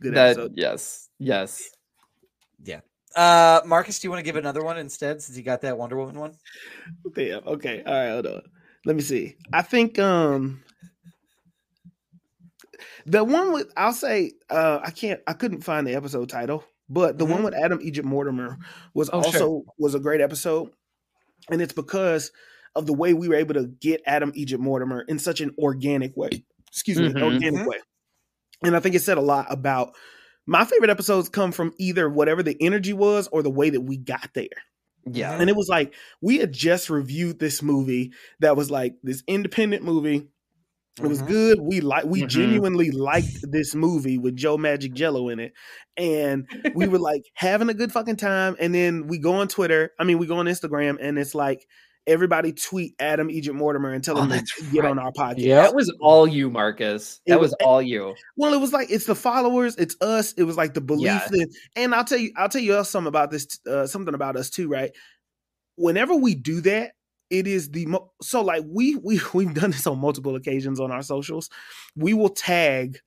Good 0.00 0.14
That 0.14 0.30
episode. 0.30 0.52
yes. 0.56 1.08
Yes. 1.18 1.68
Yeah. 2.64 2.80
Uh, 3.16 3.60
Marcus, 3.66 3.98
do 4.00 4.06
you 4.06 4.10
want 4.10 4.20
to 4.20 4.24
give 4.24 4.36
another 4.36 4.62
one 4.62 4.78
instead 4.78 5.22
since 5.22 5.36
you 5.38 5.44
got 5.44 5.60
that 5.62 5.78
Wonder 5.78 5.96
Woman 5.96 6.18
one? 6.18 6.34
Damn. 7.14 7.46
Okay. 7.46 7.82
All 7.84 7.92
right. 7.94 8.10
Hold 8.10 8.26
on. 8.26 8.42
Let 8.84 8.96
me 8.96 9.02
see. 9.02 9.36
I 9.52 9.62
think 9.62 9.98
um 9.98 10.62
the 13.06 13.24
one 13.24 13.52
with 13.52 13.72
I'll 13.76 13.92
say 13.92 14.32
uh 14.50 14.80
I 14.82 14.90
can't 14.90 15.20
I 15.26 15.32
couldn't 15.32 15.62
find 15.62 15.86
the 15.86 15.94
episode 15.94 16.28
title, 16.28 16.64
but 16.88 17.18
the 17.18 17.24
one 17.24 17.42
with 17.42 17.54
Adam 17.54 17.80
Egypt 17.82 18.06
Mortimer 18.06 18.58
was 18.94 19.10
Oh, 19.12 19.18
also 19.18 19.38
sure. 19.38 19.62
was 19.78 19.94
a 19.94 20.00
great 20.00 20.20
episode, 20.20 20.70
and 21.50 21.60
it's 21.60 21.72
because 21.72 22.30
of 22.74 22.86
the 22.86 22.92
way 22.92 23.14
we 23.14 23.28
were 23.28 23.34
able 23.34 23.54
to 23.54 23.66
get 23.80 24.02
Adam 24.06 24.32
Egypt 24.34 24.62
Mortimer 24.62 25.02
in 25.02 25.18
such 25.18 25.40
an 25.40 25.54
organic 25.58 26.16
way. 26.16 26.44
Excuse 26.68 26.98
me, 26.98 27.06
an 27.06 27.12
Mhm. 27.14 27.22
organic 27.34 27.66
way. 27.66 27.78
And 28.62 28.76
I 28.76 28.80
think 28.80 28.94
it 28.94 29.02
said 29.02 29.18
a 29.18 29.22
lot 29.22 29.46
about 29.50 29.94
my 30.46 30.64
favorite 30.64 30.90
episodes 30.90 31.28
come 31.28 31.52
from 31.52 31.74
either 31.78 32.08
whatever 32.08 32.42
the 32.42 32.56
energy 32.60 32.92
was 32.92 33.28
or 33.28 33.42
the 33.42 33.50
way 33.50 33.70
that 33.70 33.80
we 33.82 33.96
got 33.96 34.30
there. 34.34 34.48
Yeah. 35.10 35.38
And 35.38 35.48
it 35.48 35.56
was 35.56 35.68
like 35.68 35.94
we 36.20 36.38
had 36.38 36.52
just 36.52 36.90
reviewed 36.90 37.38
this 37.38 37.62
movie 37.62 38.12
that 38.40 38.56
was 38.56 38.70
like 38.70 38.94
this 39.02 39.22
independent 39.26 39.82
movie. 39.84 40.28
It 41.00 41.06
was 41.06 41.22
Mhm. 41.22 41.28
good. 41.28 41.60
We 41.60 41.80
like 41.80 42.04
we 42.06 42.22
Mhm. 42.22 42.28
genuinely 42.28 42.90
liked 42.90 43.38
this 43.42 43.74
movie 43.74 44.18
with 44.18 44.34
Joe 44.36 44.58
Manganiello 44.58 45.32
in 45.32 45.38
it. 45.38 45.52
And 45.96 46.46
we 46.74 46.88
were 46.88 46.98
like 46.98 47.22
having 47.34 47.68
a 47.68 47.74
good 47.74 47.92
fucking 47.92 48.16
time. 48.16 48.56
And 48.58 48.74
then 48.74 49.06
we 49.06 49.18
go 49.18 49.34
on 49.34 49.48
Twitter. 49.48 49.92
I 49.98 50.04
mean, 50.04 50.18
we 50.18 50.26
go 50.26 50.38
on 50.38 50.46
Instagram 50.46 50.98
and 51.00 51.18
it's 51.18 51.34
like 51.34 51.66
everybody 52.08 52.52
tweet 52.52 52.94
Adam 52.98 53.30
Egypt 53.30 53.56
Mortimer 53.56 53.92
and 53.92 54.02
tell 54.02 54.18
Oh, 54.18 54.22
him 54.22 54.30
to 54.30 54.34
that's 54.36 54.62
get 54.72 54.82
right. 54.82 54.90
on 54.90 54.98
our 54.98 55.12
podcast. 55.12 55.34
Yeah. 55.38 55.62
That 55.62 55.74
was 55.74 55.94
all 56.00 56.26
you, 56.26 56.50
Marcus. 56.50 57.20
It 57.26 57.30
That 57.30 57.40
was- 57.40 57.50
was 57.50 57.56
all 57.64 57.80
you. 57.82 58.14
Well, 58.36 58.52
it 58.54 58.60
was 58.60 58.72
like 58.72 58.90
it's 58.90 59.04
the 59.06 59.14
followers, 59.14 59.76
it's 59.76 59.94
us. 60.00 60.32
It 60.32 60.42
was 60.44 60.56
like 60.56 60.74
the 60.74 60.80
belief 60.80 61.04
Yeah. 61.06 61.26
that, 61.30 61.54
and 61.76 61.94
I'll 61.94 62.04
tell 62.04 62.18
you, 62.18 62.32
I'll 62.36 62.48
tell 62.48 62.60
you 62.62 62.74
else 62.74 62.90
something 62.90 63.08
about 63.08 63.30
this, 63.30 63.46
uh, 63.66 63.86
something 63.86 64.14
about 64.14 64.36
us 64.36 64.50
too, 64.50 64.68
right? 64.68 64.90
Whenever 65.76 66.14
we 66.16 66.34
do 66.34 66.60
that, 66.62 66.92
it 67.30 67.46
is 67.46 67.70
the 67.70 67.86
mo- 67.86 68.10
so 68.22 68.42
like 68.42 68.64
we 68.66 68.96
we 68.96 69.20
we've 69.34 69.54
done 69.54 69.70
this 69.70 69.86
on 69.86 69.98
multiple 69.98 70.34
occasions 70.34 70.80
on 70.80 70.90
our 70.90 71.02
socials. 71.02 71.50
We 71.94 72.14
will 72.14 72.30
tag 72.30 72.98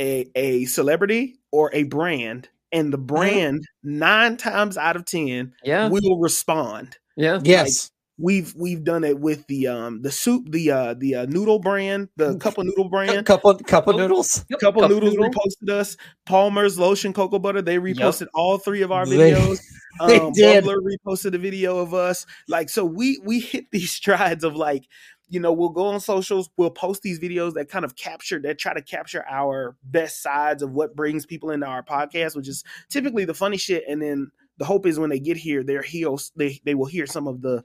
a 0.00 0.26
a 0.34 0.64
celebrity 0.66 1.36
or 1.52 1.70
a 1.74 1.84
brand, 1.84 2.48
and 2.72 2.92
the 2.92 2.98
brand 2.98 3.64
nine 3.82 4.36
times 4.36 4.76
out 4.76 4.96
of 4.96 5.04
ten 5.04 5.54
Yeah. 5.64 5.88
will 5.88 6.18
respond. 6.18 6.96
Yeah. 7.16 7.40
Yes. 7.44 7.90
We've 8.18 8.54
we've 8.56 8.82
done 8.82 9.04
it 9.04 9.18
with 9.18 9.46
the 9.46 9.66
um 9.66 10.00
the 10.00 10.10
soup 10.10 10.50
the 10.50 10.70
uh 10.70 10.94
the 10.94 11.14
uh, 11.16 11.26
noodle 11.26 11.58
brand 11.58 12.08
the 12.16 12.38
couple 12.38 12.64
noodle 12.64 12.88
brand 12.88 13.26
couple 13.26 13.54
couple 13.58 13.92
noodles. 13.92 14.44
Yep, 14.48 14.60
couple 14.60 14.82
cup 14.82 14.90
noodles 14.90 15.14
noodle. 15.14 15.30
reposted 15.30 15.70
us. 15.70 15.96
Palmer's 16.24 16.78
lotion 16.78 17.12
cocoa 17.12 17.38
butter. 17.38 17.60
They 17.60 17.76
reposted 17.76 18.28
all 18.34 18.56
three 18.56 18.80
of 18.82 18.90
our 18.90 19.04
They- 19.04 19.32
videos. 19.32 19.60
they 20.06 20.18
um, 20.20 20.32
did. 20.32 20.64
Bubbler 20.64 20.78
reposted 20.78 21.34
a 21.34 21.38
video 21.38 21.78
of 21.78 21.94
us. 21.94 22.26
Like 22.48 22.70
so, 22.70 22.84
we 22.84 23.20
we 23.24 23.40
hit 23.40 23.66
these 23.72 23.90
strides 23.90 24.44
of 24.44 24.56
like, 24.56 24.88
you 25.28 25.40
know, 25.40 25.52
we'll 25.52 25.70
go 25.70 25.86
on 25.88 26.00
socials, 26.00 26.48
we'll 26.56 26.70
post 26.70 27.02
these 27.02 27.18
videos 27.20 27.54
that 27.54 27.68
kind 27.68 27.84
of 27.84 27.96
capture 27.96 28.40
that 28.40 28.58
try 28.58 28.74
to 28.74 28.82
capture 28.82 29.24
our 29.28 29.76
best 29.84 30.22
sides 30.22 30.62
of 30.62 30.72
what 30.72 30.96
brings 30.96 31.26
people 31.26 31.50
into 31.50 31.66
our 31.66 31.82
podcast, 31.82 32.36
which 32.36 32.48
is 32.48 32.64
typically 32.88 33.24
the 33.24 33.34
funny 33.34 33.56
shit. 33.56 33.84
And 33.88 34.00
then 34.00 34.30
the 34.58 34.64
hope 34.64 34.86
is 34.86 34.98
when 34.98 35.10
they 35.10 35.20
get 35.20 35.36
here, 35.36 35.62
they're 35.62 35.82
heels 35.82 36.32
they 36.36 36.60
they 36.64 36.74
will 36.74 36.86
hear 36.86 37.06
some 37.06 37.26
of 37.26 37.42
the 37.42 37.62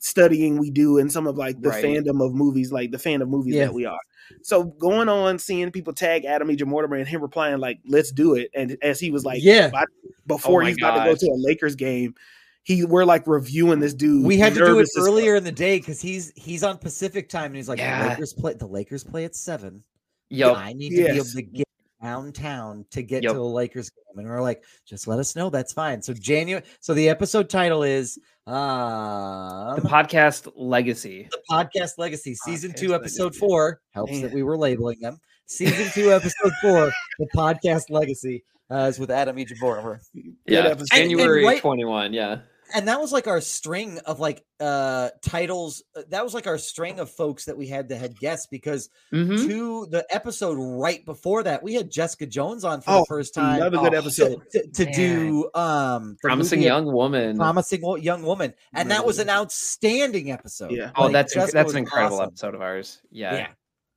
studying 0.00 0.58
we 0.58 0.70
do 0.70 0.98
and 0.98 1.10
some 1.12 1.26
of 1.26 1.36
like 1.36 1.60
the 1.60 1.68
Right. 1.68 1.84
fandom 1.84 2.24
of 2.24 2.34
movies, 2.34 2.72
like 2.72 2.90
the 2.90 2.98
fan 2.98 3.22
of 3.22 3.28
movies 3.28 3.54
Yeah. 3.54 3.66
that 3.66 3.74
we 3.74 3.84
are. 3.86 3.98
So 4.42 4.64
going 4.64 5.08
on, 5.08 5.38
seeing 5.38 5.70
people 5.70 5.92
tag 5.92 6.24
Adam 6.24 6.50
Egypt 6.50 6.68
Mortimer 6.68 6.96
and 6.96 7.06
him 7.06 7.20
replying 7.20 7.58
like, 7.58 7.78
"Let's 7.86 8.10
do 8.12 8.34
it," 8.34 8.50
and 8.54 8.76
as 8.82 8.98
he 9.00 9.10
was 9.10 9.24
like, 9.24 9.42
Yeah. 9.42 9.66
about- 9.66 9.88
oh 10.04 10.10
before 10.26 10.62
Oh 10.62 10.66
he's 10.66 10.76
about 10.78 11.04
to 11.04 11.10
go 11.10 11.16
to 11.16 11.26
a 11.26 11.36
Lakers 11.36 11.74
game, 11.76 12.14
he 12.62 12.84
we're 12.84 13.04
like 13.04 13.26
reviewing 13.26 13.80
this 13.80 13.92
dude. 13.94 14.24
We 14.24 14.36
had 14.38 14.52
to 14.54 14.60
do 14.60 14.64
it 14.64 14.68
nervous 14.68 14.96
as 14.96 15.02
fuck. 15.02 15.08
earlier 15.08 15.34
in 15.36 15.44
the 15.44 15.52
day 15.52 15.78
because 15.78 16.00
he's 16.00 16.32
he's 16.36 16.62
on 16.62 16.78
Pacific 16.78 17.28
time 17.28 17.46
and 17.46 17.56
he's 17.56 17.68
like, 17.68 17.78
Yeah. 17.78 18.02
the 18.04 18.08
Lakers 18.10 18.32
play 18.32 18.54
the 18.54 18.66
Lakers 18.66 19.02
play 19.04 19.24
at 19.24 19.34
seven. 19.34 19.82
Yep. 20.30 20.56
I 20.56 20.72
need 20.74 20.90
to 20.90 20.96
be 20.96 21.02
able 21.08 21.24
to 21.24 21.42
get 21.42 21.66
downtown 22.02 22.84
to 22.90 23.02
get 23.02 23.22
Yep. 23.22 23.32
to 23.32 23.38
the 23.38 23.44
Lakers 23.44 23.90
game. 23.90 24.18
And 24.18 24.28
we're 24.28 24.40
like, 24.42 24.62
just 24.86 25.06
let 25.06 25.18
us 25.18 25.36
know. 25.36 25.50
That's 25.50 25.72
fine. 25.72 26.02
So 26.02 26.12
January. 26.14 26.64
So 26.80 26.94
the 26.94 27.08
episode 27.08 27.48
title 27.50 27.82
is 27.82 28.18
um, 28.50 29.76
The 29.80 29.88
podcast 29.88 30.50
legacy. 30.56 31.28
the 31.30 31.38
podcast 31.50 31.92
legacy 31.98 32.34
season 32.34 32.72
Podcast 32.72 32.76
two 32.76 32.94
episode 32.94 33.24
Legacy. 33.24 33.38
four 33.40 33.80
helps 33.92 34.20
that 34.22 34.32
we 34.32 34.42
were 34.42 34.56
labeling 34.56 34.98
them 35.00 35.18
season 35.46 35.86
two 35.92 36.12
episode 36.12 36.52
four 36.62 36.92
the 37.18 37.28
podcast 37.36 37.84
legacy 37.90 38.44
uh, 38.70 38.86
is 38.88 38.98
with 38.98 39.10
adam 39.10 39.38
Egypt 39.38 39.60
Mortimer 39.60 40.00
Yeah. 40.46 40.60
episode. 40.60 40.88
And- 40.92 41.02
and 41.02 41.10
January 41.10 41.44
right- 41.44 41.60
21. 41.60 42.12
Yeah. 42.12 42.40
And 42.74 42.88
that 42.88 43.00
was 43.00 43.12
like 43.12 43.26
our 43.26 43.40
string 43.40 43.98
of 44.06 44.20
like 44.20 44.44
uh 44.60 45.10
titles. 45.22 45.82
uh, 45.96 46.02
That 46.10 46.22
was 46.24 46.34
like 46.34 46.46
our 46.46 46.58
string 46.58 46.98
of 47.00 47.10
folks 47.10 47.46
that 47.46 47.56
we 47.56 47.66
had 47.66 47.88
that 47.88 47.96
had 47.98 48.18
guests 48.18 48.46
because 48.50 48.88
Mhm. 49.12 49.46
to 49.46 49.86
the 49.86 50.06
episode 50.10 50.54
right 50.54 51.04
before 51.04 51.42
that, 51.44 51.62
we 51.62 51.74
had 51.74 51.90
Jessica 51.90 52.26
Jones 52.26 52.64
on 52.64 52.80
for 52.82 52.90
Oh, 52.90 52.98
the 53.00 53.04
first 53.08 53.34
time. 53.34 53.56
Another 53.56 53.78
good 53.78 53.92
to- 53.92 53.98
episode. 53.98 54.42
to, 54.52 54.66
to 54.68 54.84
Man. 54.84 54.92
do 54.94 55.50
um 55.54 56.16
Promising 56.22 56.58
movie 56.60 56.66
young 56.66 56.92
woman. 56.92 57.36
promising 57.36 57.82
young 58.02 58.22
woman, 58.22 58.54
and 58.74 58.90
that 58.90 59.04
was 59.06 59.18
an 59.18 59.30
outstanding 59.30 60.30
episode. 60.30 60.72
Yeah. 60.72 60.90
Oh, 60.96 61.04
Like, 61.04 61.12
that's 61.12 61.34
Jessica 61.34 61.52
that's 61.56 61.72
an 61.72 61.78
incredible 61.78 62.16
awesome. 62.16 62.28
episode 62.28 62.54
of 62.54 62.62
ours. 62.62 63.00
Yeah. 63.10 63.34
Yeah. 63.34 63.46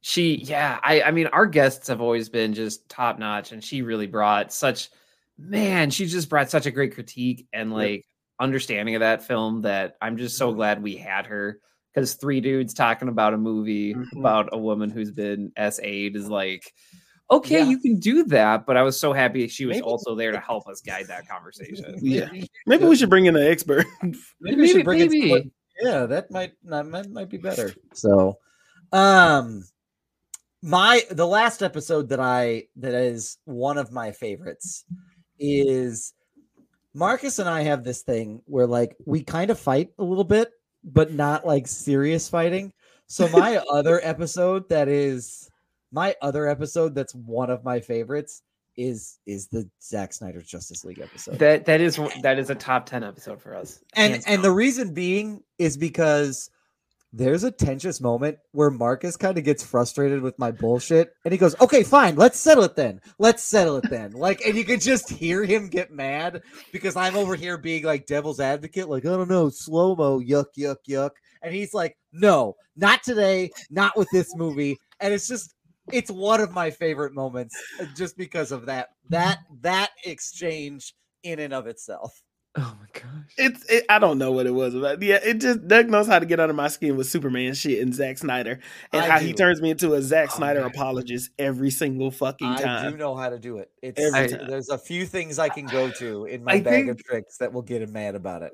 She 0.02 0.36
yeah, 0.36 0.80
I 0.84 1.02
I 1.02 1.12
mean 1.12 1.28
our 1.28 1.46
guests 1.46 1.88
have 1.88 2.02
always 2.02 2.28
been 2.30 2.54
just 2.54 2.90
top 2.90 3.20
notch 3.20 3.52
and 3.54 3.64
she 3.64 3.82
really 3.82 4.08
brought 4.08 4.52
such 4.52 4.90
man, 5.38 5.90
she 5.90 6.06
just 6.06 6.30
brought 6.30 6.50
such 6.50 6.66
a 6.68 6.72
great 6.72 6.94
critique 6.94 7.48
and 7.52 7.72
like 7.74 8.06
understanding 8.40 8.96
of 8.96 9.00
that 9.02 9.24
film 9.24 9.62
that 9.62 9.96
I'm 10.02 10.18
just 10.18 10.36
Mm-hmm. 10.36 10.50
so 10.52 10.54
glad 10.54 10.82
we 10.84 10.96
had 10.96 11.26
her 11.28 11.60
because 11.94 12.16
three 12.16 12.42
dudes 12.42 12.74
talking 12.74 13.08
about 13.08 13.34
a 13.34 13.38
movie 13.38 13.94
Mhm. 13.94 14.20
about 14.20 14.50
a 14.52 14.58
woman 14.58 14.90
who's 14.90 15.12
been 15.12 15.52
S8 15.58 16.16
is 16.16 16.28
like 16.30 16.74
okay, 17.32 17.60
Yeah. 17.60 17.70
you 17.70 17.80
can 17.80 17.98
do 18.00 18.26
that, 18.26 18.66
but 18.68 18.78
I 18.78 18.84
was 18.84 19.00
so 19.00 19.12
happy 19.12 19.48
she 19.48 19.66
was 19.66 19.78
Maybe- 19.78 19.84
also 19.84 20.14
there 20.14 20.32
to 20.32 20.40
help 20.40 20.68
us 20.68 20.82
guide 20.82 21.08
that 21.08 21.28
conversation. 21.36 21.96
Yeah. 22.02 22.30
Maybe 22.68 22.86
we 22.86 22.96
should 22.96 23.10
bring 23.10 23.26
in 23.26 23.36
an 23.36 23.48
expert. 23.48 23.86
Maybe 24.42 24.62
we 24.62 24.68
should 24.68 24.86
bring 24.86 25.00
in 25.00 25.10
someone- 25.10 25.52
yeah, 25.82 26.06
that 26.06 26.30
might 26.30 26.54
that 26.66 26.86
might, 26.86 27.10
might 27.10 27.30
be 27.30 27.38
better. 27.38 27.74
So, 27.94 28.38
um, 28.92 29.64
my 30.62 31.02
the 31.10 31.26
last 31.26 31.64
episode 31.64 32.10
that 32.10 32.20
I 32.20 32.66
that 32.76 32.94
is 32.94 33.38
one 33.46 33.78
of 33.80 33.92
my 33.92 34.12
favorites 34.12 34.86
is 35.40 36.14
Marcus 36.94 37.40
and 37.40 37.50
I 37.50 37.64
have 37.64 37.84
this 37.84 38.02
thing 38.02 38.42
where 38.46 38.68
like 38.68 38.96
we 39.06 39.24
kind 39.24 39.52
of 39.52 39.60
fight 39.60 39.90
a 39.98 40.04
little 40.04 40.24
bit, 40.24 40.52
but 40.84 41.14
not 41.14 41.46
like 41.46 41.68
serious 41.68 42.30
fighting. 42.30 42.74
So 43.08 43.28
my 43.30 43.58
other 43.72 44.00
episode 44.04 44.70
that 44.70 44.88
is 44.88 45.50
my 45.92 46.16
other 46.22 46.48
episode 46.48 46.96
that's 46.96 47.14
one 47.16 47.50
of 47.50 47.64
my 47.64 47.80
favorites 47.80 48.42
is 48.76 49.20
is 49.26 49.48
the 49.48 49.70
Zack 49.82 50.14
Snyder 50.14 50.42
Justice 50.42 50.84
League 50.84 51.00
episode. 51.00 51.40
That 51.40 51.66
that 51.66 51.82
is 51.82 52.00
that 52.22 52.40
is 52.40 52.50
a 52.50 52.56
top 52.56 52.86
10 52.86 53.04
episode 53.04 53.42
for 53.42 53.56
us. 53.56 53.80
and 53.96 54.24
and 54.26 54.44
the 54.44 54.52
reason 54.52 54.94
being 54.94 55.44
is 55.58 55.78
because 55.78 56.50
there's 57.16 57.44
a 57.44 57.52
tensious 57.52 58.02
moment 58.02 58.40
where 58.52 58.72
Marcus 58.72 59.16
kind 59.16 59.38
of 59.38 59.44
gets 59.44 59.64
frustrated 59.64 60.22
with 60.22 60.38
my 60.40 60.50
bullshit 60.50 61.14
and 61.24 61.32
he 61.32 61.38
goes, 61.38 61.56
Okay, 61.62 61.84
fine, 61.84 62.16
let's 62.16 62.40
settle 62.40 62.64
it 62.64 62.76
then. 62.76 63.00
Let's 63.20 63.44
settle 63.44 63.78
it 63.78 63.90
then. 63.90 64.12
Like, 64.14 64.42
and 64.42 64.58
you 64.58 64.66
can 64.66 64.80
just 64.80 65.10
hear 65.10 65.44
him 65.44 65.70
get 65.70 65.92
mad 65.92 66.42
because 66.72 66.96
I'm 66.96 67.16
over 67.16 67.36
here 67.36 67.58
being 67.60 67.84
like 67.84 68.08
devil's 68.08 68.40
advocate, 68.40 68.90
like, 68.90 69.06
I 69.06 69.10
don't 69.10 69.30
know, 69.30 69.50
slow 69.50 69.96
mo, 69.96 70.20
yuck, 70.20 70.48
yuck, 70.58 70.78
yuck. 70.90 71.12
And 71.44 71.54
he's 71.54 71.74
like, 71.74 71.96
No, 72.12 72.56
not 72.76 73.04
today, 73.04 73.52
not 73.70 73.96
with 73.96 74.10
this 74.12 74.36
movie. 74.36 74.80
And 75.00 75.14
it's 75.14 75.28
just 75.28 75.54
it's 75.92 76.10
one 76.10 76.42
of 76.42 76.52
my 76.52 76.72
favorite 76.72 77.14
moments 77.14 77.56
uh, 77.80 77.86
just 77.96 78.18
because 78.18 78.52
of 78.52 78.66
that 78.66 78.90
that 79.10 79.40
that 79.62 79.92
exchange 80.04 80.96
in 81.22 81.40
and 81.40 81.54
of 81.54 81.68
itself. 81.68 82.23
Oh 82.60 82.76
my 82.80 82.86
gosh. 82.94 83.10
It's 83.36 83.66
it, 83.68 83.84
I 83.90 83.98
don't 83.98 84.20
know 84.20 84.32
what 84.32 84.46
it 84.46 84.54
was 84.54 84.76
about. 84.76 85.02
Yeah, 85.02 85.18
it 85.24 85.40
just 85.40 85.68
Doug 85.68 85.90
knows 85.90 86.06
how 86.06 86.20
to 86.20 86.26
get 86.28 86.40
under 86.40 86.54
my 86.54 86.68
skin 86.68 86.96
with 86.96 87.08
Superman 87.08 87.56
shit 87.56 87.82
and 87.82 87.92
Zack 87.96 88.20
Snyder 88.20 88.60
and 88.92 89.02
I 89.04 89.10
how 89.10 89.20
he 89.20 89.34
turns 89.34 89.60
me 89.60 89.72
into 89.72 89.96
a 89.96 90.02
Zack 90.04 90.30
Oh, 90.34 90.36
Snyder 90.38 90.60
man. 90.62 90.70
apologist 90.70 91.32
every 91.40 91.72
single 91.72 92.12
fucking 92.12 92.58
time. 92.58 92.86
I 92.88 92.92
do 92.92 92.98
know 92.98 93.16
how 93.16 93.30
to 93.30 93.40
do 93.40 93.58
it. 93.58 93.72
It's 93.82 94.00
Every 94.00 94.20
I- 94.20 94.28
time. 94.28 94.48
there's 94.48 94.70
a 94.70 94.78
few 94.78 95.08
things 95.08 95.40
I 95.40 95.50
can 95.50 95.66
go 95.66 95.90
to 95.94 96.26
in 96.26 96.44
my 96.44 96.54
I 96.54 96.62
bag 96.62 96.90
of 96.90 97.04
tricks 97.04 97.38
that 97.40 97.52
will 97.52 97.64
get 97.64 97.82
him 97.82 97.92
mad 97.92 98.14
about 98.14 98.44
it. 98.44 98.52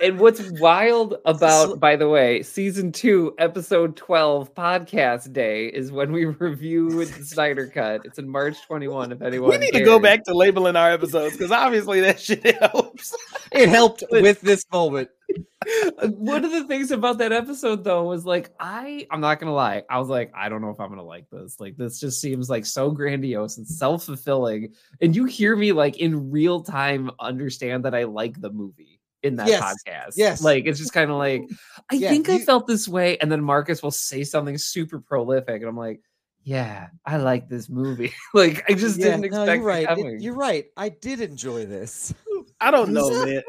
And 0.00 0.20
what's 0.20 0.40
wild 0.60 1.16
about, 1.24 1.80
by 1.80 1.96
the 1.96 2.08
way, 2.08 2.42
season 2.44 2.92
two, 2.92 3.34
episode 3.38 3.96
12, 3.96 4.54
podcast 4.54 5.32
day 5.32 5.66
is 5.66 5.90
when 5.90 6.12
we 6.12 6.24
review 6.38 7.04
the 7.04 7.24
Snyder 7.24 7.66
Cut. 7.66 8.02
It's 8.04 8.20
in 8.20 8.28
March 8.28 8.56
21, 8.68 9.10
if 9.10 9.20
anyone 9.22 9.50
We 9.50 9.58
need 9.58 9.72
to 9.72 9.82
go 9.84 9.98
back 9.98 10.22
to 10.24 10.32
labeling 10.34 10.76
our 10.76 10.92
episodes 10.92 11.36
because 11.36 11.50
obviously 11.50 12.00
that 12.02 12.20
shit 12.20 12.44
helps. 12.60 13.15
It 13.52 13.68
helped 13.68 14.02
with 14.10 14.40
this 14.40 14.64
moment. 14.72 15.08
One 16.02 16.44
of 16.44 16.50
the 16.50 16.64
things 16.64 16.90
about 16.90 17.18
that 17.18 17.32
episode, 17.32 17.84
though, 17.84 18.04
was 18.04 18.24
like, 18.26 18.50
I, 18.60 19.06
I'm 19.10 19.20
not 19.20 19.38
going 19.40 19.48
to 19.48 19.54
lie. 19.54 19.82
I 19.88 19.98
was 19.98 20.08
like, 20.08 20.32
I 20.34 20.48
don't 20.48 20.60
know 20.62 20.70
if 20.70 20.80
I'm 20.80 20.88
going 20.88 20.98
to 20.98 21.04
like 21.04 21.26
this. 21.30 21.58
Like, 21.60 21.76
this 21.76 21.98
just 22.00 22.20
seems 22.20 22.50
like 22.50 22.66
so 22.66 22.90
grandiose 22.90 23.56
and 23.58 23.66
self 23.66 24.04
fulfilling. 24.04 24.74
And 25.00 25.14
you 25.14 25.24
hear 25.24 25.56
me, 25.56 25.72
like, 25.72 25.96
in 25.98 26.30
real 26.30 26.60
time 26.62 27.10
understand 27.20 27.84
that 27.84 27.94
I 27.94 28.04
like 28.04 28.40
the 28.40 28.50
movie 28.50 29.00
in 29.22 29.36
that 29.36 29.48
Yes. 29.48 29.62
podcast. 29.62 30.12
Yes. 30.16 30.42
Like, 30.42 30.66
it's 30.66 30.78
just 30.78 30.92
kind 30.92 31.10
of 31.10 31.16
like, 31.16 31.42
I 31.90 31.94
Yeah, 31.96 32.10
think 32.10 32.28
I 32.28 32.38
felt 32.38 32.66
this 32.66 32.86
way. 32.88 33.16
And 33.18 33.30
then 33.30 33.42
Marcus 33.42 33.82
will 33.82 33.90
say 33.92 34.24
something 34.24 34.58
super 34.58 35.00
prolific. 35.00 35.60
And 35.62 35.68
I'm 35.68 35.76
like, 35.76 36.00
yeah, 36.42 36.88
I 37.04 37.16
like 37.16 37.48
this 37.48 37.68
movie. 37.68 38.12
like, 38.34 38.64
I 38.70 38.74
just 38.74 38.98
Yeah, 38.98 39.06
didn't 39.10 39.24
expect 39.24 39.46
no, 39.48 39.54
you're 39.54 39.64
right. 39.64 39.98
It- 39.98 40.20
you're 40.20 40.34
right. 40.34 40.66
I 40.76 40.90
did 40.90 41.20
enjoy 41.20 41.66
this. 41.66 42.14
I 42.60 42.70
don't 42.70 42.90
know, 42.90 43.10
man. 43.24 43.42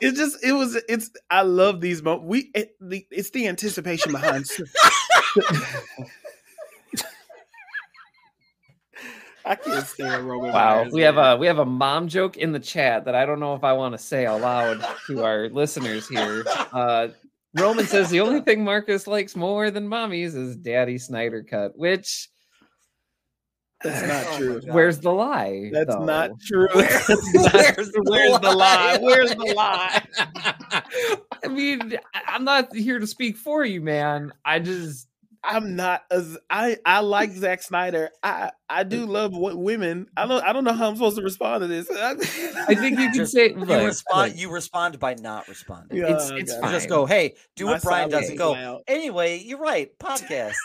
It's 0.00 0.16
just 0.16 0.44
it 0.44 0.52
was 0.52 0.76
it's 0.88 1.10
I 1.30 1.42
love 1.42 1.80
these 1.80 2.02
moments. 2.02 2.28
We 2.28 2.50
it, 2.54 2.76
the, 2.80 3.06
it's 3.10 3.30
the 3.30 3.48
anticipation 3.48 4.12
behind. 4.12 4.46
I 9.44 9.54
can't 9.54 9.86
stand 9.86 10.28
Roman. 10.28 10.52
Wow, 10.52 10.82
Myers, 10.82 10.92
we 10.92 11.02
have 11.02 11.16
a 11.16 11.36
we 11.36 11.46
have 11.46 11.58
a 11.58 11.64
mom 11.64 12.08
joke 12.08 12.36
in 12.36 12.52
the 12.52 12.60
chat 12.60 13.06
that 13.06 13.14
I 13.14 13.24
don't 13.24 13.40
know 13.40 13.54
if 13.54 13.64
I 13.64 13.72
want 13.72 13.94
to 13.94 13.98
say 13.98 14.26
aloud 14.26 14.84
to 15.06 15.24
our 15.24 15.48
listeners 15.48 16.06
here. 16.06 16.44
Uh, 16.72 17.08
Roman 17.54 17.86
says 17.86 18.10
the 18.10 18.20
only 18.20 18.40
thing 18.40 18.62
Marcus 18.62 19.06
likes 19.06 19.34
more 19.34 19.70
than 19.70 19.88
mommies 19.88 20.36
is 20.36 20.54
Daddy 20.56 20.98
Snyder 20.98 21.42
cut, 21.42 21.72
which 21.76 22.28
That's 23.82 24.02
not 24.08 24.26
Oh 24.34 24.38
true. 24.38 24.60
God. 24.60 24.74
where's 24.74 24.98
the 24.98 25.10
lie? 25.12 25.70
That's 25.72 25.94
though? 25.94 26.04
not 26.04 26.30
true. 26.46 26.68
Where's- 26.74 27.06
That's 27.32 27.52
where's 27.52 27.92
the 27.92 28.02
where's 28.06 28.38
the 28.40 28.52
lie? 28.52 28.96
lie? 28.96 28.98
Where's 29.00 29.30
the 29.30 29.54
lie? 29.56 30.02
I 31.44 31.48
mean, 31.48 31.98
I- 32.14 32.22
I'm 32.34 32.44
not 32.44 32.74
here 32.74 32.98
to 32.98 33.06
speak 33.06 33.36
for 33.36 33.64
you, 33.64 33.80
man. 33.80 34.32
I 34.44 34.58
just 34.58 35.06
I'm 35.44 35.76
not 35.76 36.02
as 36.10 36.36
I 36.50 36.78
I 36.84 37.00
like 37.00 37.30
Zack 37.30 37.62
Snyder. 37.62 38.10
I 38.24 38.50
I 38.68 38.82
do 38.82 39.06
love 39.06 39.32
what 39.36 39.56
women. 39.56 40.08
I 40.16 40.26
don't 40.26 40.42
I 40.42 40.52
don't 40.52 40.64
know 40.64 40.72
how 40.72 40.88
I'm 40.88 40.96
supposed 40.96 41.16
to 41.16 41.22
respond 41.22 41.62
to 41.62 41.68
this. 41.68 41.88
I 41.90 42.14
think 42.74 42.98
you 42.98 43.10
can 43.12 43.24
say 43.26 43.50
You 43.50 43.54
look, 43.56 43.68
respond. 43.86 44.32
look, 44.32 44.40
You 44.40 44.50
respond 44.50 44.98
by 44.98 45.14
not 45.14 45.46
responding. 45.46 45.96
Yeah, 45.98 46.16
it's 46.16 46.30
it's 46.32 46.56
fine. 46.56 46.72
Just 46.72 46.88
go. 46.88 47.06
Hey, 47.06 47.36
do 47.54 47.66
My 47.66 47.72
what 47.74 47.82
Brian 47.82 48.10
does. 48.10 48.24
and 48.24 48.32
is 48.32 48.38
Go. 48.38 48.50
loud. 48.52 48.82
Anyway, 48.88 49.38
you're 49.44 49.60
right. 49.60 49.96
Podcasts. 50.00 50.56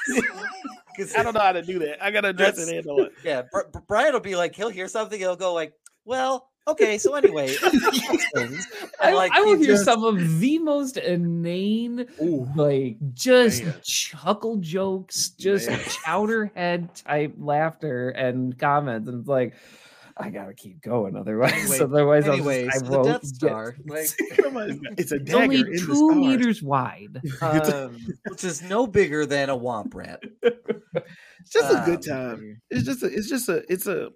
'Cause- 0.98 1.14
I 1.16 1.24
don't 1.24 1.34
know 1.34 1.40
how 1.40 1.52
to 1.54 1.62
do 1.62 1.80
that. 1.80 2.04
I 2.04 2.12
gotta 2.12 2.30
address 2.30 2.58
it 2.58 2.66
That's- 2.66 2.86
head 2.86 2.88
on. 2.88 3.10
Yeah, 3.24 3.44
Br- 3.52 3.62
Br- 3.72 3.80
Brian 3.88 4.14
will 4.14 4.20
be 4.20 4.36
like, 4.36 4.56
he'll 4.56 4.70
hear 4.70 4.88
something. 4.88 5.20
He'll 5.20 5.36
go 5.36 5.54
like, 5.54 5.74
"Well, 6.06 6.50
okay, 6.68 6.98
so 6.98 7.16
anyway." 7.16 7.56
I, 9.02 9.14
like, 9.14 9.32
I 9.34 9.42
will 9.42 9.58
hear 9.58 9.68
just- 9.68 9.86
some 9.86 10.04
of 10.04 10.40
the 10.40 10.60
most 10.60 10.98
inane 10.98 12.06
Ooh. 12.22 12.48
like 12.56 12.98
just 13.14 13.64
Man. 13.64 13.74
chuckle 13.84 14.58
jokes, 14.58 15.30
just 15.30 15.70
Man. 15.70 15.80
chowderhead 15.80 17.04
type 17.04 17.34
laughter 17.38 18.10
and 18.10 18.58
comments, 18.58 19.08
and 19.10 19.20
it's 19.22 19.28
like, 19.30 19.54
I 20.18 20.30
gotta 20.30 20.54
keep 20.54 20.82
going, 20.82 21.16
otherwise, 21.16 21.54
Anyway- 21.54 21.80
otherwise, 21.80 22.26
I'll 22.28 22.34
Anyways, 22.34 22.66
just, 22.72 22.84
I 22.84 22.88
the 22.88 22.92
won't 22.92 23.06
Death 23.08 23.22
get- 23.22 23.36
Star, 23.36 23.76
like, 23.86 24.10
it's 24.98 25.12
a 25.12 25.16
It's 25.16 25.24
dagger 25.26 25.38
only 25.44 25.60
in 25.62 25.72
the 25.72 25.78
two 25.80 26.16
meters 26.16 26.62
wide. 26.62 27.20
um, 27.42 27.98
which 28.28 28.44
is 28.44 28.62
no 28.62 28.86
bigger 28.88 29.26
than 29.26 29.50
a 29.50 29.58
womp 29.58 29.94
rat. 29.96 30.22
It's 30.44 31.50
just 31.52 31.72
a 31.74 31.82
good 31.86 32.08
Um, 32.10 32.18
time. 32.30 32.62
It's 32.70 32.86
just 32.86 33.02
a. 33.04 33.08
It's 33.08 33.28
just 33.30 33.50
a. 33.50 33.64
It's 33.72 33.88
a. 33.88 34.10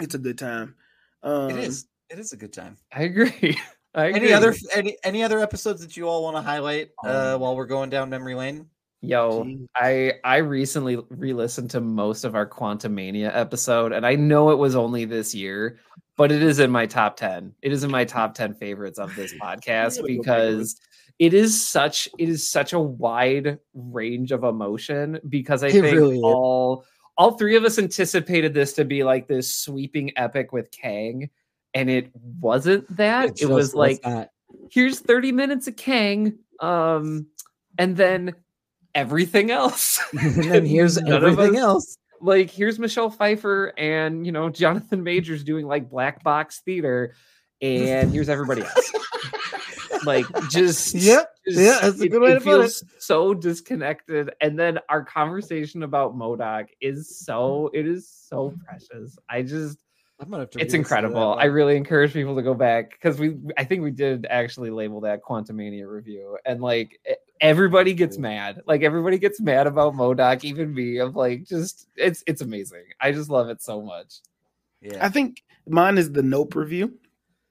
It's 0.00 0.14
a 0.14 0.18
good 0.18 0.38
time. 0.38 0.74
Um, 1.22 1.50
It 1.50 1.58
is. 1.64 1.86
It 2.10 2.18
is 2.18 2.32
a 2.32 2.36
good 2.36 2.52
time. 2.52 2.76
I 2.92 3.02
agree. 3.02 3.58
I 3.94 4.06
agree. 4.06 4.20
Any 4.20 4.32
other 4.32 4.54
any 4.74 4.96
any 5.02 5.22
other 5.24 5.40
episodes 5.40 5.80
that 5.80 5.96
you 5.96 6.08
all 6.08 6.22
want 6.22 6.36
to 6.36 6.42
highlight 6.42 6.90
uh, 7.04 7.34
Um, 7.34 7.40
while 7.40 7.56
we're 7.56 7.66
going 7.66 7.90
down 7.90 8.08
memory 8.10 8.34
lane? 8.34 8.66
Yo, 9.00 9.44
Gee. 9.44 9.68
I 9.76 10.14
I 10.24 10.38
recently 10.38 10.96
re-listened 11.08 11.70
to 11.70 11.80
most 11.80 12.24
of 12.24 12.34
our 12.34 12.48
Quantumania 12.48 13.30
episode, 13.32 13.92
and 13.92 14.04
I 14.04 14.16
know 14.16 14.50
it 14.50 14.58
was 14.58 14.74
only 14.74 15.04
this 15.04 15.34
year, 15.34 15.78
but 16.16 16.32
it 16.32 16.42
is 16.42 16.58
in 16.58 16.70
my 16.70 16.86
top 16.86 17.16
ten. 17.16 17.54
It 17.62 17.70
is 17.70 17.84
in 17.84 17.90
my 17.90 18.04
top 18.04 18.34
ten 18.34 18.54
favorites 18.54 18.98
of 18.98 19.14
this 19.14 19.32
podcast 19.42 19.96
gotta 19.98 20.02
go 20.02 20.02
back 20.02 20.08
and 20.10 20.18
because 20.18 20.80
it 21.20 21.32
is 21.32 21.68
such 21.68 22.08
it 22.18 22.28
is 22.28 22.48
such 22.48 22.72
a 22.72 22.80
wide 22.80 23.58
range 23.72 24.32
of 24.32 24.42
emotion. 24.42 25.20
Because 25.28 25.62
I 25.62 25.68
It 25.68 25.72
think 25.72 25.96
really 25.96 26.16
is. 26.16 26.24
all 26.24 26.84
all 27.16 27.32
three 27.32 27.56
of 27.56 27.64
us 27.64 27.78
anticipated 27.78 28.52
this 28.52 28.72
to 28.74 28.84
be 28.84 29.04
like 29.04 29.28
this 29.28 29.54
sweeping 29.54 30.12
epic 30.16 30.52
with 30.52 30.72
Kang, 30.72 31.30
and 31.72 31.88
it 31.88 32.10
wasn't 32.40 32.96
that. 32.96 33.30
It, 33.30 33.36
just 33.36 33.52
was 33.52 33.74
like 33.74 34.00
here's 34.72 35.00
30 35.00 35.32
minutes 35.32 35.68
of 35.68 35.76
Kang, 35.76 36.38
um, 36.60 37.26
and 37.78 37.96
then 37.96 38.34
everything 38.98 39.50
else. 39.50 40.00
and 40.20 40.44
then 40.44 40.64
here's 40.66 41.00
None 41.00 41.12
everything 41.24 41.56
us- 41.56 41.62
else. 41.62 41.96
Like 42.20 42.50
here's 42.50 42.78
Michelle 42.80 43.10
Pfeiffer 43.10 43.72
and 43.78 44.26
you 44.26 44.32
know 44.32 44.48
Jonathan 44.50 45.02
Majors 45.04 45.44
doing 45.44 45.66
like 45.66 45.88
black 45.88 46.24
box 46.24 46.60
theater, 46.64 47.14
and 47.62 48.12
here's 48.12 48.28
everybody 48.28 48.62
else. 48.62 48.92
like 50.04 50.26
just 50.50 50.94
Yep. 50.94 51.30
just- 51.46 51.58
Yeah, 51.60 51.78
that's 51.80 52.00
a 52.00 52.04
it- 52.04 52.08
good 52.08 52.20
way 52.22 52.32
it 52.32 52.34
to 52.34 52.40
put 52.40 52.48
it. 52.50 52.58
feels 52.62 52.84
so 52.98 53.34
disconnected 53.34 54.30
and 54.40 54.58
then 54.58 54.78
our 54.88 55.04
conversation 55.04 55.82
about 55.84 56.16
MODOK 56.16 56.66
is 56.80 57.18
so 57.24 57.70
it 57.74 57.86
is 57.86 58.08
so 58.08 58.54
precious 58.64 59.18
i 59.28 59.42
just 59.42 59.78
I'm 60.20 60.30
gonna 60.30 60.42
have 60.44 60.50
to 60.50 60.60
it's 60.60 60.74
incredible 60.74 61.34
i 61.34 61.44
really 61.46 61.76
encourage 61.76 62.12
people 62.12 62.36
to 62.36 62.42
go 62.42 62.54
back 62.54 62.90
because 62.92 63.18
we 63.18 63.36
i 63.56 63.64
think 63.64 63.82
we 63.82 63.90
did 63.90 64.26
actually 64.30 64.70
label 64.70 65.00
that 65.02 65.20
quantumania 65.22 65.88
review 65.88 66.36
and 66.46 66.60
like 66.60 67.00
everybody 67.40 67.94
gets 67.94 68.18
mad 68.18 68.60
like 68.66 68.82
everybody 68.82 69.18
gets 69.18 69.40
mad 69.40 69.66
about 69.66 69.94
MODOK 69.94 70.44
even 70.44 70.74
me 70.74 70.98
of 70.98 71.16
like 71.16 71.44
just 71.44 71.86
it's 71.96 72.22
it's 72.26 72.40
amazing 72.42 72.84
i 73.00 73.12
just 73.12 73.30
love 73.30 73.48
it 73.48 73.62
so 73.62 73.80
much 73.82 74.16
yeah. 74.80 75.04
I 75.04 75.08
think 75.08 75.42
mine 75.68 75.98
is 75.98 76.12
the 76.12 76.22
Nope 76.22 76.54
review. 76.54 76.94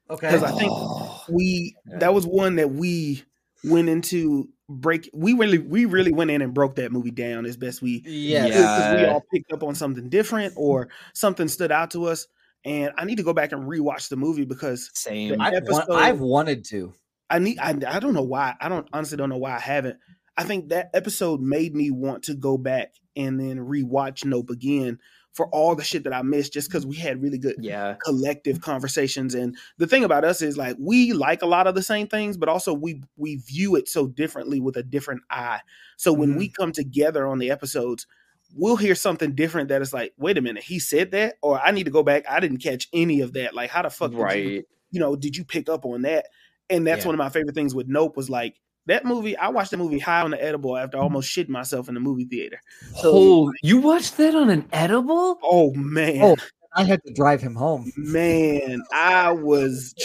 Okay. 0.10 0.28
because 0.32 0.44
I 0.44 0.52
think 0.58 0.72
Oh, 0.74 1.26
we 1.30 1.76
Yeah. 1.86 1.98
that 2.00 2.14
was 2.14 2.26
one 2.26 2.56
that 2.56 2.72
we 2.72 3.22
went 3.66 3.90
into 3.90 4.48
break. 4.70 5.10
We 5.14 5.34
really 5.34 5.58
we 5.58 5.84
really 5.84 6.14
went 6.14 6.32
in 6.32 6.42
and 6.42 6.54
broke 6.54 6.76
that 6.76 6.94
movie 6.94 7.12
down 7.12 7.46
as 7.46 7.58
best 7.58 7.82
we 7.82 8.02
yes. 8.06 8.54
could, 8.56 8.64
'cause 8.64 9.02
we 9.02 9.06
all 9.08 9.24
picked 9.34 9.52
up 9.52 9.62
on 9.62 9.76
something 9.76 10.08
different 10.08 10.54
or 10.56 10.88
something 11.14 11.50
stood 11.50 11.70
out 11.74 11.92
to 11.92 12.06
us. 12.06 12.28
And 12.64 12.94
I 12.98 13.04
need 13.04 13.18
to 13.18 13.24
go 13.24 13.34
back 13.34 13.52
and 13.52 13.64
rewatch 13.64 14.08
the 14.08 14.16
movie 14.16 14.46
because 14.46 14.90
same 14.94 15.42
I've, 15.42 15.52
wa- 15.52 15.58
episode- 15.80 15.92
I've 15.96 16.22
wanted 16.22 16.64
to. 16.70 16.94
I 17.30 17.40
need 17.40 17.60
I, 17.60 17.70
I 17.88 18.00
don't 18.00 18.14
know 18.14 18.24
why. 18.24 18.56
I 18.60 18.70
don't 18.70 18.88
honestly 18.94 19.18
don't 19.18 19.30
know 19.30 19.38
why 19.38 19.56
I 19.56 19.60
haven't. 19.60 19.98
I 20.38 20.44
think 20.44 20.70
that 20.70 20.92
episode 20.94 21.42
made 21.42 21.76
me 21.76 21.90
want 21.92 22.24
to 22.24 22.36
go 22.36 22.58
back 22.58 22.94
and 23.16 23.40
then 23.40 23.58
rewatch 23.58 24.24
Nope 24.24 24.52
again 24.52 25.00
for 25.38 25.48
all 25.50 25.76
the 25.76 25.84
shit 25.84 26.04
that 26.04 26.14
I 26.14 26.24
missed 26.24 26.54
just 26.54 26.68
because 26.68 26.86
we 26.86 26.96
had 26.96 27.22
really 27.22 27.38
good 27.38 27.58
yeah. 27.60 27.96
collective 28.04 28.60
conversations. 28.60 29.36
And 29.36 29.56
the 29.78 29.86
thing 29.86 30.04
about 30.04 30.26
us 30.26 30.42
is 30.42 30.58
like 30.58 30.76
we 30.80 31.14
like 31.14 31.44
a 31.44 31.48
lot 31.48 31.68
of 31.68 31.76
the 31.76 31.84
same 31.84 32.08
things 32.08 32.38
but 32.38 32.50
also 32.50 32.74
we 32.74 33.04
we 33.18 33.36
view 33.36 33.76
it 33.76 33.88
so 33.88 34.08
differently 34.08 34.60
with 34.60 34.78
a 34.78 34.84
different 34.84 35.22
eye. 35.30 35.62
So 35.96 36.12
when 36.12 36.36
we 36.36 36.48
mm-hmm. 36.48 36.62
come 36.62 36.72
together 36.72 37.28
on 37.28 37.40
the 37.40 37.52
episodes 37.52 38.08
we'll 38.56 38.78
hear 38.78 38.96
something 38.96 39.36
different 39.36 39.68
that 39.70 39.82
is 39.82 39.94
like 39.94 40.14
wait 40.18 40.38
a 40.38 40.42
minute 40.42 40.64
he 40.64 40.80
said 40.80 41.12
that? 41.12 41.36
Or 41.42 41.60
i 41.60 41.72
need 41.72 41.86
to 41.86 41.92
go 41.92 42.04
back. 42.04 42.26
I 42.28 42.40
didn't 42.40 42.64
catch 42.64 42.88
any 42.92 43.22
of 43.22 43.34
that. 43.34 43.54
Like 43.54 43.70
how 43.70 43.84
the 43.84 43.90
fuck 43.90 44.12
did 44.12 44.18
you, 44.18 44.24
right. 44.24 44.66
you 44.90 45.00
know 45.00 45.16
did 45.16 45.38
you 45.38 45.46
pick 45.46 45.70
up 45.70 45.86
on 45.86 46.02
that 46.02 46.26
and 46.70 46.86
that's 46.86 47.04
Yeah. 47.04 47.08
one 47.08 47.16
of 47.16 47.20
my 47.20 47.30
favorite 47.30 47.56
things 47.56 47.74
with 47.76 47.88
nope 47.88 48.18
was 48.18 48.30
like 48.30 48.60
that 48.86 49.06
movie 49.06 49.36
i 49.38 49.50
watched 49.50 49.72
the 49.72 49.78
movie 49.78 50.00
high 50.00 50.22
on 50.22 50.32
the 50.32 50.44
edible 50.44 50.78
after 50.78 50.98
mm-hmm. 50.98 51.04
almost 51.04 51.36
shitting 51.36 51.50
myself 51.50 51.88
in 51.88 51.94
the 51.94 52.00
movie 52.00 52.26
theater. 52.26 52.60
So 52.96 53.12
oh 53.14 53.54
you 53.62 53.80
watched 53.80 54.18
that 54.18 54.36
on 54.36 54.50
an 54.50 54.66
edible? 54.72 55.38
Oh 55.44 55.74
man. 55.74 56.22
Oh, 56.22 56.36
I 56.76 56.84
had 56.84 57.04
to 57.06 57.14
drive 57.14 57.42
him 57.42 57.56
home. 57.56 57.92
man 57.98 58.82
i 58.94 59.32
was 59.32 59.96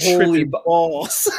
Holy 0.00 0.44
balls. 0.44 1.30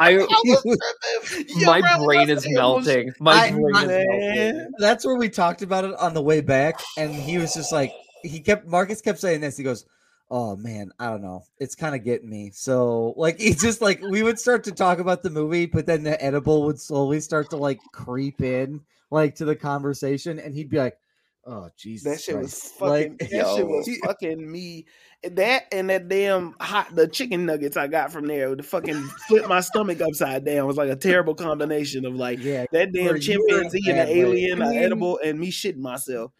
I 0.00 0.10
Yo, 1.56 1.66
my 1.66 1.98
brain 2.02 2.30
is 2.30 2.42
said 2.42 2.52
it 2.52 2.62
was- 2.62 2.86
melting. 2.86 3.12
My 3.20 3.32
I- 3.32 3.50
brain 3.50 3.64
is 3.74 3.86
melting. 3.86 4.72
That's 4.78 5.04
where 5.04 5.16
we 5.16 5.28
talked 5.28 5.62
about 5.62 5.84
it 5.84 5.94
on 5.96 6.14
the 6.14 6.22
way 6.22 6.40
back, 6.40 6.80
and 6.96 7.14
he 7.14 7.38
was 7.38 7.52
just 7.54 7.70
like, 7.70 7.92
he 8.22 8.40
kept 8.40 8.66
Marcus 8.66 9.00
kept 9.00 9.18
saying 9.18 9.42
this. 9.42 9.56
He 9.56 9.62
goes, 9.62 9.84
"Oh 10.30 10.56
man, 10.56 10.92
I 10.98 11.10
don't 11.10 11.22
know, 11.22 11.44
it's 11.58 11.74
kind 11.74 11.94
of 11.94 12.04
getting 12.04 12.30
me." 12.30 12.50
So 12.52 13.14
like, 13.16 13.38
he 13.40 13.54
just 13.54 13.80
like 13.80 14.00
we 14.02 14.22
would 14.22 14.38
start 14.38 14.64
to 14.64 14.72
talk 14.72 14.98
about 14.98 15.22
the 15.22 15.30
movie, 15.30 15.66
but 15.66 15.86
then 15.86 16.02
the 16.02 16.22
edible 16.22 16.64
would 16.64 16.80
slowly 16.80 17.20
start 17.20 17.50
to 17.50 17.56
like 17.56 17.80
creep 17.92 18.40
in 18.40 18.80
like 19.10 19.34
to 19.36 19.44
the 19.44 19.56
conversation, 19.56 20.38
and 20.38 20.54
he'd 20.54 20.70
be 20.70 20.78
like, 20.78 20.96
"Oh 21.46 21.68
Jesus, 21.76 22.04
That 22.12 22.20
shit 22.20 22.38
was 22.38 22.54
fucking. 22.78 22.88
Like, 22.88 23.18
that 23.18 23.30
yo. 23.30 23.56
shit 23.56 23.66
was 23.66 23.98
fucking 24.04 24.50
me. 24.50 24.86
That 25.22 25.64
and 25.72 25.90
that 25.90 26.08
damn 26.08 26.54
hot 26.60 26.94
the 26.94 27.06
chicken 27.06 27.44
nuggets 27.44 27.76
I 27.76 27.88
got 27.88 28.10
from 28.10 28.26
there 28.26 28.54
to 28.54 28.62
fucking 28.62 29.02
flip 29.28 29.46
my 29.48 29.60
stomach 29.60 30.00
upside 30.00 30.46
down 30.46 30.66
was 30.66 30.78
like 30.78 30.88
a 30.88 30.96
terrible 30.96 31.34
combination 31.34 32.06
of 32.06 32.14
like 32.14 32.38
yeah, 32.42 32.64
that 32.72 32.92
damn 32.92 33.02
you 33.02 33.04
were 33.04 33.10
in 33.10 33.16
a 33.16 33.20
chimpanzee 33.20 33.90
and 33.90 33.98
an 33.98 34.08
alien, 34.08 34.62
an 34.62 34.76
edible, 34.76 35.20
and 35.22 35.38
me 35.38 35.50
shitting 35.50 35.76
myself. 35.76 36.32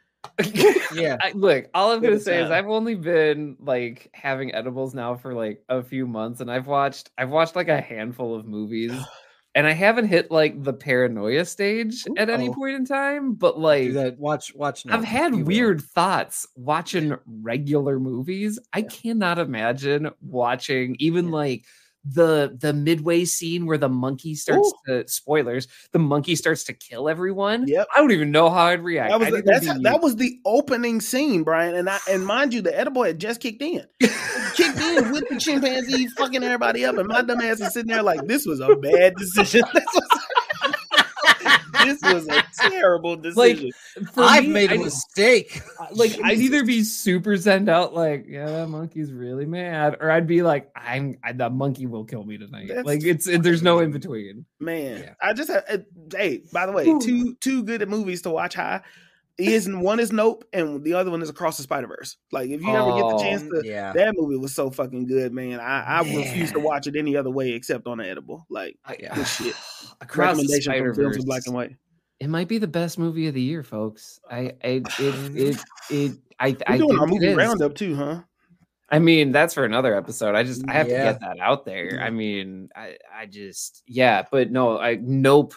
Yeah. 0.95 1.17
I, 1.21 1.33
look, 1.35 1.67
all 1.75 1.93
I'm 1.93 2.01
gonna 2.03 2.21
say 2.21 2.43
is. 2.43 2.51
I've 2.51 2.69
only 2.69 2.95
been 2.95 3.57
like 3.61 4.11
having 4.13 4.55
edibles 4.55 4.95
now 4.95 5.15
for 5.15 5.35
like 5.35 5.63
a 5.69 5.83
few 5.83 6.07
months, 6.07 6.41
and 6.41 6.51
I've 6.51 6.67
watched 6.67 7.11
I've 7.19 7.31
watched 7.31 7.57
like 7.57 7.69
a 7.69 7.81
handful 7.81 8.35
of 8.35 8.47
movies, 8.47 8.93
and 9.55 9.67
I 9.67 9.73
haven't 9.73 10.07
hit 10.09 10.31
like 10.31 10.63
the 10.63 10.73
paranoia 10.73 11.45
stage 11.45 12.05
at 12.17 12.31
any 12.31 12.49
Uh-oh. 12.49 12.55
point 12.55 12.77
in 12.77 12.85
time. 12.85 13.35
But 13.35 13.57
Do 13.57 13.61
like 13.61 13.93
that. 13.95 14.19
Watch, 14.19 14.55
watch. 14.55 14.87
Now. 14.87 14.97
I've 14.97 15.05
had 15.05 15.33
You 15.33 15.39
will. 15.39 15.47
weird 15.47 15.83
thoughts 15.83 16.47
watching 16.57 17.17
regular 17.27 17.99
movies. 17.99 18.59
I 18.73 18.83
cannot 18.83 19.39
imagine 19.39 20.11
watching 20.21 20.97
even 20.99 21.31
like 21.31 21.65
the 22.05 22.57
the 22.61 22.73
midway 22.73 23.25
scene 23.27 23.67
where 23.67 23.77
the 23.77 23.89
monkey 23.89 24.35
starts 24.35 24.73
to 24.87 25.07
spoilers 25.07 25.69
the 25.93 25.99
monkey 25.99 26.35
starts 26.35 26.65
to 26.65 26.73
kill 26.73 27.09
everyone 27.11 27.67
Yep. 27.69 27.87
i 27.95 27.99
don't 28.01 28.11
even 28.13 28.31
know 28.31 28.49
how 28.49 28.67
i'd 28.67 28.83
react 28.83 29.11
That 29.11 29.21
was 29.21 29.29
the, 29.31 29.67
how- 29.73 29.79
that 29.83 30.01
was 30.01 30.17
the 30.17 30.39
opening 30.47 31.01
scene, 31.03 31.43
Brian. 31.43 31.75
And 31.75 31.91
I 31.91 31.99
and 32.09 32.25
mind 32.35 32.55
you, 32.55 32.63
the 32.63 32.77
edible 32.79 33.03
had 33.03 33.19
just 33.19 33.41
kicked 33.41 33.61
in. 33.61 33.85
kicked 34.01 34.79
in 34.79 35.13
with 35.13 35.29
the 35.29 35.37
chimpanzee 35.39 36.07
fucking 36.17 36.43
everybody 36.43 36.85
up, 36.85 36.97
and 36.97 37.07
my 37.09 37.23
dumb 37.23 37.41
ass 37.41 37.61
is 37.61 37.73
sitting 37.73 37.91
there 37.93 38.03
like, 38.03 38.27
this 38.27 38.47
was 38.47 38.61
a 38.61 38.75
bad 38.77 39.15
decision. 39.17 39.63
this, 39.75 39.85
was, 39.95 40.20
this 41.99 42.01
was 42.03 42.29
a 42.29 42.43
terrible 42.71 43.17
decision. 43.17 43.71
For 44.13 44.23
I've 44.23 44.45
me, 44.45 44.51
made 44.51 44.71
a 44.71 44.75
I'd- 44.75 44.85
mistake. 44.85 45.61
like 45.93 46.19
I'd 46.25 46.39
either 46.39 46.65
be 46.65 46.83
super 46.85 47.37
send 47.37 47.69
out 47.69 47.95
like 47.95 48.27
yeah 48.29 48.47
that 48.47 48.69
monkey's 48.69 49.13
really 49.13 49.47
mad 49.47 49.97
or 50.01 50.11
I'd 50.11 50.27
be 50.27 50.43
like 50.43 50.71
I'm 50.77 51.17
I, 51.25 51.33
the 51.33 51.51
monkey 51.51 51.87
will 51.87 52.05
kill 52.05 52.25
me 52.25 52.39
tonight 52.39 52.69
That's 52.69 52.87
like 52.87 53.05
it's 53.05 53.27
it, 53.27 53.43
there's 53.43 53.63
no 53.63 53.79
in 53.81 53.91
between 53.91 54.45
Man, 54.61 55.01
Yeah. 55.03 55.15
I 55.23 55.33
just 55.33 55.51
have. 55.51 55.65
uh, 55.69 55.79
Hey, 56.15 56.43
by 56.53 56.67
the 56.67 56.73
way, 56.73 56.85
two 57.01 57.35
two 57.41 57.63
good 57.65 57.89
movies 57.89 58.23
to 58.23 58.31
watch. 58.31 58.55
High 58.55 58.83
is 59.39 59.67
one 59.71 59.99
is 60.01 60.13
Nope, 60.13 60.45
and 60.53 60.85
the 60.85 60.93
other 60.93 61.11
one 61.11 61.23
is 61.23 61.31
Across 61.31 61.57
the 61.57 61.63
Spider 61.63 61.87
Verse. 61.87 62.19
Like, 62.31 62.51
if 62.51 62.61
you 62.61 62.69
ever 62.69 62.91
get 62.91 62.99
the 63.09 63.15
Oh, 63.15 63.19
chance 63.23 63.41
to, 63.43 63.63
yeah. 63.65 63.91
that 63.95 64.13
movie 64.19 64.37
was 64.37 64.55
so 64.55 64.69
fucking 64.71 65.07
good, 65.07 65.33
man. 65.33 65.61
I, 65.61 65.81
I 65.83 65.99
refuse 66.01 66.53
to 66.53 66.61
watch 66.61 66.87
it 66.87 66.95
any 66.95 67.17
other 67.17 67.31
way 67.31 67.53
except 67.53 67.87
on 67.87 67.99
the 67.99 68.07
edible. 68.07 68.45
Like, 68.51 68.77
Yeah. 68.99 69.15
good 69.15 69.27
shit. 69.27 69.55
across 70.01 70.37
Recommendation 70.39 70.73
from 70.73 70.95
Films 70.95 71.17
in 71.17 71.23
Spider-Verse. 71.23 71.25
Black 71.25 71.43
and 71.47 71.55
White. 71.55 71.77
it 72.21 72.29
might 72.29 72.49
be 72.49 72.59
the 72.59 72.67
best 72.69 72.99
movie 72.99 73.27
of 73.29 73.35
the 73.35 73.41
year 73.43 73.63
folks 73.63 74.21
I 74.31 74.53
I 74.65 74.83
it 74.99 75.15
it 75.37 75.59
it 75.91 76.13
I 76.39 76.51
We're 76.69 76.75
I 76.75 76.79
doing 76.79 76.99
our 76.99 77.07
movie 77.07 77.35
roundup 77.35 77.75
too, 77.75 77.95
huh? 77.97 78.23
I 78.89 78.99
mean 78.99 79.31
that's 79.33 79.55
for 79.55 79.65
another 79.65 79.95
episode 79.97 80.35
I 80.35 80.43
just 80.43 80.63
I 80.69 80.73
have 80.75 80.89
Yeah. 80.89 80.97
to 80.99 81.03
get 81.13 81.21
that 81.21 81.39
out 81.41 81.65
there 81.65 81.99
I 82.03 82.11
mean 82.11 82.69
I 82.75 82.97
I 83.15 83.27
just 83.27 83.83
yeah 83.87 84.25
but 84.31 84.51
no 84.51 84.79
I 84.79 84.97
nope 85.01 85.55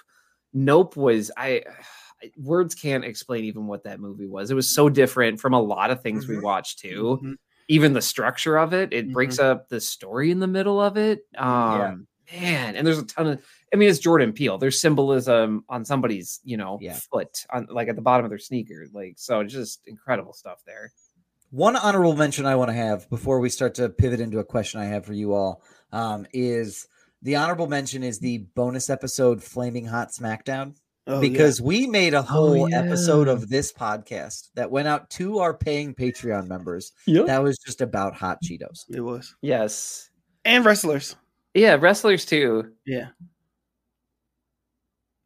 nope 0.54 0.96
was 0.96 1.32
I 1.38 1.64
words 2.38 2.74
can't 2.76 3.04
explain 3.04 3.44
even 3.46 3.68
what 3.68 3.84
that 3.84 4.00
movie 4.00 4.28
was 4.28 4.50
it 4.52 4.54
was 4.56 4.70
so 4.74 4.88
different 4.90 5.40
from 5.42 5.54
a 5.54 5.62
lot 5.62 5.90
of 5.92 6.02
things 6.02 6.28
we 6.28 6.36
Mhm. 6.36 6.42
watched 6.44 6.80
too 6.80 7.20
Mhm. 7.24 7.36
even 7.70 7.94
the 7.94 8.02
structure 8.02 8.58
of 8.58 8.74
it 8.74 8.94
it 8.94 9.12
breaks 9.12 9.40
up 9.40 9.68
the 9.70 9.82
story 9.82 10.30
in 10.32 10.40
the 10.40 10.48
middle 10.48 10.80
of 10.80 10.96
it 10.98 11.26
um 11.38 12.08
man 12.32 12.76
and 12.76 12.86
there's 12.88 13.00
a 13.00 13.06
ton 13.06 13.28
of 13.28 13.46
i 13.74 13.76
mean 13.76 13.90
it's 13.90 14.00
jordan 14.00 14.32
peele 14.34 14.58
there's 14.58 14.80
symbolism 14.80 15.64
on 15.70 15.84
somebody's 15.84 16.40
you 16.44 16.58
know 16.58 16.78
Yeah. 16.82 16.98
foot 17.12 17.46
on 17.52 17.68
like 17.70 17.88
at 17.90 17.96
the 17.96 18.02
bottom 18.02 18.24
of 18.26 18.30
their 18.32 18.38
sneaker 18.40 18.86
like 18.94 19.16
so 19.18 19.40
it's 19.42 19.54
just 19.54 19.82
incredible 19.88 20.34
stuff 20.34 20.62
there 20.66 20.92
One 21.52 21.76
honorable 21.76 22.16
mention 22.16 22.46
I 22.48 22.56
want 22.56 22.70
to 22.70 22.74
have 22.74 23.08
before 23.10 23.40
we 23.40 23.50
start 23.50 23.76
to 23.76 23.90
pivot 23.90 24.20
into 24.20 24.40
a 24.40 24.44
question 24.44 24.80
I 24.82 24.86
have 24.86 25.06
for 25.06 25.14
you 25.14 25.34
all 25.34 25.62
um, 25.92 26.26
is 26.34 26.88
the 27.22 27.36
honorable 27.36 27.68
mention 27.68 28.04
is 28.04 28.20
the 28.20 28.40
bonus 28.56 28.90
episode 28.90 29.44
Flaming 29.44 29.86
Hot 29.86 30.10
SmackDown 30.10 30.76
Oh, 31.06 31.16
yeah. 31.16 31.20
because 31.30 31.62
we 31.62 31.86
made 31.86 32.14
a 32.14 32.22
whole 32.22 32.74
episode 32.74 33.28
yeah. 33.28 33.34
of 33.34 33.50
this 33.50 33.74
podcast 33.74 34.50
that 34.56 34.72
went 34.72 34.88
out 34.88 35.10
to 35.12 35.40
our 35.40 35.54
paying 35.54 35.94
Patreon 35.94 36.48
members 36.48 36.94
Yep. 37.08 37.26
that 37.28 37.44
was 37.44 37.58
just 37.60 37.82
about 37.82 38.16
hot 38.16 38.38
Cheetos. 38.42 38.86
it 38.90 39.02
was. 39.02 39.36
yes 39.42 40.10
And 40.46 40.64
wrestlers. 40.66 41.16
yeah 41.54 41.76
wrestlers 41.80 42.26
too 42.26 42.72
Yeah. 42.86 43.10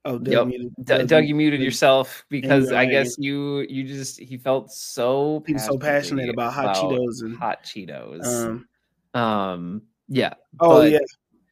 Oh, 0.05 0.17
Doug 0.17 0.31
Yep. 0.33 0.47
muted- 0.47 0.73
D- 0.83 1.03
Doug, 1.05 1.25
you 1.25 1.35
muted 1.35 1.59
Doug- 1.59 1.65
yourself 1.65 2.25
because 2.29 2.71
I 2.71 2.85
guess 2.85 3.17
you 3.17 3.65
you 3.69 3.83
just 3.83 4.19
he 4.19 4.37
felt 4.37 4.71
so 4.71 5.43
He 5.45 5.53
was 5.53 5.65
so 5.65 5.77
passionate 5.77 6.29
about 6.29 6.53
hot 6.53 6.75
Cheetos 6.77 7.21
and 7.23 7.35
hot 7.37 7.63
Cheetos. 7.63 8.25
um. 8.25 8.67
Um, 9.13 9.81
yeah, 10.07 10.33
Oh 10.59 10.81
but- 10.81 10.91
yeah, 10.91 10.99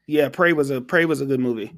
yeah. 0.07 0.29
Prey 0.29 0.53
was 0.53 0.69
a 0.69 0.79
Prey 0.81 1.05
was 1.05 1.19
a 1.21 1.25
good 1.25 1.39
movie. 1.39 1.73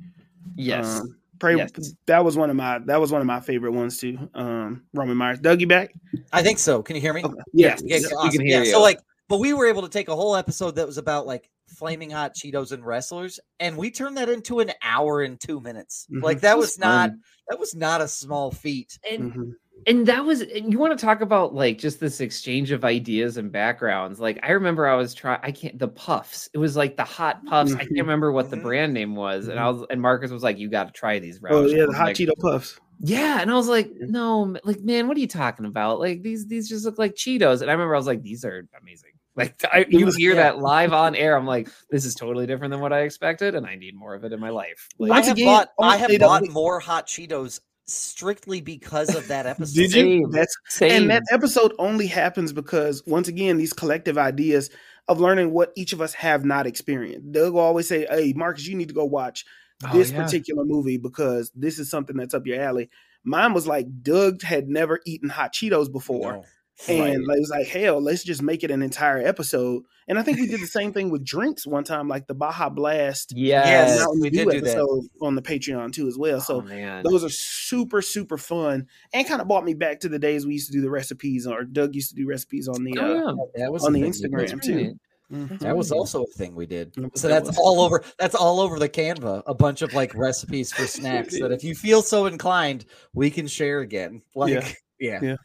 yes, 0.56 0.99
Um, 0.99 1.15
Prey 1.39 1.56
Yes. 1.56 1.72
that 2.07 2.23
was 2.26 2.35
one 2.38 2.49
of 2.49 2.56
my 2.56 2.80
that 2.80 2.99
was 2.99 3.11
one 3.11 3.22
of 3.22 3.27
my 3.27 3.39
favorite 3.39 3.72
ones 3.72 3.98
too. 3.98 4.30
Um, 4.34 4.84
Roman 4.94 5.15
Myers. 5.18 5.39
Doug, 5.39 5.61
you 5.61 5.68
back? 5.68 5.94
I 6.34 6.41
think 6.44 6.60
so. 6.60 6.81
Can 6.84 6.95
you 6.95 7.02
hear 7.02 7.14
me? 7.14 7.23
Okay. 7.23 7.35
yes, 7.53 7.81
Yeah, 7.85 7.99
we 7.99 8.06
awesome. 8.06 8.31
can 8.31 8.41
hear 8.41 8.57
Yeah, 8.60 8.64
you. 8.65 8.72
So 8.72 8.81
like, 8.81 8.99
but 9.27 9.39
we 9.39 9.53
were 9.53 9.65
able 9.67 9.81
to 9.81 9.89
take 9.89 10.07
a 10.09 10.15
whole 10.15 10.35
episode 10.35 10.75
that 10.75 10.85
was 10.87 10.97
about 10.97 11.25
like 11.27 11.49
flaming 11.67 12.09
hot 12.09 12.33
Cheetos 12.33 12.71
and 12.71 12.85
wrestlers, 12.85 13.39
and 13.59 13.75
we 13.77 13.91
turned 13.91 14.17
that 14.17 14.29
into 14.29 14.59
an 14.59 14.71
hour 14.81 15.21
and 15.21 15.39
two 15.39 15.59
minutes. 15.59 16.07
Mhm. 16.11 16.23
Like 16.23 16.39
that 16.41 16.57
was, 16.57 16.67
was 16.69 16.79
not 16.79 17.11
that 17.49 17.59
was 17.59 17.75
not 17.75 18.01
a 18.01 18.07
small 18.07 18.51
feat. 18.51 18.97
and 19.09 19.33
Mhm. 19.33 19.51
and 19.85 20.05
that 20.07 20.25
was 20.25 20.43
you 20.53 20.79
want 20.79 20.97
to 20.97 21.05
talk 21.05 21.21
about 21.21 21.53
like 21.53 21.77
just 21.77 21.99
this 21.99 22.19
exchange 22.19 22.71
of 22.71 22.83
ideas 22.83 23.37
and 23.37 23.51
backgrounds 23.51 24.19
like 24.19 24.39
i 24.41 24.51
remember 24.51 24.87
i 24.87 24.95
was 24.95 25.13
trying 25.13 25.39
i 25.43 25.51
can't 25.51 25.77
the 25.77 25.87
puffs 25.87 26.49
it 26.53 26.57
was 26.57 26.75
like 26.75 26.97
the 26.97 27.03
hot 27.03 27.45
puffs 27.45 27.73
i 27.75 27.77
can't 27.79 27.91
Mhm. 27.91 27.99
remember 27.99 28.31
what 28.31 28.49
the 28.49 28.57
Mhm. 28.57 28.63
brand 28.63 28.93
name 28.93 29.15
was 29.15 29.47
and 29.49 29.59
i 29.59 29.69
was 29.69 29.85
and 29.91 30.01
marcus 30.01 30.31
was 30.31 30.41
like 30.41 30.57
you 30.57 30.67
got 30.67 30.87
to 30.87 30.93
try 30.93 31.19
these 31.19 31.39
Oh 31.47 31.65
yeah, 31.67 31.85
the 31.85 31.93
hot 31.93 32.05
like, 32.07 32.15
Cheeto 32.15 32.31
puffs. 32.39 32.79
yeah 33.01 33.39
and 33.39 33.51
i 33.51 33.53
was 33.53 33.67
like 33.69 33.91
no 33.99 34.55
like 34.63 34.81
man 34.81 35.07
what 35.07 35.15
are 35.15 35.19
you 35.21 35.27
talking 35.27 35.65
about 35.67 35.99
like 35.99 36.23
these 36.23 36.47
these 36.47 36.67
just 36.67 36.83
look 36.83 36.97
like 36.97 37.13
cheetos 37.13 37.61
and 37.61 37.69
i 37.69 37.73
remember 37.73 37.93
i 37.93 37.97
was 37.99 38.07
like 38.07 38.23
these 38.23 38.43
are 38.43 38.67
amazing 38.81 39.11
like 39.38 39.64
I, 39.72 39.85
you 39.88 40.11
hear 40.18 40.34
yeah. 40.34 40.43
that 40.43 40.59
live 40.59 40.91
on 40.91 41.15
air 41.15 41.38
i'm 41.38 41.45
like 41.45 41.69
this 41.89 42.03
is 42.03 42.15
totally 42.15 42.47
different 42.47 42.72
than 42.72 42.81
what 42.81 42.91
i 42.91 43.01
expected 43.01 43.55
and 43.55 43.65
i 43.65 43.76
need 43.76 43.95
more 43.95 44.15
of 44.15 44.23
it 44.26 44.34
in 44.34 44.39
my 44.39 44.49
life 44.49 44.89
like, 44.97 45.11
I 45.11 45.22
have 45.26 45.38
again, 45.38 45.45
bought 45.45 45.69
oh, 45.77 45.84
I 45.84 45.97
have 45.97 46.09
they 46.09 46.18
don't- 46.18 46.45
bought 46.45 46.51
more 46.51 46.80
hot 46.80 47.07
Cheetos 47.07 47.59
strictly 47.89 48.59
because 48.61 49.15
of 49.15 49.27
that 49.30 49.45
episode. 49.45 49.76
Did 49.76 49.93
you? 49.93 50.03
Same. 50.03 50.31
That's 50.31 50.57
same. 50.68 50.91
and 51.03 51.09
that 51.09 51.23
episode 51.31 51.73
only 51.80 52.07
happens 52.07 52.51
because 52.51 53.01
once 53.07 53.27
again 53.30 53.57
these 53.57 53.72
collective 53.73 54.18
ideas 54.18 54.69
of 55.07 55.22
learning 55.22 55.51
what 55.51 55.72
each 55.77 55.93
of 55.93 56.01
us 56.01 56.14
have 56.14 56.43
not 56.43 56.68
experienced. 56.68 57.31
Doug 57.31 57.53
will 57.53 57.61
always 57.61 57.88
say, 57.88 58.05
"Hey, 58.09 58.34
Marcus, 58.35 58.68
you 58.68 58.76
need 58.76 58.89
to 58.89 58.93
go 58.93 59.05
watch 59.05 59.45
Oh, 59.85 59.93
this 59.93 60.11
yeah. 60.11 60.22
particular 60.23 60.65
movie 60.65 60.97
because 60.97 61.51
this 61.55 61.80
is 61.80 61.89
something 61.89 62.18
that's 62.18 62.34
up 62.34 62.45
your 62.45 62.61
alley." 62.61 62.89
Mine 63.23 63.53
was 63.53 63.68
like 63.68 63.88
Doug 64.03 64.41
had 64.41 64.68
never 64.68 64.99
eaten 65.05 65.30
hot 65.30 65.53
Cheetos 65.53 65.89
before. 65.91 66.34
No. 66.34 66.43
And 66.87 67.25
like, 67.25 67.37
it 67.37 67.39
was 67.39 67.49
like, 67.49 67.67
hell, 67.67 67.99
let's 67.99 68.23
just 68.23 68.41
make 68.43 68.63
it 68.63 68.69
an 68.71 68.81
entire 68.83 69.19
episode. 69.25 69.83
And 70.07 70.19
I 70.19 70.21
think 70.21 70.37
we 70.39 70.45
did 70.47 70.61
the 70.61 70.67
same 70.67 70.93
thing 70.93 71.09
with 71.09 71.23
drinks 71.25 71.65
one 71.65 71.83
time, 71.83 72.07
like 72.07 72.27
the 72.27 72.35
Baja 72.35 72.69
Blast 72.69 73.33
yes, 73.35 73.99
Mountain 73.99 74.21
we 74.21 74.29
Dew 74.29 74.45
did 74.45 74.51
do 74.51 74.61
that. 74.61 75.09
on 75.21 75.35
the 75.35 75.41
Patreon 75.41 75.91
too, 75.91 76.07
as 76.07 76.17
well. 76.17 76.39
So 76.39 76.57
oh, 76.57 76.61
man 76.61 77.03
those 77.03 77.23
are 77.23 77.29
super, 77.29 78.01
super 78.01 78.37
fun 78.37 78.87
and 79.11 79.27
kind 79.27 79.41
of 79.41 79.47
brought 79.47 79.65
me 79.65 79.73
back 79.73 80.01
to 80.01 80.09
the 80.09 80.19
days 80.19 80.45
we 80.45 80.53
used 80.53 80.67
to 80.67 80.73
do 80.73 80.81
the 80.81 80.89
recipes, 80.91 81.47
or 81.47 81.63
Doug 81.63 81.95
used 81.95 82.09
to 82.11 82.15
do 82.15 82.27
recipes 82.27 82.67
on 82.67 82.83
the 82.83 82.97
uh, 82.97 83.05
Oh, 83.31 83.51
That 83.55 83.71
was 83.71 83.83
on 83.83 83.95
a 83.95 83.99
the 83.99 84.11
thing. 84.11 84.11
Instagram, 84.31 84.61
too. 84.61 84.75
right. 84.75 85.49
mhm. 85.49 85.59
That 85.59 85.75
was 85.75 85.91
also 85.91 86.23
a 86.23 86.27
thing 86.37 86.55
we 86.55 86.67
did. 86.67 86.93
So 87.15 87.27
that's 87.27 87.57
all 87.57 87.81
over. 87.81 88.03
That's 88.19 88.35
all 88.35 88.59
over 88.59 88.77
the 88.79 88.87
Canva. 88.87 89.43
A 89.47 89.53
bunch 89.55 89.81
of 89.81 89.93
like 89.93 90.13
recipes 90.15 90.71
for 90.71 90.85
snacks 90.87 91.37
that 91.39 91.51
if 91.51 91.63
you 91.63 91.73
feel 91.75 92.01
so 92.03 92.27
inclined, 92.27 92.85
we 93.13 93.29
can 93.31 93.47
share 93.47 93.79
again. 93.79 94.21
Like, 94.35 94.53
Yeah. 94.53 94.71
yeah. 94.99 95.19
Yeah. 95.21 95.35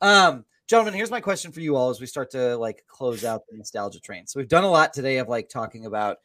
Um, 0.00 0.44
gentlemen, 0.68 0.94
here's 0.94 1.10
my 1.10 1.20
question 1.20 1.52
for 1.52 1.60
you 1.60 1.76
all 1.76 1.90
as 1.90 2.00
we 2.00 2.06
start 2.06 2.30
to 2.32 2.56
like 2.56 2.84
close 2.86 3.24
out 3.24 3.42
the 3.50 3.56
nostalgia 3.56 4.00
train. 4.00 4.26
So 4.26 4.40
we've 4.40 4.48
done 4.48 4.64
a 4.64 4.70
lot 4.70 4.92
today 4.92 5.18
of 5.18 5.28
like 5.28 5.48
talking 5.48 5.86
about 5.86 6.18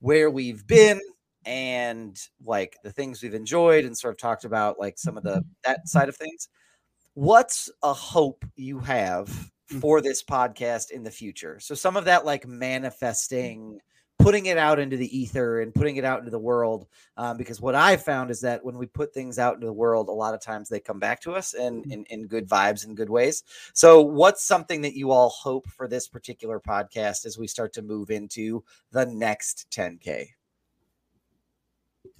where 0.00 0.30
we've 0.30 0.66
been 0.66 1.00
and 1.46 2.18
like 2.44 2.76
the 2.82 2.92
things 2.92 3.22
we've 3.22 3.34
enjoyed 3.34 3.84
and 3.84 3.96
sort 3.96 4.14
of 4.14 4.18
talked 4.18 4.44
about 4.44 4.78
like 4.78 4.98
some 4.98 5.16
of 5.16 5.22
the 5.22 5.44
that 5.64 5.88
side 5.88 6.08
of 6.08 6.16
things. 6.16 6.48
What's 7.14 7.70
a 7.82 7.92
hope 7.92 8.44
you 8.56 8.80
have 8.80 9.50
Mm. 9.72 9.80
for 9.80 10.02
this 10.02 10.22
podcast 10.22 10.90
in 10.90 11.04
the 11.04 11.10
future? 11.10 11.58
So 11.58 11.74
some 11.74 11.96
of 11.96 12.04
that 12.04 12.26
like 12.26 12.46
manifesting, 12.46 13.80
putting 14.24 14.46
it 14.46 14.56
out 14.56 14.78
into 14.78 14.96
the 14.96 15.18
ether 15.18 15.60
and 15.60 15.74
putting 15.74 15.96
it 15.96 16.04
out 16.04 16.18
into 16.20 16.30
the 16.30 16.38
world. 16.38 16.86
Um, 17.18 17.36
because 17.36 17.60
what 17.60 17.74
I've 17.74 18.02
found 18.02 18.30
is 18.30 18.40
that 18.40 18.64
when 18.64 18.78
we 18.78 18.86
put 18.86 19.12
things 19.12 19.38
out 19.38 19.54
into 19.54 19.66
the 19.66 19.72
world, 19.72 20.08
a 20.08 20.12
lot 20.12 20.32
of 20.32 20.40
times 20.40 20.70
they 20.70 20.80
come 20.80 20.98
back 20.98 21.20
to 21.22 21.32
us 21.32 21.52
and 21.52 21.84
in, 21.92 22.04
in 22.04 22.26
good 22.26 22.48
vibes 22.48 22.86
and 22.86 22.96
good 22.96 23.10
ways. 23.10 23.42
So 23.74 24.00
what's 24.00 24.42
something 24.42 24.80
that 24.80 24.94
you 24.96 25.10
all 25.10 25.28
hope 25.28 25.68
for 25.68 25.86
this 25.86 26.08
particular 26.08 26.58
podcast 26.58 27.26
as 27.26 27.36
we 27.36 27.46
start 27.46 27.74
to 27.74 27.82
move 27.82 28.10
into 28.10 28.64
the 28.92 29.04
next 29.04 29.66
10K? 29.70 30.28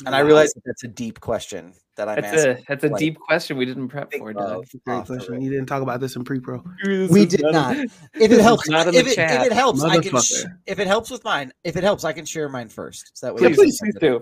And 0.06 0.14
I 0.14 0.20
realize 0.20 0.52
that 0.54 0.62
that's 0.66 0.82
a 0.84 0.88
deep 0.88 1.20
question 1.20 1.72
that 1.96 2.08
I'm 2.08 2.20
That's 2.20 2.44
asking. 2.44 2.50
a 2.50 2.64
that's 2.68 2.84
a 2.84 2.88
like, 2.88 2.98
deep 2.98 3.18
question 3.20 3.56
we 3.56 3.64
didn't 3.64 3.88
prep 3.88 4.10
think 4.10 4.22
for. 4.24 4.30
of 4.30 4.36
Doug. 4.36 4.64
Great 4.84 5.06
question. 5.06 5.40
You 5.40 5.50
didn't 5.50 5.66
talk 5.66 5.82
about 5.82 6.00
this 6.00 6.16
in 6.16 6.24
pre-pro. 6.24 6.64
We 6.84 7.24
did 7.24 7.42
not. 7.42 7.76
If 8.14 8.32
it 8.32 8.40
helps, 8.40 8.68
not 8.68 8.88
in 8.88 8.94
if 8.96 9.04
the 9.04 9.12
it, 9.12 9.30
if 9.30 9.46
it 9.46 9.52
helps, 9.52 9.82
I 9.84 9.98
can. 10.00 10.20
Sh- 10.20 10.44
if 10.66 10.78
it 10.80 10.86
helps 10.88 11.10
with 11.10 11.22
mine, 11.22 11.52
if 11.62 11.76
it 11.76 11.84
helps, 11.84 12.04
I 12.04 12.12
can 12.12 12.24
share 12.24 12.48
mine 12.48 12.68
first. 12.68 13.16
So 13.16 13.26
that 13.26 13.34
way, 13.36 13.48
Yeah, 13.48 13.54
Please, 13.54 13.78
please 13.80 13.94
do. 14.00 14.20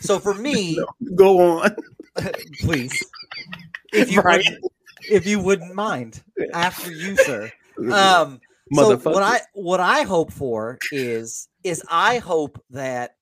So 0.00 0.18
for 0.18 0.34
me, 0.34 0.78
Go 1.14 1.60
on. 1.60 1.74
please, 2.60 3.02
if 3.92 4.12
you 4.12 4.20
Brian. 4.20 4.38
wouldn't, 4.40 4.64
if 5.10 5.26
you 5.26 5.40
wouldn't 5.40 5.74
mind, 5.74 6.22
after 6.52 6.92
you, 6.92 7.16
sir. 7.16 7.50
Um, 7.90 8.40
so 8.72 8.96
what 8.98 9.22
I 9.22 9.40
what 9.54 9.80
I 9.80 10.02
hope 10.02 10.30
for 10.32 10.78
is 10.92 11.48
is 11.62 11.82
I 11.90 12.18
hope 12.18 12.62
that 12.70 13.16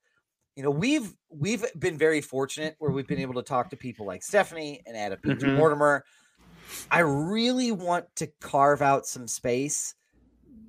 you 0.56 0.62
know 0.62 0.70
we've 0.70 1.14
we've 1.30 1.64
been 1.78 1.96
very 1.96 2.20
fortunate 2.20 2.76
where 2.78 2.90
we've 2.90 3.06
been 3.06 3.18
able 3.18 3.34
to 3.34 3.42
talk 3.42 3.70
to 3.70 3.76
people 3.76 4.06
like 4.06 4.22
Stephanie 4.22 4.82
and 4.86 4.96
Adam 4.96 5.18
Peter 5.22 5.46
Mhm. 5.46 5.56
Mortimer. 5.56 6.04
I 6.90 7.00
really 7.00 7.72
want 7.72 8.06
to 8.16 8.26
carve 8.40 8.82
out 8.82 9.06
some 9.06 9.28
space 9.28 9.94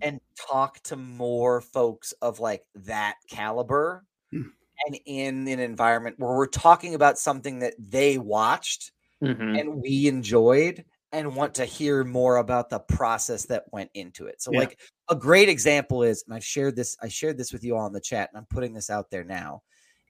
and 0.01 0.19
talk 0.49 0.81
to 0.83 0.95
more 0.97 1.61
folks 1.61 2.13
of 2.21 2.39
like 2.39 2.65
that 2.75 3.17
caliber 3.29 4.05
Hmm. 4.31 4.43
and 4.87 4.99
in 5.05 5.47
an 5.47 5.59
environment 5.59 6.17
where 6.19 6.35
we're 6.37 6.47
talking 6.47 6.95
about 6.95 7.19
something 7.19 7.59
that 7.59 7.75
they 7.79 8.17
watched 8.17 8.91
Mhm. 9.21 9.59
and 9.59 9.81
we 9.81 10.07
enjoyed 10.07 10.85
and 11.11 11.35
want 11.35 11.55
to 11.55 11.65
hear 11.65 12.03
more 12.03 12.37
about 12.37 12.69
the 12.69 12.79
process 12.79 13.45
that 13.45 13.65
went 13.71 13.91
into 13.93 14.27
it. 14.27 14.41
So 14.41 14.51
Yeah. 14.51 14.59
like 14.61 14.79
a 15.09 15.15
great 15.15 15.49
example 15.49 16.03
is 16.03 16.23
and 16.27 16.33
I've 16.35 16.45
shared 16.45 16.75
this 16.75 16.97
I 17.01 17.07
shared 17.09 17.37
this 17.37 17.53
with 17.53 17.63
you 17.63 17.77
all 17.77 17.87
in 17.87 17.93
the 17.93 18.01
chat 18.01 18.29
and 18.31 18.37
I'm 18.39 18.47
putting 18.47 18.73
this 18.73 18.89
out 18.89 19.11
there 19.11 19.23
now 19.25 19.63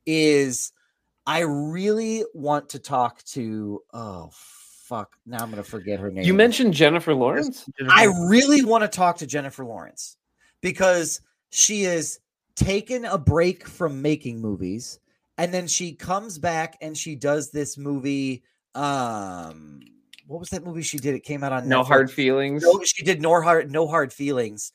is 0.05 0.71
I 1.25 1.39
really 1.41 2.23
want 2.33 2.69
to 2.69 2.79
talk 2.79 3.23
to 3.25 3.81
oh 3.93 4.29
fuck 4.33 5.15
now 5.25 5.37
I'm 5.41 5.51
to 5.51 5.63
forget 5.63 5.99
her 5.99 6.11
name. 6.11 6.23
You 6.25 6.33
mentioned 6.33 6.73
Jennifer 6.73 7.13
Lawrence. 7.13 7.65
I 7.89 8.05
really 8.27 8.63
want 8.65 8.83
to 8.83 8.87
talk 8.87 9.17
to 9.17 9.27
Jennifer 9.27 9.63
Lawrence 9.65 10.17
because 10.61 11.21
she 11.49 11.83
has 11.83 12.19
taken 12.55 13.05
a 13.05 13.17
break 13.17 13.67
from 13.67 14.01
making 14.01 14.39
movies 14.41 14.99
and 15.37 15.53
then 15.53 15.67
she 15.67 15.93
comes 15.93 16.37
back 16.37 16.77
and 16.81 16.95
she 16.97 17.15
does 17.15 17.49
this 17.49 17.77
movie 17.77 18.43
um 18.75 19.79
what 20.27 20.39
was 20.39 20.49
that 20.49 20.63
movie 20.63 20.81
she 20.81 20.97
did 20.97 21.15
it 21.15 21.21
came 21.23 21.43
out 21.43 21.51
on 21.51 21.67
No 21.67 21.81
Netflix. 21.81 21.87
hard 21.87 22.11
feelings. 22.11 22.63
no, 22.63 22.81
she 22.83 23.03
did 23.03 23.21
no 23.21 23.41
hard 23.41 23.71
no 23.71 23.87
hard 23.87 24.11
feelings 24.13 24.71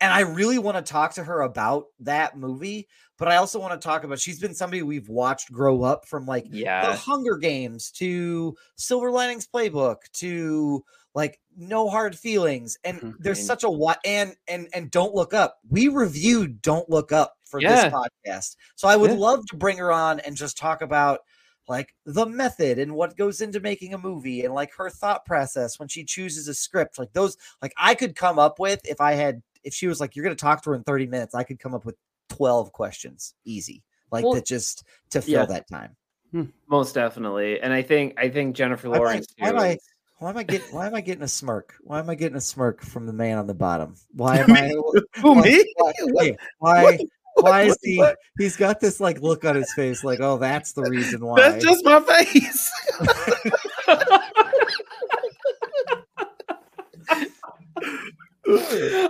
and 0.00 0.12
I 0.12 0.20
really 0.20 0.58
want 0.58 0.76
to 0.76 0.82
talk 0.92 1.14
to 1.14 1.24
her 1.24 1.42
about 1.42 1.86
that 2.00 2.36
movie 2.36 2.88
but 3.18 3.26
I 3.28 3.36
also 3.36 3.58
want 3.58 3.78
to 3.80 3.84
talk 3.84 4.04
about 4.04 4.20
she's 4.20 4.38
been 4.38 4.54
somebody 4.54 4.82
we've 4.82 5.08
watched 5.08 5.50
grow 5.52 5.82
up 5.82 6.06
from 6.06 6.24
like 6.24 6.48
the 6.50 6.64
Hunger 6.64 7.36
Games 7.36 7.90
to 7.92 8.56
Silver 8.76 9.10
Linings 9.10 9.46
Playbook 9.52 9.96
to 10.14 10.84
like 11.14 11.40
No 11.56 11.88
Hard 11.88 12.16
Feelings, 12.16 12.78
and 12.84 13.00
Mhm. 13.00 13.14
there's 13.18 13.44
such 13.44 13.64
a 13.64 13.70
what 13.70 13.98
and 14.04 14.36
and 14.46 14.68
and 14.72 14.88
Don't 14.92 15.14
Look 15.14 15.34
Up. 15.34 15.58
We 15.68 15.88
reviewed 15.88 16.62
Don't 16.62 16.88
Look 16.88 17.10
Up 17.10 17.34
for 17.44 17.60
Yeah. 17.60 17.88
this 17.88 17.92
podcast, 17.92 18.54
so 18.76 18.86
I 18.86 18.94
would 18.94 19.10
Yeah. 19.10 19.16
love 19.16 19.44
to 19.46 19.56
bring 19.56 19.78
her 19.78 19.90
on 19.90 20.20
and 20.20 20.36
just 20.36 20.56
talk 20.56 20.80
about 20.80 21.20
like 21.66 21.94
the 22.06 22.24
method 22.24 22.78
and 22.78 22.94
what 22.94 23.16
goes 23.16 23.40
into 23.40 23.58
making 23.60 23.94
a 23.94 23.98
movie 23.98 24.44
and 24.44 24.54
like 24.54 24.72
her 24.74 24.88
thought 24.88 25.26
process 25.26 25.78
when 25.78 25.88
she 25.88 26.04
chooses 26.04 26.46
a 26.46 26.54
script. 26.54 26.98
Like 26.98 27.12
those, 27.14 27.36
like 27.60 27.74
I 27.76 27.94
could 27.96 28.14
come 28.14 28.38
up 28.38 28.58
with 28.60 28.80
if 28.86 29.00
I 29.00 29.12
had 29.14 29.42
if 29.68 29.74
she 29.74 29.86
was 29.86 30.00
like 30.00 30.16
you're 30.16 30.24
going 30.24 30.34
to 30.34 30.40
talk 30.40 30.62
to 30.62 30.70
her 30.70 30.76
in 30.76 30.82
30 30.82 31.06
minutes, 31.06 31.34
I 31.34 31.44
could 31.44 31.58
come 31.60 31.74
up 31.74 31.84
with 31.84 31.94
12 32.30 32.72
questions 32.72 33.34
easy, 33.44 33.84
like 34.10 34.24
Well, 34.24 34.34
that 34.34 34.44
just 34.46 34.84
to 35.10 35.22
fill 35.22 35.32
yeah. 35.40 35.44
that 35.46 35.68
time. 35.68 35.94
Hmm. 36.32 36.44
Most 36.68 36.94
definitely. 36.94 37.60
And 37.60 37.72
I 37.72 37.82
think 37.82 38.14
I 38.18 38.28
think 38.28 38.56
Jennifer 38.56 38.88
Why 38.90 38.96
am 38.96 39.02
I- 39.02 39.04
Lawrence. 39.04 39.26
why 39.38 39.48
am 39.48 39.58
I- 39.58 39.68
is- 39.68 39.88
Why 40.18 40.30
am 40.30 40.36
I 40.36 40.42
getting? 40.42 40.74
Why 40.74 40.86
am 40.88 40.94
I 40.94 41.00
getting 41.00 41.22
a 41.22 41.28
smirk? 41.28 41.74
Why 41.82 42.00
am 42.00 42.10
I 42.10 42.14
getting 42.16 42.36
a 42.36 42.40
smirk 42.40 42.82
from 42.82 43.06
the 43.06 43.12
man 43.12 43.38
on 43.38 43.46
the 43.46 43.54
bottom? 43.54 43.94
Why 44.14 44.38
am 44.40 44.52
I? 44.52 44.68
Who 44.68 45.32
why, 45.34 45.42
me? 45.42 45.64
Why? 45.76 45.92
What- 46.02 46.24
hey, 46.24 46.36
why, 46.58 46.98
why 47.36 47.62
is 47.62 47.78
he? 47.82 48.04
He's 48.36 48.56
got 48.56 48.80
this 48.80 48.98
like 49.00 49.20
look 49.22 49.44
on 49.44 49.54
his 49.54 49.72
face, 49.74 50.02
like, 50.02 50.18
oh, 50.20 50.38
that's 50.38 50.72
the 50.72 50.82
reason 50.82 51.24
why. 51.24 51.36
That's 51.40 51.64
just 51.64 51.84
my 51.84 52.00
face. 52.00 52.70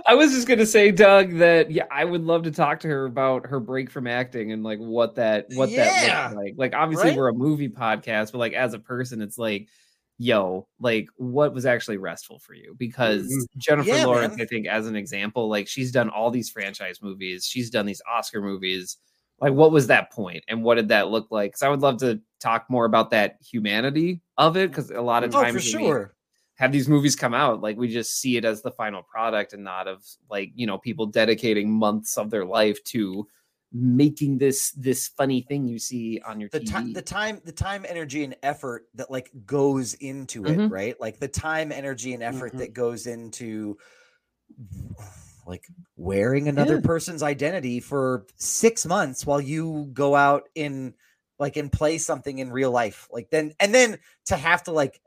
I 0.07 0.15
was 0.15 0.31
just 0.33 0.47
gonna 0.47 0.65
say, 0.65 0.91
Doug, 0.91 1.37
that 1.37 1.71
yeah, 1.71 1.85
I 1.91 2.03
would 2.05 2.23
love 2.23 2.43
to 2.43 2.51
talk 2.51 2.79
to 2.81 2.87
her 2.87 3.05
about 3.05 3.45
her 3.47 3.59
break 3.59 3.89
from 3.89 4.07
acting 4.07 4.51
and 4.51 4.63
like 4.63 4.79
what 4.79 5.15
that 5.15 5.45
what 5.53 5.69
that 5.71 6.05
Yeah. 6.07 6.23
looks 6.25 6.35
like. 6.35 6.53
Like 6.57 6.73
obviously 6.73 7.09
Right? 7.09 7.17
we're 7.17 7.29
a 7.29 7.33
movie 7.33 7.69
podcast, 7.69 8.31
but 8.31 8.39
like 8.39 8.53
as 8.53 8.73
a 8.73 8.79
person, 8.79 9.21
it's 9.21 9.37
like, 9.37 9.67
yo, 10.17 10.67
like 10.79 11.07
what 11.17 11.53
was 11.53 11.65
actually 11.65 11.97
restful 11.97 12.39
for 12.39 12.53
you? 12.53 12.75
Because 12.77 13.27
Mhm. 13.27 13.45
Jennifer 13.57 13.89
Yeah, 13.89 14.05
Lawrence, 14.05 14.35
man. 14.37 14.41
I 14.41 14.45
think, 14.47 14.67
as 14.67 14.87
an 14.87 14.95
example, 14.95 15.47
like 15.47 15.67
she's 15.67 15.91
done 15.91 16.09
all 16.09 16.31
these 16.31 16.49
franchise 16.49 17.01
movies, 17.01 17.45
she's 17.45 17.69
done 17.69 17.85
these 17.85 18.01
Oscar 18.11 18.41
movies. 18.41 18.97
Like, 19.41 19.53
what 19.53 19.71
was 19.71 19.87
that 19.87 20.11
point, 20.11 20.43
and 20.49 20.63
what 20.65 20.75
did 20.75 20.89
that 20.89 21.07
look 21.07 21.27
like? 21.31 21.51
Because 21.51 21.61
I 21.61 21.69
would 21.69 21.79
love 21.79 21.97
to 21.99 22.19
talk 22.41 22.65
more 22.69 22.83
about 22.83 23.11
that 23.11 23.37
humanity 23.41 24.21
of 24.37 24.57
it, 24.57 24.69
because 24.69 24.91
a 24.91 24.99
lot 25.01 25.23
of 25.23 25.33
oh, 25.33 25.41
times 25.41 25.71
for 25.71 25.77
when 25.77 25.85
we- 25.85 25.89
sure. 25.91 26.15
Have 26.59 26.71
these 26.73 26.89
movies 26.89 27.15
come 27.15 27.33
out 27.33 27.61
like 27.61 27.77
we 27.77 27.87
just 27.87 28.19
see 28.19 28.35
it 28.35 28.43
as 28.43 28.61
the 28.61 28.69
final 28.71 29.01
product 29.01 29.53
and 29.53 29.63
not 29.63 29.87
of 29.87 30.05
like 30.29 30.51
you 30.55 30.67
know 30.67 30.77
people 30.77 31.05
dedicating 31.05 31.71
months 31.71 32.17
of 32.17 32.29
their 32.29 32.45
life 32.45 32.83
to 32.83 33.25
making 33.71 34.37
this 34.37 34.71
this 34.71 35.07
funny 35.07 35.41
thing 35.41 35.65
you 35.67 35.79
see 35.79 36.19
on 36.25 36.39
your 36.39 36.49
the 36.49 36.59
TV. 36.59 36.67
time 36.69 36.93
the 36.93 37.01
time 37.01 37.39
the 37.45 37.51
time 37.51 37.85
energy 37.87 38.23
and 38.25 38.35
effort 38.43 38.87
that 38.93 39.09
like 39.09 39.31
goes 39.45 39.93
into 39.95 40.45
it 40.47 40.57
Mhm. 40.57 40.69
right 40.69 40.99
like 40.99 41.17
the 41.19 41.27
time 41.29 41.71
energy 41.71 42.13
and 42.13 42.21
effort 42.23 42.53
Mhm. 42.53 42.57
that 42.57 42.73
goes 42.73 43.07
into 43.07 43.77
like 45.47 45.65
wearing 45.95 46.47
another 46.49 46.75
Yeah. 46.75 46.81
person's 46.81 47.23
identity 47.23 47.79
for 47.79 48.25
six 48.35 48.85
months 48.85 49.25
while 49.25 49.39
you 49.41 49.89
go 49.93 50.15
out 50.15 50.49
in 50.55 50.93
like 51.39 51.55
and 51.55 51.71
play 51.71 51.97
something 51.97 52.39
in 52.39 52.51
real 52.51 52.71
life 52.71 53.07
like 53.11 53.29
then 53.29 53.53
and 53.61 53.73
then 53.73 53.97
to 54.25 54.35
have 54.35 54.63
to 54.63 54.71
like 54.71 54.99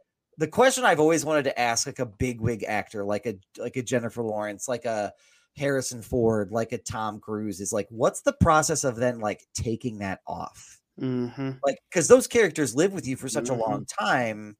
the 0.42 0.48
question 0.48 0.84
i've 0.84 0.98
always 0.98 1.24
wanted 1.24 1.44
to 1.44 1.56
ask 1.58 1.86
like 1.86 2.00
a 2.00 2.06
big 2.06 2.40
wig 2.40 2.64
actor 2.64 3.04
like 3.04 3.26
a 3.26 3.34
like 3.58 3.76
a 3.76 3.82
jennifer 3.82 4.22
lawrence 4.24 4.66
like 4.66 4.84
a 4.84 5.12
harrison 5.56 6.02
ford 6.02 6.50
like 6.50 6.72
a 6.72 6.78
tom 6.78 7.20
cruise 7.20 7.60
is 7.60 7.72
like 7.72 7.86
what's 7.90 8.22
the 8.22 8.32
process 8.40 8.82
of 8.82 8.96
then 8.96 9.20
like 9.20 9.46
taking 9.54 9.98
that 9.98 10.20
off 10.26 10.80
Mm-hmm. 11.00 11.52
like 11.64 11.78
because 11.88 12.06
those 12.08 12.26
characters 12.26 12.74
live 12.76 12.92
with 12.92 13.06
you 13.06 13.16
for 13.16 13.26
such 13.28 13.44
Mhm. 13.46 13.56
a 13.56 13.60
long 13.60 13.86
time 13.86 14.56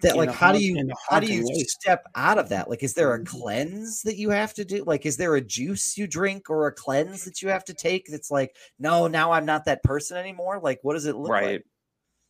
that 0.00 0.12
In 0.12 0.18
like 0.18 0.30
how 0.30 0.48
do 0.52 0.58
haunt- 0.58 0.62
you 0.64 0.76
in 0.76 0.90
a 0.90 0.94
how 1.08 1.20
do 1.20 1.26
you 1.32 1.42
way. 1.46 1.64
step 1.66 2.04
out 2.14 2.36
of 2.38 2.50
that 2.50 2.68
like 2.68 2.82
is 2.82 2.92
there 2.94 3.14
a 3.14 3.18
Mhm. 3.20 3.26
cleanse 3.26 4.02
that 4.02 4.16
you 4.16 4.28
have 4.30 4.52
to 4.54 4.64
do 4.66 4.84
like 4.84 5.06
is 5.06 5.16
there 5.16 5.34
a 5.36 5.40
juice 5.40 5.96
you 5.96 6.06
drink 6.06 6.50
or 6.50 6.66
a 6.66 6.72
cleanse 6.72 7.24
that 7.24 7.40
you 7.40 7.48
have 7.48 7.64
to 7.64 7.72
take 7.72 8.06
that's 8.10 8.30
like 8.30 8.54
no 8.78 9.06
now 9.08 9.32
i'm 9.32 9.46
not 9.46 9.64
that 9.64 9.82
person 9.82 10.16
anymore 10.18 10.60
like 10.62 10.80
what 10.82 10.92
does 10.94 11.06
it 11.06 11.16
look 11.16 11.30
right 11.30 11.44
like 11.46 11.64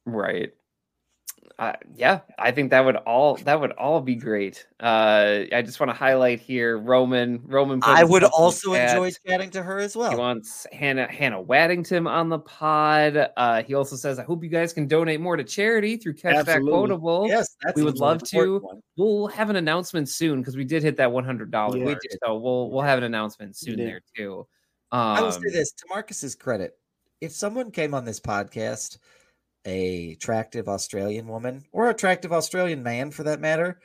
right 0.07 0.53
uh, 1.59 1.73
yeah 1.95 2.21
i 2.39 2.51
think 2.51 2.71
that 2.71 2.85
would 2.85 2.97
all 2.97 3.37
that 3.37 3.61
would 3.61 3.71
all 3.73 4.01
be 4.01 4.15
great 4.17 4.67
uh 4.81 5.41
i 5.53 5.63
just 5.65 5.79
want 5.79 5.89
to 5.89 5.95
highlight 5.95 6.41
here 6.41 6.79
roman 6.79 7.41
roman 7.45 7.79
i 7.85 8.03
would 8.03 8.25
also 8.25 8.75
enjoy 8.75 9.11
chatting 9.27 9.51
to 9.51 9.63
her 9.63 9.79
as 9.79 9.97
well. 9.97 10.11
he 10.11 10.17
wants 10.17 10.67
hannah 10.73 11.07
hannah 11.11 11.41
waddingham 11.43 12.09
on 12.09 12.29
the 12.29 12.39
pod 12.41 13.31
uh 13.37 13.63
he 13.63 13.75
also 13.75 13.95
says 13.95 14.19
i 14.19 14.23
hope 14.25 14.43
you 14.43 14.51
guys 14.51 14.73
can 14.73 14.89
donate 14.89 15.21
more 15.21 15.37
to 15.37 15.45
charity 15.45 15.97
through 15.97 16.15
Catch 16.15 16.45
That 16.47 16.61
Quoteable 16.63 17.29
yes 17.29 17.57
that's 17.63 17.77
we 17.77 17.85
would 17.85 17.99
love 17.99 18.23
to. 18.25 18.59
one. 18.59 18.81
we'll 18.97 19.29
have 19.29 19.49
an 19.51 19.57
announcement 19.57 20.09
soon 20.09 20.41
because 20.41 20.57
we 20.57 20.65
did 20.65 20.83
hit 20.83 20.97
that 20.97 21.09
$100 21.11 21.53
Yeah. 21.53 21.85
We 21.85 21.95
did. 21.95 22.19
so 22.25 22.37
we'll 22.37 22.71
we'll 22.71 22.83
have 22.83 22.99
an 22.99 23.05
announcement 23.05 23.57
soon 23.57 23.77
there 23.77 24.01
too 24.17 24.47
i 24.91 25.21
will 25.21 25.31
say 25.33 25.39
Um, 25.39 25.53
this 25.53 25.73
to 25.73 25.85
marcus's 25.89 26.35
credit 26.35 26.77
if 27.21 27.31
someone 27.33 27.71
came 27.71 27.95
on 27.95 28.05
this 28.05 28.19
podcast 28.21 28.99
a 29.67 30.13
attractive 30.13 30.69
australian 30.69 31.27
woman 31.27 31.65
or 31.73 31.89
attractive 31.91 32.33
australian 32.33 32.83
man 32.83 33.11
for 33.11 33.23
that 33.25 33.41
matter 33.41 33.81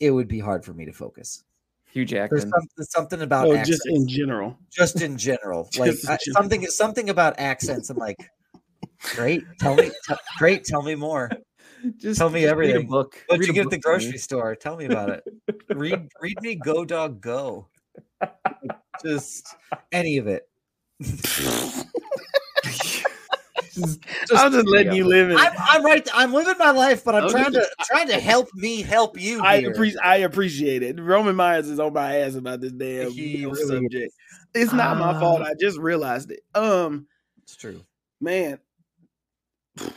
it 0.00 0.10
would 0.10 0.28
be 0.28 0.38
hard 0.40 0.64
for 0.64 0.72
me 0.72 0.84
to 0.86 0.92
focus 0.92 1.44
hugh 1.90 2.04
There's 2.06 2.10
jackman 2.30 2.40
something, 2.50 2.84
something 2.84 3.22
about 3.22 3.46
Oh, 3.48 3.54
accents, 3.54 3.84
just 3.84 3.86
in 3.88 4.08
general. 4.08 4.58
just 4.72 5.02
in 5.02 5.16
general, 5.18 5.64
Just 5.72 5.78
like 5.78 5.90
in 6.24 6.32
I- 6.32 6.32
something 6.40 6.66
something 6.66 7.10
about 7.10 7.38
accents. 7.38 7.90
I'm 7.90 7.98
like, 7.98 8.16
great. 9.14 9.42
Tell 9.60 9.74
me, 9.74 9.90
t- 10.08 10.14
great. 10.38 10.64
Tell 10.64 10.80
me 10.82 10.94
more. 10.94 11.30
just 11.98 12.18
tell 12.18 12.30
me 12.30 12.42
just 12.42 12.54
read 12.56 12.70
a 12.70 12.72
everything. 12.72 12.88
book 12.88 13.22
What 13.26 13.40
read 13.40 13.46
you 13.48 13.52
a 13.52 13.54
get 13.54 13.64
at 13.66 13.70
the 13.70 13.76
book 13.76 13.84
me. 13.98 14.04
grocery 14.04 14.18
store? 14.18 14.54
Tell 14.56 14.76
me 14.76 14.86
about 14.86 15.10
it. 15.10 15.22
Read, 15.68 16.08
read 16.22 16.40
me. 16.40 16.54
Go 16.54 16.84
dog 16.86 17.20
go. 17.20 17.68
Just 19.04 19.54
any 19.92 20.16
of 20.18 20.26
it. 20.28 20.48
Just- 23.74 24.00
I'm 24.34 24.52
just 24.52 24.66
letting 24.68 24.92
you 24.92 25.04
live 25.06 25.30
in. 25.30 25.36
I'm, 25.36 25.52
I'm 25.58 25.84
right. 25.84 26.06
I'm 26.12 26.32
living 26.32 26.54
my 26.58 26.70
life, 26.70 27.04
but 27.04 27.14
I'm 27.14 27.24
Okay. 27.24 27.32
trying 27.32 27.52
to 27.52 27.66
trying 27.84 28.08
to 28.08 28.20
help 28.20 28.48
me 28.54 28.82
help 28.82 29.18
you. 29.20 29.40
I 29.42 29.56
appreciate. 29.56 30.00
I 30.04 30.16
appreciate 30.18 30.82
it. 30.82 31.00
Roman 31.00 31.34
Myers 31.36 31.68
is 31.68 31.80
on 31.80 31.92
my 31.92 32.16
ass 32.18 32.34
about 32.34 32.60
this 32.60 32.72
damn 32.72 33.14
really 33.14 33.54
subject. 33.66 34.14
It's 34.54 34.72
not 34.72 34.98
my 34.98 35.18
fault. 35.18 35.40
Ah. 35.42 35.46
I 35.50 35.54
just 35.60 35.78
realized 35.78 36.30
it. 36.30 36.40
Um, 36.54 37.06
It's 37.42 37.56
true. 37.56 37.80
man, 38.20 38.58
I, 39.78 39.88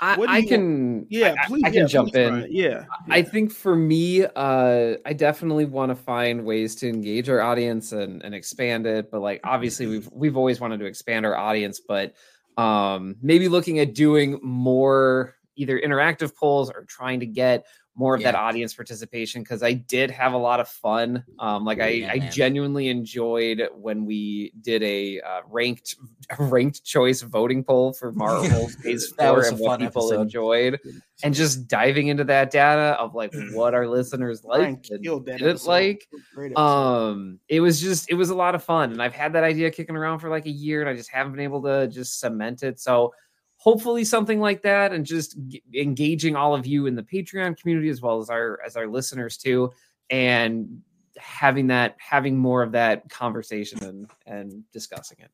I 0.00 0.14
you 0.14 0.18
want- 0.20 0.48
can 0.48 1.06
yeah, 1.10 1.34
I- 1.42 1.46
please, 1.46 1.62
I, 1.64 1.70
can 1.70 1.80
yeah, 1.80 1.86
jump 1.86 2.12
please, 2.12 2.20
in 2.20 2.34
Brian. 2.34 2.46
Yeah, 2.50 2.84
I 3.08 3.22
think 3.22 3.50
for 3.50 3.74
me, 3.74 4.24
uh, 4.24 4.94
I 5.04 5.12
definitely 5.12 5.64
want 5.64 5.90
to 5.90 5.96
find 5.96 6.44
ways 6.44 6.76
to 6.76 6.88
engage 6.88 7.28
our 7.28 7.40
audience 7.40 7.90
and, 7.90 8.22
and 8.22 8.32
expand 8.34 8.86
it. 8.86 9.10
But 9.10 9.20
like, 9.22 9.40
obviously, 9.42 9.86
we've 9.88 10.08
we've 10.12 10.36
always 10.36 10.60
wanted 10.60 10.78
to 10.80 10.86
expand 10.86 11.26
our 11.26 11.36
audience, 11.36 11.80
but 11.80 12.14
um, 12.58 13.16
maybe 13.22 13.48
looking 13.48 13.78
at 13.78 13.94
doing 13.94 14.38
more 14.42 15.36
either 15.54 15.80
interactive 15.80 16.34
polls 16.34 16.70
or 16.70 16.84
trying 16.84 17.20
to 17.20 17.26
get 17.26 17.64
more 17.98 18.14
of 18.14 18.22
that 18.22 18.36
audience 18.36 18.72
participation 18.74 19.42
because 19.42 19.62
I 19.62 19.72
did 19.72 20.10
have 20.12 20.32
a 20.32 20.38
lot 20.38 20.60
of 20.60 20.68
fun. 20.68 21.24
Um, 21.40 21.64
like 21.64 21.80
I, 21.80 21.88
Yeah, 21.88 22.12
I 22.12 22.18
man. 22.20 22.32
genuinely 22.32 22.88
enjoyed 22.88 23.60
when 23.74 24.06
we 24.06 24.52
did 24.62 24.82
a 24.84 25.20
uh, 25.20 25.40
ranked 25.50 25.96
ranked 26.38 26.84
choice 26.84 27.22
voting 27.22 27.64
poll 27.64 27.92
for 27.92 28.12
Marvel 28.12 28.68
Phase 28.82 29.08
Four 29.08 29.44
and 29.46 29.58
what 29.58 29.80
people 29.80 30.06
episode. 30.12 30.22
enjoyed 30.22 30.78
and 31.24 31.34
just 31.34 31.66
diving 31.66 32.06
into 32.06 32.22
that 32.24 32.52
data 32.52 32.96
of 33.00 33.16
like 33.16 33.32
what 33.52 33.74
our 33.74 33.88
listeners 33.88 34.42
Brian 34.42 34.74
liked 34.74 34.90
and 34.90 35.02
didn't 35.02 35.28
episode. 35.42 35.68
like. 35.68 36.06
Great. 36.34 36.56
Um, 36.56 37.40
it 37.48 37.58
was 37.60 37.80
just 37.80 38.08
it 38.10 38.14
was 38.14 38.30
a 38.30 38.34
lot 38.36 38.54
of 38.54 38.62
fun, 38.62 38.92
and 38.92 39.02
I've 39.02 39.14
had 39.14 39.32
that 39.32 39.42
idea 39.42 39.72
kicking 39.72 39.96
around 39.96 40.20
for 40.20 40.30
like 40.30 40.46
a 40.46 40.50
year, 40.50 40.80
and 40.82 40.88
I 40.88 40.94
just 40.94 41.10
haven't 41.10 41.32
been 41.32 41.42
able 41.42 41.62
to 41.64 41.88
just 41.88 42.20
cement 42.20 42.62
it. 42.62 42.78
So 42.78 43.12
hopefully 43.58 44.04
something 44.04 44.40
like 44.40 44.62
that, 44.62 44.92
and 44.92 45.04
just 45.04 45.36
g- 45.48 45.62
engaging 45.74 46.34
all 46.34 46.54
of 46.54 46.66
you 46.66 46.86
in 46.86 46.94
the 46.94 47.02
Patreon 47.02 47.60
community 47.60 47.90
as 47.90 48.00
well 48.00 48.18
as 48.20 48.30
our 48.30 48.60
as 48.64 48.76
our 48.76 48.86
listeners 48.86 49.36
too, 49.36 49.70
and 50.10 50.80
having 51.18 51.66
that 51.66 51.96
having 51.98 52.36
more 52.38 52.62
of 52.62 52.72
that 52.72 53.08
conversation 53.10 53.82
and 53.84 54.10
and 54.26 54.64
discussing 54.72 55.18
it. 55.20 55.30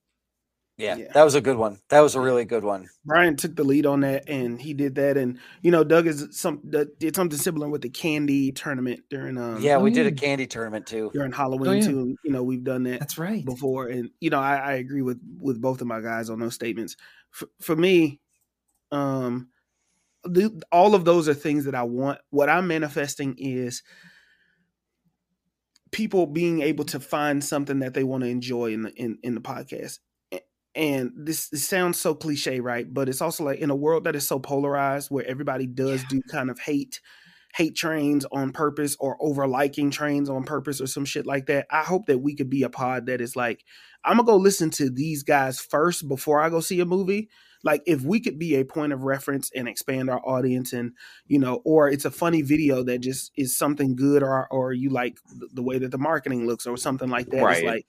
Yeah, 0.76 0.96
Yeah. 0.96 1.12
that 1.14 1.22
was 1.22 1.36
a 1.36 1.40
good 1.40 1.56
one. 1.56 1.78
That 1.90 2.00
was 2.00 2.16
a 2.16 2.20
really 2.20 2.44
good 2.44 2.64
one. 2.64 2.88
Brian 3.04 3.36
took 3.36 3.54
the 3.54 3.62
lead 3.62 3.86
on 3.86 4.00
that, 4.00 4.28
and 4.28 4.60
he 4.60 4.74
did 4.74 4.96
that. 4.96 5.16
And 5.16 5.38
you 5.62 5.70
know, 5.70 5.84
Doug 5.84 6.08
is 6.08 6.26
some 6.32 6.62
did 6.98 7.14
something 7.14 7.38
similar 7.38 7.68
with 7.68 7.82
the 7.82 7.90
candy 7.90 8.50
tournament 8.50 9.00
during 9.08 9.38
um 9.38 9.60
Yeah, 9.62 9.78
we 9.78 9.90
Oh, 9.92 9.94
did 9.94 10.06
a 10.08 10.12
candy 10.12 10.46
tournament 10.48 10.86
too. 10.86 11.10
during 11.14 11.30
Halloween 11.30 11.70
Oh, 11.70 11.72
yeah. 11.74 11.86
too. 11.86 12.16
You 12.24 12.32
know, 12.32 12.42
we've 12.42 12.64
done 12.64 12.82
that. 12.84 12.98
That's 12.98 13.18
right. 13.18 13.44
before 13.44 13.86
and 13.86 14.10
you 14.20 14.30
know 14.30 14.40
I, 14.40 14.56
I 14.56 14.72
agree 14.74 15.02
with 15.02 15.20
with 15.38 15.60
both 15.60 15.80
of 15.80 15.86
my 15.86 16.00
guys 16.00 16.28
on 16.28 16.40
those 16.40 16.54
statements 16.54 16.96
for, 17.30 17.46
for 17.60 17.76
me 17.76 18.20
um 18.90 19.48
the, 20.24 20.60
all 20.72 20.94
of 20.94 21.04
those 21.04 21.28
are 21.28 21.34
things 21.34 21.66
that 21.66 21.74
i 21.74 21.82
want 21.82 22.18
what 22.30 22.48
i'm 22.48 22.66
manifesting 22.66 23.34
is 23.38 23.82
people 25.90 26.26
being 26.26 26.62
able 26.62 26.84
to 26.86 26.98
find 27.00 27.44
something 27.44 27.80
that 27.80 27.94
they 27.94 28.04
want 28.04 28.22
to 28.24 28.28
enjoy 28.28 28.72
in 28.72 28.82
the 28.82 28.90
in, 28.94 29.18
in 29.22 29.34
the 29.34 29.40
podcast 29.40 29.98
A- 29.98 30.13
and 30.74 31.12
this, 31.16 31.48
sounds 31.54 32.00
so 32.00 32.14
cliche 32.14 32.60
right 32.60 32.92
but 32.92 33.08
it's 33.08 33.20
also 33.20 33.44
like 33.44 33.58
in 33.60 33.70
a 33.70 33.76
world 33.76 34.04
that 34.04 34.16
is 34.16 34.26
so 34.26 34.38
polarized 34.38 35.10
where 35.10 35.26
everybody 35.26 35.66
does 35.66 36.02
do 36.04 36.20
kind 36.30 36.50
of 36.50 36.58
hate 36.58 37.00
hate 37.56 37.76
trains 37.76 38.26
on 38.32 38.52
purpose 38.52 38.96
or 38.98 39.16
over 39.20 39.46
liking 39.46 39.90
trains 39.90 40.28
on 40.28 40.42
purpose 40.42 40.80
or 40.80 40.88
some 40.88 41.04
shit 41.04 41.24
like 41.24 41.46
that. 41.46 41.66
I 41.70 41.82
hope 41.84 42.06
that 42.06 42.18
we 42.18 42.34
could 42.34 42.50
be 42.50 42.64
a 42.64 42.68
pod 42.68 43.06
that 43.06 43.20
is 43.20 43.36
like, 43.36 43.64
I'm 44.04 44.16
gonna 44.16 44.26
go 44.26 44.36
listen 44.36 44.70
to 44.70 44.90
these 44.90 45.22
guys 45.22 45.60
first 45.60 46.08
before 46.08 46.40
I 46.40 46.50
go 46.50 46.58
see 46.60 46.80
a 46.80 46.84
movie. 46.84 47.28
Like 47.62 47.82
if 47.86 48.02
we 48.02 48.18
could 48.18 48.40
be 48.40 48.56
a 48.56 48.64
point 48.64 48.92
of 48.92 49.02
reference 49.04 49.50
and 49.54 49.68
expand 49.68 50.10
our 50.10 50.20
audience 50.26 50.72
and 50.72 50.92
you 51.28 51.38
know, 51.38 51.62
or 51.64 51.88
it's 51.88 52.04
a 52.04 52.10
funny 52.10 52.42
video 52.42 52.82
that 52.82 52.98
just 52.98 53.30
is 53.36 53.56
something 53.56 53.94
good 53.94 54.24
or 54.24 54.48
or 54.50 54.72
you 54.72 54.90
like 54.90 55.18
the- 55.52 55.62
way 55.62 55.78
that 55.78 55.92
the 55.92 55.98
marketing 55.98 56.46
looks 56.48 56.66
or 56.66 56.76
something 56.76 57.08
like 57.08 57.30
that. 57.30 57.36
It's 57.36 57.44
Right. 57.44 57.64
like 57.64 57.86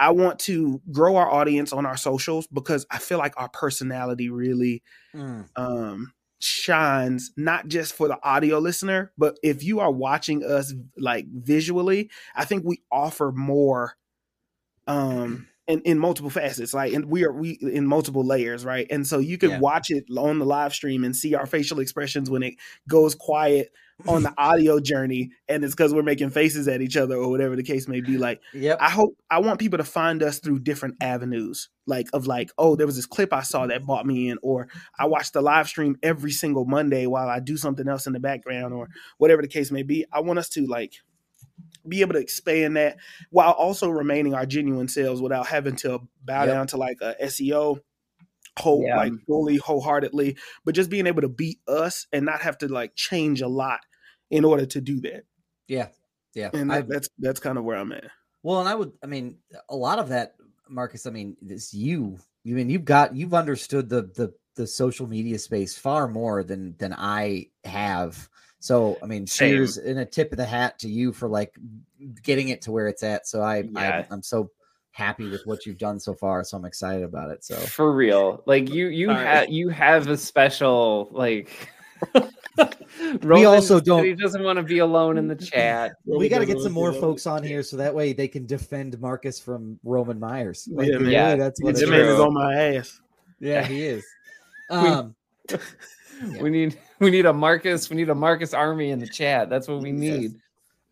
I 0.00 0.10
want 0.10 0.40
to 0.40 0.82
grow 0.92 1.16
our 1.16 1.30
audience 1.30 1.72
on 1.72 1.86
our 1.86 1.96
socials 1.98 2.46
because 2.48 2.86
I 2.90 2.98
feel 2.98 3.18
like 3.18 3.34
our 3.38 3.50
personality 3.50 4.30
really 4.30 4.82
Mm. 5.14 5.48
um 5.56 6.12
shines 6.40 7.32
not 7.36 7.68
just 7.68 7.92
for 7.92 8.08
the 8.08 8.18
audio 8.24 8.58
listener 8.58 9.12
but 9.18 9.38
if 9.42 9.62
you 9.62 9.80
are 9.80 9.90
watching 9.92 10.44
us 10.44 10.72
like 10.96 11.26
visually 11.28 12.10
i 12.34 12.44
think 12.46 12.64
we 12.64 12.82
offer 12.90 13.32
more 13.32 13.94
um 14.86 15.46
in, 15.68 15.80
in 15.82 15.98
multiple 15.98 16.30
facets 16.30 16.74
like 16.74 16.92
and 16.92 17.04
we 17.06 17.24
are 17.24 17.32
we 17.32 17.58
in 17.62 17.86
multiple 17.86 18.24
layers 18.24 18.64
right 18.64 18.86
and 18.90 19.06
so 19.06 19.18
you 19.18 19.38
can 19.38 19.50
Yeah. 19.50 19.58
watch 19.58 19.90
it 19.90 20.04
on 20.16 20.38
the 20.38 20.46
live 20.46 20.74
stream 20.74 21.04
and 21.04 21.14
see 21.14 21.34
our 21.34 21.46
facial 21.46 21.78
expressions 21.80 22.30
when 22.30 22.42
it 22.42 22.54
goes 22.88 23.14
quiet 23.14 23.70
on 24.08 24.22
the 24.22 24.32
audio 24.38 24.80
journey 24.80 25.30
and 25.48 25.64
it's 25.64 25.74
because 25.74 25.92
we're 25.94 26.02
making 26.02 26.30
faces 26.30 26.68
at 26.68 26.80
each 26.80 26.96
other 26.96 27.16
or 27.16 27.30
whatever 27.30 27.56
the 27.56 27.62
case 27.62 27.88
may 27.88 28.00
be 28.00 28.18
like 28.18 28.40
Yep. 28.54 28.78
I 28.80 28.90
hope 28.90 29.16
I 29.30 29.38
want 29.40 29.58
people 29.60 29.78
to 29.78 29.84
find 29.84 30.22
us 30.22 30.38
through 30.38 30.60
different 30.60 30.96
avenues, 31.00 31.68
like 31.86 32.08
of 32.12 32.26
like, 32.26 32.50
oh, 32.58 32.76
there 32.76 32.86
was 32.86 32.96
this 32.96 33.06
clip 33.06 33.32
I 33.32 33.42
saw 33.42 33.66
that 33.66 33.84
bought 33.86 34.06
me 34.06 34.28
in, 34.28 34.38
or 34.42 34.68
I 34.98 35.06
watch 35.06 35.32
the 35.32 35.40
live 35.40 35.68
stream 35.68 35.96
every 36.02 36.30
single 36.32 36.64
Monday 36.64 37.06
while 37.06 37.28
I 37.28 37.40
do 37.40 37.56
something 37.56 37.88
else 37.88 38.06
in 38.06 38.12
the 38.12 38.20
background, 38.20 38.74
or 38.74 38.88
whatever 39.18 39.42
the 39.42 39.48
case 39.48 39.70
may 39.70 39.82
be. 39.82 40.04
I 40.12 40.20
want 40.20 40.38
us 40.38 40.48
to 40.50 40.66
like 40.66 40.94
be 41.88 42.00
able 42.02 42.12
to 42.14 42.20
expand 42.20 42.76
that 42.76 42.96
while 43.30 43.52
also 43.52 43.88
remaining 43.88 44.34
our 44.34 44.46
genuine 44.46 44.88
selves 44.88 45.20
without 45.22 45.46
having 45.46 45.76
to 45.76 46.00
bow 46.24 46.44
Yep. 46.44 46.46
down 46.54 46.66
to 46.68 46.76
like 46.76 46.98
a 47.00 47.14
SEO 47.24 47.78
whole 48.58 48.82
Yeah. 48.84 48.96
like 48.96 49.12
fully 49.26 49.56
wholeheartedly, 49.56 50.36
but 50.64 50.74
just 50.74 50.90
being 50.90 51.06
able 51.06 51.22
to 51.22 51.28
be 51.28 51.58
us 51.68 52.06
and 52.12 52.26
not 52.26 52.42
have 52.42 52.58
to 52.58 52.68
like 52.68 52.94
change 52.96 53.40
a 53.40 53.48
lot 53.48 53.80
in 54.30 54.44
order 54.44 54.66
to 54.66 54.80
do 54.80 55.00
that. 55.00 55.24
Yeah. 55.68 55.88
Yeah. 56.34 56.50
And 56.54 56.70
that, 56.70 56.88
that's 56.88 57.08
that's 57.18 57.40
kind 57.40 57.58
of 57.58 57.64
where 57.64 57.76
I'm 57.76 57.92
at. 57.92 58.04
well, 58.42 58.60
and 58.60 58.68
I 58.68 58.74
would, 58.74 58.92
I 59.02 59.06
mean, 59.06 59.36
a 59.68 59.76
lot 59.76 59.98
of 59.98 60.08
that 60.10 60.34
Marcus, 60.68 61.06
I 61.06 61.10
mean, 61.10 61.36
this 61.42 61.74
you. 61.74 62.18
You 62.44 62.54
mean 62.54 62.70
you've 62.70 62.84
got 62.84 63.14
you've 63.14 63.34
understood 63.34 63.88
the 63.88 64.02
the 64.14 64.32
the 64.56 64.66
social 64.66 65.06
media 65.06 65.38
space 65.38 65.76
far 65.76 66.08
more 66.08 66.42
than 66.42 66.74
than 66.78 66.94
I 66.96 67.48
have. 67.64 68.28
So 68.60 68.96
I 69.02 69.06
mean, 69.06 69.26
Same. 69.26 69.50
cheers 69.56 69.76
and 69.78 69.98
a 69.98 70.04
tip 70.06 70.32
of 70.32 70.38
the 70.38 70.44
hat 70.46 70.78
to 70.80 70.88
you 70.88 71.12
for 71.12 71.28
like 71.28 71.54
getting 72.22 72.48
it 72.48 72.62
to 72.62 72.72
where 72.72 72.88
it's 72.88 73.02
at. 73.02 73.26
So 73.26 73.42
I, 73.42 73.58
Yeah. 73.70 74.04
I 74.08 74.14
I'm 74.14 74.22
so 74.22 74.50
happy 74.92 75.28
with 75.28 75.42
what 75.46 75.66
you've 75.66 75.78
done 75.78 75.98
so 76.00 76.14
far. 76.14 76.44
So 76.44 76.56
I'm 76.56 76.64
excited 76.64 77.02
about 77.04 77.30
it. 77.30 77.44
So 77.44 77.56
For 77.56 77.92
real. 77.92 78.42
Like 78.46 78.70
you 78.70 78.88
you 78.88 79.10
have 79.10 79.48
you 79.50 79.68
have 79.68 80.08
a 80.08 80.16
special 80.16 81.08
like 81.10 81.50
We 83.22 83.44
also 83.44 83.80
don't- 83.80 84.04
he 84.04 84.14
doesn't 84.14 84.42
want 84.42 84.58
to 84.58 84.62
be 84.62 84.78
alone 84.78 85.16
in 85.18 85.26
the 85.28 85.36
chat. 85.52 85.92
we 86.04 86.28
got 86.28 86.40
to 86.40 86.46
get 86.46 86.58
some 86.60 86.72
more 86.72 86.92
folks 86.92 87.26
on 87.26 87.42
here 87.42 87.62
so 87.62 87.76
that 87.76 87.94
way 87.94 88.12
they 88.12 88.28
can 88.28 88.46
defend 88.46 88.98
Marcus 89.00 89.40
from 89.40 89.78
Roman 89.84 90.18
Myers. 90.18 90.68
Like, 90.70 90.88
Yeah, 90.88 90.94
really, 90.96 91.12
man. 91.14 91.38
that's 91.38 91.62
what 91.62 91.70
It's 91.70 91.82
it 91.82 91.88
man 91.88 92.00
is. 92.00 92.14
is 92.14 92.20
on 92.20 92.34
my 92.34 92.54
ass. 92.54 93.00
Yeah, 93.40 93.64
he 93.64 93.82
is. 93.84 94.04
Um, 94.70 95.14
Yeah. 95.50 95.58
We 96.42 96.50
need 96.50 96.78
we 97.00 97.10
need 97.10 97.26
a 97.26 97.32
Marcus, 97.32 97.88
we 97.90 97.96
need 97.96 98.10
a 98.10 98.14
Marcus 98.14 98.52
army 98.54 98.90
in 98.90 98.98
the 99.00 99.06
chat. 99.08 99.48
That's 99.50 99.66
what 99.66 99.80
we 99.80 99.90
need. 99.90 100.34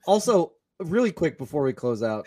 also, 0.06 0.52
really 0.80 1.12
quick 1.12 1.38
before 1.38 1.62
we 1.62 1.72
close 1.72 2.02
out, 2.02 2.26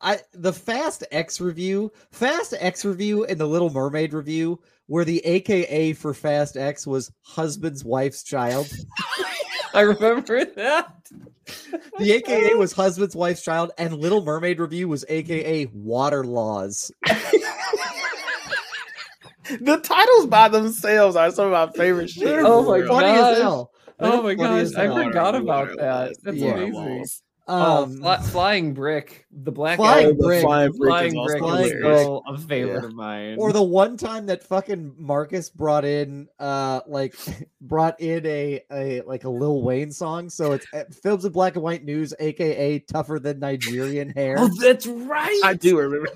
I 0.00 0.18
the 0.32 0.52
Fast 0.52 1.04
X 1.10 1.40
review, 1.40 1.90
Fast 2.12 2.54
X 2.58 2.84
review, 2.84 3.24
and 3.24 3.38
the 3.38 3.46
Little 3.46 3.70
Mermaid 3.70 4.12
review, 4.12 4.60
where 4.86 5.04
the 5.04 5.24
AKA 5.26 5.92
for 5.94 6.14
Fast 6.14 6.56
X 6.56 6.86
was 6.86 7.10
husband's 7.22 7.84
wife's 7.84 8.22
child. 8.22 8.70
I 9.74 9.82
remember 9.82 10.44
that. 10.44 11.06
The 11.98 12.12
AKA 12.12 12.54
was 12.54 12.72
husband's 12.72 13.14
wife's 13.16 13.42
child, 13.42 13.70
and 13.78 13.94
Little 13.96 14.24
Mermaid 14.24 14.58
review 14.60 14.88
was 14.88 15.04
AKA 15.08 15.66
water 15.72 16.24
laws. 16.24 16.90
The 19.60 19.78
titles 19.78 20.26
by 20.28 20.48
themselves 20.48 21.16
are 21.16 21.30
some 21.32 21.52
of 21.52 21.52
my 21.52 21.76
favorite 21.76 22.08
shit. 22.10 22.38
Oh 22.44 22.62
my 22.62 22.80
god! 22.86 22.88
funny 22.88 23.18
as 23.18 23.38
hell. 23.38 23.72
Oh 23.98 24.22
my 24.22 24.36
Funny 24.36 24.64
gosh, 24.64 24.74
I 24.76 24.86
forgot 24.86 25.34
about 25.34 25.76
that. 25.76 26.14
That's 26.22 26.36
Yeah. 26.36 26.52
amazing. 26.52 27.04
Laws. 27.48 27.78
Oh, 27.80 27.82
Um, 27.84 27.96
fly- 28.00 28.18
flying 28.22 28.74
brick, 28.74 29.26
the 29.32 29.50
black 29.52 29.76
Flying 29.78 30.06
guy- 30.10 30.10
Oh, 30.12 30.26
Brick. 30.26 30.42
Flying 30.42 30.72
brick 30.72 30.88
Flying 30.90 31.06
is 31.12 31.14
also 31.16 31.26
brick 31.32 31.42
Flying 31.42 31.64
is 31.64 31.70
still 31.70 32.22
a 32.28 32.38
favorite 32.38 32.80
Yeah. 32.82 32.86
of 32.88 32.94
mine. 32.94 33.36
or 33.38 33.52
the 33.52 33.62
one 33.62 33.96
time 33.96 34.26
that 34.26 34.42
fucking 34.44 34.94
Marcus 34.98 35.50
brought 35.50 35.84
in 35.84 36.28
uh 36.38 36.80
like 36.86 37.14
brought 37.60 38.00
in 38.00 38.24
a 38.26 38.60
a 38.72 39.00
like 39.02 39.24
a 39.24 39.28
Lil 39.30 39.62
Wayne 39.62 39.90
song 39.92 40.28
so 40.30 40.52
it's 40.52 40.66
uh, 40.72 40.84
films 41.02 41.24
in 41.24 41.32
black 41.32 41.54
and 41.54 41.62
white 41.64 41.84
news 41.84 42.14
aka 42.20 42.78
tougher 42.80 43.18
than 43.18 43.38
Nigerian 43.40 44.10
hair 44.16 44.36
oh, 44.38 44.48
that's 44.60 44.86
right. 44.86 45.40
I 45.44 45.54
do 45.54 45.78
remember. 45.78 46.08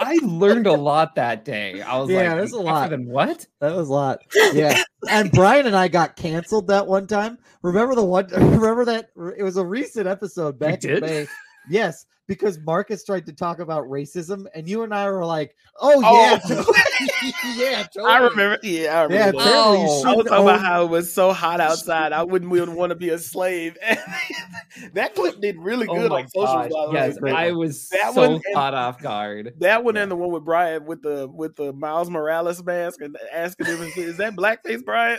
I 0.00 0.18
learned 0.22 0.66
a 0.66 0.72
lot 0.72 1.14
that 1.16 1.44
day. 1.44 1.80
I 1.82 1.98
was 1.98 2.10
Yeah, 2.10 2.28
like, 2.28 2.36
there's 2.38 2.52
a 2.52 2.60
lot. 2.60 2.90
Than 2.90 3.06
what? 3.06 3.46
that 3.60 3.74
was 3.76 3.88
a 3.88 3.92
lot 3.92 4.20
yeah 4.52 4.82
and 5.08 5.30
Brian 5.32 5.66
and 5.66 5.76
I 5.76 5.88
got 5.88 6.16
canceled 6.16 6.68
that 6.68 6.86
one 6.86 7.06
time. 7.06 7.38
Remember 7.62 7.94
the 7.94 8.04
one 8.04 8.26
remember 8.32 8.84
that 8.86 9.10
it 9.36 9.42
was 9.42 9.56
a 9.56 9.64
recent 9.64 10.06
episode 10.06 10.58
back 10.58 10.84
in? 10.84 11.00
May. 11.00 11.26
Yes 11.68 12.06
because 12.28 12.58
Marcus 12.60 13.04
tried 13.04 13.26
to 13.26 13.32
talk 13.32 13.58
about 13.58 13.84
racism 13.86 14.46
and 14.54 14.68
you 14.68 14.82
and 14.82 14.94
I 14.94 15.10
were 15.10 15.24
like 15.24 15.54
oh 15.80 16.00
Oh. 16.04 16.22
yeah 16.22 16.38
totally. 16.48 16.78
yeah 17.56 17.82
totally. 17.94 18.12
I 18.12 18.18
remember. 18.18 18.58
Yeah, 18.62 18.98
I 19.00 19.02
remember. 19.02 19.14
yeah 19.14 19.30
that. 19.32 19.34
apparently 19.34 19.80
you 19.82 19.88
Oh. 19.88 20.02
I 20.06 20.14
was 20.14 20.16
shouldn't 20.16 20.28
talking 20.28 20.44
about 20.48 20.60
how 20.60 20.84
it 20.84 20.88
was 20.90 21.12
so 21.12 21.32
hot 21.32 21.60
outside. 21.68 22.12
I 22.12 22.22
wouldn't 22.22 22.52
even 22.54 22.74
want 22.74 22.90
to 22.90 22.96
be 22.96 23.08
a 23.10 23.18
slave. 23.18 23.76
that 24.94 25.14
clip 25.14 25.40
did 25.40 25.58
really 25.58 25.86
Oh 25.88 25.94
good 25.94 26.10
my 26.10 26.22
on 26.22 26.28
socials. 26.28 26.68
gosh. 26.68 26.70
by 26.70 26.86
the. 26.86 26.92
Yes, 26.92 27.18
great 27.18 27.34
I 27.34 27.52
was 27.52 27.88
That 27.90 28.14
so 28.14 28.30
one 28.30 28.40
caught 28.54 28.74
off 28.74 29.00
guard. 29.02 29.54
That 29.58 29.84
one 29.84 29.96
Yeah. 29.96 30.02
and 30.02 30.10
the 30.10 30.16
one 30.16 30.30
with 30.30 30.44
Brian 30.44 30.84
with 30.86 31.02
the 31.02 31.28
with 31.28 31.56
the 31.56 31.72
Miles 31.72 32.08
Morales 32.10 32.62
mask 32.64 33.00
and 33.00 33.16
asking 33.32 33.66
him, 33.66 33.82
"Is- 33.82 33.96
"Is 33.96 34.16
that 34.18 34.34
blackface, 34.36 34.84
Brian?" 34.84 35.18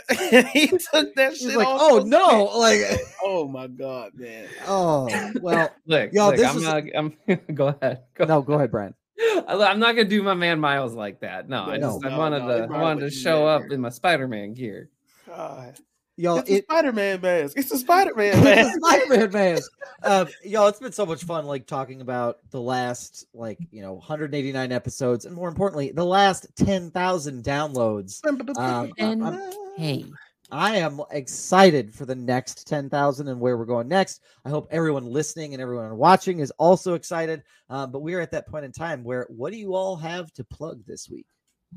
he 0.52 0.68
took 0.68 1.14
that 1.16 1.32
She's 1.36 1.48
shit 1.50 1.56
like 1.58 1.66
off 1.66 1.80
oh 1.82 1.98
no 2.06 2.44
like. 2.58 2.80
Oh 3.22 3.48
my 3.48 3.66
god, 3.66 4.12
man! 4.14 4.46
oh 4.66 5.08
well 5.40 5.70
Look, 5.86 6.10
Yo, 6.12 6.26
look 6.26 6.36
this 6.36 6.46
I'm 6.48 6.54
was- 6.56 6.64
not. 6.64 6.84
I'm. 6.96 7.16
go 7.54 7.68
ahead. 7.68 8.02
Go 8.14 8.24
no 8.24 8.42
go 8.42 8.54
ahead 8.54 8.70
Brian 8.70 8.94
I- 9.20 9.44
I'm 9.70 9.78
not 9.78 9.94
gonna 9.96 10.08
do 10.08 10.22
my 10.22 10.34
man 10.34 10.58
Miles 10.60 10.94
like 10.94 11.20
that. 11.20 11.48
No, 11.48 11.64
I 11.64 11.76
No. 11.76 11.92
just 12.00 12.04
I 12.04 12.16
wanted 12.18 12.42
no, 12.44 12.66
to 12.66 12.74
I 12.74 12.80
wanted 12.82 13.00
to 13.00 13.10
show 13.10 13.46
up 13.46 13.62
here. 13.62 13.72
in 13.72 13.80
my 13.80 13.88
Spider-Man 13.90 14.54
gear. 14.54 14.90
God. 15.26 15.74
y'all 16.16 16.38
it's 16.38 16.50
it, 16.50 16.64
Spider-Man 16.64 17.20
mask. 17.20 17.56
It's 17.56 17.70
a 17.72 17.78
Spider-Man 17.78 18.28
It's 18.36 18.38
a 18.38 18.44
mask. 18.44 18.78
Spider-Man 18.78 19.30
mask. 19.32 19.70
Um, 20.02 20.28
y'all, 20.44 20.66
it's 20.68 20.78
been 20.80 20.92
so 20.92 21.06
much 21.06 21.24
fun, 21.24 21.46
like 21.46 21.66
talking 21.66 22.00
about 22.00 22.38
the 22.50 22.60
last, 22.60 23.26
like 23.34 23.58
you 23.70 23.82
know, 23.82 23.94
189 23.94 24.70
episodes, 24.72 25.24
and 25.24 25.34
more 25.34 25.48
importantly, 25.48 25.92
the 25.92 26.04
last 26.04 26.46
10,000 26.56 27.42
downloads. 27.44 28.20
Um, 28.58 28.92
And- 28.98 29.24
I'm- 29.24 29.50
Hey, 29.76 30.04
I 30.50 30.76
am 30.76 31.00
excited 31.10 31.92
for 31.94 32.06
the 32.06 32.14
next 32.14 32.66
10,000 32.66 33.28
and 33.28 33.40
where 33.40 33.56
we're 33.56 33.64
going 33.64 33.88
next. 33.88 34.22
I 34.44 34.50
hope 34.50 34.68
everyone 34.70 35.06
listening 35.06 35.54
and 35.54 35.62
everyone 35.62 35.96
watching 35.96 36.40
is 36.40 36.50
also 36.52 36.94
excited. 36.94 37.42
Um, 37.70 37.90
but 37.90 38.02
we 38.02 38.14
are 38.14 38.20
at 38.20 38.30
that 38.32 38.46
point 38.46 38.64
in 38.64 38.72
time 38.72 39.04
where, 39.04 39.26
what 39.30 39.52
do 39.52 39.58
you 39.58 39.74
all 39.74 39.96
have 39.96 40.32
to 40.34 40.44
plug 40.44 40.84
this 40.86 41.08
week? 41.08 41.26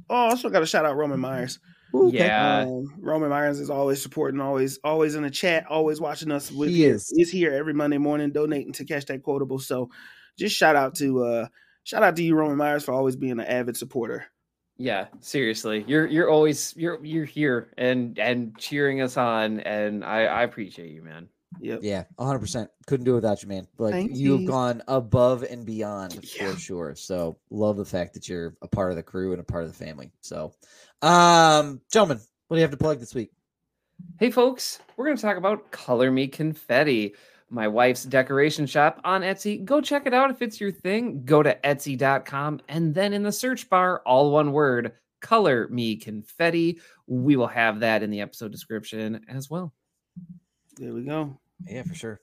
oh, 0.10 0.16
I 0.16 0.30
also 0.30 0.50
got 0.50 0.60
to 0.60 0.66
shout 0.66 0.86
out 0.86 0.96
Roman 0.96 1.20
Myers. 1.20 1.60
Okay. 1.94 2.18
yeah, 2.18 2.60
Um, 2.64 2.94
Roman 3.00 3.30
Myers 3.30 3.60
is 3.60 3.70
always 3.70 4.02
supporting, 4.02 4.42
always, 4.42 4.78
always 4.84 5.16
in 5.16 5.24
the 5.24 5.32
chat, 5.32 5.66
always 5.68 6.02
watching 6.02 6.32
us. 6.32 6.52
With 6.52 6.70
He 6.70 6.86
is. 6.86 7.12
He's 7.16 7.32
here 7.32 7.54
every 7.54 7.74
Monday 7.74 7.98
morning, 7.98 8.32
donating 8.32 8.74
to 8.74 8.86
catch 8.86 9.06
that 9.06 9.24
quotable. 9.24 9.60
So, 9.60 9.90
just 10.38 10.56
shout 10.56 10.76
out 10.76 10.96
to, 10.96 11.24
uh 11.24 11.48
shout 11.84 12.04
out 12.04 12.16
to 12.18 12.24
you, 12.24 12.36
Roman 12.36 12.58
Myers, 12.58 12.84
for 12.84 12.94
always 12.94 13.16
being 13.16 13.40
an 13.40 13.40
avid 13.40 13.78
supporter. 13.78 14.26
Yeah. 14.78 15.08
Seriously, 15.20 15.84
you're 15.88 16.06
you're 16.08 16.30
always 16.30 16.74
you're 16.78 17.04
you're 17.04 17.26
here 17.26 17.74
and 17.78 18.18
and 18.20 18.58
cheering 18.58 19.02
us 19.02 19.18
on, 19.18 19.60
and 19.62 20.04
I 20.04 20.26
I 20.26 20.44
appreciate 20.44 20.92
you, 20.92 21.02
man. 21.02 21.28
Yep. 21.62 21.80
Yeah, 21.82 22.04
100%. 22.20 22.68
Couldn't 22.88 23.06
do 23.06 23.14
it 23.14 23.16
without 23.16 23.42
you, 23.42 23.48
man. 23.50 23.68
Like 23.80 23.94
Thank 23.94 24.16
you've 24.16 24.42
you. 24.42 24.48
gone 24.48 24.84
above 24.88 25.44
and 25.44 25.66
beyond 25.66 26.20
Yeah. 26.38 26.52
for 26.52 26.60
sure. 26.60 26.96
So, 26.96 27.38
love 27.50 27.78
the 27.78 27.86
fact 27.86 28.14
that 28.14 28.28
you're 28.30 28.56
a 28.62 28.68
part 28.68 28.92
of 28.92 28.98
the 28.98 29.02
crew 29.02 29.32
and 29.32 29.40
a 29.40 29.44
part 29.46 29.64
of 29.64 29.70
the 29.72 29.86
family. 29.86 30.12
So, 30.22 30.54
um, 31.02 31.82
gentlemen, 31.92 32.20
what 32.48 32.56
do 32.56 32.60
you 32.60 32.64
have 32.64 32.72
to 32.72 32.78
plug 32.78 33.00
this 33.00 33.16
week? 33.16 33.32
Hey, 34.20 34.30
folks, 34.30 34.80
we're 34.98 35.06
going 35.06 35.16
to 35.18 35.22
talk 35.22 35.38
about 35.38 35.72
Color 35.72 36.12
Me 36.12 36.28
Confetti, 36.28 37.16
my 37.50 37.68
wife's 37.68 38.04
decoration 38.04 38.66
shop 38.66 39.00
on 39.04 39.22
Etsy. 39.22 39.64
Go 39.64 39.82
check 39.82 40.06
it 40.06 40.14
out 40.14 40.32
if 40.32 40.42
it's 40.42 40.60
your 40.60 40.72
thing. 40.72 41.24
Go 41.24 41.42
to 41.44 41.56
etsy.com 41.64 42.62
and 42.68 42.94
then 42.94 43.14
in 43.14 43.24
the 43.24 43.32
search 43.32 43.70
bar, 43.70 44.02
all 44.06 44.32
one 44.32 44.52
word, 44.52 44.94
Color 45.22 45.68
Me 45.70 45.96
Confetti. 45.96 46.80
We 47.08 47.36
will 47.36 47.48
have 47.48 47.80
that 47.80 48.04
in 48.04 48.10
the 48.10 48.22
episode 48.22 48.52
description 48.52 49.22
as 49.28 49.50
well. 49.50 49.74
There 50.76 50.94
we 50.94 51.04
go. 51.04 51.40
Yeah, 51.66 51.84
for 51.84 51.96
sure. 51.96 52.22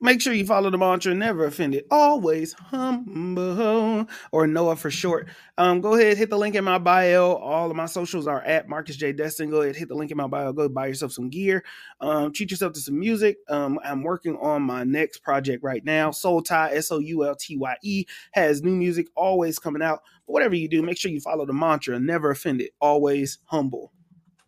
Make, 0.00 0.20
sure 0.22 0.32
you 0.32 0.46
follow 0.46 0.70
the 0.70 0.78
mantra 0.78 1.14
never 1.14 1.44
offended 1.44 1.84
always 1.90 2.54
humble 2.54 4.06
or 4.32 4.46
noah 4.46 4.76
for 4.76 4.90
short. 4.90 5.28
Um 5.58 5.82
go 5.82 5.94
ahead 5.94 6.16
hit 6.16 6.30
the 6.30 6.38
link 6.38 6.54
in 6.54 6.64
my 6.64 6.78
bio. 6.78 7.34
All 7.34 7.70
of 7.70 7.76
my 7.76 7.84
socials 7.84 8.26
are 8.26 8.40
at 8.40 8.66
marcus 8.66 8.96
j. 8.96 9.12
Destin. 9.12 9.50
Go 9.50 9.60
ahead 9.60 9.76
hit 9.76 9.88
the 9.88 9.94
link 9.94 10.10
in 10.10 10.16
my 10.16 10.26
bio. 10.26 10.54
Go 10.54 10.70
buy 10.70 10.86
yourself 10.86 11.12
some 11.12 11.28
gear. 11.28 11.64
Um 12.00 12.32
treat 12.32 12.50
yourself 12.50 12.72
to 12.74 12.80
some 12.80 12.98
music. 12.98 13.38
Um 13.50 13.78
i'm 13.84 14.02
working 14.02 14.38
on 14.38 14.62
my 14.62 14.84
next 14.84 15.18
project 15.18 15.62
right 15.62 15.84
now 15.84 16.12
soul 16.12 16.40
tie 16.40 16.72
s-o-u-l-t-y-e 16.72 18.04
has 18.32 18.62
new 18.62 18.74
music 18.74 19.08
always 19.14 19.58
coming 19.58 19.82
out. 19.82 20.00
But 20.26 20.32
whatever 20.32 20.54
you 20.54 20.68
do 20.68 20.82
make 20.82 20.96
sure 20.96 21.10
you 21.10 21.20
follow 21.20 21.44
the 21.44 21.52
mantra 21.52 22.00
never 22.00 22.30
offended 22.30 22.70
always 22.80 23.38
humble. 23.44 23.92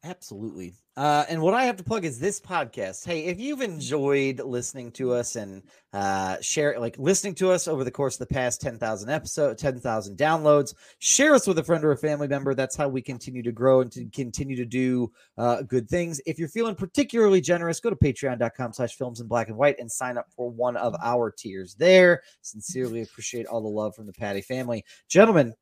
Absolutely. 0.02 0.72
Uh, 1.00 1.24
and 1.30 1.40
what 1.40 1.54
I 1.54 1.64
have 1.64 1.78
to 1.78 1.82
plug 1.82 2.04
is 2.04 2.18
this 2.18 2.38
podcast. 2.38 3.06
Hey, 3.06 3.24
if 3.24 3.40
you've 3.40 3.62
enjoyed 3.62 4.38
listening 4.38 4.92
to 4.92 5.14
us 5.14 5.34
and 5.34 5.62
uh, 5.94 6.36
share, 6.42 6.78
like 6.78 6.98
listening 6.98 7.34
to 7.36 7.50
us 7.50 7.66
over 7.66 7.84
the 7.84 7.90
course 7.90 8.20
of 8.20 8.28
the 8.28 8.34
past 8.34 8.60
10,000 8.60 9.08
episodes, 9.08 9.62
10,000 9.62 10.18
downloads, 10.18 10.74
share 10.98 11.34
us 11.34 11.46
with 11.46 11.58
a 11.58 11.64
friend 11.64 11.86
or 11.86 11.92
a 11.92 11.96
family 11.96 12.28
member. 12.28 12.54
That's 12.54 12.76
how 12.76 12.86
we 12.88 13.00
continue 13.00 13.42
to 13.44 13.50
grow 13.50 13.80
and 13.80 13.90
to 13.92 14.04
continue 14.10 14.56
to 14.56 14.66
do 14.66 15.10
uh, 15.38 15.62
good 15.62 15.88
things. 15.88 16.20
If 16.26 16.38
you're 16.38 16.48
feeling 16.48 16.74
particularly 16.74 17.40
generous, 17.40 17.80
go 17.80 17.88
to 17.88 17.96
patreon.com 17.96 18.74
slash 18.74 18.94
films 18.94 19.22
in 19.22 19.26
black 19.26 19.48
and 19.48 19.56
white 19.56 19.78
and 19.78 19.90
sign 19.90 20.18
up 20.18 20.26
for 20.36 20.50
one 20.50 20.76
of 20.76 20.94
our 21.02 21.30
tiers 21.30 21.74
there. 21.76 22.20
Sincerely 22.42 23.00
appreciate 23.00 23.46
all 23.46 23.62
the 23.62 23.68
love 23.68 23.96
from 23.96 24.04
the 24.04 24.12
Patty 24.12 24.42
family. 24.42 24.84
Gentlemen, 25.08 25.54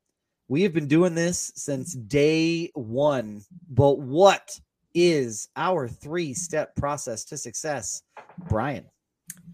we 0.49 0.63
have 0.63 0.73
been 0.73 0.87
doing 0.89 1.15
this 1.15 1.53
since 1.55 1.93
day 1.93 2.71
one, 2.73 3.43
but 3.69 3.99
what 3.99 4.59
is 4.93 5.49
our 5.55 5.87
three 5.87 6.33
step 6.33 6.75
process 6.75 7.25
to 7.25 7.37
success? 7.37 8.01
Brian. 8.47 8.85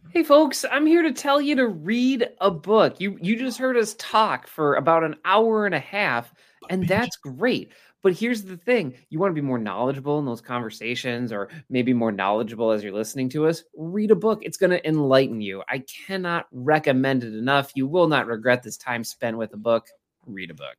Hey 0.09 0.23
folks, 0.23 0.63
I'm 0.71 0.85
here 0.85 1.01
to 1.03 1.11
tell 1.11 1.41
you 1.41 1.55
to 1.55 1.67
read 1.67 2.29
a 2.39 2.49
book. 2.49 2.99
You 2.99 3.17
you 3.21 3.37
just 3.37 3.57
heard 3.57 3.75
us 3.75 3.95
talk 3.99 4.47
for 4.47 4.75
about 4.75 5.03
an 5.03 5.15
hour 5.25 5.65
and 5.65 5.75
a 5.75 5.79
half 5.79 6.33
and 6.69 6.87
that's 6.87 7.17
great. 7.17 7.71
But 8.01 8.13
here's 8.13 8.43
the 8.43 8.57
thing, 8.57 8.93
you 9.09 9.17
want 9.17 9.31
to 9.31 9.41
be 9.41 9.45
more 9.45 9.57
knowledgeable 9.57 10.19
in 10.19 10.25
those 10.25 10.41
conversations 10.41 11.31
or 11.31 11.49
maybe 11.69 11.91
more 11.91 12.11
knowledgeable 12.11 12.69
as 12.69 12.83
you're 12.83 12.93
listening 12.93 13.29
to 13.29 13.47
us, 13.47 13.63
read 13.75 14.11
a 14.11 14.15
book. 14.15 14.39
It's 14.43 14.57
going 14.57 14.69
to 14.69 14.87
enlighten 14.87 15.41
you. 15.41 15.63
I 15.67 15.79
cannot 15.79 16.45
recommend 16.51 17.23
it 17.23 17.33
enough. 17.33 17.71
You 17.73 17.87
will 17.87 18.07
not 18.07 18.27
regret 18.27 18.61
this 18.61 18.77
time 18.77 19.03
spent 19.03 19.37
with 19.37 19.53
a 19.53 19.57
book. 19.57 19.87
read 20.27 20.51
a 20.51 20.53
book. 20.53 20.77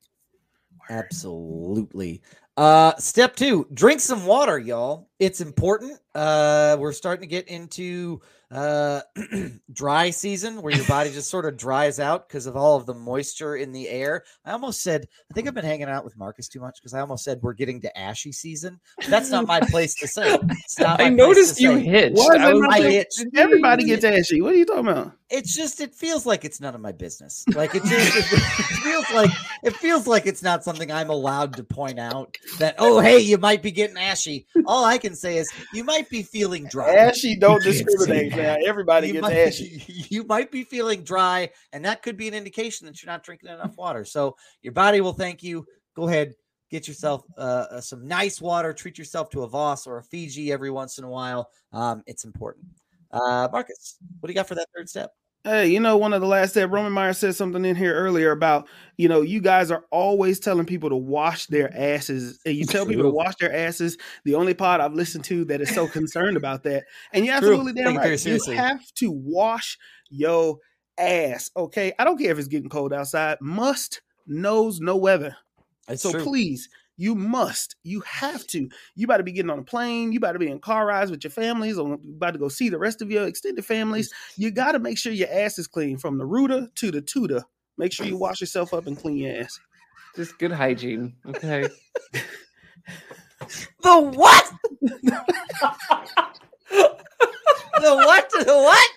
Absolutely. 0.90 2.22
Uh 2.56 2.94
step 2.96 3.36
2, 3.36 3.68
drink 3.74 4.00
some 4.00 4.24
water, 4.24 4.58
y'all. 4.58 5.10
It's 5.18 5.40
important. 5.42 5.98
Uh 6.14 6.76
we're 6.80 6.92
starting 6.92 7.20
to 7.20 7.26
get 7.26 7.48
into 7.48 8.20
uh 8.50 9.00
dry 9.72 10.08
season 10.08 10.62
where 10.62 10.74
your 10.74 10.86
body 10.86 11.10
just 11.10 11.28
sort 11.28 11.44
of 11.44 11.56
dries 11.58 11.98
out 12.00 12.28
because 12.28 12.46
of 12.46 12.56
all 12.56 12.76
of 12.76 12.86
the 12.86 12.94
moisture 12.94 13.56
in 13.56 13.72
the 13.72 13.88
air. 13.90 14.22
I 14.46 14.52
almost 14.52 14.82
said 14.82 15.06
I 15.30 15.34
think 15.34 15.48
I've 15.48 15.54
been 15.54 15.66
hanging 15.66 15.88
out 15.88 16.02
with 16.04 16.16
Marcus 16.16 16.48
too 16.48 16.60
much 16.60 16.78
because 16.80 16.94
I 16.94 17.00
almost 17.00 17.24
said 17.24 17.40
we're 17.42 17.52
getting 17.52 17.80
to 17.82 17.98
ashy 17.98 18.32
season. 18.32 18.80
That's 19.08 19.30
not 19.30 19.46
my 19.46 19.60
place 19.60 19.94
to 19.96 20.08
say. 20.08 20.38
It's 20.48 20.80
I 20.80 21.10
noticed 21.10 21.60
you 21.60 21.74
say. 21.74 21.82
hitched. 21.84 22.16
Why 22.16 22.36
is 22.36 22.40
I 22.40 22.50
it 22.50 22.54
was 22.54 22.64
I 22.70 22.78
like, 22.78 22.82
hitched. 22.84 23.24
Everybody 23.36 23.84
gets 23.84 24.04
ashy. 24.04 24.40
What 24.40 24.54
are 24.54 24.56
you 24.58 24.64
talking 24.64 24.88
about? 24.88 25.12
It's 25.28 25.56
just 25.56 25.80
it 25.80 25.92
feels 25.94 26.24
like 26.24 26.44
it's 26.44 26.60
none 26.60 26.74
of 26.74 26.80
my 26.80 26.92
business. 26.92 27.44
Like 27.54 27.74
it 27.74 27.82
just 27.82 28.16
it, 28.16 28.24
it 28.32 28.76
feels 28.82 29.10
like 29.12 29.30
it 29.64 29.76
feels 29.76 30.06
like 30.06 30.26
it's 30.26 30.42
not 30.42 30.62
something 30.62 30.92
I'm 30.92 31.10
allowed 31.10 31.54
to 31.56 31.64
point 31.64 31.98
out 31.98 32.36
that 32.58 32.76
oh 32.78 33.00
hey 33.00 33.18
you 33.18 33.36
might 33.36 33.60
be 33.60 33.72
getting 33.72 33.96
ashy. 33.96 34.46
All 34.66 34.84
I 34.84 34.98
can 34.98 35.16
say 35.16 35.38
is 35.38 35.50
you 35.72 35.82
might 35.82 36.08
be 36.08 36.22
feeling 36.22 36.66
dry. 36.66 36.94
Ashy 36.94 37.36
don't 37.36 37.62
discriminate, 37.64 38.36
man. 38.36 38.60
Everybody 38.64 39.08
You 39.08 39.12
gets 39.14 39.22
might, 39.22 39.36
ashy. 39.36 39.82
you 40.10 40.22
might 40.24 40.52
be 40.52 40.62
feeling 40.62 41.02
dry, 41.02 41.50
and 41.72 41.84
that 41.84 42.02
could 42.02 42.16
be 42.16 42.28
an 42.28 42.34
indication 42.34 42.86
that 42.86 43.02
you're 43.02 43.10
not 43.10 43.24
drinking 43.24 43.50
enough 43.50 43.76
water. 43.76 44.04
So 44.04 44.36
your 44.62 44.74
body 44.74 45.00
will 45.00 45.12
thank 45.12 45.42
you. 45.42 45.66
Go 45.96 46.06
ahead, 46.06 46.34
get 46.70 46.86
yourself 46.86 47.24
uh, 47.36 47.66
uh, 47.70 47.80
some 47.80 48.06
nice 48.06 48.40
water. 48.40 48.72
Treat 48.72 48.96
yourself 48.98 49.30
to 49.30 49.42
a 49.42 49.48
Voss 49.48 49.86
or 49.86 49.98
a 49.98 50.04
Fiji 50.04 50.52
every 50.52 50.70
once 50.70 50.98
in 50.98 51.04
a 51.04 51.10
while. 51.10 51.48
Um, 51.72 52.02
it's 52.06 52.24
important. 52.24 52.66
Uh, 53.10 53.48
Marcus, 53.50 53.96
what 54.20 54.28
do 54.28 54.32
you 54.32 54.34
got 54.34 54.48
for 54.48 54.54
that 54.54 54.68
third 54.74 54.88
step? 54.88 55.10
Hey, 55.44 55.68
you 55.68 55.78
know, 55.78 55.96
one 55.96 56.12
of 56.12 56.20
the 56.20 56.26
last 56.26 56.50
step, 56.50 56.70
Roman 56.70 56.90
Myers 56.92 57.18
said 57.18 57.36
something 57.36 57.64
in 57.64 57.76
here 57.76 57.94
earlier 57.94 58.32
about, 58.32 58.66
you 58.96 59.08
know, 59.08 59.20
you 59.20 59.40
guys 59.40 59.70
are 59.70 59.84
always 59.92 60.40
telling 60.40 60.66
people 60.66 60.88
to 60.88 60.96
wash 60.96 61.46
their 61.46 61.72
asses. 61.72 62.40
And 62.44 62.56
you 62.56 62.64
tell 62.64 62.84
people 62.84 63.04
to 63.04 63.10
wash 63.10 63.36
their 63.36 63.54
asses. 63.54 63.96
The 64.24 64.34
only 64.34 64.54
pod 64.54 64.80
I've 64.80 64.94
listened 64.94 65.22
to 65.26 65.44
that 65.44 65.60
is 65.60 65.72
so 65.72 65.86
concerned 65.92 66.36
about 66.36 66.64
that. 66.64 66.84
And 67.12 67.24
you're 67.24 67.38
True. 67.38 67.50
absolutely 67.50 67.80
damn 67.80 67.96
right. 67.96 68.26
You 68.26 68.40
have 68.54 68.92
to 68.94 69.12
wash 69.12 69.78
your 70.10 70.58
ass. 70.98 71.52
Okay. 71.56 71.92
I 71.96 72.02
don't 72.02 72.18
care 72.18 72.32
if 72.32 72.38
it's 72.38 72.48
getting 72.48 72.68
cold 72.68 72.92
outside. 72.92 73.38
Must 73.40 74.02
knows 74.26 74.80
no 74.80 74.96
weather. 74.96 75.36
It's 75.88 76.02
so 76.02 76.10
true. 76.10 76.24
please, 76.24 76.68
you 76.96 77.14
must, 77.14 77.76
you 77.82 78.00
have 78.00 78.46
to. 78.48 78.68
You 78.94 79.04
about 79.04 79.18
to 79.18 79.22
be 79.22 79.32
getting 79.32 79.50
on 79.50 79.58
a 79.58 79.64
plane. 79.64 80.12
You 80.12 80.18
about 80.18 80.32
to 80.32 80.38
be 80.38 80.48
in 80.48 80.58
car 80.58 80.86
rides 80.86 81.10
with 81.10 81.24
your 81.24 81.30
families, 81.30 81.78
or 81.78 81.98
you 82.02 82.14
about 82.14 82.32
to 82.32 82.38
go 82.38 82.48
see 82.48 82.68
the 82.68 82.78
rest 82.78 83.02
of 83.02 83.10
your 83.10 83.26
extended 83.26 83.64
families. 83.64 84.12
You 84.36 84.50
got 84.50 84.72
to 84.72 84.78
make 84.78 84.98
sure 84.98 85.12
your 85.12 85.28
ass 85.30 85.58
is 85.58 85.66
clean 85.66 85.98
from 85.98 86.18
the 86.18 86.24
rooter 86.26 86.68
to 86.76 86.90
the 86.90 87.02
tutor. 87.02 87.44
Make 87.78 87.92
sure 87.92 88.06
you 88.06 88.16
wash 88.16 88.40
yourself 88.40 88.72
up 88.72 88.86
and 88.86 88.96
clean 88.98 89.18
your 89.18 89.42
ass. 89.42 89.60
just 90.14 90.38
good 90.38 90.52
hygiene. 90.52 91.14
Okay. 91.26 91.68
The 93.82 94.00
what? 94.00 94.50
the 94.80 95.20
what? 97.82 98.30
The 98.30 98.44
what? 98.46 98.90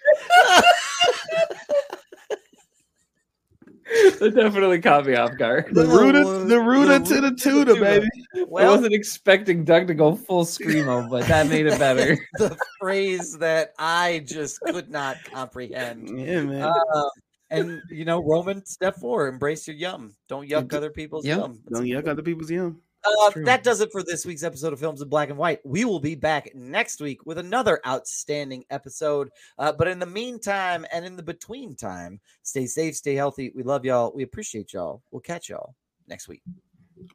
That 4.20 4.34
definitely 4.36 4.80
caught 4.82 5.06
me 5.06 5.16
off 5.16 5.36
guard. 5.38 5.68
The 5.72 5.84
The 5.84 5.88
rooter, 5.88 6.24
the 6.46 6.60
rooter 6.60 7.00
the 7.00 7.06
to 7.06 7.14
the 7.16 7.22
rooter 7.22 7.22
to 7.22 7.22
the 7.22 7.32
tutor, 7.36 7.74
tutor. 7.74 7.82
baby. 7.82 8.08
I 8.36 8.44
wasn't 8.48 8.94
expecting 8.94 9.64
Doug 9.66 9.88
to 9.88 9.94
go 9.94 10.16
full 10.16 10.46
screamo, 10.46 11.10
but 11.10 11.28
that 11.28 11.48
made 11.48 11.66
it 11.66 11.78
better. 11.80 12.18
the 12.38 12.58
phrase 12.80 13.38
that 13.40 13.74
I 13.80 14.24
just 14.26 14.60
could 14.62 14.90
not 14.90 15.18
comprehend. 15.24 16.10
Yeah, 16.20 16.42
man. 16.44 16.62
Uh, 16.64 17.10
and 17.52 17.82
you 17.90 18.06
know, 18.06 18.22
Roman, 18.24 18.64
step 18.66 18.96
four: 18.98 19.28
embrace 19.28 19.68
your 19.68 19.76
yum. 19.76 20.16
Don't 20.28 20.48
yuck 20.48 20.72
other 20.74 20.92
people's 20.92 21.26
Yeah. 21.26 21.38
yum. 21.38 21.60
It's 21.68 21.80
Don't 21.80 21.88
yuck 21.88 22.08
other 22.08 22.22
people's 22.22 22.52
yum. 22.52 22.82
Uh, 23.06 23.32
that 23.46 23.64
does 23.64 23.82
it 23.82 23.92
for 23.92 24.04
this 24.04 24.26
week's 24.26 24.44
episode 24.44 24.74
of 24.74 24.80
Films 24.80 25.02
in 25.02 25.10
Black 25.10 25.30
and 25.30 25.38
White. 25.38 25.60
We 25.64 25.86
will 25.86 26.00
be 26.00 26.16
back 26.16 26.54
next 26.54 27.00
week 27.00 27.26
with 27.26 27.38
another 27.38 27.80
outstanding 27.88 28.66
episode. 28.70 29.30
Uh, 29.58 29.72
but 29.72 29.88
in 29.88 30.00
the 30.00 30.06
meantime 30.06 30.86
and 30.92 31.06
in 31.06 31.16
the 31.16 31.24
between 31.24 31.76
time, 31.76 32.20
stay 32.44 32.66
safe, 32.66 32.96
stay 32.96 33.16
healthy. 33.16 33.52
We 33.56 33.64
love 33.64 33.86
y'all. 33.86 34.12
We 34.14 34.24
appreciate 34.24 34.74
y'all. 34.74 35.02
We'll 35.12 35.22
catch 35.22 35.50
y'all 35.50 35.76
next 36.08 36.28
week. 36.28 36.42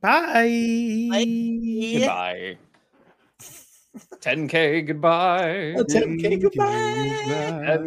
Bye. 0.00 1.08
Goodbye. 1.98 2.58
10K, 4.20 4.86
goodbye. 4.86 5.74
10K, 5.76 6.40
goodbye. 6.40 7.22
Goodbye. 7.26 7.78